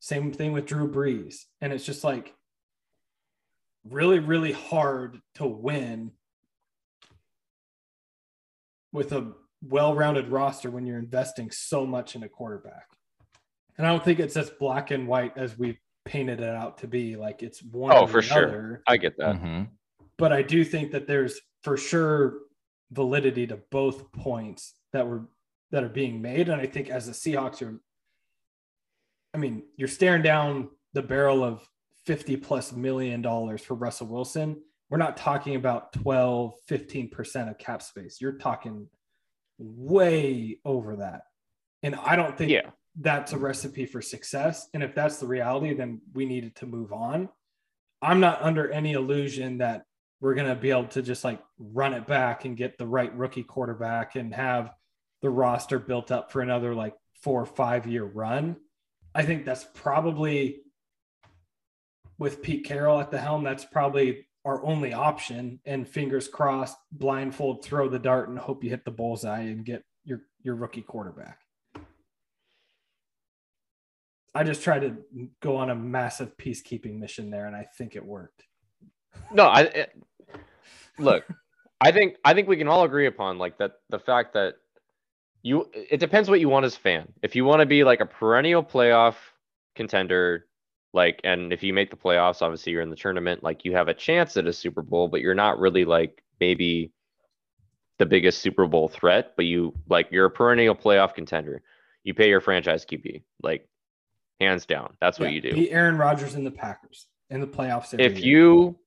Same 0.00 0.32
thing 0.32 0.52
with 0.52 0.66
Drew 0.66 0.90
Brees. 0.90 1.42
And 1.60 1.72
it's 1.72 1.84
just 1.84 2.04
like 2.04 2.34
really, 3.84 4.18
really 4.18 4.52
hard 4.52 5.20
to 5.34 5.46
win 5.46 6.12
with 8.92 9.12
a 9.12 9.32
well 9.68 9.94
rounded 9.94 10.28
roster 10.28 10.70
when 10.70 10.86
you're 10.86 10.98
investing 10.98 11.50
so 11.50 11.86
much 11.86 12.14
in 12.16 12.22
a 12.22 12.28
quarterback. 12.28 12.86
And 13.78 13.86
I 13.86 13.90
don't 13.90 14.04
think 14.04 14.20
it's 14.20 14.36
as 14.36 14.50
black 14.50 14.90
and 14.90 15.06
white 15.06 15.36
as 15.36 15.58
we've 15.58 15.78
painted 16.04 16.40
it 16.40 16.48
out 16.54 16.78
to 16.78 16.86
be. 16.86 17.16
Like 17.16 17.42
it's 17.42 17.62
one 17.62 17.92
Oh, 17.92 18.02
or 18.02 18.08
for 18.08 18.20
the 18.20 18.26
sure. 18.26 18.48
other. 18.48 18.82
I 18.86 18.96
get 18.96 19.16
that. 19.18 19.36
Mhm. 19.36 19.68
But 20.18 20.32
I 20.32 20.42
do 20.42 20.64
think 20.64 20.92
that 20.92 21.06
there's 21.06 21.40
for 21.62 21.76
sure 21.76 22.38
validity 22.92 23.46
to 23.48 23.56
both 23.70 24.10
points 24.12 24.74
that 24.92 25.06
were 25.06 25.26
that 25.72 25.82
are 25.82 25.88
being 25.88 26.22
made. 26.22 26.48
And 26.48 26.60
I 26.60 26.66
think 26.66 26.88
as 26.90 27.06
the 27.06 27.12
Seahawks 27.12 27.60
are 27.60 27.80
I 29.34 29.38
mean, 29.38 29.64
you're 29.76 29.88
staring 29.88 30.22
down 30.22 30.70
the 30.94 31.02
barrel 31.02 31.44
of 31.44 31.68
50 32.06 32.36
plus 32.38 32.72
million 32.72 33.20
dollars 33.20 33.60
for 33.62 33.74
Russell 33.74 34.06
Wilson. 34.06 34.62
We're 34.88 34.96
not 34.98 35.16
talking 35.16 35.56
about 35.56 35.92
12, 35.92 36.54
15% 36.68 37.50
of 37.50 37.58
cap 37.58 37.82
space. 37.82 38.18
You're 38.20 38.38
talking 38.38 38.88
way 39.58 40.58
over 40.64 40.96
that. 40.96 41.22
And 41.82 41.94
I 41.94 42.16
don't 42.16 42.36
think 42.36 42.50
Yeah. 42.50 42.70
that's 42.96 43.32
a 43.32 43.38
recipe 43.38 43.86
for 43.86 44.02
success. 44.02 44.68
And 44.74 44.82
if 44.82 44.94
that's 44.94 45.18
the 45.18 45.26
reality, 45.26 45.74
then 45.74 46.00
we 46.14 46.26
needed 46.26 46.56
to 46.56 46.66
move 46.66 46.92
on. 46.92 47.28
I'm 48.02 48.20
not 48.20 48.42
under 48.42 48.70
any 48.70 48.92
illusion 48.92 49.58
that 49.58 49.84
we're 50.20 50.34
going 50.34 50.48
to 50.48 50.54
be 50.54 50.70
able 50.70 50.88
to 50.88 51.02
just 51.02 51.24
like 51.24 51.42
run 51.58 51.94
it 51.94 52.06
back 52.06 52.44
and 52.44 52.56
get 52.56 52.78
the 52.78 52.86
right 52.86 53.14
rookie 53.16 53.42
quarterback 53.42 54.16
and 54.16 54.34
have 54.34 54.72
the 55.22 55.30
roster 55.30 55.78
built 55.78 56.10
up 56.10 56.30
for 56.32 56.40
another 56.40 56.74
like 56.74 56.94
four 57.22 57.42
or 57.42 57.46
five 57.46 57.86
year 57.86 58.04
run. 58.04 58.56
I 59.14 59.24
think 59.24 59.44
that's 59.44 59.66
probably 59.74 60.62
with 62.18 62.42
Pete 62.42 62.64
Carroll 62.64 63.00
at 63.00 63.10
the 63.10 63.18
helm, 63.18 63.44
that's 63.44 63.64
probably 63.64 64.25
our 64.46 64.64
only 64.64 64.94
option. 64.94 65.60
And 65.66 65.86
fingers 65.86 66.28
crossed, 66.28 66.78
blindfold, 66.92 67.64
throw 67.64 67.88
the 67.88 67.98
dart 67.98 68.28
and 68.28 68.38
hope 68.38 68.62
you 68.64 68.70
hit 68.70 68.84
the 68.84 68.90
bullseye 68.92 69.42
and 69.42 69.64
get 69.64 69.84
your 70.04 70.22
your 70.42 70.54
rookie 70.54 70.82
quarterback. 70.82 71.40
I 74.34 74.44
just 74.44 74.62
tried 74.62 74.80
to 74.80 74.96
go 75.40 75.56
on 75.56 75.70
a 75.70 75.74
massive 75.74 76.36
peacekeeping 76.36 76.98
mission 76.98 77.30
there, 77.30 77.46
and 77.46 77.56
I 77.56 77.66
think 77.76 77.96
it 77.96 78.04
worked. 78.04 78.44
No, 79.32 79.46
I 79.46 79.62
it, 79.62 79.92
look. 80.98 81.24
I 81.80 81.90
think 81.90 82.16
I 82.24 82.32
think 82.32 82.48
we 82.48 82.56
can 82.56 82.68
all 82.68 82.84
agree 82.84 83.06
upon 83.06 83.38
like 83.38 83.58
that 83.58 83.72
the 83.90 83.98
fact 83.98 84.34
that 84.34 84.54
you 85.42 85.68
it 85.74 85.98
depends 85.98 86.30
what 86.30 86.40
you 86.40 86.48
want 86.48 86.66
as 86.66 86.76
fan. 86.76 87.12
If 87.22 87.34
you 87.34 87.44
want 87.44 87.60
to 87.60 87.66
be 87.66 87.82
like 87.82 88.00
a 88.00 88.06
perennial 88.06 88.62
playoff 88.62 89.16
contender, 89.74 90.45
like 90.96 91.20
and 91.24 91.52
if 91.52 91.62
you 91.62 91.74
make 91.74 91.90
the 91.90 91.96
playoffs, 91.96 92.40
obviously 92.40 92.72
you're 92.72 92.80
in 92.80 92.88
the 92.90 92.96
tournament, 92.96 93.44
like 93.44 93.64
you 93.66 93.72
have 93.76 93.88
a 93.88 93.94
chance 93.94 94.36
at 94.38 94.46
a 94.46 94.52
Super 94.52 94.80
Bowl, 94.82 95.08
but 95.08 95.20
you're 95.20 95.34
not 95.34 95.58
really 95.58 95.84
like 95.84 96.22
maybe 96.40 96.90
the 97.98 98.06
biggest 98.06 98.40
Super 98.40 98.66
Bowl 98.66 98.88
threat, 98.88 99.34
but 99.36 99.44
you 99.44 99.74
like 99.88 100.08
you're 100.10 100.24
a 100.24 100.30
perennial 100.30 100.74
playoff 100.74 101.14
contender. 101.14 101.62
You 102.02 102.14
pay 102.14 102.30
your 102.30 102.40
franchise 102.40 102.86
QB, 102.86 103.22
like 103.42 103.68
hands 104.40 104.64
down. 104.64 104.96
That's 104.98 105.18
what 105.20 105.26
Yeah, 105.28 105.34
you 105.34 105.40
do. 105.42 105.52
Beat 105.52 105.70
Aaron 105.70 105.98
Rodgers 105.98 106.34
and 106.34 106.46
the 106.46 106.50
Packers 106.50 107.06
in 107.28 107.40
the 107.42 107.46
playoffs. 107.46 107.94
if 108.00 108.18
year. 108.18 108.24
you 108.26 108.78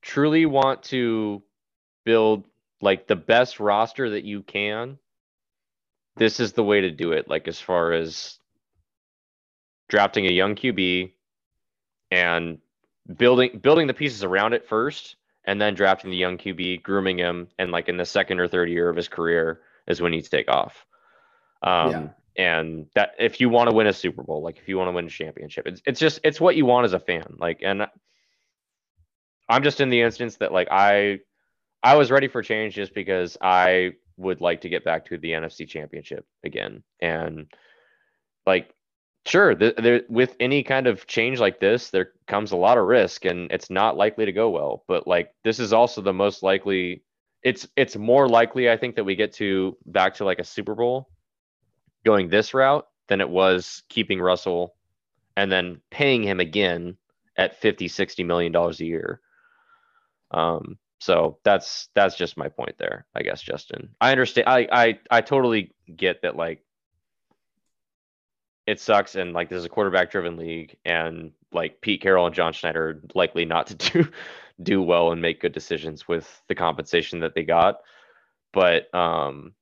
truly 0.00 0.46
want 0.46 0.82
to 0.84 1.42
build 2.06 2.44
like 2.80 3.06
the 3.06 3.16
best 3.16 3.60
roster 3.60 4.08
that 4.10 4.24
you 4.24 4.42
can, 4.42 4.98
this 6.16 6.40
is 6.40 6.54
the 6.54 6.64
way 6.64 6.80
to 6.80 6.90
do 6.90 7.12
it. 7.12 7.28
Like 7.28 7.46
as 7.46 7.60
far 7.60 7.92
as 7.92 8.38
drafting 9.90 10.26
a 10.26 10.32
young 10.32 10.54
QB 10.54 11.12
and 12.12 12.58
building 13.16 13.58
building 13.58 13.86
the 13.86 13.94
pieces 13.94 14.22
around 14.22 14.52
it 14.52 14.66
first, 14.68 15.16
and 15.44 15.60
then 15.60 15.74
drafting 15.74 16.10
the 16.10 16.16
young 16.16 16.38
QB, 16.38 16.82
grooming 16.82 17.18
him, 17.18 17.48
and 17.58 17.72
like 17.72 17.88
in 17.88 17.96
the 17.96 18.04
second 18.04 18.38
or 18.38 18.48
third 18.48 18.68
year 18.68 18.88
of 18.88 18.96
his 18.96 19.08
career 19.08 19.60
is 19.88 20.00
when 20.00 20.12
you 20.12 20.20
take 20.22 20.48
off. 20.48 20.86
Um, 21.62 21.90
Yeah. 21.90 22.08
and 22.36 22.86
that 22.94 23.14
if 23.18 23.40
you 23.40 23.48
want 23.48 23.70
to 23.70 23.76
win 23.76 23.86
a 23.86 23.92
Super 23.92 24.22
Bowl, 24.22 24.42
like 24.42 24.58
if 24.58 24.68
you 24.68 24.76
want 24.78 24.88
to 24.88 24.92
win 24.92 25.06
a 25.06 25.10
championship, 25.10 25.66
it's 25.66 25.82
it's 25.86 26.00
just 26.00 26.20
it's 26.22 26.40
what 26.40 26.56
you 26.56 26.66
want 26.66 26.84
as 26.84 26.92
a 26.92 27.00
fan. 27.00 27.36
Like, 27.38 27.60
and 27.62 27.86
I'm 29.48 29.62
just 29.62 29.80
in 29.80 29.90
the 29.90 30.02
instance 30.02 30.36
that 30.36 30.52
like 30.52 30.68
I 30.70 31.20
I 31.82 31.96
was 31.96 32.10
ready 32.10 32.28
for 32.28 32.42
change 32.42 32.74
just 32.74 32.94
because 32.94 33.36
I 33.40 33.92
would 34.16 34.40
like 34.40 34.60
to 34.62 34.68
get 34.68 34.84
back 34.84 35.06
to 35.06 35.18
the 35.18 35.32
NFC 35.32 35.68
Championship 35.68 36.26
again, 36.44 36.82
and 37.00 37.46
like 38.46 38.72
sure, 39.26 39.56
with 40.08 40.36
any 40.40 40.62
kind 40.62 40.86
of 40.86 41.06
change 41.06 41.38
like 41.38 41.60
this, 41.60 41.90
there 41.90 42.12
comes 42.26 42.52
a 42.52 42.56
lot 42.56 42.78
of 42.78 42.86
risk, 42.86 43.24
and 43.24 43.50
it's 43.50 43.70
not 43.70 43.96
likely 43.96 44.24
to 44.24 44.32
go 44.32 44.50
well. 44.50 44.84
But 44.88 45.06
like 45.06 45.34
this 45.44 45.58
is 45.58 45.72
also 45.72 46.00
the 46.00 46.12
most 46.12 46.42
likely. 46.42 47.02
It's 47.42 47.66
it's 47.76 47.96
more 47.96 48.28
likely 48.28 48.70
I 48.70 48.76
think 48.76 48.96
that 48.96 49.04
we 49.04 49.16
get 49.16 49.32
to 49.34 49.76
back 49.86 50.14
to 50.16 50.24
like 50.24 50.38
a 50.38 50.44
Super 50.44 50.74
Bowl 50.74 51.08
going 52.04 52.28
this 52.28 52.54
route 52.54 52.86
than 53.08 53.20
it 53.20 53.28
was 53.28 53.82
keeping 53.88 54.20
Russell 54.20 54.74
and 55.36 55.50
then 55.50 55.80
paying 55.90 56.22
him 56.22 56.40
again 56.40 56.96
at 57.36 57.60
50 57.60 57.88
60 57.88 58.24
million 58.24 58.52
dollars 58.52 58.80
a 58.80 58.84
year 58.84 59.20
um 60.32 60.78
so 60.98 61.38
that's 61.44 61.88
that's 61.94 62.16
just 62.16 62.36
my 62.36 62.48
point 62.48 62.74
there 62.78 63.06
i 63.14 63.22
guess 63.22 63.40
justin 63.40 63.88
i 64.00 64.12
understand 64.12 64.48
i 64.48 64.68
i 64.70 64.98
i 65.10 65.20
totally 65.20 65.72
get 65.96 66.22
that 66.22 66.36
like 66.36 66.62
it 68.66 68.80
sucks 68.80 69.14
and 69.16 69.32
like 69.32 69.48
this 69.48 69.58
is 69.58 69.64
a 69.64 69.68
quarterback 69.68 70.10
driven 70.10 70.36
league 70.36 70.76
and 70.84 71.32
like 71.52 71.80
pete 71.80 72.00
carroll 72.00 72.26
and 72.26 72.34
john 72.34 72.52
schneider 72.52 72.88
are 72.90 73.02
likely 73.14 73.44
not 73.44 73.66
to 73.66 73.74
do 73.92 74.08
do 74.62 74.80
well 74.82 75.12
and 75.12 75.20
make 75.20 75.40
good 75.40 75.52
decisions 75.52 76.06
with 76.06 76.42
the 76.48 76.54
compensation 76.54 77.18
that 77.20 77.34
they 77.34 77.42
got 77.42 77.80
but 78.52 78.92
um 78.94 79.52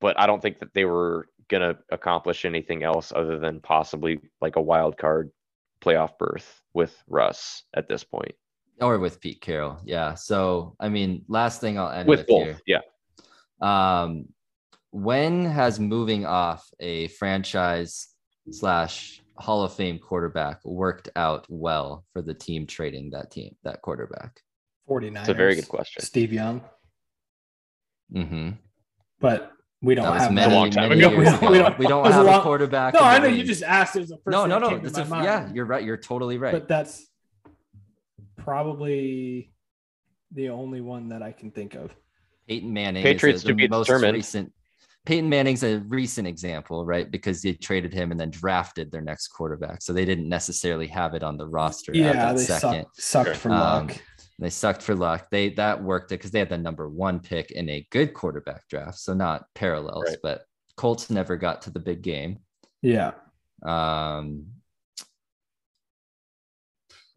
but 0.00 0.18
i 0.18 0.26
don't 0.26 0.40
think 0.42 0.58
that 0.60 0.72
they 0.74 0.84
were 0.84 1.28
gonna 1.48 1.76
accomplish 1.90 2.44
anything 2.44 2.82
else 2.82 3.12
other 3.14 3.38
than 3.38 3.60
possibly 3.60 4.18
like 4.40 4.56
a 4.56 4.62
wild 4.62 4.96
card 4.96 5.30
playoff 5.82 6.16
berth 6.18 6.62
with 6.72 6.96
Russ 7.08 7.64
at 7.74 7.88
this 7.88 8.02
point. 8.02 8.32
or 8.80 8.98
with 8.98 9.20
Pete 9.20 9.40
Carroll. 9.42 9.78
Yeah. 9.84 10.14
So 10.14 10.74
I 10.80 10.88
mean, 10.88 11.22
last 11.28 11.60
thing 11.60 11.78
I'll 11.78 11.90
end 11.90 12.08
With 12.08 12.20
with, 12.20 12.26
both, 12.26 12.44
here. 12.46 12.58
yeah. 12.66 12.80
Um, 13.60 14.26
when 15.04 15.44
has 15.44 15.80
moving 15.80 16.24
off 16.24 16.68
a 16.78 17.08
franchise 17.08 18.06
slash 18.52 19.20
Hall 19.36 19.64
of 19.64 19.72
Fame 19.74 19.98
quarterback 19.98 20.64
worked 20.64 21.08
out 21.16 21.44
well 21.48 22.04
for 22.12 22.22
the 22.22 22.32
team 22.32 22.64
trading 22.64 23.10
that 23.10 23.32
team 23.32 23.56
that 23.64 23.82
quarterback? 23.82 24.40
49ers. 24.88 25.18
It's 25.20 25.28
a 25.30 25.34
very 25.34 25.56
good 25.56 25.68
question. 25.68 26.02
Steve 26.04 26.32
Young, 26.32 26.62
Mm-hmm. 28.14 28.50
but 29.20 29.50
we 29.82 29.96
don't 29.96 30.04
That 30.04 30.20
have 30.20 30.32
many, 30.32 30.52
a 30.52 30.56
long 30.56 30.70
time 30.70 30.92
ago. 30.92 31.08
We 31.08 31.24
don't- 31.24 31.34
ago. 31.38 31.50
we 31.50 31.50
We 31.50 31.58
don't- 31.58 31.78
don't, 31.88 32.06
it 32.06 32.08
was 32.08 32.14
a 32.14 32.30
have 32.30 32.40
a 32.40 32.42
quarterback. 32.42 32.94
No, 32.94 33.00
I 33.00 33.18
the 33.18 33.28
know 33.28 33.34
you 33.34 33.42
just 33.42 33.64
asked. 33.64 33.96
It 33.96 34.00
was 34.00 34.10
the 34.10 34.18
first 34.18 34.30
no, 34.32 34.46
no, 34.46 34.58
no. 34.60 34.68
came 34.68 34.82
to 34.82 34.90
That's 34.90 35.10
a, 35.10 35.14
yeah, 35.24 35.50
you're 35.52 35.64
right. 35.64 35.82
You're 35.82 35.96
totally 35.96 36.38
right. 36.38 36.52
But 36.52 36.68
that's 36.68 37.04
probably 38.38 39.50
the 40.32 40.50
only 40.50 40.80
one 40.80 41.08
that 41.08 41.22
I 41.22 41.32
can 41.32 41.50
think 41.50 41.74
of. 41.74 41.90
Peyton 42.48 42.72
Manning. 42.72 43.02
Patriots 43.02 43.38
is 43.38 43.44
a, 43.44 43.48
to 43.48 43.52
the 43.54 43.56
be 43.56 43.68
most 43.68 43.86
determined. 43.88 44.14
recent. 44.14 44.52
Peyton 45.06 45.28
Manning's 45.28 45.62
a 45.62 45.80
recent 45.80 46.26
example, 46.26 46.86
right? 46.86 47.10
Because 47.10 47.42
they 47.42 47.52
traded 47.52 47.92
him 47.92 48.10
and 48.10 48.18
then 48.18 48.30
drafted 48.30 48.90
their 48.90 49.02
next 49.02 49.28
quarterback, 49.28 49.82
so 49.82 49.92
they 49.92 50.06
didn't 50.06 50.28
necessarily 50.28 50.86
have 50.86 51.12
it 51.14 51.22
on 51.22 51.36
the 51.36 51.46
roster 51.46 51.92
at 51.92 51.96
Yeah, 51.96 52.12
that 52.12 52.36
they 52.38 52.42
second. 52.44 52.84
sucked, 52.94 53.00
sucked 53.00 53.26
Sure. 53.28 53.34
for 53.34 53.50
Um, 53.50 53.86
luck. 53.88 54.00
They 54.38 54.50
sucked 54.50 54.82
for 54.82 54.94
luck. 54.94 55.28
They 55.30 55.50
that 55.50 55.82
worked 55.82 56.10
it 56.10 56.16
because 56.16 56.30
they 56.30 56.38
had 56.38 56.48
the 56.48 56.58
number 56.58 56.88
one 56.88 57.20
pick 57.20 57.50
in 57.50 57.68
a 57.68 57.86
good 57.90 58.14
quarterback 58.14 58.66
draft, 58.68 58.98
so 58.98 59.12
not 59.14 59.44
parallels. 59.54 60.04
Right. 60.08 60.18
But 60.22 60.46
Colts 60.76 61.10
never 61.10 61.36
got 61.36 61.62
to 61.62 61.70
the 61.70 61.78
big 61.80 62.02
game. 62.02 62.38
Yeah. 62.82 63.12
Um, 63.62 64.46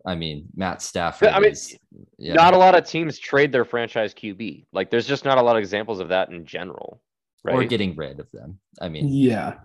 I 0.05 0.15
mean, 0.15 0.47
Matt 0.55 0.81
Stafford. 0.81 1.29
I 1.29 1.39
mean, 1.39 1.51
is, 1.51 1.75
yeah. 2.17 2.33
Not 2.33 2.53
a 2.53 2.57
lot 2.57 2.75
of 2.75 2.85
teams 2.85 3.17
trade 3.17 3.51
their 3.51 3.65
franchise 3.65 4.13
QB. 4.13 4.65
Like 4.71 4.89
there's 4.91 5.07
just 5.07 5.25
not 5.25 5.37
a 5.37 5.41
lot 5.41 5.55
of 5.55 5.59
examples 5.61 5.99
of 5.99 6.09
that 6.09 6.29
in 6.29 6.45
general. 6.45 7.01
Right. 7.43 7.55
or 7.55 7.63
getting 7.65 7.95
rid 7.95 8.19
of 8.19 8.29
them. 8.31 8.59
I 8.81 8.89
mean, 8.89 9.07
Yeah. 9.07 9.59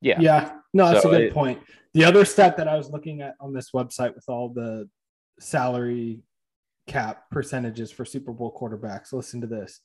yeah. 0.00 0.20
Yeah. 0.20 0.58
No, 0.72 0.90
that's 0.90 1.02
So 1.02 1.10
a 1.10 1.12
good 1.12 1.20
it- 1.22 1.34
point. 1.34 1.60
The 1.92 2.04
other 2.04 2.24
stat 2.24 2.56
that 2.56 2.66
I 2.68 2.76
was 2.76 2.90
looking 2.90 3.20
at 3.20 3.34
on 3.40 3.52
this 3.52 3.70
website 3.70 4.14
with 4.14 4.24
all 4.28 4.48
the 4.48 4.88
salary 5.38 6.22
cap 6.86 7.30
percentages 7.30 7.90
for 7.92 8.04
Super 8.04 8.32
Bowl 8.32 8.56
quarterbacks, 8.58 9.12
listen 9.12 9.40
to 9.40 9.46
this. 9.46 9.80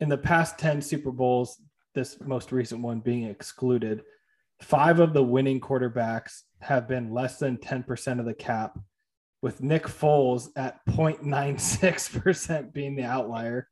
In 0.00 0.08
the 0.08 0.18
past 0.18 0.58
10 0.58 0.80
Super 0.80 1.10
Bowls, 1.10 1.60
this 1.94 2.20
most 2.20 2.52
recent 2.52 2.82
one 2.82 3.00
being 3.00 3.24
excluded, 3.24 4.02
five 4.62 5.00
of 5.00 5.12
the 5.12 5.22
winning 5.24 5.60
quarterbacks 5.60 6.42
have 6.60 6.86
been 6.88 7.12
less 7.12 7.38
than 7.38 7.56
10% 7.58 8.20
of 8.20 8.26
the 8.26 8.34
cap, 8.34 8.78
with 9.42 9.60
Nick 9.62 9.84
Foles 9.84 10.48
at 10.56 10.80
0.96% 10.86 12.72
being 12.72 12.96
the 12.96 13.04
outlier. 13.04 13.68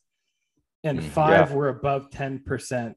And 0.84 0.98
Mm, 1.00 1.08
five 1.10 1.52
were 1.52 1.68
above 1.68 2.10
10%. 2.10 2.94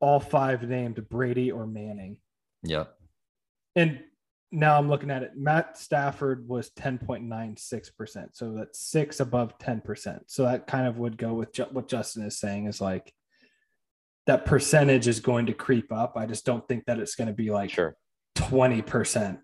All 0.00 0.20
five 0.20 0.62
named 0.62 1.08
Brady 1.08 1.50
or 1.50 1.66
Manning. 1.66 2.18
yep. 2.62 2.92
And 3.74 4.00
now 4.52 4.78
I'm 4.78 4.88
looking 4.88 5.10
at 5.10 5.22
it. 5.22 5.32
Matt 5.36 5.76
Stafford 5.76 6.48
was 6.48 6.70
10.96%. 6.70 8.28
So 8.36 8.52
that's 8.52 8.78
six 8.80 9.20
above 9.20 9.58
10%. 9.58 10.20
So 10.26 10.44
that 10.44 10.66
kind 10.66 10.86
of 10.86 10.98
would 10.98 11.16
go 11.18 11.34
with 11.34 11.52
ju- 11.52 11.66
what 11.72 11.88
Justin 11.88 12.24
is 12.24 12.38
saying 12.38 12.66
is 12.66 12.80
like 12.80 13.12
that 14.26 14.44
percentage 14.44 15.08
is 15.08 15.20
going 15.20 15.46
to 15.46 15.52
creep 15.52 15.92
up. 15.92 16.16
I 16.16 16.26
just 16.26 16.44
don't 16.46 16.66
think 16.68 16.84
that 16.86 16.98
it's 16.98 17.14
going 17.16 17.28
to 17.28 17.34
be 17.34 17.50
like 17.50 17.70
Sure. 17.70 17.96
20% 18.36 19.38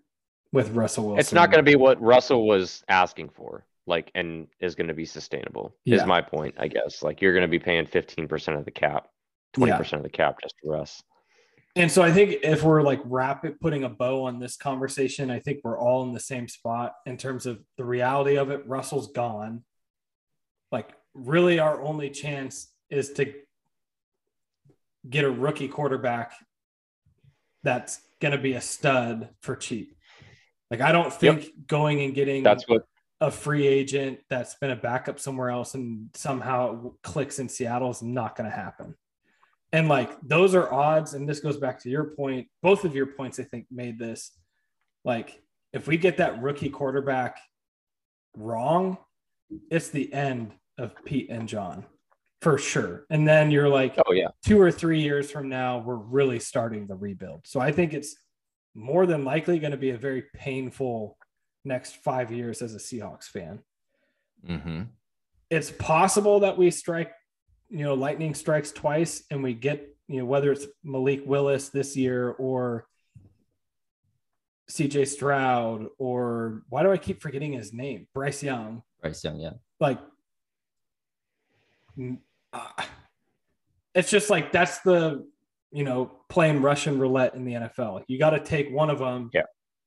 with 0.51 0.69
Russell 0.71 1.05
Wilson. 1.07 1.19
It's 1.19 1.33
not 1.33 1.51
going 1.51 1.63
to 1.63 1.69
be 1.71 1.75
what 1.77 2.01
Russell 2.01 2.47
was 2.47 2.83
asking 2.87 3.29
for, 3.29 3.65
like, 3.85 4.11
and 4.15 4.47
is 4.59 4.75
going 4.75 4.87
to 4.87 4.93
be 4.93 5.05
sustainable. 5.05 5.75
Yeah. 5.85 5.97
Is 5.97 6.05
my 6.05 6.21
point, 6.21 6.55
I 6.57 6.67
guess. 6.67 7.03
Like, 7.03 7.21
you're 7.21 7.33
going 7.33 7.43
to 7.43 7.47
be 7.47 7.59
paying 7.59 7.85
15% 7.85 8.57
of 8.57 8.65
the 8.65 8.71
cap, 8.71 9.07
20% 9.55 9.93
of 9.93 10.03
the 10.03 10.09
cap 10.09 10.37
just 10.41 10.55
for 10.63 10.77
us 10.77 11.03
And 11.75 11.91
so 11.91 12.03
I 12.03 12.11
think 12.11 12.37
if 12.43 12.61
we're 12.63 12.83
like 12.83 13.01
rapid 13.03 13.59
putting 13.59 13.83
a 13.83 13.89
bow 13.89 14.25
on 14.25 14.39
this 14.39 14.55
conversation, 14.55 15.31
I 15.31 15.39
think 15.39 15.61
we're 15.63 15.79
all 15.79 16.03
in 16.03 16.13
the 16.13 16.19
same 16.19 16.47
spot 16.47 16.93
in 17.05 17.17
terms 17.17 17.45
of 17.45 17.63
the 17.77 17.85
reality 17.85 18.37
of 18.37 18.51
it. 18.51 18.67
Russell's 18.67 19.11
gone. 19.11 19.63
Like, 20.71 20.89
really, 21.13 21.59
our 21.59 21.81
only 21.81 22.09
chance 22.09 22.71
is 22.89 23.13
to 23.13 23.33
get 25.09 25.25
a 25.25 25.31
rookie 25.31 25.67
quarterback 25.67 26.33
that's 27.63 27.99
going 28.21 28.33
to 28.33 28.37
be 28.37 28.53
a 28.53 28.61
stud 28.61 29.29
for 29.41 29.55
cheap. 29.55 29.95
Like, 30.69 30.81
I 30.81 30.91
don't 30.91 31.13
think 31.13 31.49
going 31.67 32.01
and 32.01 32.13
getting 32.13 32.43
That's 32.43 32.67
what 32.67 32.85
a 33.23 33.31
free 33.31 33.65
agent 33.65 34.19
that's 34.29 34.55
been 34.55 34.71
a 34.71 34.75
backup 34.75 35.17
somewhere 35.17 35.49
else 35.49 35.75
and 35.75 36.09
somehow 36.13 36.91
clicks 37.03 37.39
in 37.39 37.47
Seattle 37.47 37.89
is 37.89 38.01
not 38.03 38.35
going 38.35 38.49
to 38.49 38.55
happen. 38.55 38.95
And 39.71 39.87
like 39.87 40.11
those 40.21 40.53
are 40.53 40.71
odds. 40.71 41.13
And 41.13 41.27
this 41.27 41.39
goes 41.39 41.55
back 41.55 41.81
to 41.83 41.89
your 41.89 42.03
point. 42.03 42.47
Both 42.61 42.83
of 42.83 42.93
your 42.93 43.05
points, 43.07 43.39
I 43.39 43.43
think, 43.43 43.65
made 43.71 43.97
this. 43.97 44.31
Like, 45.05 45.41
if 45.71 45.87
we 45.87 45.95
get 45.97 46.17
that 46.17 46.41
rookie 46.41 46.69
quarterback 46.69 47.39
wrong, 48.35 48.97
it's 49.71 49.87
the 49.87 50.11
end 50.13 50.51
of 50.77 50.93
Pete 51.05 51.29
and 51.29 51.47
John 51.47 51.85
for 52.41 52.57
sure. 52.57 53.05
And 53.09 53.25
then 53.25 53.51
you're 53.51 53.69
like, 53.69 53.95
Oh 54.05 54.11
yeah. 54.11 54.27
two 54.45 54.59
or 54.59 54.69
three 54.69 54.99
years 54.99 55.31
from 55.31 55.47
now, 55.47 55.79
we're 55.79 55.95
really 55.95 56.39
starting 56.39 56.87
the 56.87 56.95
rebuild. 56.95 57.47
So 57.47 57.61
I 57.61 57.71
think 57.71 57.93
it's 57.93 58.17
more 58.75 59.05
than 59.05 59.23
likely 59.23 59.59
going 59.59 59.71
to 59.71 59.77
be 59.77 59.91
a 59.91 59.97
very 59.97 60.25
painful 60.35 61.17
next 61.65 61.97
five 61.97 62.31
years 62.31 62.61
as 62.61 62.75
a 62.75 62.77
Seahawks 62.77 63.25
fan. 63.25 63.59
Mm-hmm. 64.47 64.83
It's 65.49 65.71
possible 65.71 66.41
that 66.41 66.57
we 66.57 66.71
strike, 66.71 67.11
you 67.69 67.83
know, 67.83 67.93
lightning 67.93 68.33
strikes 68.33 68.71
twice 68.71 69.23
and 69.31 69.43
we 69.43 69.53
get, 69.53 69.87
you 70.07 70.19
know, 70.19 70.25
whether 70.25 70.51
it's 70.51 70.65
Malik 70.83 71.23
Willis 71.25 71.69
this 71.69 71.95
year 71.95 72.29
or 72.31 72.87
CJ 74.69 75.07
Stroud 75.07 75.87
or 75.97 76.63
why 76.69 76.83
do 76.83 76.91
I 76.91 76.97
keep 76.97 77.21
forgetting 77.21 77.53
his 77.53 77.73
name? 77.73 78.07
Bryce 78.13 78.43
Young. 78.43 78.83
Bryce 79.01 79.23
Young, 79.23 79.39
yeah. 79.39 79.51
Like, 79.79 79.99
uh, 82.53 82.83
it's 83.93 84.09
just 84.09 84.29
like 84.29 84.51
that's 84.51 84.79
the 84.79 85.27
you 85.71 85.83
know 85.83 86.11
playing 86.29 86.61
Russian 86.61 86.99
roulette 86.99 87.35
in 87.35 87.45
the 87.45 87.53
NFL. 87.53 88.03
You 88.07 88.17
got 88.17 88.31
to 88.31 88.39
take 88.39 88.71
one 88.71 88.89
of 88.89 88.99
them, 88.99 89.29
Yeah. 89.33 89.43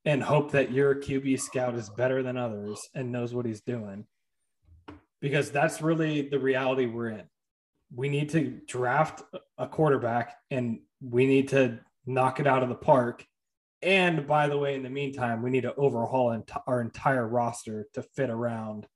And 0.06 0.22
hope 0.22 0.52
that 0.52 0.72
your 0.72 0.94
QB 0.94 1.38
scout 1.40 1.74
is 1.74 1.90
better 1.90 2.22
than 2.22 2.38
others 2.38 2.88
and 2.94 3.12
knows 3.12 3.34
what 3.34 3.44
he's 3.44 3.60
doing, 3.60 4.06
because 5.20 5.50
that's 5.50 5.82
really 5.82 6.22
the 6.28 6.38
reality 6.38 6.86
we're 6.86 7.10
in. 7.10 7.24
We 7.94 8.08
need 8.08 8.30
to 8.30 8.60
draft 8.66 9.22
a 9.58 9.66
quarterback, 9.66 10.36
and 10.50 10.80
we 11.00 11.26
need 11.26 11.48
to 11.48 11.80
knock 12.06 12.40
it 12.40 12.46
out 12.46 12.62
of 12.62 12.68
the 12.68 12.74
park. 12.74 13.26
And 13.82 14.26
by 14.26 14.48
the 14.48 14.56
way, 14.56 14.74
in 14.74 14.82
the 14.82 14.90
meantime, 14.90 15.42
we 15.42 15.50
need 15.50 15.62
to 15.62 15.74
overhaul 15.74 16.42
our 16.66 16.80
entire 16.80 17.26
roster 17.26 17.86
to 17.92 18.02
fit 18.02 18.30
around 18.30 18.86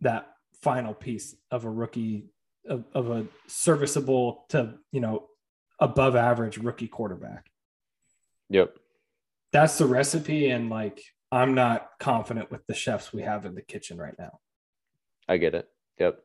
that 0.00 0.28
final 0.62 0.94
piece 0.94 1.34
of 1.50 1.64
a 1.64 1.70
rookie 1.70 2.30
of, 2.68 2.84
of 2.94 3.10
a 3.10 3.26
serviceable 3.46 4.46
to 4.48 4.74
you 4.92 5.00
know 5.00 5.26
above 5.78 6.16
average 6.16 6.56
rookie 6.56 6.88
quarterback 6.88 7.50
Yep. 8.50 8.76
That's 9.54 9.78
the 9.78 9.86
recipe 9.86 10.50
and 10.50 10.68
like 10.68 11.00
i'm 11.32 11.54
not 11.54 11.88
confident 11.98 12.50
with 12.50 12.60
the 12.66 12.74
chefs 12.74 13.12
we 13.12 13.22
have 13.22 13.46
in 13.46 13.54
the 13.54 13.62
kitchen 13.62 13.96
right 13.96 14.18
now 14.18 14.38
I 15.28 15.36
get 15.36 15.54
it. 15.54 15.68
Yep. 15.98 16.20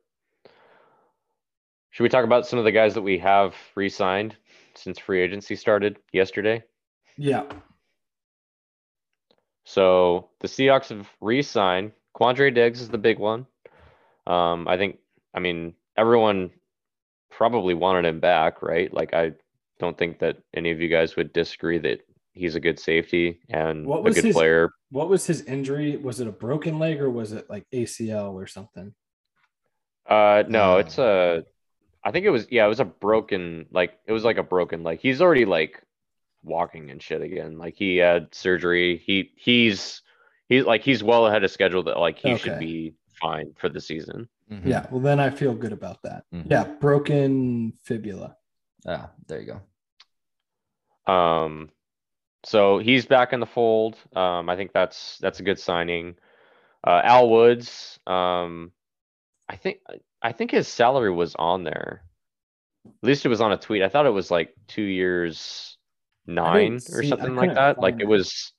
Should 1.92 2.04
we 2.04 2.10
talk 2.10 2.26
about 2.26 2.48
some 2.48 2.60
of 2.60 2.66
the 2.66 2.72
guys 2.72 2.94
that 2.94 3.02
we 3.02 3.18
have 3.20 3.56
re-signed 3.76 4.36
since 4.76 5.00
free 5.00 5.22
agency 5.22 5.56
started 5.56 5.98
yesterday? 6.12 6.64
yeah 7.18 7.44
So 9.64 10.30
the 10.40 10.48
Seahawks 10.48 10.90
have 10.90 11.10
re-signed. 11.22 11.92
Quandre 12.16 12.54
Diggs 12.54 12.82
is 12.82 12.90
the 12.90 12.98
big 12.98 13.20
one. 13.20 13.46
Um, 14.28 14.68
I 14.68 14.78
think, 14.78 14.98
I 15.34 15.40
mean, 15.40 15.74
everyone 15.98 16.52
probably 17.32 17.74
wanted 17.74 18.06
him 18.06 18.20
back, 18.20 18.62
right? 18.62 18.94
Like, 18.94 19.14
I 19.14 19.32
don't 19.80 19.98
think 19.98 20.20
that 20.20 20.38
any 20.54 20.72
of 20.72 20.82
you 20.82 20.90
guys 20.90 21.16
would 21.16 21.34
disagree 21.34 21.78
that 21.80 22.02
he's 22.40 22.56
a 22.56 22.60
good 22.60 22.80
safety 22.80 23.40
and 23.50 23.86
What 23.86 24.00
a 24.00 24.02
was 24.02 24.16
good 24.16 24.26
his- 24.26 24.36
player. 24.36 24.72
what 24.90 25.10
was 25.10 25.26
his 25.28 25.42
injury 25.44 25.98
was 25.98 26.20
it 26.20 26.28
a 26.28 26.32
broken 26.32 26.80
leg 26.80 27.00
or 27.02 27.10
was 27.10 27.32
it 27.34 27.50
like 27.50 27.66
acl 27.74 28.34
or 28.34 28.48
something 28.48 28.94
Uh, 30.08 30.44
no, 30.48 30.76
Uh, 30.76 30.78
it's 30.78 30.98
a, 30.98 31.44
I 32.04 32.10
think 32.12 32.26
it 32.26 32.32
was, 32.32 32.48
yeah, 32.50 32.66
it 32.66 32.70
was 32.70 32.80
a 32.80 32.86
broken, 32.86 33.68
like, 33.72 34.00
it 34.08 34.12
was 34.12 34.24
like 34.24 34.38
a 34.38 34.44
broken 34.44 34.82
leg. 34.84 35.00
He's 35.00 35.22
already 35.22 35.46
like 35.46 35.84
walking 36.44 36.90
and 36.90 37.00
shit 37.04 37.22
again. 37.22 37.60
Like, 37.60 37.76
he 37.76 37.98
had 37.98 38.34
surgery. 38.34 38.98
He, 39.06 39.32
he's, 39.36 40.02
he's 40.48 40.64
like, 40.66 40.82
he's 40.82 41.04
well 41.04 41.28
ahead 41.28 41.44
of 41.44 41.52
schedule 41.52 41.84
that 41.84 42.00
like 42.00 42.18
he 42.18 42.36
should 42.38 42.58
be 42.58 42.96
fine 43.22 43.54
for 43.58 43.70
the 43.70 43.82
season. 43.82 44.28
Mhm. 44.52 44.66
yeah 44.66 44.88
well 44.90 45.00
then 45.00 45.20
i 45.20 45.30
feel 45.30 45.54
good 45.54 45.74
about 45.74 46.02
that 46.02 46.24
Mhm. 46.34 46.50
yeah 46.50 46.64
broken 46.82 47.72
fibula 47.84 48.36
Ah, 48.88 49.12
there 49.28 49.42
you 49.42 49.54
go. 51.06 51.14
Um, 51.14 51.70
so 52.44 52.78
he's 52.80 53.06
back 53.06 53.34
in 53.34 53.40
the 53.40 53.46
fold. 53.46 53.98
Um, 54.16 54.50
I 54.50 54.56
think 54.56 54.72
that's 54.74 55.18
that's 55.20 55.40
a 55.40 55.44
good 55.44 55.60
signing. 55.60 56.16
Uh, 56.86 57.02
Al 57.04 57.30
Woods. 57.30 58.00
Um, 58.08 58.72
I 59.50 59.56
think 59.56 59.80
I 60.22 60.32
think 60.32 60.52
his 60.52 60.68
salary 60.68 61.12
was 61.12 61.36
on 61.36 61.64
there. 61.64 62.04
At 62.86 62.94
least 63.08 63.26
it 63.26 63.30
was 63.30 63.42
on 63.42 63.52
a 63.52 63.58
tweet. 63.58 63.82
I 63.84 63.90
thought 63.90 64.06
it 64.06 64.12
was 64.12 64.32
like 64.32 64.54
two 64.68 64.84
years 64.84 65.78
nine 66.26 66.76
or 66.76 66.80
see- 66.80 67.08
I 67.08 67.10
something 67.10 67.36
like 67.36 67.56
that. 67.56 67.80
Like 67.80 67.96
it 67.96 68.02
it. 68.04 68.08
was. 68.08 68.54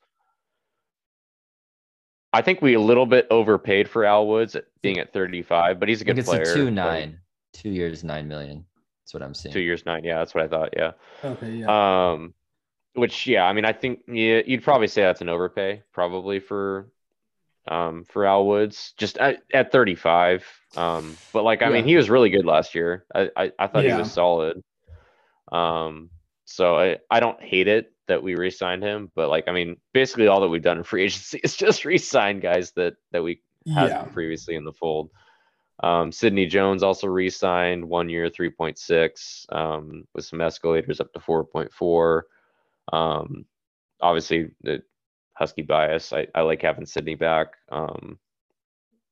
I 2.33 2.41
think 2.41 2.61
we 2.61 2.75
a 2.75 2.79
little 2.79 3.05
bit 3.05 3.27
overpaid 3.29 3.89
for 3.89 4.05
Al 4.05 4.25
Woods 4.27 4.55
at 4.55 4.63
being 4.81 4.99
at 4.99 5.11
35, 5.11 5.79
but 5.81 5.89
he's 5.89 6.01
a 6.01 6.05
good 6.05 6.17
it's 6.17 6.29
player. 6.29 6.43
a 6.43 6.53
two 6.53 6.65
like, 6.65 6.73
nine, 6.73 7.19
two 7.53 7.69
years, 7.69 8.03
nine 8.05 8.27
million. 8.27 8.63
That's 9.03 9.13
what 9.13 9.21
I'm 9.23 9.33
seeing. 9.33 9.51
two 9.51 9.59
years 9.59 9.85
nine. 9.85 10.03
Yeah, 10.05 10.19
that's 10.19 10.33
what 10.33 10.43
I 10.45 10.47
thought. 10.47 10.69
Yeah. 10.77 10.91
okay 11.25 11.51
yeah 11.51 12.11
Um, 12.11 12.33
which 12.93 13.27
yeah, 13.27 13.43
I 13.43 13.53
mean, 13.53 13.65
I 13.65 13.73
think 13.73 14.01
yeah, 14.07 14.41
you'd 14.45 14.63
probably 14.63 14.87
say 14.87 15.01
that's 15.01 15.21
an 15.21 15.29
overpay 15.29 15.83
probably 15.93 16.39
for 16.39 16.87
um 17.67 18.05
for 18.05 18.25
Al 18.25 18.45
Woods 18.45 18.93
just 18.97 19.17
at, 19.17 19.43
at 19.53 19.71
35. 19.71 20.45
Um, 20.75 21.17
but 21.33 21.43
like 21.43 21.61
I 21.61 21.69
mean, 21.69 21.85
he 21.85 21.95
was 21.95 22.09
really 22.09 22.29
good 22.29 22.45
last 22.45 22.75
year. 22.75 23.05
I 23.13 23.29
I, 23.35 23.51
I 23.59 23.67
thought 23.67 23.83
he 23.83 23.93
was 23.93 24.11
solid. 24.11 24.63
Um, 25.51 26.09
so 26.45 26.77
I 26.77 26.97
I 27.09 27.19
don't 27.19 27.41
hate 27.41 27.67
it 27.67 27.93
that 28.07 28.23
we 28.23 28.35
re-signed 28.35 28.83
him, 28.83 29.09
but 29.15 29.29
like 29.29 29.47
I 29.47 29.53
mean, 29.53 29.77
basically 29.93 30.27
all 30.27 30.41
that 30.41 30.49
we've 30.49 30.61
done 30.61 30.77
in 30.77 30.83
free 30.83 31.03
agency 31.05 31.39
is 31.43 31.55
just 31.55 31.85
re-sign 31.85 32.39
guys 32.39 32.71
that 32.71 32.95
that 33.11 33.23
we 33.23 33.41
had 33.73 33.89
yeah 33.89 34.03
previously 34.03 34.55
in 34.55 34.65
the 34.65 34.73
fold. 34.73 35.09
Um, 35.83 36.11
Sidney 36.11 36.45
Jones 36.45 36.83
also 36.83 37.07
re-signed 37.07 37.83
one 37.83 38.07
year, 38.07 38.29
3.6, 38.29 39.51
um, 39.51 40.07
with 40.13 40.25
some 40.25 40.39
escalators 40.39 40.99
up 40.99 41.11
to 41.13 41.19
4.4. 41.19 42.21
Um, 42.91 43.45
obviously 44.01 44.51
the 44.61 44.83
Husky 45.33 45.61
bias. 45.61 46.13
I, 46.13 46.27
I 46.35 46.41
like 46.41 46.61
having 46.61 46.85
Sidney 46.85 47.15
back. 47.15 47.55
Um, 47.71 48.19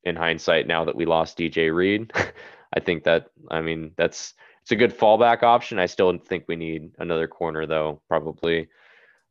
in 0.04 0.16
hindsight, 0.16 0.68
now 0.68 0.86
that 0.86 0.96
we 0.96 1.06
lost 1.06 1.38
DJ 1.38 1.74
Reed, 1.74 2.12
I 2.74 2.80
think 2.80 3.04
that 3.04 3.28
I 3.50 3.62
mean 3.62 3.92
that's 3.98 4.34
it's 4.62 4.72
a 4.72 4.76
good 4.76 4.98
fallback 4.98 5.44
option. 5.44 5.80
I 5.80 5.88
still 5.88 6.18
think 6.18 6.46
we 6.48 6.56
need 6.56 6.92
another 7.00 7.28
corner 7.28 7.66
though, 7.66 8.02
probably 8.08 8.70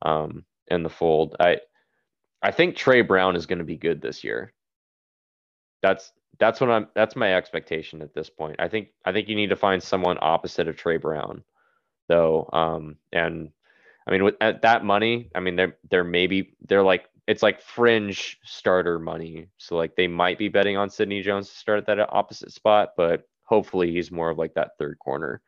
um, 0.02 0.44
in 0.68 0.82
the 0.82 0.88
fold. 0.90 1.36
I 1.40 1.60
I 2.42 2.50
think 2.50 2.76
Tre 2.76 3.02
Brown 3.02 3.36
is 3.36 3.46
going 3.46 3.58
to 3.58 3.64
be 3.64 3.76
good 3.76 4.00
this 4.02 4.24
year. 4.24 4.52
That's 5.82 6.12
that's 6.38 6.60
what 6.60 6.70
I'm 6.70 6.88
that's 6.94 7.16
my 7.16 7.34
expectation 7.34 8.02
at 8.02 8.14
this 8.14 8.30
point. 8.30 8.56
I 8.58 8.68
think 8.68 8.88
I 9.04 9.12
think 9.12 9.28
you 9.28 9.36
need 9.36 9.50
to 9.50 9.56
find 9.56 9.82
someone 9.82 10.18
opposite 10.20 10.68
of 10.68 10.76
Tre 10.76 10.96
Brown, 10.96 11.44
though. 12.08 12.48
Um, 12.52 12.96
and 13.12 13.50
I 14.08 14.12
mean, 14.12 14.24
with 14.24 14.36
at 14.40 14.62
that 14.62 14.84
money, 14.84 15.30
I 15.34 15.40
mean, 15.40 15.54
they're 15.56 15.76
they're 15.90 16.04
maybe 16.04 16.56
they're 16.66 16.82
like 16.82 17.04
it's 17.26 17.42
like 17.42 17.60
fringe 17.60 18.38
starter 18.42 18.98
money. 18.98 19.48
So 19.58 19.76
like 19.76 19.94
they 19.96 20.08
might 20.08 20.38
be 20.38 20.48
betting 20.48 20.78
on 20.78 20.88
Sidney 20.88 21.20
Jones 21.20 21.50
to 21.50 21.54
start 21.56 21.78
at 21.78 21.86
that 21.86 22.08
opposite 22.12 22.52
spot, 22.52 22.90
but 22.96 23.24
hopefully 23.44 23.92
he's 23.92 24.10
more 24.10 24.30
of 24.30 24.38
like 24.38 24.54
that 24.54 24.78
third 24.78 24.98
corner. 24.98 25.42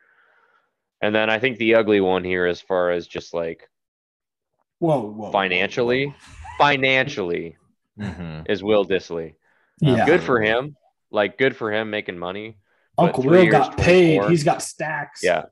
And 1.00 1.14
then 1.14 1.30
I 1.30 1.38
think 1.38 1.56
the 1.56 1.76
ugly 1.76 2.02
one 2.02 2.22
here, 2.22 2.44
as 2.44 2.60
far 2.60 2.90
as 2.90 3.06
just 3.06 3.32
like 3.32 3.68
whoa 4.78 5.00
whoa, 5.00 5.10
whoa 5.10 5.32
financially, 5.32 6.06
whoa. 6.08 6.14
financially, 6.58 7.56
Mhm. 7.98 8.44
is 8.50 8.62
Will 8.62 8.84
Dissly. 8.84 9.36
yeah 9.80 10.04
Good 10.04 10.22
for 10.22 10.40
him. 10.42 10.76
Like 11.10 11.38
good 11.38 11.56
for 11.56 11.72
him 11.72 11.88
making 11.90 12.18
money. 12.18 12.58
uncle 12.98 13.24
will 13.24 13.50
got 13.50 13.78
paid 13.78 14.22
he's 14.28 14.44
got 14.44 14.62
stacks 14.62 15.22
Yeah. 15.22 15.46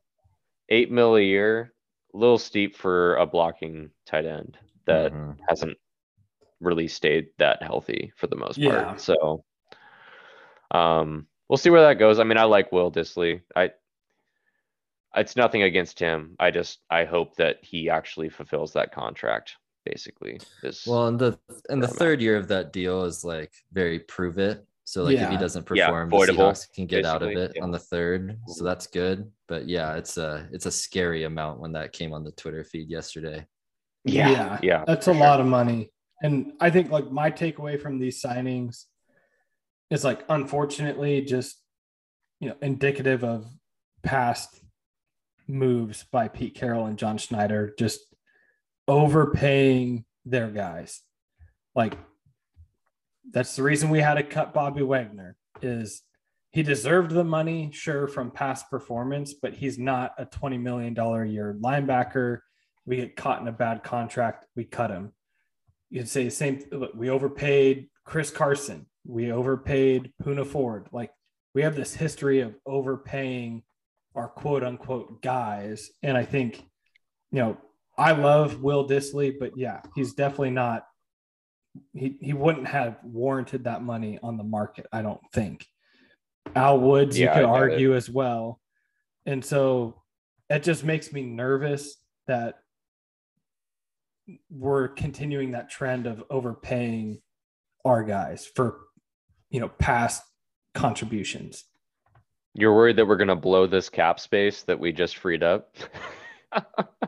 Eight 0.68 0.90
mil 0.92 1.16
a 1.16 1.22
year, 1.22 1.72
a 1.77 1.77
little 2.14 2.38
steep 2.38 2.76
for 2.76 3.16
a 3.16 3.26
blocking 3.26 3.90
tight 4.06 4.24
end 4.26 4.58
that 4.86 5.12
Mhm. 5.12 5.38
hasn't 5.48 5.78
really 6.60 6.88
stayed 6.88 7.28
that 7.38 7.62
healthy 7.62 8.12
for 8.16 8.26
the 8.26 8.36
most 8.36 8.58
Yeah. 8.58 8.84
part. 8.86 9.00
So 9.00 9.44
um 10.70 11.26
we'll 11.48 11.56
see 11.56 11.70
where 11.70 11.82
that 11.82 11.94
goes. 11.98 12.18
I 12.18 12.24
mean, 12.24 12.38
I 12.38 12.44
like 12.44 12.72
Will 12.72 12.90
Dissly. 12.92 13.42
I 13.56 13.72
it's 15.16 15.36
nothing 15.36 15.62
against 15.62 15.98
him. 15.98 16.36
I 16.38 16.50
just 16.50 16.80
I 16.90 17.04
hope 17.04 17.34
that 17.36 17.64
he 17.64 17.88
actually 17.88 18.28
fulfills 18.28 18.72
that 18.74 18.92
contract, 18.92 19.56
basically. 19.84 20.38
This 20.62 20.86
Well, 20.86 21.08
and 21.08 21.18
the 21.18 21.38
and 21.70 21.82
the 21.82 21.88
third 21.88 22.20
year 22.20 22.36
of 22.36 22.48
that 22.48 22.72
deal 22.72 23.04
is 23.04 23.24
like 23.24 23.52
very 23.72 23.98
prove 24.00 24.38
it. 24.38 24.67
So 24.88 25.04
like 25.04 25.18
if 25.18 25.28
he 25.28 25.36
doesn't 25.36 25.68
Yeah, 25.74 25.86
perform, 25.86 26.10
the 26.10 26.16
voidable, 26.16 26.50
Seahawks 26.52 26.72
can 26.72 26.86
get 26.86 27.04
out 27.04 27.22
of 27.22 27.30
it 27.30 27.52
yeah. 27.54 27.62
on 27.62 27.70
the 27.70 27.78
third. 27.78 28.38
So 28.46 28.64
that's 28.64 28.86
good. 28.86 29.30
But 29.46 29.68
yeah, 29.68 29.94
it's 29.96 30.16
a 30.16 30.48
it's 30.52 30.66
a 30.66 30.70
scary 30.70 31.24
amount 31.24 31.60
when 31.60 31.72
that 31.72 31.92
came 31.92 32.12
on 32.12 32.24
the 32.24 32.32
Twitter 32.32 32.64
feed 32.64 32.88
yesterday. 32.88 33.46
yeah, 34.04 34.58
yeah. 34.62 34.84
that's 34.86 35.08
a 35.08 35.12
sure. 35.12 35.20
lot 35.20 35.40
of 35.40 35.46
money 35.46 35.90
and 36.22 36.52
i 36.60 36.70
think 36.70 36.90
like 36.90 37.10
my 37.10 37.30
takeaway 37.30 37.80
from 37.80 37.98
these 37.98 38.22
signings 38.22 38.84
is 39.90 40.02
like 40.02 40.24
unfortunately 40.28 41.20
just 41.20 41.62
you 42.40 42.48
know 42.48 42.56
indicative 42.62 43.22
of 43.22 43.46
past 44.02 44.60
moves 45.48 46.04
by 46.12 46.28
Pete 46.28 46.54
Carroll 46.54 46.86
and 46.86 46.98
John 46.98 47.18
Schneider, 47.18 47.74
just 47.78 48.00
overpaying 48.86 50.04
their 50.24 50.48
guys. 50.48 51.00
Like 51.74 51.96
that's 53.30 53.56
the 53.56 53.62
reason 53.62 53.90
we 53.90 54.00
had 54.00 54.14
to 54.14 54.22
cut 54.22 54.54
Bobby 54.54 54.82
Wagner 54.82 55.36
is 55.62 56.02
he 56.50 56.62
deserved 56.62 57.10
the 57.10 57.24
money, 57.24 57.70
sure, 57.72 58.06
from 58.06 58.30
past 58.30 58.70
performance, 58.70 59.34
but 59.34 59.54
he's 59.54 59.78
not 59.78 60.12
a 60.18 60.24
$20 60.24 60.60
million 60.60 60.98
a 60.98 61.24
year 61.24 61.56
linebacker. 61.60 62.38
We 62.86 62.96
get 62.96 63.16
caught 63.16 63.42
in 63.42 63.48
a 63.48 63.52
bad 63.52 63.82
contract, 63.82 64.46
we 64.56 64.64
cut 64.64 64.90
him. 64.90 65.12
You 65.90 66.00
would 66.00 66.08
say 66.08 66.24
the 66.24 66.30
same. 66.30 66.62
Look, 66.70 66.92
we 66.94 67.10
overpaid 67.10 67.88
Chris 68.04 68.30
Carson. 68.30 68.86
We 69.06 69.32
overpaid 69.32 70.12
Poona 70.22 70.46
Ford. 70.46 70.88
Like 70.92 71.10
we 71.54 71.62
have 71.62 71.76
this 71.76 71.94
history 71.94 72.40
of 72.40 72.54
overpaying 72.66 73.62
our 74.14 74.28
quote 74.28 74.62
unquote 74.62 75.22
guys. 75.22 75.90
And 76.02 76.16
I 76.16 76.24
think, 76.24 76.58
you 77.30 77.38
know, 77.38 77.56
I 77.96 78.12
love 78.12 78.62
Will 78.62 78.86
Dissly, 78.86 79.34
but 79.38 79.52
yeah, 79.56 79.80
he's 79.94 80.14
definitely 80.14 80.50
not 80.50 80.84
he, 81.92 82.16
he 82.20 82.32
wouldn't 82.32 82.66
have 82.68 82.98
warranted 83.04 83.64
that 83.64 83.82
money 83.82 84.18
on 84.22 84.36
the 84.36 84.44
market, 84.44 84.86
I 84.92 85.02
don't 85.02 85.20
think. 85.32 85.66
Al 86.56 86.80
Woods, 86.80 87.18
Yeah, 87.18 87.26
you 87.26 87.34
could 87.34 87.48
I 87.50 87.52
get 87.52 87.72
argue 87.72 87.94
as 87.94 88.08
well. 88.08 88.60
And 89.26 89.44
so 89.44 90.02
it 90.48 90.62
just 90.62 90.84
makes 90.84 91.12
me 91.12 91.22
nervous 91.22 91.96
that 92.26 92.60
we're 94.50 94.88
continuing 94.88 95.52
that 95.52 95.70
trend 95.70 96.06
of 96.06 96.24
overpaying 96.30 97.20
our 97.84 98.02
guys 98.02 98.46
for 98.54 98.80
you 99.50 99.60
know 99.60 99.68
past 99.68 100.22
contributions. 100.74 101.64
You're 102.54 102.74
worried 102.74 102.96
that 102.96 103.06
we're 103.06 103.16
gonna 103.16 103.36
blow 103.36 103.66
this 103.66 103.88
cap 103.88 104.20
space 104.20 104.62
that 104.64 104.78
we 104.78 104.92
just 104.92 105.16
freed 105.18 105.42
up? 105.42 105.74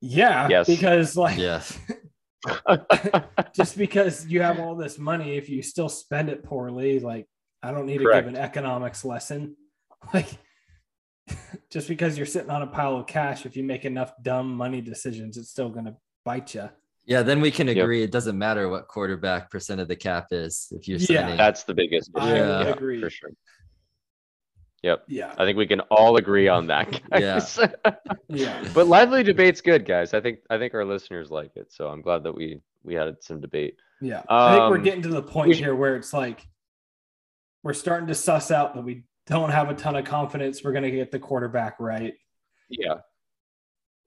Yeah, 0.00 0.48
Yes. 0.48 0.66
because 0.66 1.16
like 1.16 1.38
Yes. 1.38 1.76
just 3.54 3.76
because 3.76 4.26
you 4.26 4.42
have 4.42 4.58
all 4.60 4.76
this 4.76 4.98
money, 4.98 5.36
if 5.36 5.48
you 5.48 5.62
still 5.62 5.88
spend 5.88 6.28
it 6.28 6.42
poorly, 6.44 7.00
like 7.00 7.26
I 7.62 7.70
don't 7.72 7.86
need 7.86 7.98
to 7.98 8.04
give 8.12 8.26
an 8.26 8.36
economics 8.36 9.04
lesson. 9.04 9.56
Like 10.14 10.28
just 11.70 11.88
because 11.88 12.16
you're 12.16 12.24
sitting 12.26 12.50
on 12.50 12.62
a 12.62 12.66
pile 12.68 12.96
of 12.96 13.06
cash, 13.08 13.44
if 13.46 13.56
you 13.56 13.64
make 13.64 13.84
enough 13.84 14.12
dumb 14.22 14.54
money 14.54 14.80
decisions, 14.80 15.36
it's 15.36 15.50
still 15.50 15.68
gonna 15.70 15.96
bite 16.24 16.54
you. 16.54 16.70
Yeah, 17.04 17.22
then 17.22 17.40
we 17.40 17.50
can 17.50 17.66
Yep. 17.66 17.76
agree 17.78 18.02
it 18.04 18.12
doesn't 18.12 18.38
matter 18.38 18.68
what 18.68 18.86
quarterback 18.86 19.50
percent 19.50 19.80
of 19.80 19.88
the 19.88 19.96
cap 19.96 20.28
is 20.30 20.68
if 20.70 20.86
you're 20.86 20.98
Yeah. 20.98 21.22
signing. 21.22 21.36
That's 21.36 21.64
the 21.64 21.74
biggest 21.74 22.10
issue. 22.16 22.24
I 22.26 22.36
Yeah. 22.36 22.62
Yeah, 22.62 22.68
agree. 22.68 23.00
for 23.00 23.10
sure. 23.10 23.30
Yep. 24.82 25.04
Yeah, 25.08 25.34
I 25.36 25.44
think 25.44 25.58
we 25.58 25.66
can 25.66 25.80
all 25.90 26.16
agree 26.16 26.46
on 26.48 26.66
that. 26.68 27.00
Yeah. 27.12 27.40
Guys. 27.40 27.58
yeah, 28.28 28.64
but 28.74 28.86
lively 28.86 29.22
debate's 29.22 29.60
good, 29.60 29.84
guys. 29.84 30.14
I 30.14 30.20
think 30.20 30.38
I 30.50 30.58
think 30.58 30.74
our 30.74 30.84
listeners 30.84 31.30
like 31.30 31.50
it. 31.56 31.72
So 31.72 31.88
I'm 31.88 32.00
glad 32.02 32.22
that 32.24 32.32
we 32.34 32.60
we 32.84 32.94
had 32.94 33.16
some 33.22 33.40
debate. 33.40 33.76
yeah. 34.00 34.22
I 34.28 34.50
think 34.56 34.70
we're 34.70 34.76
Um, 34.76 34.82
getting 34.84 35.02
to 35.02 35.08
the 35.08 35.22
point 35.22 35.48
we 35.48 35.56
here 35.56 35.74
where 35.74 35.96
it's 35.96 36.12
like 36.12 36.46
we're 37.64 37.72
starting 37.74 38.06
to 38.08 38.14
suss 38.14 38.50
out 38.52 38.74
that 38.74 38.84
we 38.84 39.04
don't 39.26 39.50
have 39.50 39.68
a 39.68 39.74
ton 39.74 39.96
of 39.96 40.04
confidence 40.04 40.62
we're 40.62 40.72
gonna 40.72 40.90
get 40.90 41.10
the 41.10 41.18
quarterback 41.18 41.80
right. 41.80 42.14
Yeah. 42.70 42.94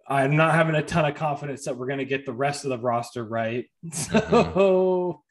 I'm 0.08 0.36
not 0.36 0.54
having 0.56 0.76
a 0.76 0.82
ton 0.82 1.06
of 1.06 1.16
confidence 1.16 1.64
that 1.66 1.78
we're 1.78 1.86
going 1.86 2.00
to 2.00 2.06
get 2.06 2.26
the 2.26 2.34
rest 2.34 2.66
of 2.66 2.70
the 2.70 2.78
roster 2.80 3.24
right. 3.24 3.66
Mm-hmm. 3.86 4.20
So, 4.60 5.22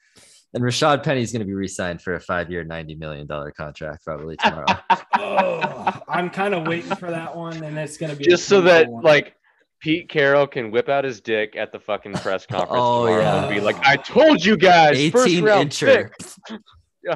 And 0.53 0.65
Rashad 0.65 1.03
Penny 1.05 1.23
is 1.23 1.31
going 1.31 1.41
to 1.41 1.47
be 1.47 1.55
re-signed 1.55 2.03
for 2.03 2.15
a 2.15 2.21
five-year, 2.21 2.65
ninety 2.65 2.95
million 2.97 3.27
dollar 3.27 3.53
contract 3.53 4.05
probably 4.05 4.37
tomorrow. 4.37 4.67
oh, 5.19 6.01
I'm 6.09 6.29
kind 6.31 6.55
of 6.55 6.67
waiting 6.67 6.95
for 6.97 7.11
that 7.11 7.37
one, 7.37 7.63
and 7.63 7.79
it's 7.79 7.97
going 7.97 8.11
to 8.11 8.17
be 8.17 8.25
Just 8.25 8.47
so 8.49 8.61
that 8.63 8.89
one. 8.89 9.05
like 9.05 9.37
Pete 9.81 10.09
Carroll 10.09 10.47
can 10.49 10.71
whip 10.73 10.89
out 10.89 11.05
his 11.05 11.21
dick 11.21 11.55
at 11.57 11.71
the 11.73 11.79
fucking 11.79 12.15
press 12.15 12.47
conference 12.51 12.73
Oh, 12.75 13.07
tomorrow 13.07 13.23
yeah. 13.23 13.45
and 13.47 13.55
be 13.55 13.61
like, 13.61 13.77
"I 13.87 13.97
told 13.97 14.45
you 14.45 14.57
guys, 14.57 15.11
first 15.11 15.29
Eighteen 15.29 15.45
round 15.45 15.71
incher. 15.71 16.11
pick." 16.49 16.59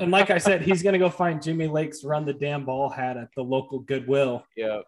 and 0.01 0.11
like 0.12 0.31
I 0.31 0.39
said, 0.39 0.62
he's 0.62 0.82
going 0.82 0.93
to 0.94 0.98
go 1.01 1.11
find 1.11 1.43
Jimmy 1.43 1.66
Lake's 1.66 2.05
run 2.05 2.24
the 2.24 2.32
damn 2.32 2.65
ball 2.65 2.89
hat 2.89 3.16
at 3.16 3.28
the 3.36 3.43
local 3.43 3.81
Goodwill. 3.81 4.44
Yeah. 4.56 4.81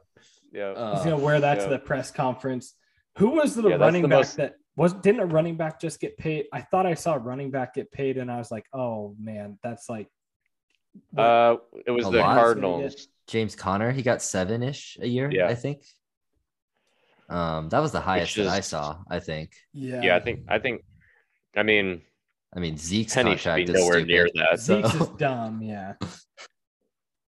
Yeah. 0.53 0.95
He's 0.95 1.05
going 1.05 1.19
to 1.19 1.23
wear 1.25 1.41
that 1.41 1.59
yeah. 1.59 1.65
to 1.65 1.71
the 1.71 1.79
press 1.79 2.11
conference. 2.13 2.75
Who 3.19 3.31
was 3.31 3.55
the 3.57 3.69
Yeah, 3.71 3.77
running 3.77 4.03
the 4.03 4.09
back 4.09 4.19
most- 4.21 4.37
that 4.37 4.55
was? 4.77 4.93
Didn't 4.93 5.21
a 5.21 5.27
running 5.27 5.57
back 5.57 5.81
just 5.81 6.01
get 6.01 6.17
paid? 6.19 6.47
I 6.53 6.61
thought 6.61 6.87
I 6.87 6.95
saw 6.95 7.15
a 7.15 7.19
running 7.19 7.51
back 7.51 7.75
get 7.75 7.91
paid, 7.91 8.19
and 8.19 8.31
I 8.31 8.37
was 8.39 8.51
like, 8.51 8.67
oh 8.73 9.15
man, 9.19 9.59
that's 9.63 9.89
like. 9.89 10.09
uh, 11.17 11.57
it 11.87 11.91
was 11.91 12.07
A 12.07 12.11
the 12.11 12.19
lot? 12.19 12.37
Cardinals. 12.37 13.09
James 13.27 13.57
Conner, 13.57 13.91
he 13.91 14.03
got 14.03 14.23
seven-ish 14.23 14.99
a 15.01 15.07
year, 15.09 15.29
Yeah. 15.33 15.49
I 15.49 15.55
think. 15.57 15.83
Um, 17.29 17.69
that 17.71 17.81
was 17.81 17.91
the 17.91 18.01
highest 18.01 18.37
that 18.37 18.47
I 18.47 18.61
saw. 18.61 18.99
I 19.11 19.19
think. 19.19 19.51
yeah, 19.73 20.01
Yeah, 20.03 20.17
I 20.17 20.21
think 20.21 20.45
I 20.49 20.59
think. 20.61 20.85
I 21.57 21.63
mean, 21.65 22.03
I 22.55 22.61
mean, 22.61 22.77
Zeke's 22.77 23.15
Penny 23.15 23.37
should 23.37 23.57
be 23.57 23.65
contract 23.65 23.69
is 23.71 23.75
nowhere 23.75 24.05
near 24.05 24.29
that. 24.35 24.61
so- 24.61 24.83
Zeke's 24.83 24.95
is 24.95 25.09
dumb. 25.19 25.61
Yeah, 25.63 25.95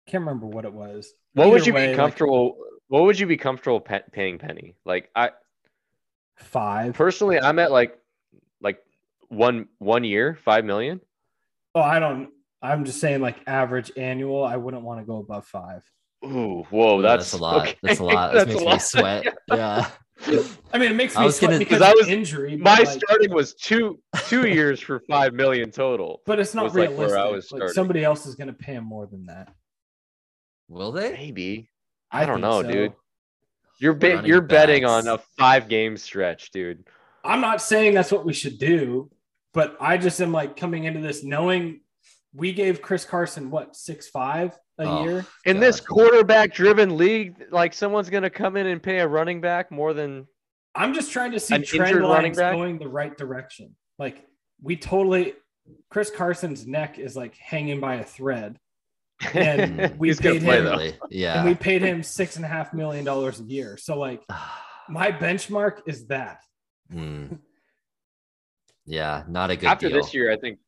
can't 0.08 0.22
remember 0.24 0.46
what 0.46 0.64
it 0.64 0.72
was. 0.72 1.12
What 1.34 1.50
would 1.50 1.66
you 1.66 1.72
way, 1.74 1.82
be 1.84 1.88
like, 1.88 1.96
comfortable? 1.96 2.56
what 2.88 3.04
would 3.04 3.18
you 3.18 3.26
be 3.26 3.36
comfortable 3.36 3.80
pe- 3.80 4.02
paying 4.12 4.38
Penny? 4.38 4.74
Like 4.84 5.10
I 5.14 5.30
five. 6.36 6.94
personally, 6.94 7.38
I'm 7.40 7.58
at 7.58 7.70
like 7.72 7.98
like 8.60 8.78
one 9.28 9.68
one 9.78 10.04
year, 10.04 10.38
five 10.44 10.64
million. 10.64 11.00
Oh, 11.74 11.80
I 11.80 11.98
don't. 11.98 12.30
I'm 12.62 12.84
just 12.84 13.00
saying, 13.00 13.20
like 13.20 13.36
average 13.46 13.92
annual. 13.96 14.44
I 14.44 14.56
wouldn't 14.56 14.82
want 14.84 15.00
to 15.00 15.04
go 15.06 15.18
above 15.18 15.46
five. 15.46 15.82
Ooh, 16.24 16.62
whoa, 16.70 16.98
Ooh, 16.98 17.02
that's, 17.02 17.34
a 17.34 17.36
lot. 17.36 17.66
okay. 17.68 17.76
That's 17.82 17.98
a 18.00 18.04
lot. 18.04 18.32
That 18.32 18.46
That's 18.48 18.60
a 18.62 18.64
makes 18.64 18.94
me 18.94 19.00
sweat. 19.00 19.36
Yeah. 19.52 19.88
I 20.72 20.78
mean, 20.78 20.92
it 20.92 20.94
makes 20.94 21.16
I 21.16 21.20
me 21.20 21.26
was 21.26 21.36
sweat 21.36 21.50
gonna- 21.50 21.58
because 21.58 21.80
'Cause 21.80 21.86
I 21.88 21.90
of 21.90 21.96
was- 21.98 22.08
injury. 22.08 22.56
My 22.56 22.76
like, 22.78 22.86
starting 22.86 23.34
was 23.34 23.52
two 23.54 24.00
two 24.28 24.46
years 24.48 24.80
for 24.80 25.00
five 25.00 25.34
million 25.34 25.70
total. 25.70 26.22
but 26.24 26.38
it's 26.40 26.54
not 26.54 26.64
was, 26.64 26.74
like, 26.74 26.88
where 26.96 27.08
realistic. 27.10 27.20
I 27.20 27.30
was 27.30 27.52
Like, 27.52 27.68
somebody 27.74 28.04
else 28.04 28.24
is 28.24 28.34
going 28.36 28.46
to 28.46 28.54
pay 28.54 28.72
him 28.74 28.84
more 28.84 29.06
than 29.06 29.26
that. 29.26 29.52
Will 30.68 30.92
they? 30.92 31.12
Maybe 31.12 31.68
I, 32.10 32.24
don't 32.24 32.40
know, 32.40 32.62
so. 32.62 32.70
dude. 32.70 32.92
You're 33.78 33.94
bet 33.94 34.26
you're 34.26 34.40
betting 34.40 34.84
on 34.84 35.08
a 35.08 35.18
five 35.38 35.68
game 35.68 35.96
stretch, 35.96 36.50
dude. 36.50 36.86
I'm 37.24 37.40
not 37.40 37.60
saying 37.62 37.94
that's 37.94 38.12
what 38.12 38.24
we 38.24 38.32
should 38.32 38.58
do, 38.58 39.10
but 39.52 39.76
I 39.80 39.96
just 39.96 40.20
am 40.20 40.32
like 40.32 40.56
coming 40.56 40.84
into 40.84 41.00
this 41.00 41.24
knowing 41.24 41.80
we 42.34 42.52
gave 42.52 42.82
Chris 42.82 43.04
Carson 43.04 43.50
what 43.50 43.76
six 43.76 44.08
five 44.08 44.58
a 44.78 44.84
Oh. 44.84 45.04
year. 45.04 45.26
In 45.44 45.60
this 45.60 45.80
quarterback 45.80 46.52
driven 46.52 46.96
league, 46.96 47.36
like 47.50 47.72
someone's 47.72 48.10
gonna 48.10 48.30
come 48.30 48.56
in 48.56 48.66
and 48.66 48.82
pay 48.82 49.00
a 49.00 49.08
running 49.08 49.40
back 49.40 49.70
more 49.70 49.92
than 49.94 50.26
I'm 50.74 50.92
just 50.92 51.12
trying 51.12 51.30
to 51.32 51.40
see 51.40 51.58
trend 51.62 52.02
lines 52.02 52.36
going 52.36 52.78
the 52.78 52.88
right 52.88 53.16
direction. 53.16 53.76
Like 53.98 54.24
we 54.60 54.76
totally, 54.76 55.34
Chris 55.88 56.10
Carson's 56.10 56.66
neck 56.66 56.98
is 56.98 57.14
like 57.16 57.36
hanging 57.36 57.78
by 57.80 57.96
a 57.96 58.04
thread, 58.04 58.58
and 59.34 59.98
we 59.98 60.08
He's 60.08 60.20
paid 60.20 60.42
him, 60.42 60.64
though. 60.64 60.70
Really? 60.72 60.96
Yeah. 61.10 61.38
and 61.40 61.48
we 61.48 61.54
paid 61.54 61.82
him 61.82 62.02
six 62.02 62.36
and 62.36 62.44
a 62.44 62.48
half 62.48 62.72
million 62.74 63.04
dollars 63.04 63.40
a 63.40 63.44
year. 63.44 63.76
So 63.76 63.98
like 63.98 64.22
my 64.88 65.10
benchmark 65.12 65.80
is 65.86 66.06
that. 66.08 66.40
Hmm. 66.90 67.26
Yeah, 68.86 69.22
not 69.28 69.50
a 69.50 69.56
good 69.56 69.66
After 69.66 69.88
deal. 69.88 69.96
this 69.96 70.12
year, 70.12 70.30
I 70.30 70.36
think 70.36 70.58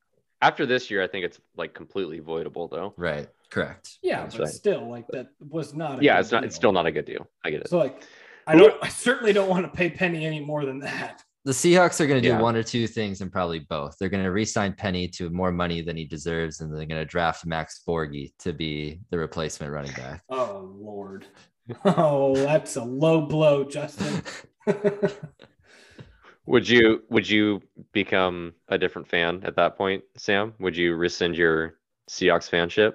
after 0.40 0.64
this 0.64 0.90
year, 0.90 1.02
I 1.02 1.06
think 1.06 1.26
it's 1.26 1.38
like 1.54 1.74
completely 1.74 2.20
voidable 2.20 2.70
though. 2.70 2.94
Right. 2.96 3.28
Correct. 3.50 3.98
Yeah, 4.02 4.22
That's 4.22 4.36
but 4.36 4.44
right. 4.44 4.52
still, 4.52 4.88
like 4.90 5.06
that 5.08 5.28
was 5.38 5.74
not. 5.74 6.00
A 6.00 6.02
Yeah, 6.02 6.14
good 6.14 6.20
it's 6.20 6.32
not 6.32 6.44
it's 6.44 6.54
deal. 6.54 6.60
still 6.60 6.72
not 6.72 6.86
a 6.86 6.92
good 6.92 7.04
deal. 7.04 7.28
I 7.44 7.50
get 7.50 7.60
it. 7.60 7.68
So 7.68 7.76
like, 7.78 8.02
I 8.46 8.56
don't. 8.56 8.74
I 8.82 8.88
certainly 8.88 9.32
don't 9.34 9.48
want 9.50 9.66
to 9.66 9.70
pay 9.76 9.90
Penny 9.90 10.24
any 10.24 10.40
more 10.40 10.64
than 10.64 10.78
that. 10.80 11.22
The 11.46 11.52
Seahawks 11.52 12.00
are 12.00 12.08
going 12.08 12.20
to 12.20 12.28
do 12.28 12.34
Yeah. 12.34 12.40
one 12.42 12.56
or 12.56 12.64
two 12.64 12.88
things 12.88 13.20
and 13.20 13.30
probably 13.30 13.60
both. 13.60 13.96
They're 14.00 14.08
going 14.08 14.24
to 14.24 14.32
re-sign 14.32 14.72
Penny 14.72 15.06
to 15.10 15.30
more 15.30 15.52
money 15.52 15.80
than 15.80 15.96
he 15.96 16.04
deserves, 16.04 16.60
and 16.60 16.70
they're 16.74 16.86
going 16.86 17.00
to 17.00 17.04
draft 17.04 17.46
Max 17.46 17.82
Borghi 17.86 18.32
to 18.40 18.52
be 18.52 18.98
the 19.10 19.18
replacement 19.18 19.72
running 19.72 19.92
back. 19.92 20.22
Oh 20.28 20.68
Lord. 20.76 21.24
Oh, 21.84 22.34
that's 22.36 22.76
a 22.76 22.82
low 22.84 23.22
blow, 23.22 23.64
Justin. 23.64 24.22
Would 26.46 26.68
you 26.68 27.02
would 27.10 27.28
you 27.28 27.60
become 27.92 28.54
a 28.68 28.78
different 28.78 29.08
fan 29.08 29.42
at 29.44 29.56
that 29.56 29.76
point, 29.76 30.04
Sam? 30.16 30.54
Would 30.60 30.76
you 30.76 30.94
rescind 30.94 31.36
your 31.36 31.78
Seahawks 32.10 32.48
fanship? 32.50 32.94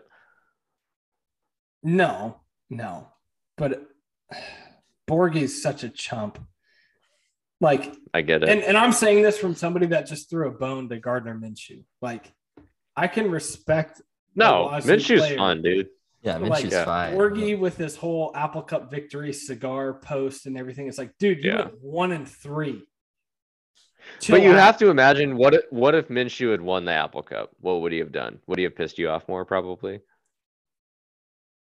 no, 1.84 2.40
no, 2.70 3.08
but 3.58 3.90
Borghi's 5.10 5.62
such 5.62 5.84
a 5.84 5.90
chump. 5.90 6.40
Like, 7.62 7.94
I 8.14 8.22
get 8.22 8.42
it. 8.44 8.50
and, 8.50 8.62
and 8.64 8.76
I'm 8.76 8.92
saying 8.92 9.22
this 9.22 9.38
from 9.38 9.54
somebody 9.56 9.86
that 9.88 10.08
just 10.08 10.30
threw 10.30 10.48
a 10.48 10.52
bone 10.52 10.90
to 10.90 10.98
Gardner 11.00 11.36
Minshew. 11.36 11.84
Like, 12.02 12.34
I 12.98 13.08
can 13.08 13.30
respect 13.32 14.02
no, 14.36 14.70
Minshew's 14.74 15.22
player. 15.22 15.38
fun, 15.38 15.62
dude. 15.62 15.88
Yeah, 16.24 16.40
But, 16.40 16.50
like, 16.50 16.64
Minshew's 16.66 16.74
Yeah. 16.74 16.86
fine. 16.86 17.14
Borghi 17.16 17.58
with 17.58 17.78
this 17.78 17.96
whole 17.96 18.32
Apple 18.36 18.64
Cup 18.64 18.90
victory 18.92 19.32
cigar 19.32 19.94
post 19.94 20.48
and 20.48 20.58
everything. 20.58 20.88
It's 20.88 20.98
like, 20.98 21.16
dude, 21.20 21.44
you 21.44 21.52
Yeah. 21.52 21.68
one 21.82 22.12
and 22.12 22.28
three. 22.28 22.84
chill 24.20 24.36
but 24.38 24.44
you 24.44 24.50
out. 24.52 24.58
have 24.58 24.78
to 24.80 24.90
imagine 24.90 25.38
what 25.38 25.54
if, 25.54 25.62
what 25.70 25.94
if 25.94 26.08
Minshew 26.08 26.50
had 26.52 26.62
won 26.62 26.86
the 26.86 26.92
Apple 26.92 27.22
Cup? 27.22 27.52
What 27.60 27.82
would 27.82 27.92
he 27.92 28.00
have 28.00 28.12
done? 28.12 28.40
Would 28.48 28.58
he 28.58 28.64
have 28.64 28.76
pissed 28.76 28.98
you 28.98 29.10
off 29.10 29.28
more? 29.28 29.46
Probably. 29.46 30.02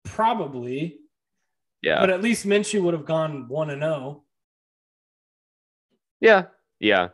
probably, 0.04 0.98
Yeah. 1.82 2.00
but 2.00 2.10
at 2.10 2.22
least 2.22 2.46
Minshew 2.46 2.82
would 2.82 2.94
have 2.94 3.04
gone 3.04 3.48
one 3.48 3.70
and 3.70 3.82
oh. 3.84 3.86
zero. 3.88 4.24
Yeah. 6.20 6.44
Yeah. 6.78 7.08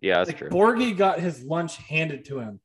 Yeah. 0.00 0.18
That's 0.18 0.28
Like 0.30 0.38
true. 0.38 0.48
Borghi 0.50 0.96
got 0.96 1.20
his 1.20 1.42
lunch 1.44 1.76
handed 1.78 2.24
to 2.26 2.38
him. 2.38 2.60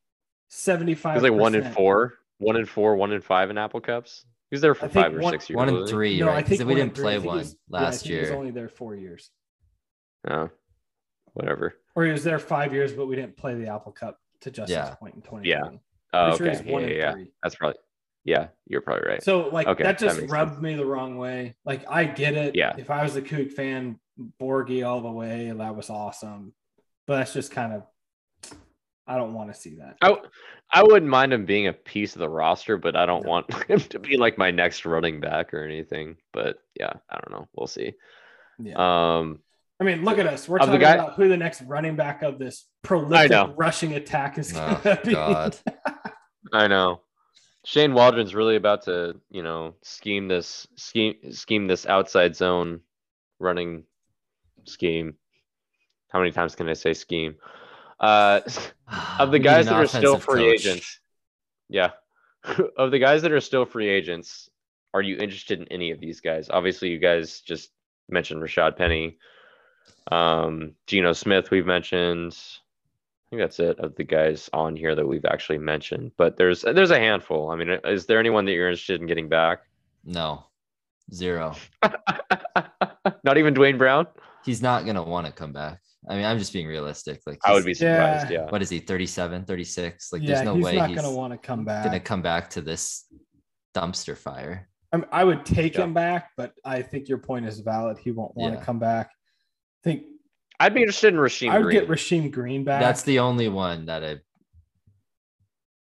75. 0.50 1.16
He's 1.16 1.24
like 1.24 1.34
one 1.40 1.56
in 1.56 1.72
four, 1.72 2.16
one 2.40 2.56
in 2.58 2.66
four, 2.66 2.96
one 2.96 3.12
in 3.14 3.22
five 3.22 3.50
in 3.50 3.58
Apple 3.58 3.80
Cups. 3.82 4.26
He 4.50 4.56
was 4.56 4.62
there 4.62 4.76
for 4.76 4.86
I 4.86 4.90
think 4.90 5.06
five 5.06 5.16
or 5.16 5.24
six 5.30 5.50
years. 5.50 5.56
One 5.56 5.70
in 5.70 5.88
three, 5.88 6.20
No, 6.20 6.28
right? 6.28 6.36
I 6.38 6.42
'Cause 6.42 6.58
think 6.58 6.68
we 6.68 6.76
didn't 6.76 6.90
and 6.90 6.96
three. 6.96 7.08
I 7.08 7.18
play 7.20 7.26
one 7.28 7.38
was- 7.38 7.56
yeah, 7.70 7.78
I 7.80 7.84
last 7.84 8.04
think 8.04 8.14
He 8.16 8.20
was 8.20 8.32
only 8.32 8.52
there 8.52 8.68
four 8.68 8.96
years, 8.96 9.32
Oh, 10.30 10.50
whatever. 11.34 11.76
or 11.96 12.04
he 12.04 12.12
was 12.12 12.26
there 12.26 12.38
five 12.38 12.74
years, 12.74 12.92
but 12.92 13.06
we 13.08 13.16
didn't 13.16 13.38
play 13.38 13.56
the 13.56 13.68
Apple 13.68 13.94
Cup 13.94 14.20
to 14.42 14.52
Justin's 14.52 14.72
Yeah. 14.78 14.96
point 14.96 15.16
in 15.16 15.22
twenty. 15.22 15.48
Yeah. 15.48 15.70
Oh, 16.14 16.34
okay. 16.34 16.50
he's 16.50 16.62
Yeah, 16.64 16.72
one 16.74 16.82
yeah, 16.84 16.88
and 16.90 16.98
yeah. 16.98 17.12
three. 17.14 17.32
That's 17.42 17.56
probably. 17.56 17.80
Yeah, 18.26 18.48
you're 18.68 18.82
probably 18.82 19.08
right. 19.08 19.24
So 19.24 19.48
like 19.48 19.68
Okay, 19.68 19.84
that 19.84 19.98
that 19.98 20.06
just 20.06 20.20
makes 20.20 20.32
rubbed 20.34 20.62
me 20.62 20.76
the 20.76 20.86
wrong 20.86 21.18
way. 21.18 21.56
Like 21.64 21.90
I 21.90 22.04
get 22.04 22.34
it. 22.34 22.54
Yeah. 22.54 22.76
If 22.78 22.90
I 22.92 23.04
was 23.04 23.16
a 23.16 23.22
Coug 23.22 23.52
fan, 23.54 24.01
Borghi 24.40 24.86
all 24.88 25.02
the 25.02 25.12
way, 25.12 25.52
that 25.56 25.76
was 25.76 25.90
awesome. 25.90 26.54
But 27.08 27.18
that's 27.18 27.34
just 27.34 27.52
kind 27.52 27.74
of 27.74 27.84
I 29.08 29.18
don't 29.18 29.34
want 29.34 29.54
to 29.54 29.60
see 29.60 29.76
that. 29.76 29.98
I, 30.02 30.16
I 30.72 30.84
wouldn't 30.84 31.10
mind 31.10 31.34
him 31.34 31.46
being 31.46 31.68
a 31.68 31.74
piece 31.74 32.16
of 32.16 32.20
the 32.20 32.30
roster, 32.30 32.78
but 32.78 32.96
I 32.96 33.06
don't 33.06 33.26
want 33.26 33.52
him 33.70 33.80
to 33.80 34.00
be 34.00 34.16
like 34.18 34.38
my 34.38 34.52
next 34.52 34.86
running 34.86 35.20
back 35.20 35.54
or 35.54 35.64
anything. 35.66 36.16
But 36.32 36.58
yeah, 36.80 36.94
I 37.10 37.16
don't 37.16 37.32
know. 37.32 37.48
We'll 37.56 37.68
see. 37.68 37.94
Yeah. 38.60 38.76
Um, 39.18 39.40
I 39.80 39.84
mean, 39.84 40.04
look 40.06 40.20
at 40.20 40.28
us. 40.28 40.48
We're 40.48 40.60
Of 40.60 40.68
the 40.68 40.74
talking 40.74 40.82
guy- 40.82 40.94
about 40.94 41.16
who 41.16 41.28
the 41.28 41.36
next 41.36 41.64
running 41.64 41.96
back 41.96 42.22
of 42.22 42.38
this 42.38 42.68
prolific 42.84 43.32
rushing 43.58 43.94
attack 43.96 44.38
is 44.38 44.54
going 44.54 44.78
Oh 44.86 44.96
to 44.96 45.02
be. 45.04 45.12
God. 45.14 45.58
I 46.54 46.68
know. 46.68 47.02
Shane 47.66 47.94
Waldron's 47.94 48.34
really 48.36 48.56
about 48.56 48.84
to, 48.84 49.20
you 49.30 49.44
know, 49.44 49.76
scheme 49.84 50.28
this 50.28 50.68
scheme 50.78 51.16
scheme 51.32 51.68
this 51.68 51.86
outside 51.86 52.36
zone 52.36 52.82
running 53.40 53.84
scheme. 54.66 55.16
How 56.10 56.20
many 56.20 56.32
times 56.32 56.56
can 56.56 56.68
I 56.70 56.74
say 56.74 56.94
scheme? 56.94 57.36
Uh, 58.00 58.42
of 59.20 59.32
the 59.32 59.40
guys 59.40 59.66
that 59.66 59.76
are 59.76 59.88
still 59.88 60.18
free 60.18 60.52
coach. 60.52 60.60
agents. 60.62 61.00
Yeah. 61.70 61.92
of 62.78 62.92
the 62.92 63.00
guys 63.00 63.22
that 63.22 63.32
are 63.32 63.40
still 63.40 63.66
free 63.66 63.88
agents, 63.88 64.50
are 64.94 65.02
you 65.02 65.18
interested 65.18 65.60
in 65.60 65.68
any 65.70 65.92
of 65.92 66.00
these 66.00 66.20
guys? 66.22 66.50
Obviously, 66.50 66.90
you 66.90 67.00
guys 67.00 67.42
just 67.42 67.70
mentioned 68.10 68.42
Rashad 68.42 68.76
Penny. 68.78 69.18
Um, 70.12 70.74
Geno 70.88 71.14
Smith, 71.14 71.52
we've 71.52 71.66
mentioned. 71.66 72.36
I 72.36 73.30
think 73.30 73.42
that's 73.42 73.60
it 73.60 73.80
of 73.80 73.96
the 73.96 74.04
guys 74.04 74.50
on 74.52 74.76
here 74.76 74.94
that 74.94 75.08
we've 75.08 75.26
actually 75.26 75.60
mentioned. 75.60 76.12
But 76.18 76.36
there's 76.36 76.64
there's 76.64 76.92
a 76.92 77.00
handful. 77.00 77.50
I 77.50 77.56
mean, 77.56 77.70
is 77.86 78.06
there 78.06 78.20
anyone 78.20 78.44
that 78.46 78.52
you're 78.52 78.68
interested 78.68 79.00
in 79.00 79.08
getting 79.08 79.30
back? 79.30 79.62
No, 80.04 80.46
zero. 81.14 81.56
Not 83.24 83.38
even 83.38 83.54
Duane 83.54 83.78
Brown? 83.78 84.08
He's 84.46 84.62
not 84.62 84.86
gonna 84.86 85.04
want 85.04 85.28
to 85.28 85.32
come 85.34 85.54
back. 85.54 85.80
I 86.10 86.16
mean, 86.16 86.26
I'm 86.26 86.40
just 86.40 86.52
being 86.52 86.66
realistic. 86.68 87.22
Like, 87.28 87.40
I 87.46 87.54
would 87.54 87.64
be 87.66 87.76
surprised. 87.76 88.32
Yeah. 88.32 88.50
What 88.50 88.62
is 88.64 88.70
he? 88.70 88.80
37, 88.80 89.46
36? 89.46 90.12
Like, 90.12 90.24
yeah, 90.24 90.28
there's 90.30 90.42
no 90.46 90.56
he's 90.56 90.66
way 90.66 90.76
not 90.78 90.90
he's 90.90 91.00
going 91.00 91.12
to 91.12 91.16
want 91.16 91.32
to 91.34 91.38
come 91.38 91.64
back. 91.64 91.84
gonna 91.86 92.00
come 92.00 92.24
back 92.24 92.50
to 92.52 92.62
this 92.62 93.06
dumpster 93.76 94.18
fire. 94.18 94.68
I, 94.92 94.98
mean, 94.98 95.06
I 95.12 95.24
would 95.24 95.46
take 95.46 95.76
Yeah. 95.76 95.84
him 95.84 95.94
back, 95.94 96.32
but 96.36 96.54
I 96.66 96.82
think 96.82 97.08
your 97.08 97.20
point 97.20 97.46
is 97.46 97.60
valid. 97.60 97.98
He 98.00 98.12
won't 98.12 98.36
want 98.36 98.54
to 98.56 98.60
Yeah. 98.60 98.66
come 98.66 98.80
back. 98.80 99.12
I 99.12 99.84
think 99.84 100.06
I'd 100.60 100.74
be 100.74 100.82
interested 100.82 101.14
in 101.14 101.20
Rasheem 101.20 101.50
I 101.52 101.58
would 101.60 101.66
Green. 101.66 101.80
get 101.82 101.88
Rasheem 101.88 102.32
Green 102.32 102.64
back. 102.64 102.82
That's 102.82 103.04
the 103.04 103.20
only 103.20 103.48
one 103.48 103.86
that 103.86 104.04
I'd 104.04 104.22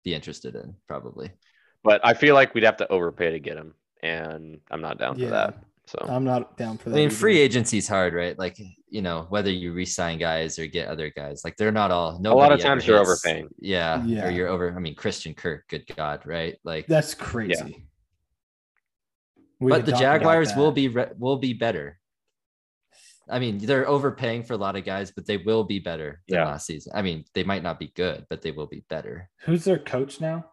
be 0.03 0.13
interested 0.13 0.55
in, 0.55 0.75
probably. 0.88 1.31
but 1.84 1.99
I 2.05 2.13
feel 2.13 2.34
like 2.35 2.53
we'd 2.53 2.63
have 2.63 2.77
to 2.77 2.88
overpay 2.91 3.31
to 3.31 3.39
get 3.39 3.57
him, 3.57 3.73
and 4.01 4.59
I'm 4.71 4.81
not 4.81 4.99
down 4.99 5.17
Yeah. 5.19 5.25
for 5.25 5.31
that. 5.31 5.63
So 5.85 5.99
I'm 6.07 6.23
not 6.23 6.55
down 6.57 6.77
for 6.77 6.89
that. 6.89 6.95
I 6.95 6.99
mean, 6.99 7.07
either. 7.07 7.15
free 7.15 7.38
agency 7.39 7.77
is 7.77 7.88
hard, 7.88 8.14
right? 8.14 8.38
Like, 8.39 8.57
you 8.88 9.01
know, 9.01 9.26
whether 9.30 9.51
you 9.51 9.73
re-sign 9.73 10.18
guys 10.18 10.57
or 10.57 10.65
get 10.65 10.88
other 10.88 11.10
guys, 11.10 11.41
like 11.43 11.57
they're 11.57 11.73
not 11.73 11.91
all. 11.91 12.19
No 12.19 12.34
a 12.34 12.35
lot 12.35 12.51
of 12.53 12.60
ever 12.60 12.68
times 12.69 12.88
you're 12.88 12.97
hits- 12.99 13.10
overpaying. 13.10 13.49
Yeah, 13.60 14.03
Yeah. 14.05 14.27
or 14.27 14.31
you're 14.31 14.47
over. 14.47 14.73
I 14.73 14.80
mean, 14.80 14.95
Christian 14.95 15.34
Kirk, 15.34 15.68
good 15.68 15.85
God, 15.95 16.26
right? 16.26 16.57
Like, 16.64 16.88
That's 16.88 17.14
crazy. 17.14 17.85
We 19.60 19.72
but 19.72 19.85
the 19.85 19.91
Jaguars 19.93 20.55
will 20.55 20.72
be 20.72 20.88
re- 20.88 21.11
will 21.18 21.38
be 21.38 21.53
better. 21.53 21.99
I 23.30 23.39
mean, 23.39 23.57
they're 23.57 23.88
overpaying 23.88 24.43
for 24.43 24.53
a 24.53 24.57
lot 24.57 24.76
of 24.76 24.84
guys, 24.84 25.11
but 25.11 25.26
they 25.26 25.38
will 25.38 25.64
be 25.64 25.80
better 25.80 26.22
than 26.27 26.39
Yeah. 26.39 26.45
last 26.45 26.65
season. 26.65 26.91
I 26.95 27.01
mean, 27.01 27.23
they 27.34 27.43
might 27.43 27.64
not 27.64 27.80
be 27.80 27.88
good, 27.95 28.26
but 28.30 28.41
they 28.41 28.51
will 28.51 28.68
be 28.68 28.84
better. 28.89 29.30
Who's 29.45 29.64
their 29.64 29.80
coach 29.80 30.19
now? 30.19 30.49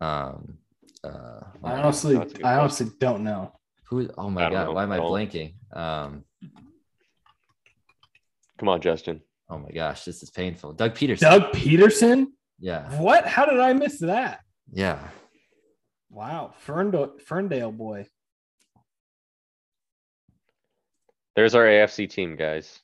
Um, 0.00 0.58
uh, 1.02 1.40
I 1.62 1.72
honestly, 1.72 2.16
That's 2.16 2.32
a 2.32 2.36
good 2.36 2.44
I 2.44 2.58
honestly 2.58 2.90
don't 2.98 3.24
know. 3.24 3.52
Who? 3.88 4.08
Oh 4.16 4.30
my 4.30 4.50
God, 4.50 4.66
know. 4.68 4.72
why 4.72 4.82
am 4.84 4.92
I 4.92 4.96
I 4.96 4.98
don't- 4.98 5.10
blanking? 5.12 5.54
Um, 5.76 6.24
come 8.58 8.68
on, 8.68 8.80
Justin. 8.80 9.20
oh 9.48 9.58
my 9.58 9.70
gosh, 9.70 10.04
this 10.04 10.22
is 10.22 10.30
painful. 10.30 10.72
Doug 10.72 10.94
Pederson. 10.94 11.20
Doug 11.20 11.42
Pederson? 11.52 12.26
Yeah, 12.58 12.98
What? 13.00 13.26
How 13.26 13.46
did 13.46 13.60
I 13.60 13.72
miss 13.72 13.98
that? 14.00 14.40
yeah. 14.72 14.98
Wow, 16.10 16.54
Ferndale, 16.60 17.18
Ferndale 17.26 17.72
boy. 17.72 18.06
There's 21.34 21.54
our 21.56 21.64
AFC 21.64 22.08
team, 22.08 22.36
guys. 22.36 22.78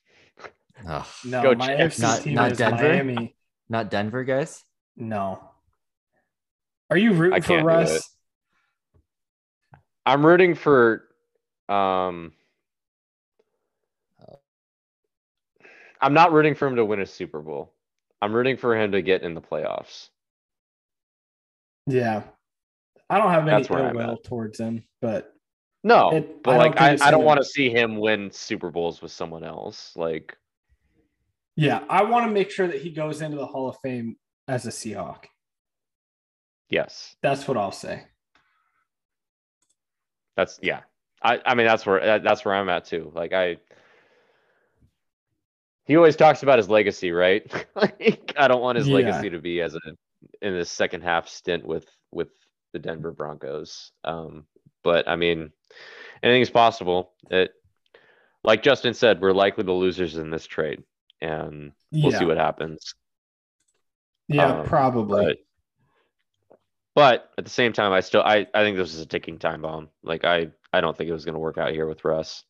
Ugh. 0.85 1.05
No, 1.25 1.41
Go 1.41 1.55
my 1.55 1.67
Jets. 1.67 1.97
AFC 1.97 2.01
Not- 2.01 2.21
team 2.21 2.33
not 2.33 2.51
is 2.51 2.57
Denver? 2.57 2.83
Miami. 2.83 3.35
Not 3.69 3.89
Denver 3.89 4.23
guys. 4.25 4.61
No. 4.97 5.41
Are 6.89 6.97
you 6.97 7.13
rooting 7.13 7.37
I 7.37 7.39
for 7.39 7.47
can't 7.47 7.61
do 7.61 7.67
Russ? 7.67 8.09
I'm 10.05 10.25
rooting 10.25 10.55
for 10.55 11.03
um 11.69 12.33
I'm 16.01 16.13
not 16.13 16.31
rooting 16.31 16.55
for 16.55 16.67
him 16.67 16.75
to 16.77 16.85
win 16.85 16.99
a 17.01 17.05
Super 17.05 17.41
Bowl. 17.41 17.73
I'm 18.21 18.33
rooting 18.33 18.57
for 18.57 18.75
him 18.75 18.91
to 18.93 19.01
get 19.01 19.21
in 19.21 19.35
the 19.35 19.41
playoffs. 19.41 20.09
Yeah. 21.87 22.23
I 23.09 23.17
don't 23.17 23.29
have 23.31 23.47
any 23.47 23.65
ill 23.69 23.93
will 23.93 24.17
towards 24.17 24.59
him, 24.59 24.83
but 25.01 25.33
No, 25.83 26.11
It- 26.13 26.43
but 26.43 26.51
don't 26.51 26.59
like 26.59 26.81
I, 26.81 26.97
I 27.07 27.11
don't 27.11 27.25
want 27.25 27.39
to 27.39 27.45
see 27.45 27.69
him 27.69 27.97
win 27.97 28.31
Super 28.31 28.71
Bowls 28.71 29.01
with 29.01 29.11
someone 29.11 29.43
else. 29.43 29.93
Like 29.95 30.37
yeah, 31.57 31.83
I 31.89 32.03
want 32.03 32.25
to 32.25 32.31
make 32.31 32.49
sure 32.49 32.67
that 32.67 32.81
he 32.81 32.91
goes 32.91 33.21
into 33.21 33.37
the 33.37 33.45
Hall 33.45 33.67
of 33.69 33.75
Fame 33.83 34.15
as 34.47 34.65
a 34.65 34.69
Seahawk. 34.69 35.25
yes. 36.69 37.15
That's 37.21 37.47
what 37.47 37.57
I'll 37.57 37.71
say. 37.73 38.05
That's 40.35 40.59
yeah. 40.61 40.81
I 41.23 41.39
I 41.45 41.55
mean 41.55 41.67
that's 41.67 41.85
where 41.85 41.99
that- 42.03 42.23
that's 42.23 42.43
where 42.45 42.55
I'm 42.55 42.69
at 42.69 42.85
too. 42.85 43.11
Like 43.13 43.33
I 43.33 43.57
he 45.85 45.97
always 45.97 46.15
talks 46.15 46.43
about 46.43 46.57
his 46.57 46.69
legacy, 46.69 47.11
right? 47.11 47.43
like 47.75 48.33
I 48.37 48.47
don't 48.47 48.61
want 48.61 48.77
his 48.77 48.87
Yeah. 48.87 48.95
legacy 48.95 49.29
to 49.31 49.39
be 49.39 49.61
as 49.61 49.75
a 49.75 49.79
in 50.41 50.57
the 50.57 50.65
second 50.65 51.01
half 51.01 51.27
stint 51.27 51.65
with 51.65 51.85
with 52.11 52.29
the 52.73 52.79
Denver 52.79 53.11
Broncos. 53.11 53.91
Um 54.03 54.45
but 54.83 55.07
I 55.07 55.15
mean 55.15 55.51
anything's 56.23 56.49
possible. 56.49 57.13
It 57.29 57.51
like 58.43 58.63
Justin 58.63 58.93
said, 58.95 59.21
we're 59.21 59.33
likely 59.33 59.63
the 59.63 59.71
losers 59.71 60.17
in 60.17 60.31
this 60.31 60.47
trade 60.47 60.83
and 61.21 61.73
we'll 61.91 62.11
yeah. 62.11 62.19
see 62.19 62.25
what 62.25 62.37
happens. 62.37 62.95
yeah, 64.27 64.61
um, 64.61 64.65
probably. 64.65 65.39
But 66.93 67.29
at 67.37 67.45
the 67.45 67.51
same 67.51 67.73
time, 67.73 67.93
I 67.93 68.01
still 68.01 68.21
I, 68.21 68.47
I 68.53 68.63
think 68.63 68.77
this 68.77 68.93
is 68.93 68.99
a 68.99 69.05
ticking 69.05 69.39
time 69.39 69.61
bomb. 69.61 69.89
Like 70.03 70.25
I 70.25 70.49
I 70.73 70.81
don't 70.81 70.95
think 70.97 71.09
it 71.09 71.13
was 71.13 71.25
going 71.25 71.33
to 71.33 71.39
work 71.39 71.57
out 71.57 71.71
here 71.71 71.87
with 71.87 72.03
Russ, 72.03 72.43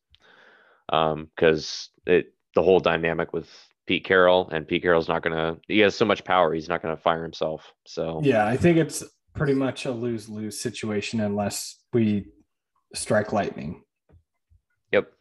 um, 0.89 1.29
because 1.35 1.89
it 2.05 2.33
the 2.55 2.63
whole 2.63 2.79
dynamic 2.79 3.33
with 3.33 3.49
Pete 3.85 4.03
Carroll 4.03 4.49
and 4.51 4.67
Pete 4.67 4.81
Carroll's 4.81 5.07
not 5.07 5.21
going 5.21 5.35
to. 5.35 5.59
He 5.67 5.79
has 5.79 5.95
so 5.95 6.05
much 6.05 6.23
power. 6.23 6.53
He's 6.53 6.69
not 6.69 6.81
going 6.81 6.95
to 6.95 7.01
fire 7.01 7.23
himself. 7.23 7.71
So 7.85 8.21
yeah, 8.23 8.45
I 8.45 8.57
think 8.57 8.77
it's 8.77 9.03
pretty 9.33 9.53
much 9.53 9.85
a 9.85 9.91
lose 9.91 10.27
lose 10.27 10.59
situation 10.59 11.21
unless 11.21 11.77
we 11.93 12.25
strike 12.93 13.31
lightning. 13.31 13.83
Yep. 14.91 15.11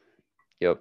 Yep. 0.60 0.80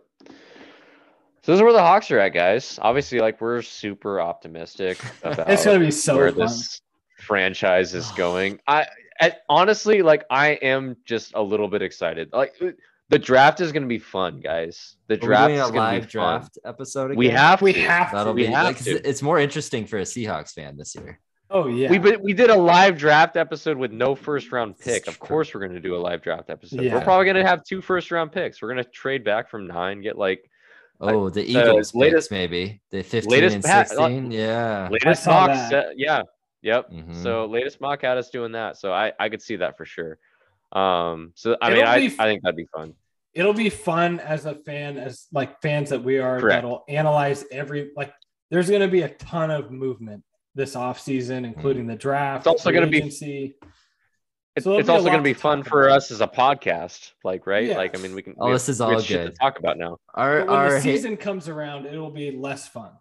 So 1.42 1.54
this 1.54 1.58
is 1.58 1.62
where 1.62 1.74
the 1.74 1.82
Hawks 1.82 2.12
are 2.12 2.20
at, 2.20 2.30
guys. 2.34 2.80
Obviously, 2.82 3.20
like 3.20 3.40
we're 3.42 3.62
super 3.62 4.20
optimistic 4.22 5.00
about 5.24 5.50
It's 5.50 5.66
gonna 5.66 5.80
be 5.80 5.92
so 5.92 6.16
where 6.16 6.32
fun. 6.32 6.40
this 6.42 6.82
franchise 7.30 7.94
is 7.94 8.12
going. 8.18 8.60
I, 8.68 8.86
I 9.22 9.34
honestly 9.48 10.02
like 10.02 10.26
I 10.30 10.50
am 10.74 10.98
just 11.06 11.32
a 11.36 11.42
little 11.42 11.68
bit 11.70 11.82
excited. 11.82 12.30
Like 12.34 12.56
uh, 12.62 12.72
the 13.10 13.20
draft 13.20 13.62
is 13.62 13.72
going 13.72 13.84
to 13.84 13.88
be 13.88 14.00
fun, 14.00 14.40
guys. 14.42 14.96
The 15.08 15.16
Are 15.16 15.18
we 15.22 15.26
draft 15.28 15.48
doing 15.50 15.60
is 15.62 15.70
a 15.70 15.72
going 15.72 15.86
to 15.86 15.92
be 15.92 16.02
live 16.02 16.08
draft 16.10 16.58
Fun. 16.64 16.70
episode. 16.74 17.06
Again? 17.06 17.18
We 17.18 17.30
have 17.30 17.62
We 17.62 17.74
to. 17.74 17.82
have 17.82 18.12
That'll 18.12 18.34
to. 18.34 18.36
we 18.36 18.48
be 18.48 18.52
have 18.52 18.66
like, 18.66 18.84
to. 18.84 19.08
it's 19.08 19.22
more 19.22 19.40
interesting 19.40 19.86
for 19.86 20.00
a 20.00 20.04
Seahawks 20.04 20.54
fan 20.54 20.76
this 20.78 20.96
year. 20.96 21.20
Oh 21.52 21.68
yeah. 21.68 21.90
We 21.90 21.98
we 22.18 22.34
did 22.34 22.50
a 22.52 22.56
live 22.56 22.98
draft 22.98 23.36
episode 23.36 23.78
with 23.78 23.92
no 23.92 24.14
first 24.16 24.52
round 24.52 24.78
pick. 24.78 25.08
Of 25.08 25.18
course, 25.20 25.54
we're 25.54 25.62
going 25.62 25.74
to 25.74 25.80
do 25.80 25.96
a 25.96 26.02
live 26.10 26.22
draft 26.22 26.50
episode. 26.52 26.82
Yeah. 26.82 26.94
We're 26.96 27.02
probably 27.04 27.26
going 27.26 27.44
to 27.44 27.48
have 27.48 27.64
two 27.64 27.82
first 27.82 28.12
round 28.12 28.32
picks. 28.32 28.62
We're 28.62 28.72
going 28.74 28.84
to 28.84 28.90
trade 28.92 29.24
back 29.24 29.50
from 29.50 29.66
nine, 29.68 30.02
get 30.02 30.18
like 30.18 30.42
Oh, 31.02 31.30
the 31.30 31.44
Eagles 31.50 31.96
latest- 31.96 32.30
picks, 32.30 32.32
maybe 32.32 32.82
the 32.92 33.02
15 33.04 33.32
latest 33.32 33.56
and 33.56 33.64
pat- 33.64 33.88
16. 33.88 34.32
yeah. 34.32 34.90
latest 34.92 35.24
saw 35.24 35.32
mock 35.32 35.48
that. 35.48 35.70
set, 35.70 35.98
yeah, 35.98 36.22
yep. 36.62 36.90
Mhm. 36.92 37.16
So 37.24 37.46
latest 37.46 37.80
mock 37.82 38.02
had 38.02 38.18
us 38.18 38.30
doing 38.30 38.52
that. 38.54 38.78
So 38.78 38.92
I 38.94 39.14
I 39.20 39.30
could 39.30 39.42
see 39.42 39.58
that 39.58 39.78
for 39.78 39.86
sure. 39.86 40.18
Um, 40.72 41.32
so 41.36 41.58
I 41.62 41.70
mean, 41.70 41.80
It'll 41.80 41.90
I 41.90 42.00
be 42.00 42.10
think 42.10 42.44
that'd 42.44 42.56
be 42.56 42.68
fun. 42.76 42.94
It'll 43.34 43.54
be 43.54 43.70
fun 43.70 44.20
as 44.20 44.46
a 44.46 44.56
fan, 44.56 44.98
as 44.98 45.28
like 45.32 45.62
fans 45.62 45.90
that 45.92 46.04
we 46.04 46.18
are, 46.20 46.40
Correct. 46.40 46.58
that'll 46.64 46.84
analyze 46.88 47.46
every 47.52 47.92
like. 47.96 48.14
There's 48.52 48.70
going 48.70 48.82
to 48.82 48.88
be 48.88 49.04
a 49.04 49.10
ton 49.10 49.52
of 49.52 49.70
movement 49.72 50.24
this 50.56 50.76
offseason, 50.76 51.46
including 51.46 51.86
the 51.86 51.96
draft. 51.96 52.42
It's 52.42 52.48
also 52.48 52.72
gonna 52.72 52.88
be- 52.88 52.98
agency. 52.98 53.56
It's, 54.56 54.64
So 54.64 54.80
it's 54.80 54.90
also 54.90 55.06
going 55.06 55.20
to 55.20 55.24
be 55.24 55.36
fun 55.36 55.62
for 55.64 55.86
about. 55.86 55.98
us 55.98 56.12
as 56.12 56.22
a 56.22 56.28
podcast, 56.28 57.12
like 57.24 57.46
right? 57.46 57.70
Like 57.78 57.98
I 57.98 58.02
mean, 58.02 58.16
we 58.16 58.24
can. 58.24 58.34
Oh, 58.40 58.48
we 58.48 58.54
this 58.54 58.66
have- 58.66 58.74
is 58.74 58.82
all 58.82 59.00
shit 59.00 59.26
good. 59.26 59.32
to 59.36 59.40
talk 59.40 59.60
about 59.60 59.78
now. 59.78 59.98
Our 60.16 60.40
But 60.40 60.48
when 60.48 60.56
our 60.58 60.70
the 60.72 60.76
ha- 60.78 60.82
season 60.82 61.16
comes 61.18 61.48
around, 61.48 61.86
it 61.86 61.98
will 61.98 62.10
be 62.12 62.32
less 62.32 62.68
fun. 62.68 62.92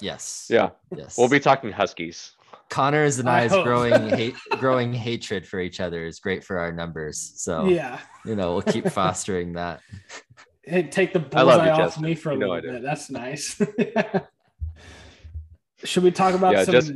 yes. 0.00 0.48
Yeah, 0.50 0.70
Yes. 0.96 1.16
we'll 1.18 1.28
be 1.28 1.38
talking 1.40 1.70
Huskies. 1.70 2.32
Connor's 2.70 3.18
and 3.18 3.28
I 3.28 3.42
I's 3.44 3.50
hope. 3.52 3.64
growing 3.64 4.08
hate 4.10 4.34
growing 4.58 4.92
hatred 4.92 5.46
for 5.46 5.60
each 5.60 5.80
other 5.80 6.04
is 6.06 6.18
great 6.18 6.44
for 6.44 6.58
our 6.58 6.72
numbers. 6.72 7.32
So 7.36 7.66
Yeah. 7.66 8.00
you 8.24 8.34
know, 8.36 8.52
we'll 8.54 8.62
keep 8.62 8.88
fostering 8.88 9.52
that. 9.54 9.80
Hey, 10.68 10.82
take 10.82 11.12
the 11.12 11.20
I 11.32 11.42
love 11.42 11.60
bullseye 11.60 11.64
you, 11.66 11.70
off 11.70 11.78
Justin. 11.78 12.02
me 12.02 12.14
for 12.16 12.30
a 12.30 12.34
You 12.34 12.40
know 12.40 12.48
little 12.50 12.72
bit. 12.72 12.82
That's 12.82 13.08
nice. 13.08 13.56
Should 15.84 16.02
we 16.02 16.10
talk 16.10 16.34
about 16.34 16.54
Yeah, 16.54 16.64
some 16.64 16.72
just- 16.72 16.92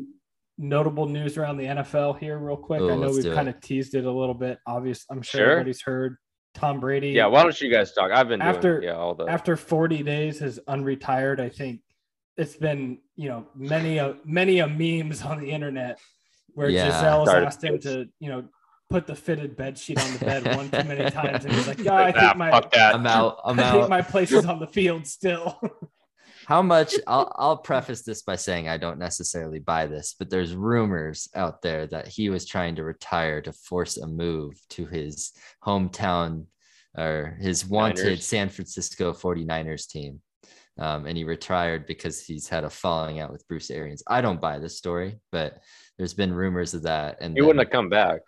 notable 0.59 1.07
news 1.07 1.39
around 1.39 1.59
the 1.59 1.67
NFL 1.67 2.19
here, 2.19 2.37
real 2.39 2.57
quick? 2.57 2.81
Oh, 2.81 2.91
I 2.91 2.97
know 2.97 3.11
we've 3.11 3.23
do 3.23 3.31
it. 3.31 3.35
kind 3.37 3.49
of 3.49 3.61
teased 3.61 3.95
it 3.95 4.07
a 4.07 4.11
little 4.11 4.35
bit. 4.35 4.59
Obvious, 4.67 5.05
I'm 5.11 5.23
sure, 5.23 5.39
Sure. 5.41 5.51
everybody's 5.53 5.83
heard 5.83 6.17
Tom 6.55 6.81
Brady. 6.81 7.11
Yeah, 7.11 7.27
why 7.27 7.45
don't 7.45 7.61
you 7.61 7.71
guys 7.71 7.93
talk? 7.93 8.11
I've 8.11 8.27
been 8.29 8.43
After- 8.43 8.81
doing 8.81 8.89
yeah 8.93 8.97
all 8.97 9.15
the 9.15 9.27
after 9.27 9.57
40 9.57 10.03
days 10.03 10.41
has 10.41 10.59
unretired. 10.69 11.39
I 11.41 11.49
think 11.49 11.81
it's 12.37 12.57
been 12.57 12.99
you 13.21 13.29
know 13.29 13.47
many 13.55 13.99
a 13.99 14.17
many 14.25 14.61
a 14.61 14.67
memes 14.67 15.21
on 15.23 15.37
the 15.41 15.51
internet 15.51 15.99
where 16.55 16.69
Yeah. 16.71 16.89
Gisele's 16.89 17.29
Started- 17.29 17.47
asked 17.47 17.63
him 17.65 17.79
to 17.81 17.93
you 18.19 18.29
know 18.31 18.45
put 18.89 19.07
the 19.07 19.15
fitted 19.15 19.57
bed 19.57 19.79
sheet 19.79 20.03
on 20.05 20.13
the 20.15 20.25
bed 20.25 20.57
one 20.57 20.69
too 20.71 20.83
many 20.93 21.09
times, 21.21 21.45
and 21.45 21.53
he's 21.55 21.69
like, 21.69 21.79
"Yeah, 21.79 21.95
I 21.95 22.13
think 22.13 22.37
my 22.37 22.51
fuck. 22.51 22.73
I'm 22.77 23.07
out. 23.07 23.39
I'm 23.45 23.61
I 23.61 23.71
think 23.71 23.85
out. 23.85 23.91
my 23.91 24.03
place 24.03 24.33
is 24.33 24.47
on 24.47 24.59
the 24.59 24.67
field 24.67 25.07
still." 25.07 25.49
How 26.47 26.63
much 26.63 26.95
I'll 27.07 27.31
I'll 27.37 27.57
preface 27.59 28.03
this 28.03 28.23
by 28.23 28.35
saying 28.37 28.69
I 28.69 28.77
don't 28.79 28.99
necessarily 28.99 29.61
buy 29.61 29.87
this, 29.87 30.17
but 30.19 30.31
there's 30.31 30.57
rumors 30.57 31.29
out 31.37 31.63
there 31.63 31.87
that 31.89 32.09
he 32.09 32.31
was 32.31 32.45
trying 32.47 32.75
to 32.77 32.83
retire 32.85 33.41
to 33.43 33.53
force 33.53 33.97
a 33.99 34.07
move 34.07 34.55
to 34.71 34.87
his 34.87 35.33
hometown 35.65 36.47
or 36.99 37.37
his 37.41 37.65
wanted 37.67 38.05
Niners. 38.05 38.27
San 38.27 38.49
Francisco 38.49 39.13
49ers 39.13 39.87
team. 39.89 40.21
Um, 40.79 41.05
and 41.07 41.17
he 41.17 41.25
retired 41.25 41.87
because 41.87 42.25
he's 42.25 42.49
had 42.49 42.65
a 42.65 42.71
falling 42.71 43.21
out 43.21 43.31
with 43.33 43.47
Bruce 43.49 43.71
Arians. 43.71 44.03
I 44.07 44.21
don't 44.23 44.41
buy 44.41 44.59
this 44.59 44.79
story, 44.79 45.19
but 45.31 45.59
there's 45.99 46.15
been 46.15 46.33
rumors 46.33 46.73
of 46.75 46.85
that. 46.85 47.19
And 47.21 47.35
He 47.37 47.43
wouldn't 47.43 47.63
have 47.65 47.71
come 47.73 47.89
back. 47.91 48.21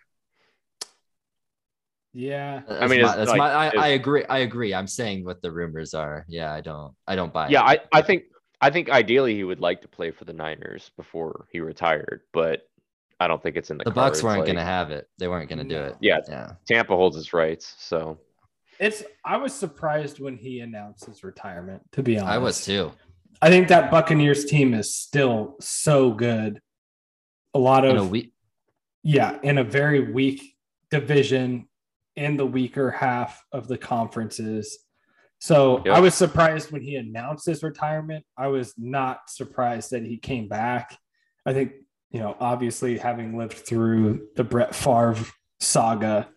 yeah, 2.13 2.61
That's 2.69 2.91
mean, 2.91 3.03
my, 3.03 3.09
it's 3.09 3.17
that's 3.17 3.31
like- 3.31 3.39
my 3.39 3.51
I, 3.51 3.67
it's- 3.69 3.83
I 3.83 3.89
agree. 3.89 4.25
I 4.29 4.39
agree. 4.39 4.75
I'm 4.75 4.87
saying 4.87 5.25
what 5.25 5.41
the 5.41 5.51
rumors 5.51 5.95
are. 5.95 6.27
Yeah, 6.29 6.53
I 6.53 6.61
don't 6.61 6.95
I 7.07 7.17
don't 7.17 7.33
buy 7.33 7.49
Yeah, 7.49 7.71
it. 7.71 7.81
I, 7.93 7.99
I 8.01 8.03
think 8.03 8.25
I 8.61 8.71
think 8.71 8.91
ideally 8.91 9.35
he 9.35 9.45
would 9.45 9.61
like 9.61 9.81
to 9.83 9.89
play 9.89 10.11
for 10.11 10.25
the 10.27 10.33
Niners 10.35 10.91
before 10.97 11.47
he 11.51 11.61
retired, 11.61 12.21
but 12.33 12.63
I 13.19 13.29
don't 13.29 13.43
think 13.43 13.57
it's 13.57 13.71
in 13.71 13.79
the, 13.79 13.85
The 13.85 13.93
Bucs 13.93 14.23
weren't 14.23 14.41
like, 14.41 14.47
gonna 14.47 14.65
have 14.65 14.91
it. 14.91 15.09
They 15.19 15.27
weren't 15.29 15.49
gonna 15.49 15.65
do 15.65 15.79
it. 15.81 15.97
Yeah, 16.01 16.19
Yeah. 16.29 16.53
Tampa 16.67 16.95
holds 16.95 17.17
his 17.17 17.33
rights, 17.33 17.75
so 17.79 18.19
it's. 18.83 19.03
I 19.25 19.37
was 19.39 19.55
surprised 19.55 20.21
when 20.21 20.37
he 20.37 20.61
announced 20.61 21.07
his 21.07 21.25
retirement. 21.25 21.83
To 21.93 22.03
be 22.03 22.19
honest, 22.19 22.33
I 22.33 22.39
was 22.39 22.65
too. 22.65 22.93
I 23.41 23.49
think 23.49 23.69
that 23.69 23.91
Buccaneers 23.91 24.45
team 24.45 24.75
is 24.75 24.95
still 24.95 25.57
so 25.61 26.13
good. 26.13 26.61
A 27.55 27.59
lot 27.59 27.85
In 27.85 27.97
of 27.97 28.05
a 28.05 28.09
week. 28.09 28.33
Yeah, 29.03 29.39
in 29.43 29.59
a 29.59 29.65
very 29.65 30.13
weak 30.13 30.55
division 30.91 31.69
in 32.15 32.37
the 32.37 32.47
weaker 32.47 32.91
half 32.91 33.43
of 33.53 33.69
the 33.69 33.79
conferences. 33.79 34.79
So 35.39 35.83
Yep. 35.85 35.97
I 35.97 36.01
was 36.01 36.15
surprised 36.15 36.71
when 36.71 36.83
he 36.83 36.97
announced 36.97 37.47
his 37.47 37.63
retirement. 37.65 38.25
I 38.37 38.47
was 38.47 38.75
not 38.79 39.29
surprised 39.29 39.91
that 39.91 40.05
he 40.05 40.19
came 40.19 40.47
back. 40.47 40.97
I 41.45 41.53
think, 41.53 41.73
you 42.11 42.21
know, 42.21 42.37
obviously 42.39 42.99
having 42.99 43.37
lived 43.37 43.55
through 43.55 44.29
the 44.37 44.45
Brett 44.45 44.75
Favre 44.75 45.17
saga, 45.59 46.29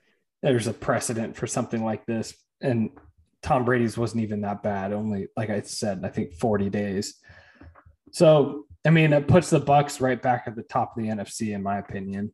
there's 0.46 0.68
a 0.68 0.74
precedent 0.74 1.36
for 1.36 1.48
something 1.48 1.84
like 1.84 2.06
this. 2.06 2.36
And 2.62 2.92
Tom 3.42 3.66
Brady's 3.66 3.98
wasn't 3.98 4.22
even 4.24 4.42
that 4.42 4.62
bad, 4.62 4.94
only 4.94 5.28
like 5.36 5.50
I 5.50 5.62
said, 5.62 6.02
I 6.06 6.10
think 6.10 6.34
40 6.34 6.70
days. 6.70 7.16
So 8.12 8.66
I 8.86 8.92
mean, 8.92 9.12
it 9.14 9.28
puts 9.28 9.50
the 9.50 9.60
Bucs 9.60 10.00
right 10.00 10.22
back 10.22 10.44
at 10.46 10.56
the 10.56 10.62
top 10.62 10.96
of 10.96 11.02
the 11.04 11.10
NFC, 11.10 11.54
in 11.56 11.64
my 11.64 11.80
opinion. 11.80 12.32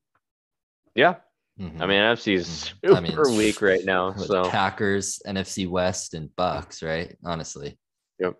yeah. 0.94 1.16
Mhm. 1.60 1.80
I 1.82 1.86
mean 1.86 2.02
NFC 2.02 2.34
is 2.36 2.48
Mhm. 2.50 2.90
super 2.90 2.96
I 2.98 3.00
mean, 3.00 3.38
weak 3.38 3.62
right 3.62 3.84
now. 3.86 4.10
With 4.12 4.26
So 4.28 4.50
Packers, 4.50 5.22
NFC 5.26 5.68
West, 5.68 6.14
and 6.14 6.30
Bucs, 6.38 6.86
right? 6.86 7.16
Honestly. 7.24 7.78
Yep. 8.20 8.36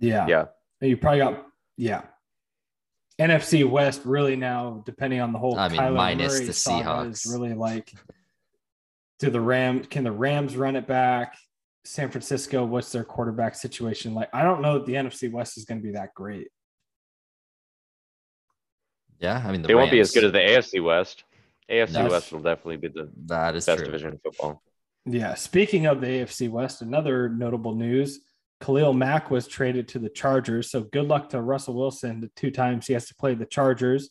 Yeah. 0.00 0.26
yeah, 0.28 0.44
You 0.80 0.96
probably 0.96 1.18
got 1.20 1.46
yeah. 1.76 2.02
NFC 3.20 3.64
West 3.68 4.02
really 4.04 4.36
now, 4.36 4.82
depending 4.86 5.20
on 5.20 5.32
the 5.32 5.38
whole 5.38 5.58
I 5.58 5.68
mean, 5.68 5.78
Kyler 5.80 5.96
minus 5.96 6.34
Murray 6.34 6.46
the 6.46 6.52
saga, 6.52 7.08
is 7.10 7.18
Seahawks. 7.22 7.32
really 7.32 7.54
like 7.54 7.92
do 9.18 9.30
the 9.30 9.40
Rams 9.40 9.86
can 9.88 10.04
the 10.04 10.12
Rams 10.12 10.56
run 10.56 10.76
it 10.76 10.86
back? 10.86 11.36
San 11.84 12.10
Francisco, 12.10 12.64
what's 12.64 12.92
their 12.92 13.04
quarterback 13.04 13.54
situation 13.54 14.14
like? 14.14 14.28
I 14.32 14.42
don't 14.42 14.60
know 14.60 14.74
that 14.74 14.86
the 14.86 14.94
NFC 14.94 15.30
West 15.32 15.56
is 15.56 15.64
going 15.64 15.80
to 15.80 15.86
be 15.86 15.92
that 15.92 16.12
great. 16.14 16.48
Yeah, 19.18 19.42
I 19.44 19.50
mean 19.52 19.62
the 19.62 19.68
they 19.68 19.74
won't 19.74 19.90
be 19.90 20.00
as 20.00 20.12
good 20.12 20.24
as 20.24 20.32
the 20.32 20.38
AFC 20.38 20.82
West. 20.82 21.24
AFC 21.70 21.92
That's- 21.92 22.10
West 22.10 22.32
will 22.32 22.40
definitely 22.40 22.76
be 22.76 22.88
the 22.88 23.10
that 23.26 23.56
is 23.56 23.66
best 23.66 23.78
true. 23.78 23.86
division 23.86 24.12
in 24.12 24.18
football. 24.18 24.62
Yeah. 25.04 25.34
Speaking 25.34 25.86
of 25.86 26.00
the 26.00 26.06
AFC 26.06 26.50
West, 26.50 26.82
another 26.82 27.28
notable 27.28 27.74
news 27.74 28.20
Khalil 28.60 28.92
Mack 28.92 29.30
was 29.30 29.46
traded 29.46 29.88
to 29.88 29.98
the 29.98 30.08
Chargers. 30.08 30.70
So 30.70 30.82
good 30.82 31.06
luck 31.06 31.28
to 31.30 31.40
Russell 31.40 31.74
Wilson. 31.74 32.20
The 32.20 32.30
two 32.36 32.50
times 32.50 32.86
he 32.86 32.92
has 32.92 33.06
to 33.06 33.14
play 33.14 33.34
the 33.34 33.46
Chargers. 33.46 34.10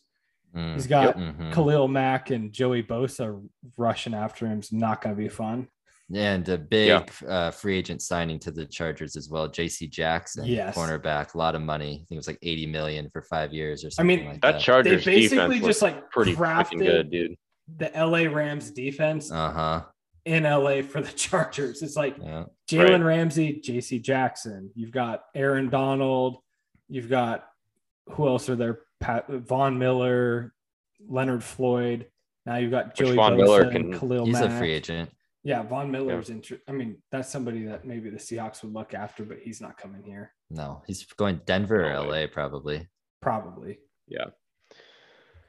Mm, 0.55 0.73
He's 0.75 0.87
got 0.87 1.17
mhm. 1.17 1.53
Khalil 1.53 1.87
Mack 1.87 2.29
and 2.31 2.51
Joey 2.51 2.83
Bosa 2.83 3.41
rushing 3.77 4.13
after 4.13 4.47
him. 4.47 4.59
It's 4.59 4.71
not 4.71 5.01
going 5.01 5.15
to 5.15 5.21
be 5.21 5.29
fun. 5.29 5.67
And 6.13 6.47
a 6.47 6.57
big 6.57 6.87
Yeah. 6.87 7.27
uh, 7.29 7.51
free 7.51 7.77
agent 7.77 8.01
signing 8.01 8.39
to 8.39 8.51
the 8.51 8.65
Chargers 8.65 9.17
as 9.17 9.29
well. 9.29 9.49
J.C. 9.49 9.87
Jackson, 9.87 10.45
Yes. 10.45 10.75
cornerback, 10.75 11.33
a 11.33 11.37
lot 11.37 11.53
of 11.53 11.61
money. 11.61 11.95
I 11.95 11.97
think 11.97 12.11
it 12.11 12.15
was 12.15 12.27
like 12.27 12.39
80 12.41 12.65
million 12.67 13.09
for 13.11 13.21
five 13.23 13.53
years 13.53 13.83
or 13.83 13.89
something. 13.91 14.17
I 14.19 14.21
mean, 14.21 14.29
like 14.29 14.41
That 14.41 14.51
that. 14.53 14.61
Chargers 14.61 15.03
they 15.03 15.15
basically 15.15 15.55
defense 15.55 15.65
just 15.65 15.81
like 15.81 16.09
pretty 16.09 16.33
crafted 16.33 16.79
good, 16.79 17.11
dude. 17.11 17.35
the 17.77 17.91
LA 17.93 18.23
Rams 18.33 18.71
defense 18.71 19.29
Uh 19.31 19.51
huh. 19.51 19.83
in 20.23 20.43
LA 20.45 20.81
for 20.81 21.01
the 21.01 21.11
Chargers. 21.15 21.81
It's 21.81 21.97
like 21.97 22.15
Yeah. 22.21 22.45
Jalen 22.69 22.89
Right. 22.89 23.03
Ramsey, 23.03 23.59
JC 23.61 23.99
Jackson. 24.01 24.71
You've 24.75 24.91
got 24.91 25.25
Aaron 25.35 25.69
Donald. 25.69 26.37
You've 26.87 27.09
got 27.09 27.45
who 28.11 28.27
else 28.29 28.47
are 28.49 28.55
there? 28.55 28.79
Pat 28.99 29.27
Von 29.29 29.77
Miller, 29.77 30.53
Leonard 31.07 31.43
Floyd. 31.43 32.07
Now 32.45 32.57
you've 32.57 32.71
got 32.71 32.87
Which 32.87 32.95
Joey 32.97 33.15
Von 33.15 33.33
Bosa 33.33 33.37
Miller 33.37 33.61
and 33.63 33.71
can- 33.71 33.99
Khalil 33.99 34.25
He's 34.25 34.33
Mack. 34.33 34.45
a 34.51 34.57
free 34.57 34.73
agent. 34.73 35.09
Yeah, 35.43 35.63
Von 35.63 35.91
Miller's 35.91 36.29
inter- 36.29 36.59
I 36.67 36.71
mean, 36.73 36.97
that's 37.11 37.29
somebody 37.29 37.63
that 37.65 37.85
maybe 37.85 38.09
the 38.09 38.17
Seahawks 38.17 38.63
would 38.63 38.73
look 38.73 38.93
after, 38.93 39.23
but 39.23 39.37
he's 39.39 39.61
not 39.61 39.77
coming 39.77 40.03
here. 40.03 40.33
No, 40.49 40.81
he's 40.87 41.05
going 41.05 41.41
Denver 41.45 41.85
or 41.85 41.93
LA 41.93 42.27
probably. 42.27 42.87
Probably. 43.21 43.79
Yeah. 44.07 44.25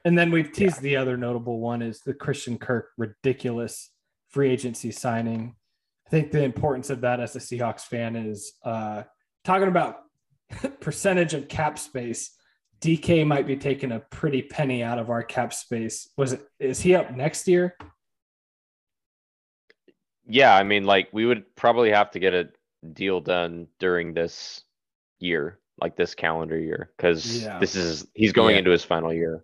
And 0.05 0.17
then 0.17 0.31
we've 0.31 0.51
teased 0.53 0.81
the 0.81 0.95
other 0.95 1.17
notable 1.17 1.59
one 1.59 1.81
is 1.81 1.99
the 2.01 2.13
Christian 2.13 2.57
Kirk 2.57 2.89
ridiculous 2.97 3.89
free 4.29 4.49
agency 4.49 4.91
signing. 4.91 5.55
I 6.07 6.09
think 6.09 6.31
the 6.31 6.43
importance 6.43 6.89
of 6.89 7.01
that 7.01 7.19
as 7.19 7.35
a 7.35 7.39
Seahawks 7.39 7.81
fan 7.81 8.15
is 8.15 8.53
uh, 8.63 9.03
talking 9.43 9.67
about 9.67 9.97
percentage 10.79 11.33
of 11.33 11.47
cap 11.49 11.77
space. 11.77 12.31
DK 12.81 13.25
might 13.27 13.45
be 13.45 13.57
taking 13.57 13.91
a 13.91 13.99
pretty 13.99 14.41
penny 14.41 14.83
out 14.83 14.99
of 14.99 15.09
our 15.09 15.23
cap 15.23 15.53
space. 15.53 16.09
Was 16.17 16.33
it? 16.33 16.47
Is 16.59 16.79
he 16.79 16.95
up 16.95 17.11
next 17.15 17.47
year? 17.47 17.75
Yeah, 20.25 20.55
I 20.55 20.63
mean, 20.63 20.85
like 20.85 21.09
we 21.11 21.25
would 21.25 21.55
probably 21.55 21.91
have 21.91 22.11
to 22.11 22.19
get 22.19 22.33
a 22.33 22.49
deal 22.93 23.19
done 23.19 23.67
during 23.79 24.13
this 24.13 24.61
year, 25.19 25.59
like 25.81 25.95
this 25.97 26.13
calendar 26.15 26.57
year, 26.57 26.91
because 26.95 27.43
Yeah. 27.43 27.59
this 27.59 27.75
is 27.75 28.07
he's 28.13 28.31
going 28.31 28.53
Yeah. 28.55 28.59
into 28.59 28.71
his 28.71 28.83
final 28.83 29.13
year. 29.13 29.43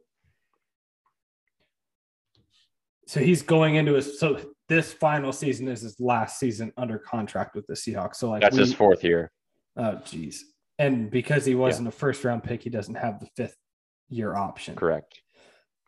So 3.07 3.19
he's 3.19 3.41
going 3.41 3.75
into 3.75 3.93
his. 3.93 4.19
So 4.19 4.39
this 4.67 4.93
final 4.93 5.31
season 5.31 5.67
is 5.67 5.81
his 5.81 5.99
last 5.99 6.39
season 6.39 6.71
under 6.77 6.97
contract 6.97 7.55
with 7.55 7.67
the 7.67 7.73
Seahawks. 7.73 8.15
So 8.15 8.29
like 8.29 8.41
That's 8.41 8.55
his 8.57 8.73
fourth 8.73 9.03
year. 9.03 9.31
Oh, 9.75 10.01
geez. 10.05 10.45
And 10.77 11.09
because 11.09 11.45
he 11.45 11.55
wasn't 11.55 11.87
a 11.87 11.91
first 11.91 12.23
round 12.23 12.43
pick, 12.43 12.61
he 12.63 12.69
doesn't 12.69 12.95
have 12.95 13.19
the 13.19 13.27
fifth 13.37 13.57
year 14.09 14.35
option. 14.35 14.75
Correct. 14.75 15.21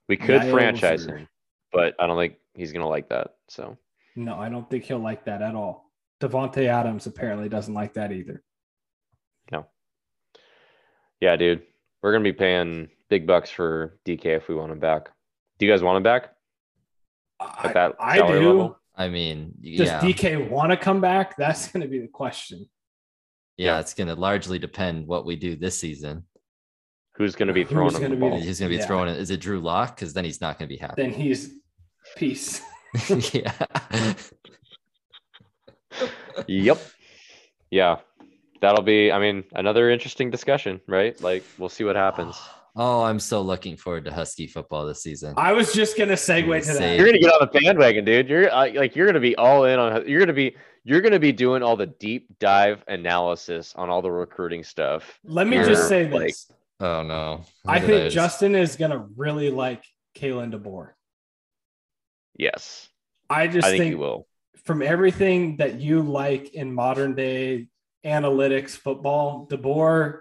We 0.07 0.15
could 0.17 0.41
Niles 0.41 0.51
franchise 0.51 1.07
or- 1.07 1.17
him, 1.17 1.27
but 1.73 1.93
I 1.99 2.07
don't 2.07 2.17
think 2.17 2.35
he's 2.53 2.71
gonna 2.71 2.87
like 2.87 3.09
that. 3.09 3.31
So 3.49 3.77
No, 4.15 4.35
I 4.35 4.49
don't 4.49 4.69
think 4.69 4.85
he'll 4.85 4.99
like 4.99 5.25
that 5.25 5.41
at 5.41 5.55
all. 5.55 5.91
Davante 6.21 6.65
Adams 6.67 7.05
apparently 7.05 7.49
doesn't 7.49 7.73
like 7.73 7.93
that 7.95 8.11
either. 8.11 8.43
No. 9.51 9.67
Yeah, 11.19 11.35
dude. 11.35 11.63
We're 12.01 12.13
gonna 12.13 12.23
be 12.23 12.33
paying 12.33 12.89
big 13.09 13.27
bucks 13.27 13.49
for 13.49 13.99
DK 14.05 14.25
if 14.37 14.47
we 14.47 14.55
want 14.55 14.71
him 14.71 14.79
back. 14.79 15.09
Do 15.59 15.65
you 15.65 15.71
guys 15.71 15.83
want 15.83 15.97
him 15.97 16.03
back 16.03 16.33
I, 17.39 17.67
at 17.67 17.73
that 17.73 17.95
I 17.99 18.17
salary 18.19 18.39
do. 18.39 18.47
level? 18.47 18.79
I 18.95 19.09
mean, 19.09 19.53
Does 19.61 19.87
yeah, 19.87 19.99
DK 20.01 20.49
want 20.49 20.71
to 20.71 20.77
come 20.77 21.01
back? 21.01 21.35
That's 21.37 21.71
going 21.71 21.81
to 21.81 21.87
be 21.87 21.99
the 21.99 22.07
question. 22.07 22.67
Yeah, 23.57 23.79
it's 23.79 23.93
gonna 23.93 24.15
largely 24.15 24.59
depend 24.59 25.07
what 25.07 25.25
we 25.25 25.35
do 25.35 25.55
this 25.55 25.77
season. 25.79 26.23
Who's 27.15 27.35
gonna 27.35 27.53
be 27.53 27.63
Who's 27.63 27.71
throwing 27.71 27.93
him 27.95 28.01
gonna 28.01 28.09
the 28.09 28.15
be 28.15 28.19
ball? 28.29 28.39
the- 28.39 28.45
He's 28.45 28.59
gonna 28.59 28.69
be 28.69 28.75
Yeah. 28.77 28.85
throwing 28.85 29.09
it. 29.09 29.17
Is 29.17 29.31
it 29.31 29.39
Drew 29.39 29.59
Lock? 29.59 29.95
Because 29.95 30.13
then 30.13 30.23
he's 30.25 30.39
not 30.41 30.57
gonna 30.59 30.69
be 30.69 30.77
happy. 30.77 31.01
Then 31.01 31.11
he's 31.11 31.51
peace. 32.15 32.61
yeah. 33.33 33.51
Yep. 36.47 36.79
Yeah. 37.71 37.97
That'll 38.61 38.83
be, 38.83 39.11
I 39.11 39.19
mean, 39.19 39.43
another 39.53 39.89
interesting 39.89 40.29
discussion, 40.31 40.81
right? 40.87 41.19
Like, 41.21 41.43
we'll 41.57 41.69
see 41.69 41.83
what 41.83 41.95
happens. 41.95 42.35
Ah. 42.37 42.56
Oh, 42.79 43.01
I'm 43.01 43.19
so 43.19 43.41
looking 43.41 43.75
forward 43.75 44.05
to 44.05 44.13
Husky 44.13 44.45
football 44.45 44.85
this 44.85 45.01
season. 45.01 45.33
I 45.35 45.51
was 45.51 45.73
just 45.73 45.97
going 45.97 46.09
to 46.09 46.15
segue 46.15 46.63
to 46.67 46.73
that. 46.77 46.95
You're 46.97 47.07
gonna 47.07 47.17
get 47.19 47.33
on 47.33 47.39
the 47.51 47.59
bandwagon, 47.59 48.05
dude. 48.05 48.29
You're 48.29 48.53
uh, 48.53 48.71
like, 48.71 48.95
you're 48.95 49.07
gonna 49.07 49.19
be 49.19 49.35
all 49.35 49.65
in 49.65 49.79
on. 49.79 50.07
You're 50.07 50.19
gonna 50.19 50.33
be, 50.33 50.55
you're 50.83 51.01
gonna 51.01 51.17
be 51.19 51.31
doing 51.31 51.63
all 51.63 51.75
the 51.75 51.87
deep 51.87 52.27
dive 52.39 52.83
analysis 52.87 53.73
on 53.75 53.89
all 53.89 54.03
the 54.03 54.11
recruiting 54.11 54.63
stuff. 54.63 55.19
Let 55.23 55.47
me 55.47 55.55
You're, 55.57 55.65
just 55.65 55.89
say 55.89 56.07
like- 56.07 56.27
this. 56.27 56.51
Oh 56.79 57.01
no. 57.01 57.43
I 57.65 57.79
What 57.79 57.79
did 57.79 57.87
think 57.87 58.03
just- 58.03 58.13
Justin 58.13 58.53
is 58.53 58.75
going 58.75 58.91
to 58.91 59.07
really 59.15 59.49
like 59.49 59.83
Kalen 60.15 60.53
DeBoer. 60.53 60.89
Yes, 62.35 62.87
I 63.27 63.47
just 63.47 63.65
I 63.65 63.71
think 63.71 63.81
think, 63.81 63.91
you 63.93 63.97
will. 63.97 64.27
from 64.65 64.83
everything 64.83 65.57
that 65.57 65.79
you 65.81 66.03
like 66.03 66.53
in 66.53 66.71
modern 66.71 67.15
day 67.15 67.69
analytics 68.05 68.77
football, 68.77 69.47
DeBoer 69.49 70.19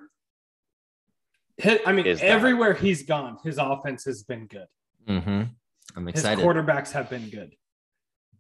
hit 1.59 1.83
I 1.87 1.93
mean 1.93 2.07
Is 2.07 2.21
that. 2.21 2.27
everywhere 2.29 2.75
he's 2.75 3.03
gone, 3.05 3.39
his 3.45 3.59
offense 3.59 4.05
has 4.05 4.23
been 4.23 4.47
good. 4.47 4.67
Mhm. 5.09 5.51
I'm 5.97 6.09
excited. 6.09 6.39
His 6.39 6.45
excited. 6.45 6.45
quarterbacks 6.45 6.93
have 6.93 7.09
been 7.11 7.29
good. 7.31 7.55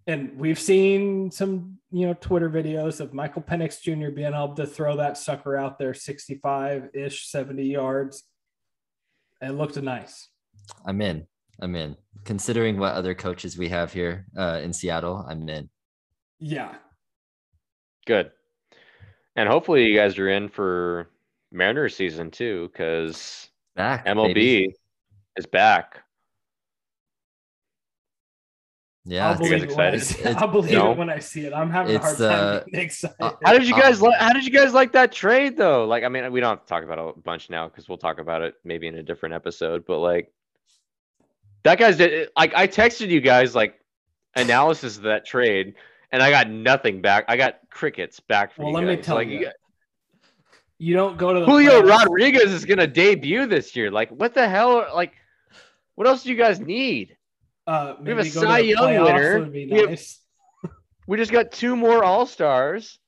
And 0.09 0.38
we've 0.38 0.59
seen 0.59 1.30
some, 1.32 1.78
you 1.90 2.06
know, 2.06 2.14
Twitter 2.14 2.48
videos 2.48 3.01
of 3.01 3.12
Michael 3.12 3.43
Penix 3.43 3.80
Jr. 3.80 4.10
being 4.14 4.34
able 4.34 4.55
to 4.55 4.66
throw 4.66 4.97
that 4.98 5.16
sucker 5.18 5.56
out 5.56 5.78
there 5.78 5.94
65 5.94 6.90
ish, 6.94 7.28
70 7.28 7.64
yards. 7.64 8.24
It 9.43 9.51
looked 9.51 9.76
nice. 9.76 10.28
I'm 10.84 11.01
in. 11.01 11.26
I'm 11.60 11.74
in. 11.74 11.97
Considering 12.24 12.78
what 12.78 12.94
other 12.94 13.14
coaches 13.14 13.59
we 13.59 13.68
have 13.70 13.93
here 13.93 14.26
uh, 14.36 14.60
in 14.62 14.72
Seattle, 14.72 15.24
I'm 15.28 15.48
in. 15.48 15.70
Yeah. 16.38 16.76
Good. 18.06 18.30
And 19.34 19.48
hopefully 19.48 19.86
you 19.86 19.97
guys 19.97 20.18
are 20.18 20.28
in 20.28 20.48
for 20.48 21.10
Mariners 21.56 21.96
season 21.96 22.30
too, 22.30 22.68
because 22.72 23.48
MLB 23.78 24.34
baby. 24.34 24.74
is 25.36 25.46
back. 25.46 26.02
Yeah. 29.08 29.28
I'll 29.30 29.38
believe, 29.38 29.52
guys 29.52 29.62
it 29.62 29.68
when, 29.76 29.80
I 29.80 29.88
excited? 29.92 30.02
see, 30.02 30.20
It's- 30.20 30.36
I'll 30.42 30.48
believe 30.48 30.72
No. 30.72 30.90
it 30.92 30.98
when 30.98 31.10
I 31.10 31.18
see 31.20 31.46
it. 31.46 31.52
I'm 31.52 31.70
having 31.70 31.94
a 31.94 31.98
hard 32.00 32.10
It's, 32.12 32.20
time 32.20 32.30
uh, 32.32 32.58
getting 32.66 32.80
excited. 32.80 33.16
uh, 33.20 33.32
How 33.44 33.52
did 33.52 33.68
you 33.68 33.74
guys 33.74 34.02
like? 34.02 34.18
How 34.20 34.32
did 34.32 34.44
you 34.44 34.50
guys 34.50 34.74
like 34.74 34.92
that 34.92 35.12
trade 35.12 35.56
though? 35.56 35.84
Like, 35.86 36.02
I 36.02 36.08
mean, 36.08 36.30
we 36.32 36.40
don't 36.40 36.50
have 36.50 36.62
to 36.62 36.66
talk 36.66 36.82
about 36.82 36.98
it 36.98 37.14
a 37.16 37.20
bunch 37.20 37.48
now 37.48 37.68
because 37.68 37.88
we'll 37.88 37.98
talk 37.98 38.18
about 38.18 38.42
it 38.42 38.54
maybe 38.64 38.88
in 38.88 38.96
a 38.96 39.02
different 39.04 39.34
episode. 39.36 39.84
But 39.86 40.00
like, 40.00 40.32
that 41.62 41.78
guy's 41.78 41.96
did 41.98 42.30
like 42.36 42.52
I 42.54 42.66
texted 42.66 43.08
you 43.08 43.20
guys 43.20 43.54
like 43.54 43.78
analysis 44.34 44.96
of 44.96 45.04
that 45.04 45.24
trade, 45.24 45.74
and 46.10 46.20
I 46.20 46.30
got 46.30 46.50
nothing 46.50 47.00
back. 47.00 47.26
I 47.28 47.36
got 47.36 47.60
crickets 47.70 48.18
back 48.18 48.52
from 48.54 48.64
Well, 48.72 48.82
you 48.82 48.88
let 48.88 48.96
me 48.98 49.02
tell 49.02 49.14
like, 49.16 49.28
you. 49.28 49.44
got- 49.44 49.54
you 50.78 50.94
don't 50.94 51.16
go 51.16 51.32
to 51.32 51.40
the 51.40 51.46
Julio 51.46 51.82
playoffs. 51.82 51.88
Rodriguez 52.06 52.52
is 52.52 52.64
gonna 52.64 52.86
debut 52.86 53.46
this 53.46 53.74
year. 53.76 53.90
Like, 53.90 54.10
what 54.10 54.34
the 54.34 54.48
hell? 54.48 54.86
Like, 54.94 55.12
what 55.94 56.06
else 56.06 56.22
do 56.22 56.30
you 56.30 56.36
guys 56.36 56.60
need? 56.60 57.16
Uh, 57.66 57.94
We 58.00 58.10
have 58.10 58.18
a 58.18 58.24
Cy 58.24 58.58
Young 58.60 59.02
winner. 59.04 59.40
be 59.46 59.66
We 59.70 59.80
have- 59.80 60.00
We 61.08 61.16
just 61.16 61.32
got 61.32 61.52
two 61.52 61.76
more 61.76 62.02
All 62.04 62.26
Stars. 62.26 62.98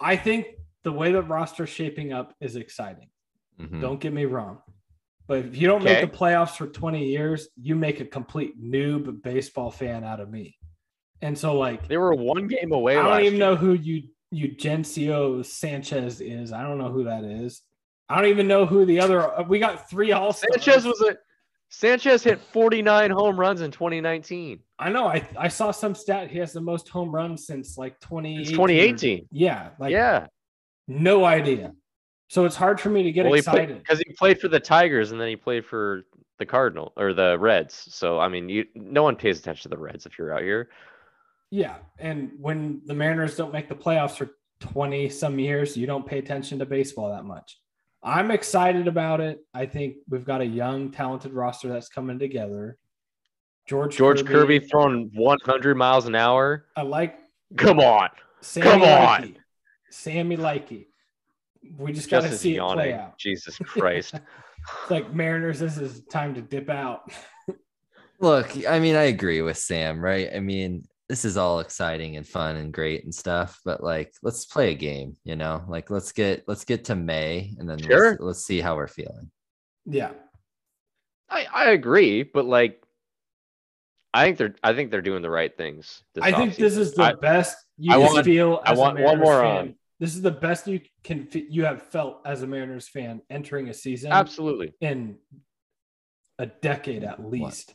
I 0.00 0.16
think 0.16 0.46
the 0.82 0.92
way 0.92 1.12
the 1.12 1.22
roster's 1.22 1.68
shaping 1.70 2.12
up 2.12 2.34
is 2.40 2.56
exciting. 2.56 3.08
Mhm. 3.60 3.80
Don't 3.80 4.00
get 4.00 4.12
me 4.12 4.24
wrong. 4.24 4.58
But 5.26 5.38
if 5.38 5.56
you 5.56 5.66
don't 5.66 5.82
make 5.82 6.00
the 6.10 6.16
playoffs 6.16 6.56
for 6.56 6.66
20 6.66 7.06
years, 7.06 7.48
you 7.60 7.74
make 7.76 8.00
a 8.00 8.04
complete 8.04 8.60
noob 8.62 9.22
baseball 9.22 9.70
fan 9.70 10.04
out 10.04 10.20
of 10.20 10.28
me. 10.30 10.58
And 11.22 11.38
so, 11.38 11.56
like, 11.58 11.88
They 11.88 11.96
were 11.96 12.14
one 12.14 12.46
game 12.46 12.72
away. 12.72 12.98
I 12.98 13.02
don't 13.02 13.20
even 13.22 13.38
year. 13.38 13.40
know 13.40 13.56
who 13.56 13.72
you 13.72 14.02
Eugenio 14.34 15.42
Sanchez 15.42 16.20
is. 16.20 16.52
I 16.52 16.62
don't 16.62 16.78
know 16.78 16.90
who 16.90 17.04
that 17.04 17.24
is. 17.24 17.62
I 18.08 18.20
don't 18.20 18.30
even 18.30 18.46
know 18.48 18.66
who 18.66 18.84
the 18.84 19.00
other. 19.00 19.32
We 19.48 19.58
got 19.58 19.88
three 19.88 20.12
All 20.12 20.32
Sanchez 20.32 20.84
was 20.84 21.00
a 21.00 21.16
Sanchez 21.70 22.22
hit 22.22 22.40
49 22.40 23.10
home 23.10 23.38
runs 23.38 23.60
in 23.60 23.70
2019. 23.70 24.60
I 24.78 24.90
know. 24.90 25.06
I 25.06 25.26
I 25.36 25.48
saw 25.48 25.70
some 25.70 25.94
stat. 25.94 26.30
He 26.30 26.38
has 26.38 26.52
the 26.52 26.60
most 26.60 26.88
home 26.88 27.10
runs 27.12 27.46
since 27.46 27.78
like 27.78 27.98
2018. 28.00 28.52
2018. 28.52 29.28
Yeah. 29.32 29.70
Like, 29.78 29.90
yeah. 29.90 30.26
no 30.86 31.24
idea. 31.24 31.72
So 32.28 32.44
it's 32.44 32.56
hard 32.56 32.80
for 32.80 32.90
me 32.90 33.02
to 33.02 33.12
get 33.12 33.24
Well, 33.24 33.34
excited. 33.34 33.78
because 33.78 33.98
he 33.98 34.12
played 34.14 34.40
for 34.40 34.48
the 34.48 34.60
Tigers 34.60 35.12
and 35.12 35.20
then 35.20 35.28
he 35.28 35.36
played 35.36 35.64
for 35.64 36.04
the 36.38 36.46
Cardinal 36.46 36.92
or 36.96 37.12
the 37.12 37.38
Reds. 37.38 37.88
So 37.94 38.18
I 38.18 38.28
mean, 38.28 38.48
you 38.48 38.66
no 38.74 39.02
one 39.02 39.16
pays 39.16 39.38
attention 39.38 39.70
to 39.70 39.76
the 39.76 39.80
Reds 39.80 40.06
if 40.06 40.18
you're 40.18 40.34
out 40.34 40.42
here. 40.42 40.68
Yeah, 41.54 41.76
and 42.00 42.32
when 42.40 42.80
the 42.84 42.94
Mariners 42.94 43.36
don't 43.36 43.52
make 43.52 43.68
the 43.68 43.76
playoffs 43.76 44.16
for 44.16 44.30
20 44.58 45.08
some 45.08 45.38
years, 45.38 45.76
you 45.76 45.86
don't 45.86 46.04
pay 46.04 46.18
attention 46.18 46.58
to 46.58 46.66
baseball 46.66 47.10
that 47.10 47.24
much. 47.24 47.60
I'm 48.02 48.32
excited 48.32 48.88
about 48.88 49.20
it. 49.20 49.38
I 49.54 49.66
think 49.66 49.98
we've 50.08 50.24
got 50.24 50.40
a 50.40 50.44
young, 50.44 50.90
talented 50.90 51.32
roster 51.32 51.68
that's 51.68 51.88
coming 51.88 52.18
together. 52.18 52.76
George 53.68 53.96
George 53.96 54.26
Kirby, 54.26 54.58
throwing 54.58 55.12
100 55.14 55.76
miles 55.76 56.06
an 56.06 56.16
hour. 56.16 56.66
I 56.74 56.82
like 56.82 57.20
Come 57.56 57.78
on, 57.78 58.08
Sammy 58.40 58.66
Come 58.68 58.82
on. 58.82 59.22
Likey. 59.22 59.36
Sammy 59.92 60.36
Likey. 60.36 60.86
We 61.78 61.92
just 61.92 62.10
got 62.10 62.22
to 62.22 62.30
Justin's 62.30 62.40
see 62.40 62.56
it 62.56 62.62
play 62.62 62.94
out. 62.94 63.16
Jesus 63.18 63.56
Christ. 63.58 64.14
It's 64.14 64.90
like 64.90 65.14
Mariners, 65.14 65.60
this 65.60 65.78
is 65.78 66.02
time 66.10 66.34
to 66.34 66.42
dip 66.42 66.68
out. 66.68 67.12
Look, 68.18 68.66
I 68.66 68.80
mean, 68.80 68.96
I 68.96 69.04
agree 69.04 69.40
with 69.40 69.56
Sam, 69.56 70.04
right? 70.04 70.30
I 70.34 70.40
mean, 70.40 70.84
this 71.08 71.24
is 71.24 71.36
all 71.36 71.60
exciting 71.60 72.16
and 72.16 72.26
fun 72.26 72.56
and 72.56 72.72
great 72.72 73.04
and 73.04 73.14
stuff, 73.14 73.60
but 73.64 73.82
like, 73.82 74.14
let's 74.22 74.46
play 74.46 74.72
a 74.72 74.74
game, 74.74 75.16
you 75.24 75.36
know? 75.36 75.62
Like, 75.68 75.90
let's 75.90 76.12
get 76.12 76.44
let's 76.46 76.64
get 76.64 76.84
to 76.86 76.94
May 76.94 77.54
and 77.58 77.68
then 77.68 77.78
Sure. 77.78 78.10
let's, 78.12 78.20
let's 78.22 78.46
see 78.46 78.60
how 78.60 78.76
we're 78.76 78.86
feeling. 78.86 79.30
Yeah. 79.86 80.12
I 81.28 81.46
I 81.52 81.70
agree, 81.70 82.22
but 82.22 82.44
like, 82.46 82.82
I 84.14 84.24
think 84.24 84.38
they're 84.38 84.54
I 84.62 84.72
think 84.74 84.90
they're 84.90 85.02
doing 85.02 85.22
the 85.22 85.30
right 85.30 85.54
things. 85.56 86.02
This 86.14 86.24
I 86.24 86.32
think 86.32 86.56
this 86.56 86.76
is 86.76 86.94
the 86.94 87.02
I- 87.02 87.12
best 87.14 87.56
you 87.76 87.92
I 87.92 87.96
can 87.96 88.12
want- 88.14 88.24
feel 88.24 88.60
I 88.64 88.72
want 88.74 88.98
a 88.98 89.02
one 89.02 89.18
more 89.18 89.44
um, 89.44 89.50
fan. 89.50 89.56
on. 89.68 89.74
This 90.00 90.14
is 90.16 90.22
the 90.22 90.30
best 90.30 90.66
you 90.66 90.80
can 91.02 91.26
fe- 91.26 91.46
you 91.48 91.64
have 91.64 91.82
felt 91.82 92.20
as 92.26 92.42
a 92.42 92.46
Mariners 92.46 92.88
fan 92.88 93.20
entering 93.30 93.68
a 93.68 93.74
season 93.74 94.10
absolutely. 94.12 94.72
in 94.80 95.16
a 96.38 96.46
decade 96.46 97.04
at 97.04 97.24
least. 97.24 97.74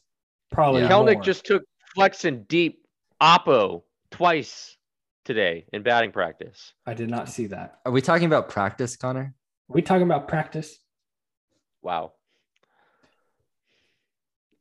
Probably 0.51 0.81
Yeah. 0.81 0.89
Kelenic 0.89 1.23
just 1.23 1.45
took 1.45 1.64
flexing 1.95 2.43
deep 2.43 2.78
oppo 3.22 3.84
twice 4.12 4.78
today 5.26 5.66
in 5.74 5.84
batting 5.84 6.12
practice. 6.12 6.74
I 6.86 6.94
did 6.94 7.10
not 7.10 7.30
see 7.30 7.48
that. 7.48 7.80
Are 7.86 7.91
we 7.91 8.02
talking 8.02 8.26
about 8.26 8.50
practice, 8.50 8.96
Connor? 8.96 9.34
Are 9.70 9.74
we 9.74 9.82
talking 9.82 10.04
about 10.04 10.28
practice? 10.28 10.80
Wow. 11.82 12.14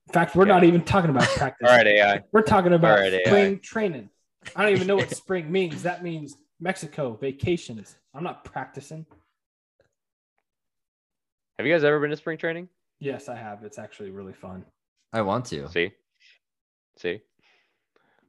In 0.09 0.12
fact, 0.12 0.35
we're 0.35 0.43
Okay. 0.43 0.48
not 0.51 0.64
even 0.64 0.82
talking 0.85 1.10
about 1.10 1.28
practice. 1.36 1.68
All 1.68 1.76
right, 1.76 1.86
AI. 1.86 2.22
We're 2.32 2.43
talking 2.43 2.72
about 2.72 2.98
All 2.98 3.05
right, 3.05 3.12
AI. 3.12 3.28
spring 3.28 3.59
training. 3.60 4.10
I 4.56 4.64
don't 4.64 4.74
even 4.74 4.86
know 4.86 4.97
what 4.97 5.10
spring 5.14 5.51
means. 5.51 5.82
That 5.82 6.02
means 6.02 6.36
Mexico 6.60 7.16
vacations. 7.20 7.97
I'm 8.14 8.24
not 8.24 8.44
practicing. 8.44 9.06
Have 11.59 11.66
you 11.66 11.72
guys 11.74 11.85
ever 11.85 11.98
been 12.01 12.10
to 12.10 12.16
spring 12.16 12.39
training? 12.39 12.68
Yes, 13.01 13.28
I 13.28 13.36
have. 13.36 13.64
It's 13.64 13.78
actually 13.78 14.10
really 14.10 14.32
fun. 14.32 14.64
I 15.12 15.22
want 15.22 15.44
to. 15.47 15.68
See, 15.68 15.93
see, 16.97 17.20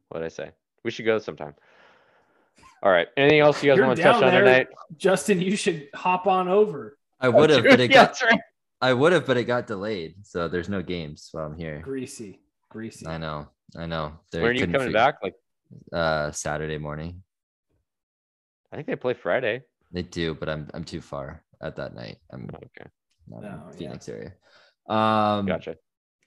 what 0.10 0.20
did 0.20 0.26
I 0.26 0.30
say? 0.30 0.52
We 0.84 0.92
should 0.92 1.06
go 1.06 1.20
sometime. 1.20 1.56
All 2.84 2.92
right. 2.92 3.08
Anything 3.18 3.40
else 3.40 3.64
you 3.64 3.70
guys 3.72 3.78
You're 3.78 3.88
want 3.88 3.98
to 3.98 4.04
touch 4.04 4.22
down 4.22 4.34
on 4.34 4.40
tonight? 4.40 4.68
Justin, 4.98 5.42
you 5.42 5.56
should 5.56 5.90
hop 5.94 6.28
on 6.28 6.48
over. 6.48 6.98
I 7.20 7.30
would 7.30 7.50
have, 7.50 7.64
Dude, 7.64 7.72
but 7.72 7.80
it 7.80 7.92
yeah, 7.92 7.96
got 7.98 8.08
that's 8.10 8.24
right. 8.24 8.40
I 8.82 8.94
would 8.94 9.12
have, 9.12 9.26
but 9.26 9.36
it 9.38 9.44
got 9.44 9.68
delayed. 9.68 10.16
So 10.26 10.48
there's 10.48 10.70
no 10.70 10.82
games 10.82 11.30
while 11.32 11.46
I'm 11.46 11.58
here. 11.58 11.82
Greasy. 11.84 12.40
Greasy. 12.70 13.06
I 13.06 13.18
know. 13.18 13.48
I 13.78 13.86
know. 13.86 14.14
They 14.32 14.42
When 14.42 14.52
are 14.52 14.54
you 14.54 14.66
coming 14.68 14.88
fig- 14.88 14.94
back? 14.94 15.16
Like, 15.22 15.36
Uh 15.94 16.32
Saturday 16.32 16.78
morning. 16.78 17.22
I 18.72 18.76
think 18.78 18.88
they 18.88 18.96
play 18.96 19.14
Friday. 19.14 19.64
They 19.92 20.04
do, 20.04 20.34
but 20.34 20.48
I'm 20.50 20.70
I'm 20.74 20.84
too 20.86 21.02
far 21.02 21.44
at 21.62 21.76
that 21.76 21.94
night. 21.96 22.18
I'm 22.32 22.50
Okay, 22.54 22.90
not 23.28 23.44
Oh, 23.44 23.48
in 23.48 23.54
yeah. 23.54 23.72
Phoenix 23.78 24.08
area. 24.10 24.34
Um 24.88 25.46
gotcha. 25.46 25.76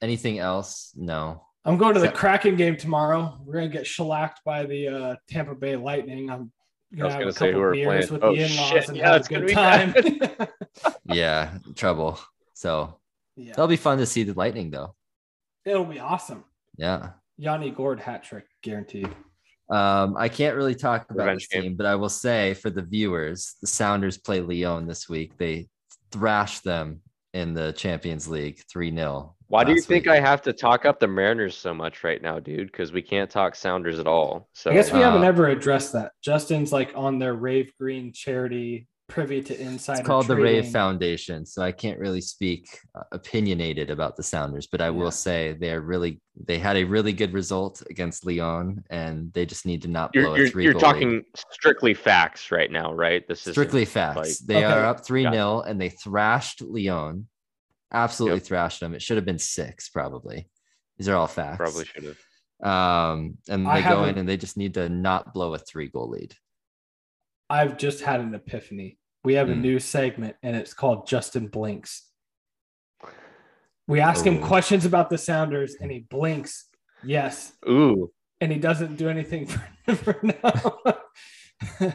anything 0.02 0.38
else? 0.38 0.92
No. 0.94 1.46
I'm 1.64 1.76
going 1.78 1.94
to 1.94 2.00
the 2.00 2.06
So- 2.06 2.12
Kraken 2.12 2.56
game 2.56 2.76
tomorrow. 2.76 3.38
We're 3.44 3.54
gonna 3.54 3.68
get 3.68 3.86
shellacked 3.86 4.40
by 4.44 4.64
the 4.66 4.88
uh, 4.88 5.16
Tampa 5.28 5.54
Bay 5.54 5.76
Lightning. 5.76 6.30
I'm 6.30 6.50
gonna, 6.96 7.10
have 7.10 7.18
gonna 7.20 7.30
a 7.30 7.32
say 7.32 7.46
who 7.46 7.52
couple 7.52 7.60
we're 7.60 7.72
beers 7.72 8.06
playing. 8.08 8.12
with 8.12 8.24
Oh, 8.24 8.34
the 8.34 8.42
in-laws 8.44 8.68
shit. 8.68 8.88
and 8.88 8.96
Yeah, 8.96 9.06
have 9.12 9.16
it's 9.20 9.30
a 9.30 9.34
good 9.34 9.48
time. 9.50 10.48
Yeah, 11.04 11.58
trouble. 11.76 12.18
So 12.54 12.98
yeah, 13.36 13.50
that'll 13.50 13.66
be 13.68 13.76
fun 13.76 13.98
to 13.98 14.06
see 14.06 14.22
the 14.22 14.32
Lightning, 14.34 14.70
though. 14.70 14.94
it'll 15.64 15.84
be 15.84 15.98
awesome. 16.00 16.44
Yeah. 16.76 17.10
Yanni 17.36 17.70
Gourde 17.70 18.00
hat 18.00 18.22
trick 18.24 18.44
guaranteed. 18.62 19.08
Um, 19.70 20.16
I 20.16 20.28
can't 20.28 20.56
really 20.56 20.74
talk 20.74 21.10
about 21.10 21.24
Revenge 21.26 21.42
this 21.42 21.48
game. 21.48 21.62
team, 21.62 21.76
but 21.76 21.86
I 21.86 21.94
will 21.94 22.08
say 22.08 22.54
for 22.54 22.70
the 22.70 22.82
viewers, 22.82 23.56
the 23.60 23.66
Sounders 23.66 24.16
play 24.18 24.40
León 24.40 24.86
this 24.86 25.08
week. 25.08 25.36
They 25.38 25.68
thrashed 26.10 26.62
them 26.64 27.00
in 27.34 27.54
the 27.54 27.72
Champions 27.72 28.28
League 28.28 28.62
3 28.70 28.94
0. 28.94 29.34
Why 29.52 29.64
do 29.64 29.72
you 29.74 29.82
think 29.82 30.08
I 30.08 30.18
have 30.18 30.40
to 30.42 30.54
talk 30.54 30.86
up 30.86 30.98
the 30.98 31.06
Mariners 31.06 31.54
so 31.54 31.74
much 31.74 32.04
right 32.04 32.22
now, 32.22 32.38
dude? 32.40 32.72
Because 32.72 32.90
we 32.90 33.02
can't 33.02 33.28
talk 33.30 33.54
Sounders 33.54 33.98
at 33.98 34.06
all. 34.06 34.48
So 34.54 34.70
I 34.70 34.72
guess 34.72 34.90
we 34.90 35.00
haven't 35.00 35.24
Uh, 35.24 35.26
ever 35.26 35.48
addressed 35.48 35.92
that. 35.92 36.12
Justin's 36.22 36.72
like 36.72 36.90
on 36.94 37.18
their 37.18 37.34
Rave 37.34 37.70
Green 37.78 38.14
charity, 38.14 38.86
privy 39.10 39.42
to 39.42 39.60
insider. 39.60 40.00
It's 40.00 40.06
called 40.06 40.26
the 40.26 40.36
Rave. 40.36 40.68
Foundation, 40.70 41.44
so 41.44 41.60
I 41.60 41.70
can't 41.70 41.98
really 41.98 42.22
speak 42.22 42.66
uh, 42.94 43.02
opinionated 43.12 43.90
about 43.90 44.16
the 44.16 44.22
Sounders, 44.22 44.66
but 44.66 44.80
I 44.80 44.86
Yeah. 44.86 44.90
will 44.92 45.10
say 45.10 45.52
they 45.52 45.70
are 45.72 45.82
really 45.82 46.22
they 46.46 46.58
had 46.58 46.78
a 46.78 46.84
really 46.84 47.12
good 47.12 47.34
result 47.34 47.82
against 47.90 48.24
León, 48.24 48.82
and 48.88 49.30
they 49.34 49.44
just 49.44 49.66
need 49.66 49.82
to 49.82 49.88
not 49.88 50.14
blow 50.14 50.22
you're 50.22 50.34
a 50.34 50.38
you're, 50.38 50.48
three. 50.48 50.64
you're 50.64 50.72
talking 50.72 51.10
lead. 51.10 51.24
strictly 51.50 51.92
facts 51.92 52.50
right 52.50 52.70
now, 52.70 52.90
right? 52.94 53.28
This 53.28 53.46
is 53.46 53.52
strictly 53.52 53.84
facts. 53.84 54.16
like- 54.16 54.46
they 54.46 54.64
Okay. 54.64 54.64
are 54.64 54.86
up 54.86 55.04
three 55.04 55.24
Got 55.24 55.34
it. 55.34 55.36
0 55.36 55.60
and 55.60 55.78
they 55.78 55.90
thrashed 55.90 56.60
León. 56.62 57.24
Absolutely 57.92 58.38
Yep. 58.38 58.46
thrashed 58.46 58.80
them. 58.80 58.94
It 58.94 59.02
should 59.02 59.16
have 59.16 59.26
been 59.26 59.38
six, 59.38 59.88
probably. 59.88 60.48
These 60.98 61.08
are 61.08 61.16
all 61.16 61.26
facts. 61.26 61.58
probably 61.58 61.84
should 61.84 62.04
have. 62.04 62.18
Um, 62.66 63.38
and 63.48 63.66
I 63.66 63.80
they 63.80 63.88
go 63.88 64.04
in 64.04 64.18
and 64.18 64.28
they 64.28 64.36
just 64.36 64.56
need 64.56 64.74
to 64.74 64.88
not 64.88 65.34
blow 65.34 65.52
a 65.54 65.58
three 65.58 65.88
goal 65.88 66.08
lead. 66.10 66.34
I've 67.50 67.76
just 67.76 68.00
had 68.02 68.20
an 68.20 68.34
epiphany. 68.34 68.98
We 69.24 69.34
have 69.34 69.50
a 69.50 69.54
Hmm. 69.54 69.62
new 69.62 69.78
segment 69.78 70.36
and 70.42 70.56
it's 70.56 70.72
called 70.74 71.06
Justin 71.06 71.48
Blinks. 71.48 72.08
We 73.88 74.00
ask 74.00 74.24
him 74.24 74.40
questions 74.40 74.84
about 74.84 75.10
the 75.10 75.18
Sounders 75.18 75.74
and 75.80 75.90
he 75.90 76.00
blinks, 76.00 76.66
yes, 77.02 77.52
Ooh, 77.68 78.10
and 78.40 78.50
he 78.52 78.58
doesn't 78.58 78.96
do 78.96 79.08
anything 79.08 79.46
for, 79.86 79.94
for 79.96 80.18
now. 80.22 80.78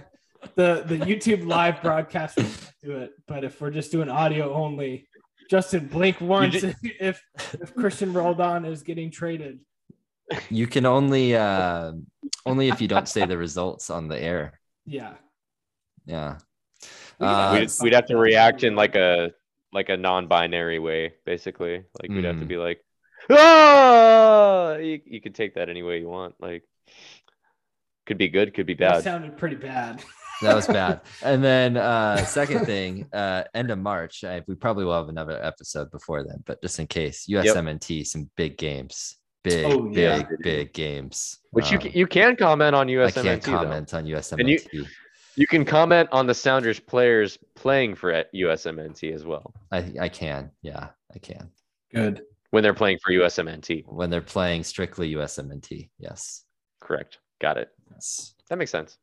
the 0.56 0.84
the 0.86 0.98
YouTube 1.00 1.46
live 1.48 1.82
broadcast 1.82 2.38
will 2.38 2.46
do 2.84 2.98
it, 2.98 3.12
but 3.28 3.44
if 3.44 3.60
we're 3.62 3.72
just 3.72 3.92
doing 3.92 4.10
audio 4.10 4.54
only, 4.54 5.08
Justin 5.50 5.88
blink 5.88 6.20
once 6.22 6.62
ju- 6.62 6.74
if 7.00 7.22
if 7.62 7.74
Cristian 7.76 8.14
Roldan 8.14 8.66
is 8.66 8.84
getting 8.84 9.10
traded. 9.12 9.60
You 10.50 10.68
can 10.68 10.86
only 10.86 11.36
uh, 11.36 11.94
only 12.46 12.68
if 12.70 12.82
you 12.82 12.88
don't 12.88 13.08
say 13.08 13.26
the 13.26 13.38
results 13.38 13.90
on 13.90 14.08
the 14.10 14.22
air. 14.22 14.60
Yeah. 14.86 15.14
Yeah. 16.06 16.38
We, 17.20 17.28
uh, 17.28 17.54
we'd, 17.54 17.72
we'd 17.82 17.94
have 17.94 18.06
to 18.08 18.18
react 18.18 18.64
in 18.64 18.76
like 18.76 18.96
a 18.96 19.32
like 19.74 19.90
a 19.90 19.98
non-binary 19.98 20.80
way, 20.80 21.14
basically. 21.26 21.84
Like 22.02 22.10
we'd 22.12 22.24
have 22.26 22.40
to 22.40 22.46
Mm. 22.46 22.48
be 22.48 22.58
like, 22.58 22.84
ah, 23.30 24.76
you, 24.76 25.02
you 25.06 25.22
could 25.22 25.36
take 25.36 25.56
that 25.56 25.70
any 25.70 25.84
way 25.84 26.00
you 26.00 26.08
want. 26.08 26.36
Like, 26.40 26.64
could 28.06 28.18
be 28.18 28.30
good, 28.30 28.54
could 28.54 28.66
be 28.66 28.76
That 28.76 28.92
bad. 28.96 29.04
sounded 29.04 29.38
pretty 29.38 29.56
bad. 29.58 30.04
that 30.42 30.56
was 30.56 30.68
bad. 30.68 31.02
And 31.24 31.44
then 31.44 31.78
uh 31.78 32.18
second 32.26 32.66
thing, 32.66 33.08
uh 33.14 33.44
end 33.54 33.72
of 33.72 33.80
March. 33.80 34.24
I, 34.24 34.44
we 34.48 34.56
probably 34.56 34.86
will 34.86 34.96
have 34.96 35.10
another 35.10 35.44
episode 35.44 35.90
before 35.92 36.24
then, 36.24 36.44
but 36.46 36.62
just 36.62 36.80
in 36.80 36.88
case, 36.88 37.26
USMNT, 37.30 38.06
some 38.06 38.30
big 38.36 38.58
games. 38.58 39.18
Big, 39.44 39.66
Oh, 39.66 39.90
yeah. 39.92 40.18
big, 40.24 40.28
big 40.42 40.74
games. 40.74 41.40
Which 41.52 41.72
you 41.72 41.78
Um, 41.78 41.84
ca- 41.84 41.92
you 41.94 42.08
can 42.08 42.36
comment 42.36 42.76
on 42.76 42.88
USMNT. 42.88 43.18
I 43.18 43.22
USMNT 43.22 43.24
can't 43.24 43.42
though. 43.44 43.52
comment 43.58 43.94
on 43.94 44.06
you- 44.06 44.16
USMNT. 44.18 44.88
You 45.36 45.46
can 45.48 45.64
comment 45.66 46.10
on 46.12 46.26
the 46.26 46.34
Sounders 46.34 46.80
players 46.80 47.38
playing 47.56 47.94
for 47.96 48.12
at 48.12 48.34
USMNT 48.34 49.14
as 49.14 49.24
well 49.24 49.54
I, 49.72 49.94
I 50.02 50.10
can. 50.10 50.50
Yeah, 50.64 50.88
I 51.16 51.20
can. 51.20 51.52
Good. 51.94 52.24
when 52.50 52.64
they're 52.64 52.74
playing 52.74 52.98
for 53.04 53.12
USMNT. 53.14 53.86
When 53.88 54.10
they're 54.10 54.22
playing 54.22 54.64
strictly 54.64 55.14
USMNT. 55.14 55.90
Yes. 56.00 56.44
Correct. 56.82 57.20
Got 57.40 57.58
it. 57.58 57.70
Yes. 57.92 58.34
That 58.50 58.58
makes 58.58 58.72
sense. 58.72 58.98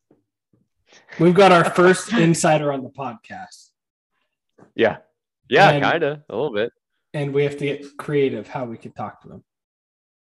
We've 1.20 1.34
got 1.34 1.52
our 1.52 1.64
first 1.64 2.12
insider 2.26 2.72
on 2.72 2.82
the 2.82 2.90
podcast, 2.90 3.70
Yeah. 4.74 4.98
Yeah, 5.48 5.78
kind 5.80 6.02
of 6.02 6.20
a 6.30 6.34
little 6.34 6.54
bit. 6.54 6.72
and 7.12 7.34
we 7.34 7.44
have 7.44 7.58
to 7.58 7.64
get 7.64 7.84
creative 7.98 8.48
how 8.48 8.64
we 8.64 8.78
can 8.78 8.92
talk 8.92 9.20
to 9.22 9.28
them. 9.28 9.44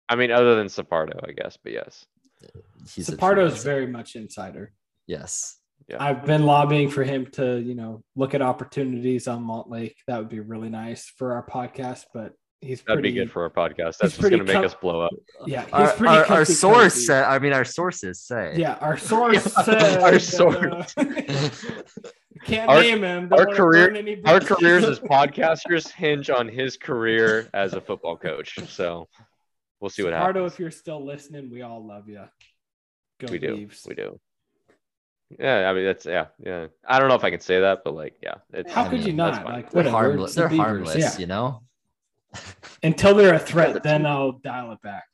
I 0.09 0.15
mean, 0.15 0.31
other 0.31 0.55
than 0.55 0.67
Sapardo, 0.67 1.17
I 1.27 1.31
guess, 1.31 1.57
but 1.63 1.71
yes. 1.71 2.05
He's 2.93 3.07
a 3.07 3.11
true 3.11 3.17
Sapardo's 3.17 3.53
insider. 3.53 3.69
very 3.73 3.87
much 3.87 4.15
insider. 4.17 4.73
Yes. 5.07 5.57
Yeah. 5.87 5.97
I've 5.99 6.25
been 6.25 6.45
lobbying 6.45 6.89
for 6.89 7.03
him 7.03 7.25
to, 7.33 7.57
you 7.59 7.73
know, 7.73 8.03
look 8.15 8.33
at 8.33 8.41
opportunities 8.41 9.27
on 9.29 9.43
Malt 9.43 9.69
Lake. 9.69 9.95
That 10.07 10.17
would 10.19 10.29
be 10.29 10.39
really 10.41 10.69
nice 10.69 11.05
for 11.17 11.33
our 11.33 11.45
podcast, 11.45 12.03
but 12.13 12.33
he's 12.64 12.81
That'd 12.81 13.02
pretty 13.02 13.10
be 13.11 13.19
good 13.19 13.31
for 13.31 13.44
our 13.44 13.49
podcast. 13.49 13.98
That's 13.99 14.18
just 14.18 14.22
gonna 14.22 14.44
make 14.44 14.53
com- 14.53 14.65
us 14.65 14.73
blow 14.76 15.02
up. 15.02 15.11
Yeah, 15.45 15.64
he's 15.65 15.73
Our, 15.73 15.88
pretty 15.94 16.14
our, 16.15 16.26
our 16.31 16.45
source, 16.45 17.07
cozy. 17.07 17.14
I 17.14 17.40
mean, 17.40 17.53
our 17.53 17.65
sources 17.65 18.22
say. 18.22 18.53
Yeah, 18.57 18.73
our 18.81 18.98
source. 19.11 19.34
Yeah, 19.35 19.64
said 19.64 20.02
our 20.02 20.11
that, 20.11 20.22
source. 20.22 20.94
uh, 20.98 21.49
can't 22.45 22.69
Our- 22.69 22.81
name 22.81 23.03
him. 23.03 23.30
don't 23.30 23.40
our 23.40 23.45
wanna 23.48 23.57
career- 23.57 23.88
burn 23.88 23.98
any 23.98 24.15
Our 24.26 24.40
bridges. 24.40 24.48
careers 24.57 24.84
as 24.85 24.99
podcasters 25.15 25.91
hinge 25.91 26.30
on 26.30 26.48
his 26.48 26.77
career 26.77 27.49
as 27.53 27.73
a 27.73 27.81
football 27.81 28.18
coach. 28.18 28.57
So 28.69 29.07
we'll 29.80 29.90
see 29.90 30.03
what 30.03 30.14
Sapardo, 30.14 30.26
happens. 30.35 30.53
if 30.53 30.60
you're 30.60 30.72
still 30.72 31.06
listening, 31.06 31.49
we 31.52 31.61
all 31.61 31.85
love 31.85 32.07
you. 32.10 32.23
Go 33.19 33.31
We 33.31 33.40
do. 33.40 33.69
We 33.88 33.95
do. 33.95 34.19
Yeah, 35.40 35.68
I 35.69 35.73
mean 35.73 35.85
that's 35.85 36.06
yeah, 36.06 36.27
yeah. 36.45 36.68
I 36.88 36.99
don't 36.99 37.07
know 37.10 37.15
if 37.15 37.23
I 37.23 37.31
can 37.31 37.40
say 37.40 37.61
that, 37.61 37.80
but 37.84 37.95
like, 37.95 38.15
yeah. 38.22 38.35
It's, 38.53 38.72
How 38.72 38.88
could 38.88 39.03
you 39.03 39.14
not? 39.14 39.35
fine. 39.44 39.45
Like 39.45 39.72
They're 39.72 39.90
harmless. 39.90 40.35
the 40.35 40.41
They're 40.41 40.49
Beavers, 40.49 40.65
harmless, 40.65 40.95
Yeah. 40.98 41.18
you 41.18 41.26
know? 41.26 41.64
Until 42.84 43.15
they're 43.15 43.34
a 43.34 43.39
threat, 43.39 43.81
then 43.84 44.05
I'll 44.05 44.34
dial 44.34 44.72
it 44.73 44.81
back. 44.81 45.05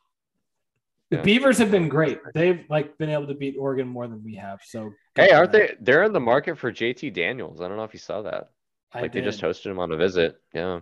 The 1.12 1.18
Yeah. 1.18 1.22
Beavers 1.24 1.58
have 1.60 1.72
been 1.72 1.88
great. 1.90 2.20
They've 2.34 2.66
like 2.70 2.98
been 2.98 3.10
able 3.10 3.28
to 3.28 3.34
beat 3.36 3.56
Oregon 3.58 3.88
more 3.88 4.08
than 4.08 4.24
we 4.24 4.36
have. 4.36 4.60
So 4.64 4.92
Hey, 5.16 5.32
aren't 5.32 5.52
them. 5.52 5.62
they? 5.68 5.76
They're 5.80 6.04
in 6.04 6.14
the 6.14 6.20
market 6.20 6.58
for 6.58 6.72
JT 6.72 7.12
Daniels. 7.14 7.62
I 7.62 7.68
don't 7.68 7.78
know 7.78 7.84
if 7.84 7.94
you 7.94 8.00
saw 8.00 8.22
that. 8.24 8.50
I 8.94 9.02
Like 9.02 9.12
they 9.14 9.22
just 9.22 9.42
hosted 9.42 9.68
him 9.68 9.80
on 9.80 9.92
a 9.92 9.98
visit. 9.98 10.36
Yeah, 10.54 10.80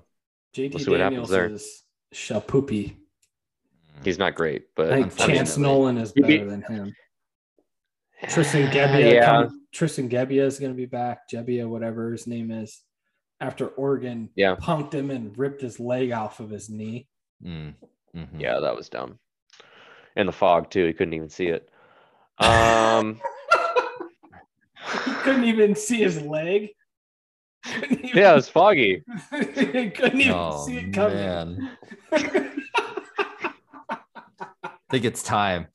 JT 0.56 0.74
we'll 0.74 0.84
see 0.84 0.92
what 0.92 1.00
happens 1.02 1.30
Daniels 1.30 1.30
there. 1.30 1.50
is 1.50 1.84
shapoopy. 2.14 2.96
Mm. 4.00 4.06
he's 4.06 4.18
not 4.20 4.36
great, 4.36 4.68
but 4.76 4.92
I 4.94 5.04
think 5.04 5.18
Chance 5.18 5.58
Nolan 5.58 5.98
is 5.98 6.14
He'd 6.14 6.22
better 6.22 6.50
than 6.50 6.62
him. 6.62 6.96
Tristan 8.30 8.68
Gebbia, 8.72 9.14
Yeah, 9.14 9.48
Tristan 9.74 10.08
Gebbia 10.10 10.44
is 10.44 10.60
going 10.60 10.72
to 10.72 10.78
be 10.78 10.86
back. 10.86 11.30
Gebbia, 11.30 11.68
whatever 11.68 12.12
his 12.12 12.28
name 12.28 12.50
is, 12.52 12.82
after 13.40 13.68
Oregon 13.70 14.30
Yeah. 14.36 14.56
punked 14.56 14.94
him 14.94 15.12
and 15.12 15.38
ripped 15.38 15.62
his 15.62 15.80
leg 15.80 16.12
off 16.12 16.40
of 16.40 16.50
his 16.50 16.70
knee. 16.70 17.08
Mm, 17.44 17.76
mhm. 18.16 18.40
yeah, 18.40 18.60
that 18.60 18.76
was 18.76 18.90
dumb. 18.90 19.20
And 20.16 20.28
the 20.28 20.32
fog 20.34 20.70
too. 20.72 20.86
He 20.88 20.94
couldn't 20.94 21.14
even 21.14 21.30
see 21.30 21.48
it. 21.48 21.70
Um, 22.40 23.22
he 25.06 25.12
couldn't 25.22 25.44
even 25.44 25.76
see 25.76 25.98
his 25.98 26.22
leg. 26.22 26.70
Even- 27.76 28.00
yeah, 28.16 28.32
it 28.32 28.36
was 28.36 28.50
foggy. 28.50 29.04
he 29.56 29.90
couldn't 29.92 30.22
even 30.22 30.34
Oh, 30.36 30.66
see 30.66 30.78
it 30.78 30.94
coming. 30.94 31.18
man. 31.18 31.78
I 32.12 34.00
think 34.90 35.06
it's 35.06 35.22
time. 35.22 35.68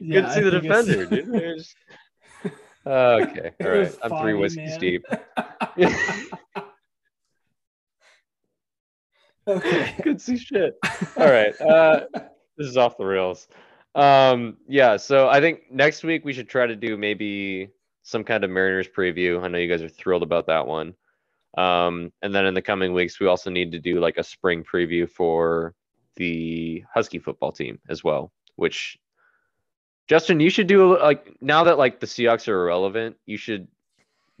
Yeah, 0.00 0.22
couldn't 0.22 0.30
see 0.30 0.40
I 0.40 0.42
the 0.42 0.60
defender, 0.60 1.06
dude. 1.06 1.64
Okay, 2.86 3.52
all 3.64 3.70
right. 3.70 3.96
I'm 4.02 4.22
three 4.22 4.34
whiskeys 4.34 4.70
man. 4.70 4.80
deep. 4.80 5.04
okay. 9.46 9.94
Couldn't 10.02 10.20
see 10.20 10.38
shit. 10.38 10.78
All 11.16 11.30
right. 11.30 11.58
Uh, 11.60 12.06
this 12.56 12.68
is 12.68 12.76
off 12.76 12.96
the 12.96 13.04
rails. 13.04 13.48
Um, 13.94 14.56
yeah, 14.68 14.96
so 14.96 15.28
I 15.28 15.40
think 15.40 15.70
next 15.70 16.04
week 16.04 16.24
we 16.24 16.32
should 16.32 16.48
try 16.48 16.66
to 16.66 16.76
do 16.76 16.96
maybe 16.96 17.70
some 18.02 18.24
kind 18.24 18.44
of 18.44 18.50
Mariners 18.50 18.88
preview. 18.88 19.42
I 19.42 19.48
know 19.48 19.58
you 19.58 19.68
guys 19.68 19.82
are 19.82 19.88
thrilled 19.88 20.22
about 20.22 20.46
that 20.46 20.66
one. 20.66 20.94
Um, 21.58 22.12
and 22.22 22.34
then 22.34 22.46
in 22.46 22.54
the 22.54 22.62
coming 22.62 22.92
weeks, 22.92 23.18
we 23.18 23.26
also 23.26 23.50
need 23.50 23.72
to 23.72 23.80
do 23.80 24.00
like 24.00 24.16
a 24.16 24.22
spring 24.22 24.64
preview 24.64 25.10
for 25.10 25.74
the 26.16 26.84
Husky 26.94 27.18
football 27.18 27.52
team 27.52 27.80
as 27.88 28.04
well, 28.04 28.32
which 28.56 28.98
Justin, 30.10 30.40
you 30.40 30.50
should 30.50 30.66
do 30.66 30.98
like 30.98 31.36
now 31.40 31.62
that 31.62 31.78
like 31.78 32.00
the 32.00 32.06
Seahawks 32.06 32.48
are 32.48 32.60
irrelevant, 32.62 33.14
you 33.26 33.36
should 33.36 33.68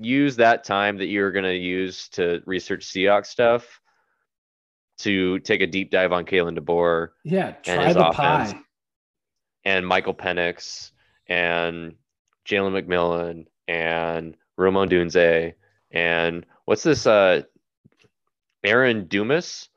use 0.00 0.34
that 0.36 0.64
time 0.64 0.96
that 0.98 1.06
you're 1.06 1.30
going 1.30 1.44
to 1.44 1.54
use 1.54 2.08
to 2.08 2.42
research 2.44 2.84
Seahawks 2.86 3.26
stuff 3.26 3.80
to 4.98 5.38
take 5.38 5.60
a 5.60 5.68
deep 5.68 5.92
dive 5.92 6.10
on 6.12 6.24
Kalen 6.24 6.58
DeBoer 6.58 7.10
Yeah, 7.24 7.52
try 7.62 7.84
his 7.86 7.94
the 7.94 8.08
offense. 8.08 8.52
pie. 8.52 8.60
and 9.64 9.86
Michael 9.86 10.12
Penix 10.12 10.90
and 11.28 11.94
Jalen 12.48 12.84
McMillan 12.84 13.46
and 13.68 14.36
Rome 14.56 14.74
Odunze 14.74 15.54
and 15.92 16.44
what's 16.64 16.82
this 16.82 17.06
uh 17.06 17.42
Aaron 18.64 19.06
Dumas 19.06 19.68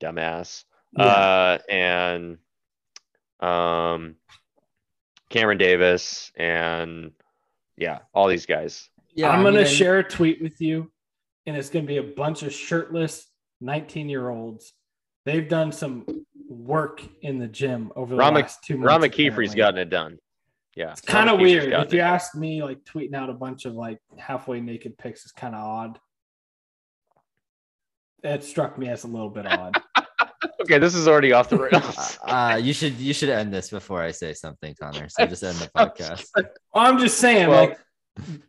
dumbass 0.00 0.62
Yeah. 0.96 1.04
uh 1.04 1.58
and 1.68 2.38
um 3.40 4.14
Cameron 5.32 5.58
Davis 5.58 6.30
and 6.36 7.10
yeah, 7.76 8.00
all 8.14 8.28
these 8.28 8.46
guys. 8.46 8.88
Yeah, 9.14 9.30
I'm 9.30 9.42
gonna 9.42 9.58
mean, 9.62 9.66
share 9.66 9.98
a 9.98 10.04
tweet 10.04 10.40
with 10.42 10.60
you, 10.60 10.90
and 11.46 11.56
it's 11.56 11.68
gonna 11.70 11.86
be 11.86 11.96
a 11.96 12.02
bunch 12.02 12.42
of 12.42 12.52
shirtless 12.52 13.26
19 13.60 14.08
year 14.08 14.28
olds. 14.30 14.72
They've 15.24 15.48
done 15.48 15.72
some 15.72 16.06
work 16.48 17.02
in 17.22 17.38
the 17.38 17.46
gym 17.48 17.92
over 17.96 18.14
the 18.14 18.18
Ron 18.18 18.34
Mc- 18.34 18.42
last 18.42 18.64
two 18.64 18.76
Ron 18.78 19.00
months. 19.00 19.16
McKeefery's 19.16 19.52
apparently. 19.52 19.56
gotten 19.56 19.78
it 19.80 19.90
done. 19.90 20.18
Yeah, 20.74 20.92
It's 20.92 21.00
kind 21.02 21.28
of 21.28 21.38
weird. 21.40 21.64
If 21.64 21.70
you 21.70 21.78
it 21.78 21.90
done. 21.90 22.00
ask 22.00 22.34
me, 22.34 22.62
like 22.62 22.82
tweeting 22.84 23.14
out 23.14 23.28
a 23.30 23.34
bunch 23.34 23.64
of 23.66 23.74
like 23.74 23.98
halfway 24.18 24.60
naked 24.60 24.96
pics 24.98 25.24
is 25.26 25.32
kind 25.32 25.54
of 25.54 25.62
odd. 25.62 25.98
It 28.22 28.42
struck 28.44 28.78
me 28.78 28.88
as 28.88 29.04
a 29.04 29.08
little 29.08 29.28
bit 29.30 29.46
odd. 29.46 29.80
Okay, 30.62 30.78
this 30.78 30.94
is 30.94 31.08
already 31.08 31.32
off 31.32 31.48
the 31.48 31.58
rails. 31.70 32.18
uh, 32.24 32.58
you 32.62 32.72
should 32.72 32.94
you 32.98 33.12
should 33.12 33.28
end 33.28 33.52
this 33.52 33.70
before 33.70 34.00
I 34.02 34.10
say 34.12 34.32
something, 34.32 34.74
Connor. 34.80 35.08
So 35.08 35.26
just 35.26 35.42
end 35.42 35.56
the 35.56 35.68
podcast. 35.76 36.24
I'm 36.74 36.98
just 36.98 37.18
saying, 37.18 37.48
Well- 37.48 37.68
like, 37.68 37.78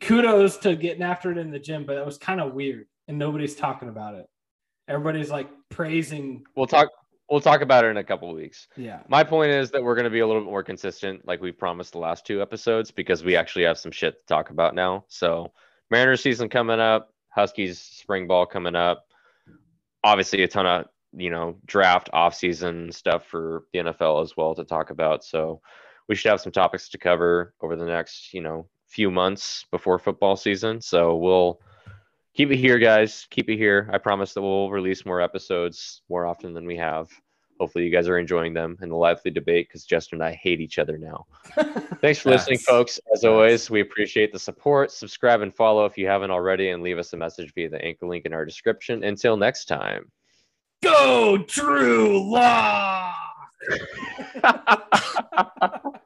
kudos 0.02 0.58
to 0.58 0.76
getting 0.76 1.04
after 1.04 1.32
it 1.32 1.38
in 1.38 1.50
the 1.52 1.60
gym, 1.60 1.86
but 1.86 1.98
it 1.98 2.06
was 2.06 2.18
kind 2.18 2.42
of 2.42 2.54
weird, 2.54 2.86
and 3.08 3.18
nobody's 3.18 3.56
talking 3.56 3.90
about 3.90 4.16
it. 4.16 4.26
Everybody's 4.88 5.30
like 5.32 5.50
praising, 5.70 6.44
we'll 6.56 6.68
talk. 6.68 6.90
We'll 7.30 7.40
talk 7.42 7.62
about 7.62 7.86
it 7.86 7.88
in 7.88 7.98
a 7.98 8.04
couple 8.04 8.30
of 8.30 8.36
weeks. 8.36 8.68
yeah. 8.76 9.00
My 9.08 9.24
point 9.24 9.50
is 9.52 9.72
that 9.72 9.82
we're 9.82 9.96
going 9.96 10.04
to 10.04 10.10
be 10.12 10.20
a 10.20 10.28
little 10.28 10.42
bit 10.44 10.50
more 10.50 10.62
consistent, 10.62 11.26
like 11.26 11.42
we 11.42 11.52
promised 11.54 11.94
the 11.94 11.98
last 12.00 12.28
two 12.28 12.42
episodes, 12.42 12.92
because 12.92 13.24
we 13.24 13.36
actually 13.38 13.64
have 13.64 13.78
some 13.78 13.92
shit 13.94 14.16
to 14.16 14.26
talk 14.28 14.50
about 14.50 14.76
now. 14.76 15.06
So, 15.08 15.54
Mariners 15.90 16.22
season 16.22 16.50
coming 16.50 16.82
up, 16.82 17.12
Huskies 17.30 17.80
spring 17.80 18.28
ball 18.28 18.46
coming 18.46 18.76
up. 18.76 19.06
Obviously, 20.04 20.44
a 20.44 20.48
ton 20.50 20.66
of 20.68 20.86
you 21.16 21.30
know 21.30 21.56
draft 21.66 22.10
off 22.14 22.36
season 22.36 22.92
stuff 22.92 23.26
for 23.28 23.64
the 23.74 23.80
NFL 23.80 24.24
as 24.24 24.36
well 24.38 24.56
to 24.56 24.64
talk 24.64 24.90
about. 24.90 25.24
So, 25.24 25.62
we 26.08 26.16
should 26.16 26.30
have 26.30 26.42
some 26.42 26.52
topics 26.52 26.90
to 26.90 26.98
cover 26.98 27.54
over 27.62 27.76
the 27.76 27.86
next 27.86 28.34
you 28.34 28.42
know 28.42 28.68
few 28.88 29.10
months 29.10 29.66
before 29.72 29.98
football 29.98 30.36
season. 30.36 30.80
So 30.80 31.16
we'll 31.16 31.60
keep 32.36 32.52
it 32.52 32.58
here, 32.58 32.78
guys. 32.78 33.28
Keep 33.32 33.50
it 33.50 33.58
here. 33.58 33.90
I 33.92 33.98
promise 33.98 34.34
that 34.34 34.42
we'll 34.42 34.70
release 34.70 35.06
more 35.06 35.20
episodes 35.20 36.04
more 36.10 36.26
often 36.28 36.54
than 36.54 36.66
we 36.66 36.78
have. 36.78 37.10
Hopefully, 37.60 37.86
you 37.86 37.92
guys 37.92 38.08
are 38.08 38.18
enjoying 38.20 38.54
them 38.54 38.78
and 38.82 38.92
the 38.92 38.96
lively 38.96 39.32
debate 39.32 39.68
because 39.68 39.86
Justin 39.86 40.18
and 40.22 40.24
I 40.24 40.34
hate 40.34 40.60
each 40.60 40.80
other 40.80 40.98
now. 40.98 41.26
Thanks 42.02 42.20
for 42.20 42.30
listening, 42.30 42.60
folks. 42.60 43.00
As 43.14 43.24
Yes. 43.24 43.30
always, 43.30 43.70
we 43.70 43.82
appreciate 43.82 44.32
the 44.34 44.40
support. 44.40 44.92
Subscribe 44.92 45.42
and 45.42 45.54
follow 45.54 45.86
if 45.86 45.98
you 45.98 46.08
haven't 46.08 46.32
already, 46.32 46.70
and 46.70 46.84
leave 46.84 46.98
us 47.00 47.14
a 47.14 47.18
message 47.18 47.54
via 47.54 47.70
the 47.70 47.84
anchor 47.84 48.08
link 48.08 48.26
in 48.26 48.34
our 48.34 48.44
description. 48.46 49.04
Until 49.04 49.38
next 49.38 49.66
time. 49.66 50.12
Go 50.84 51.38
Drew 51.38 52.30
Lock. 52.30 53.16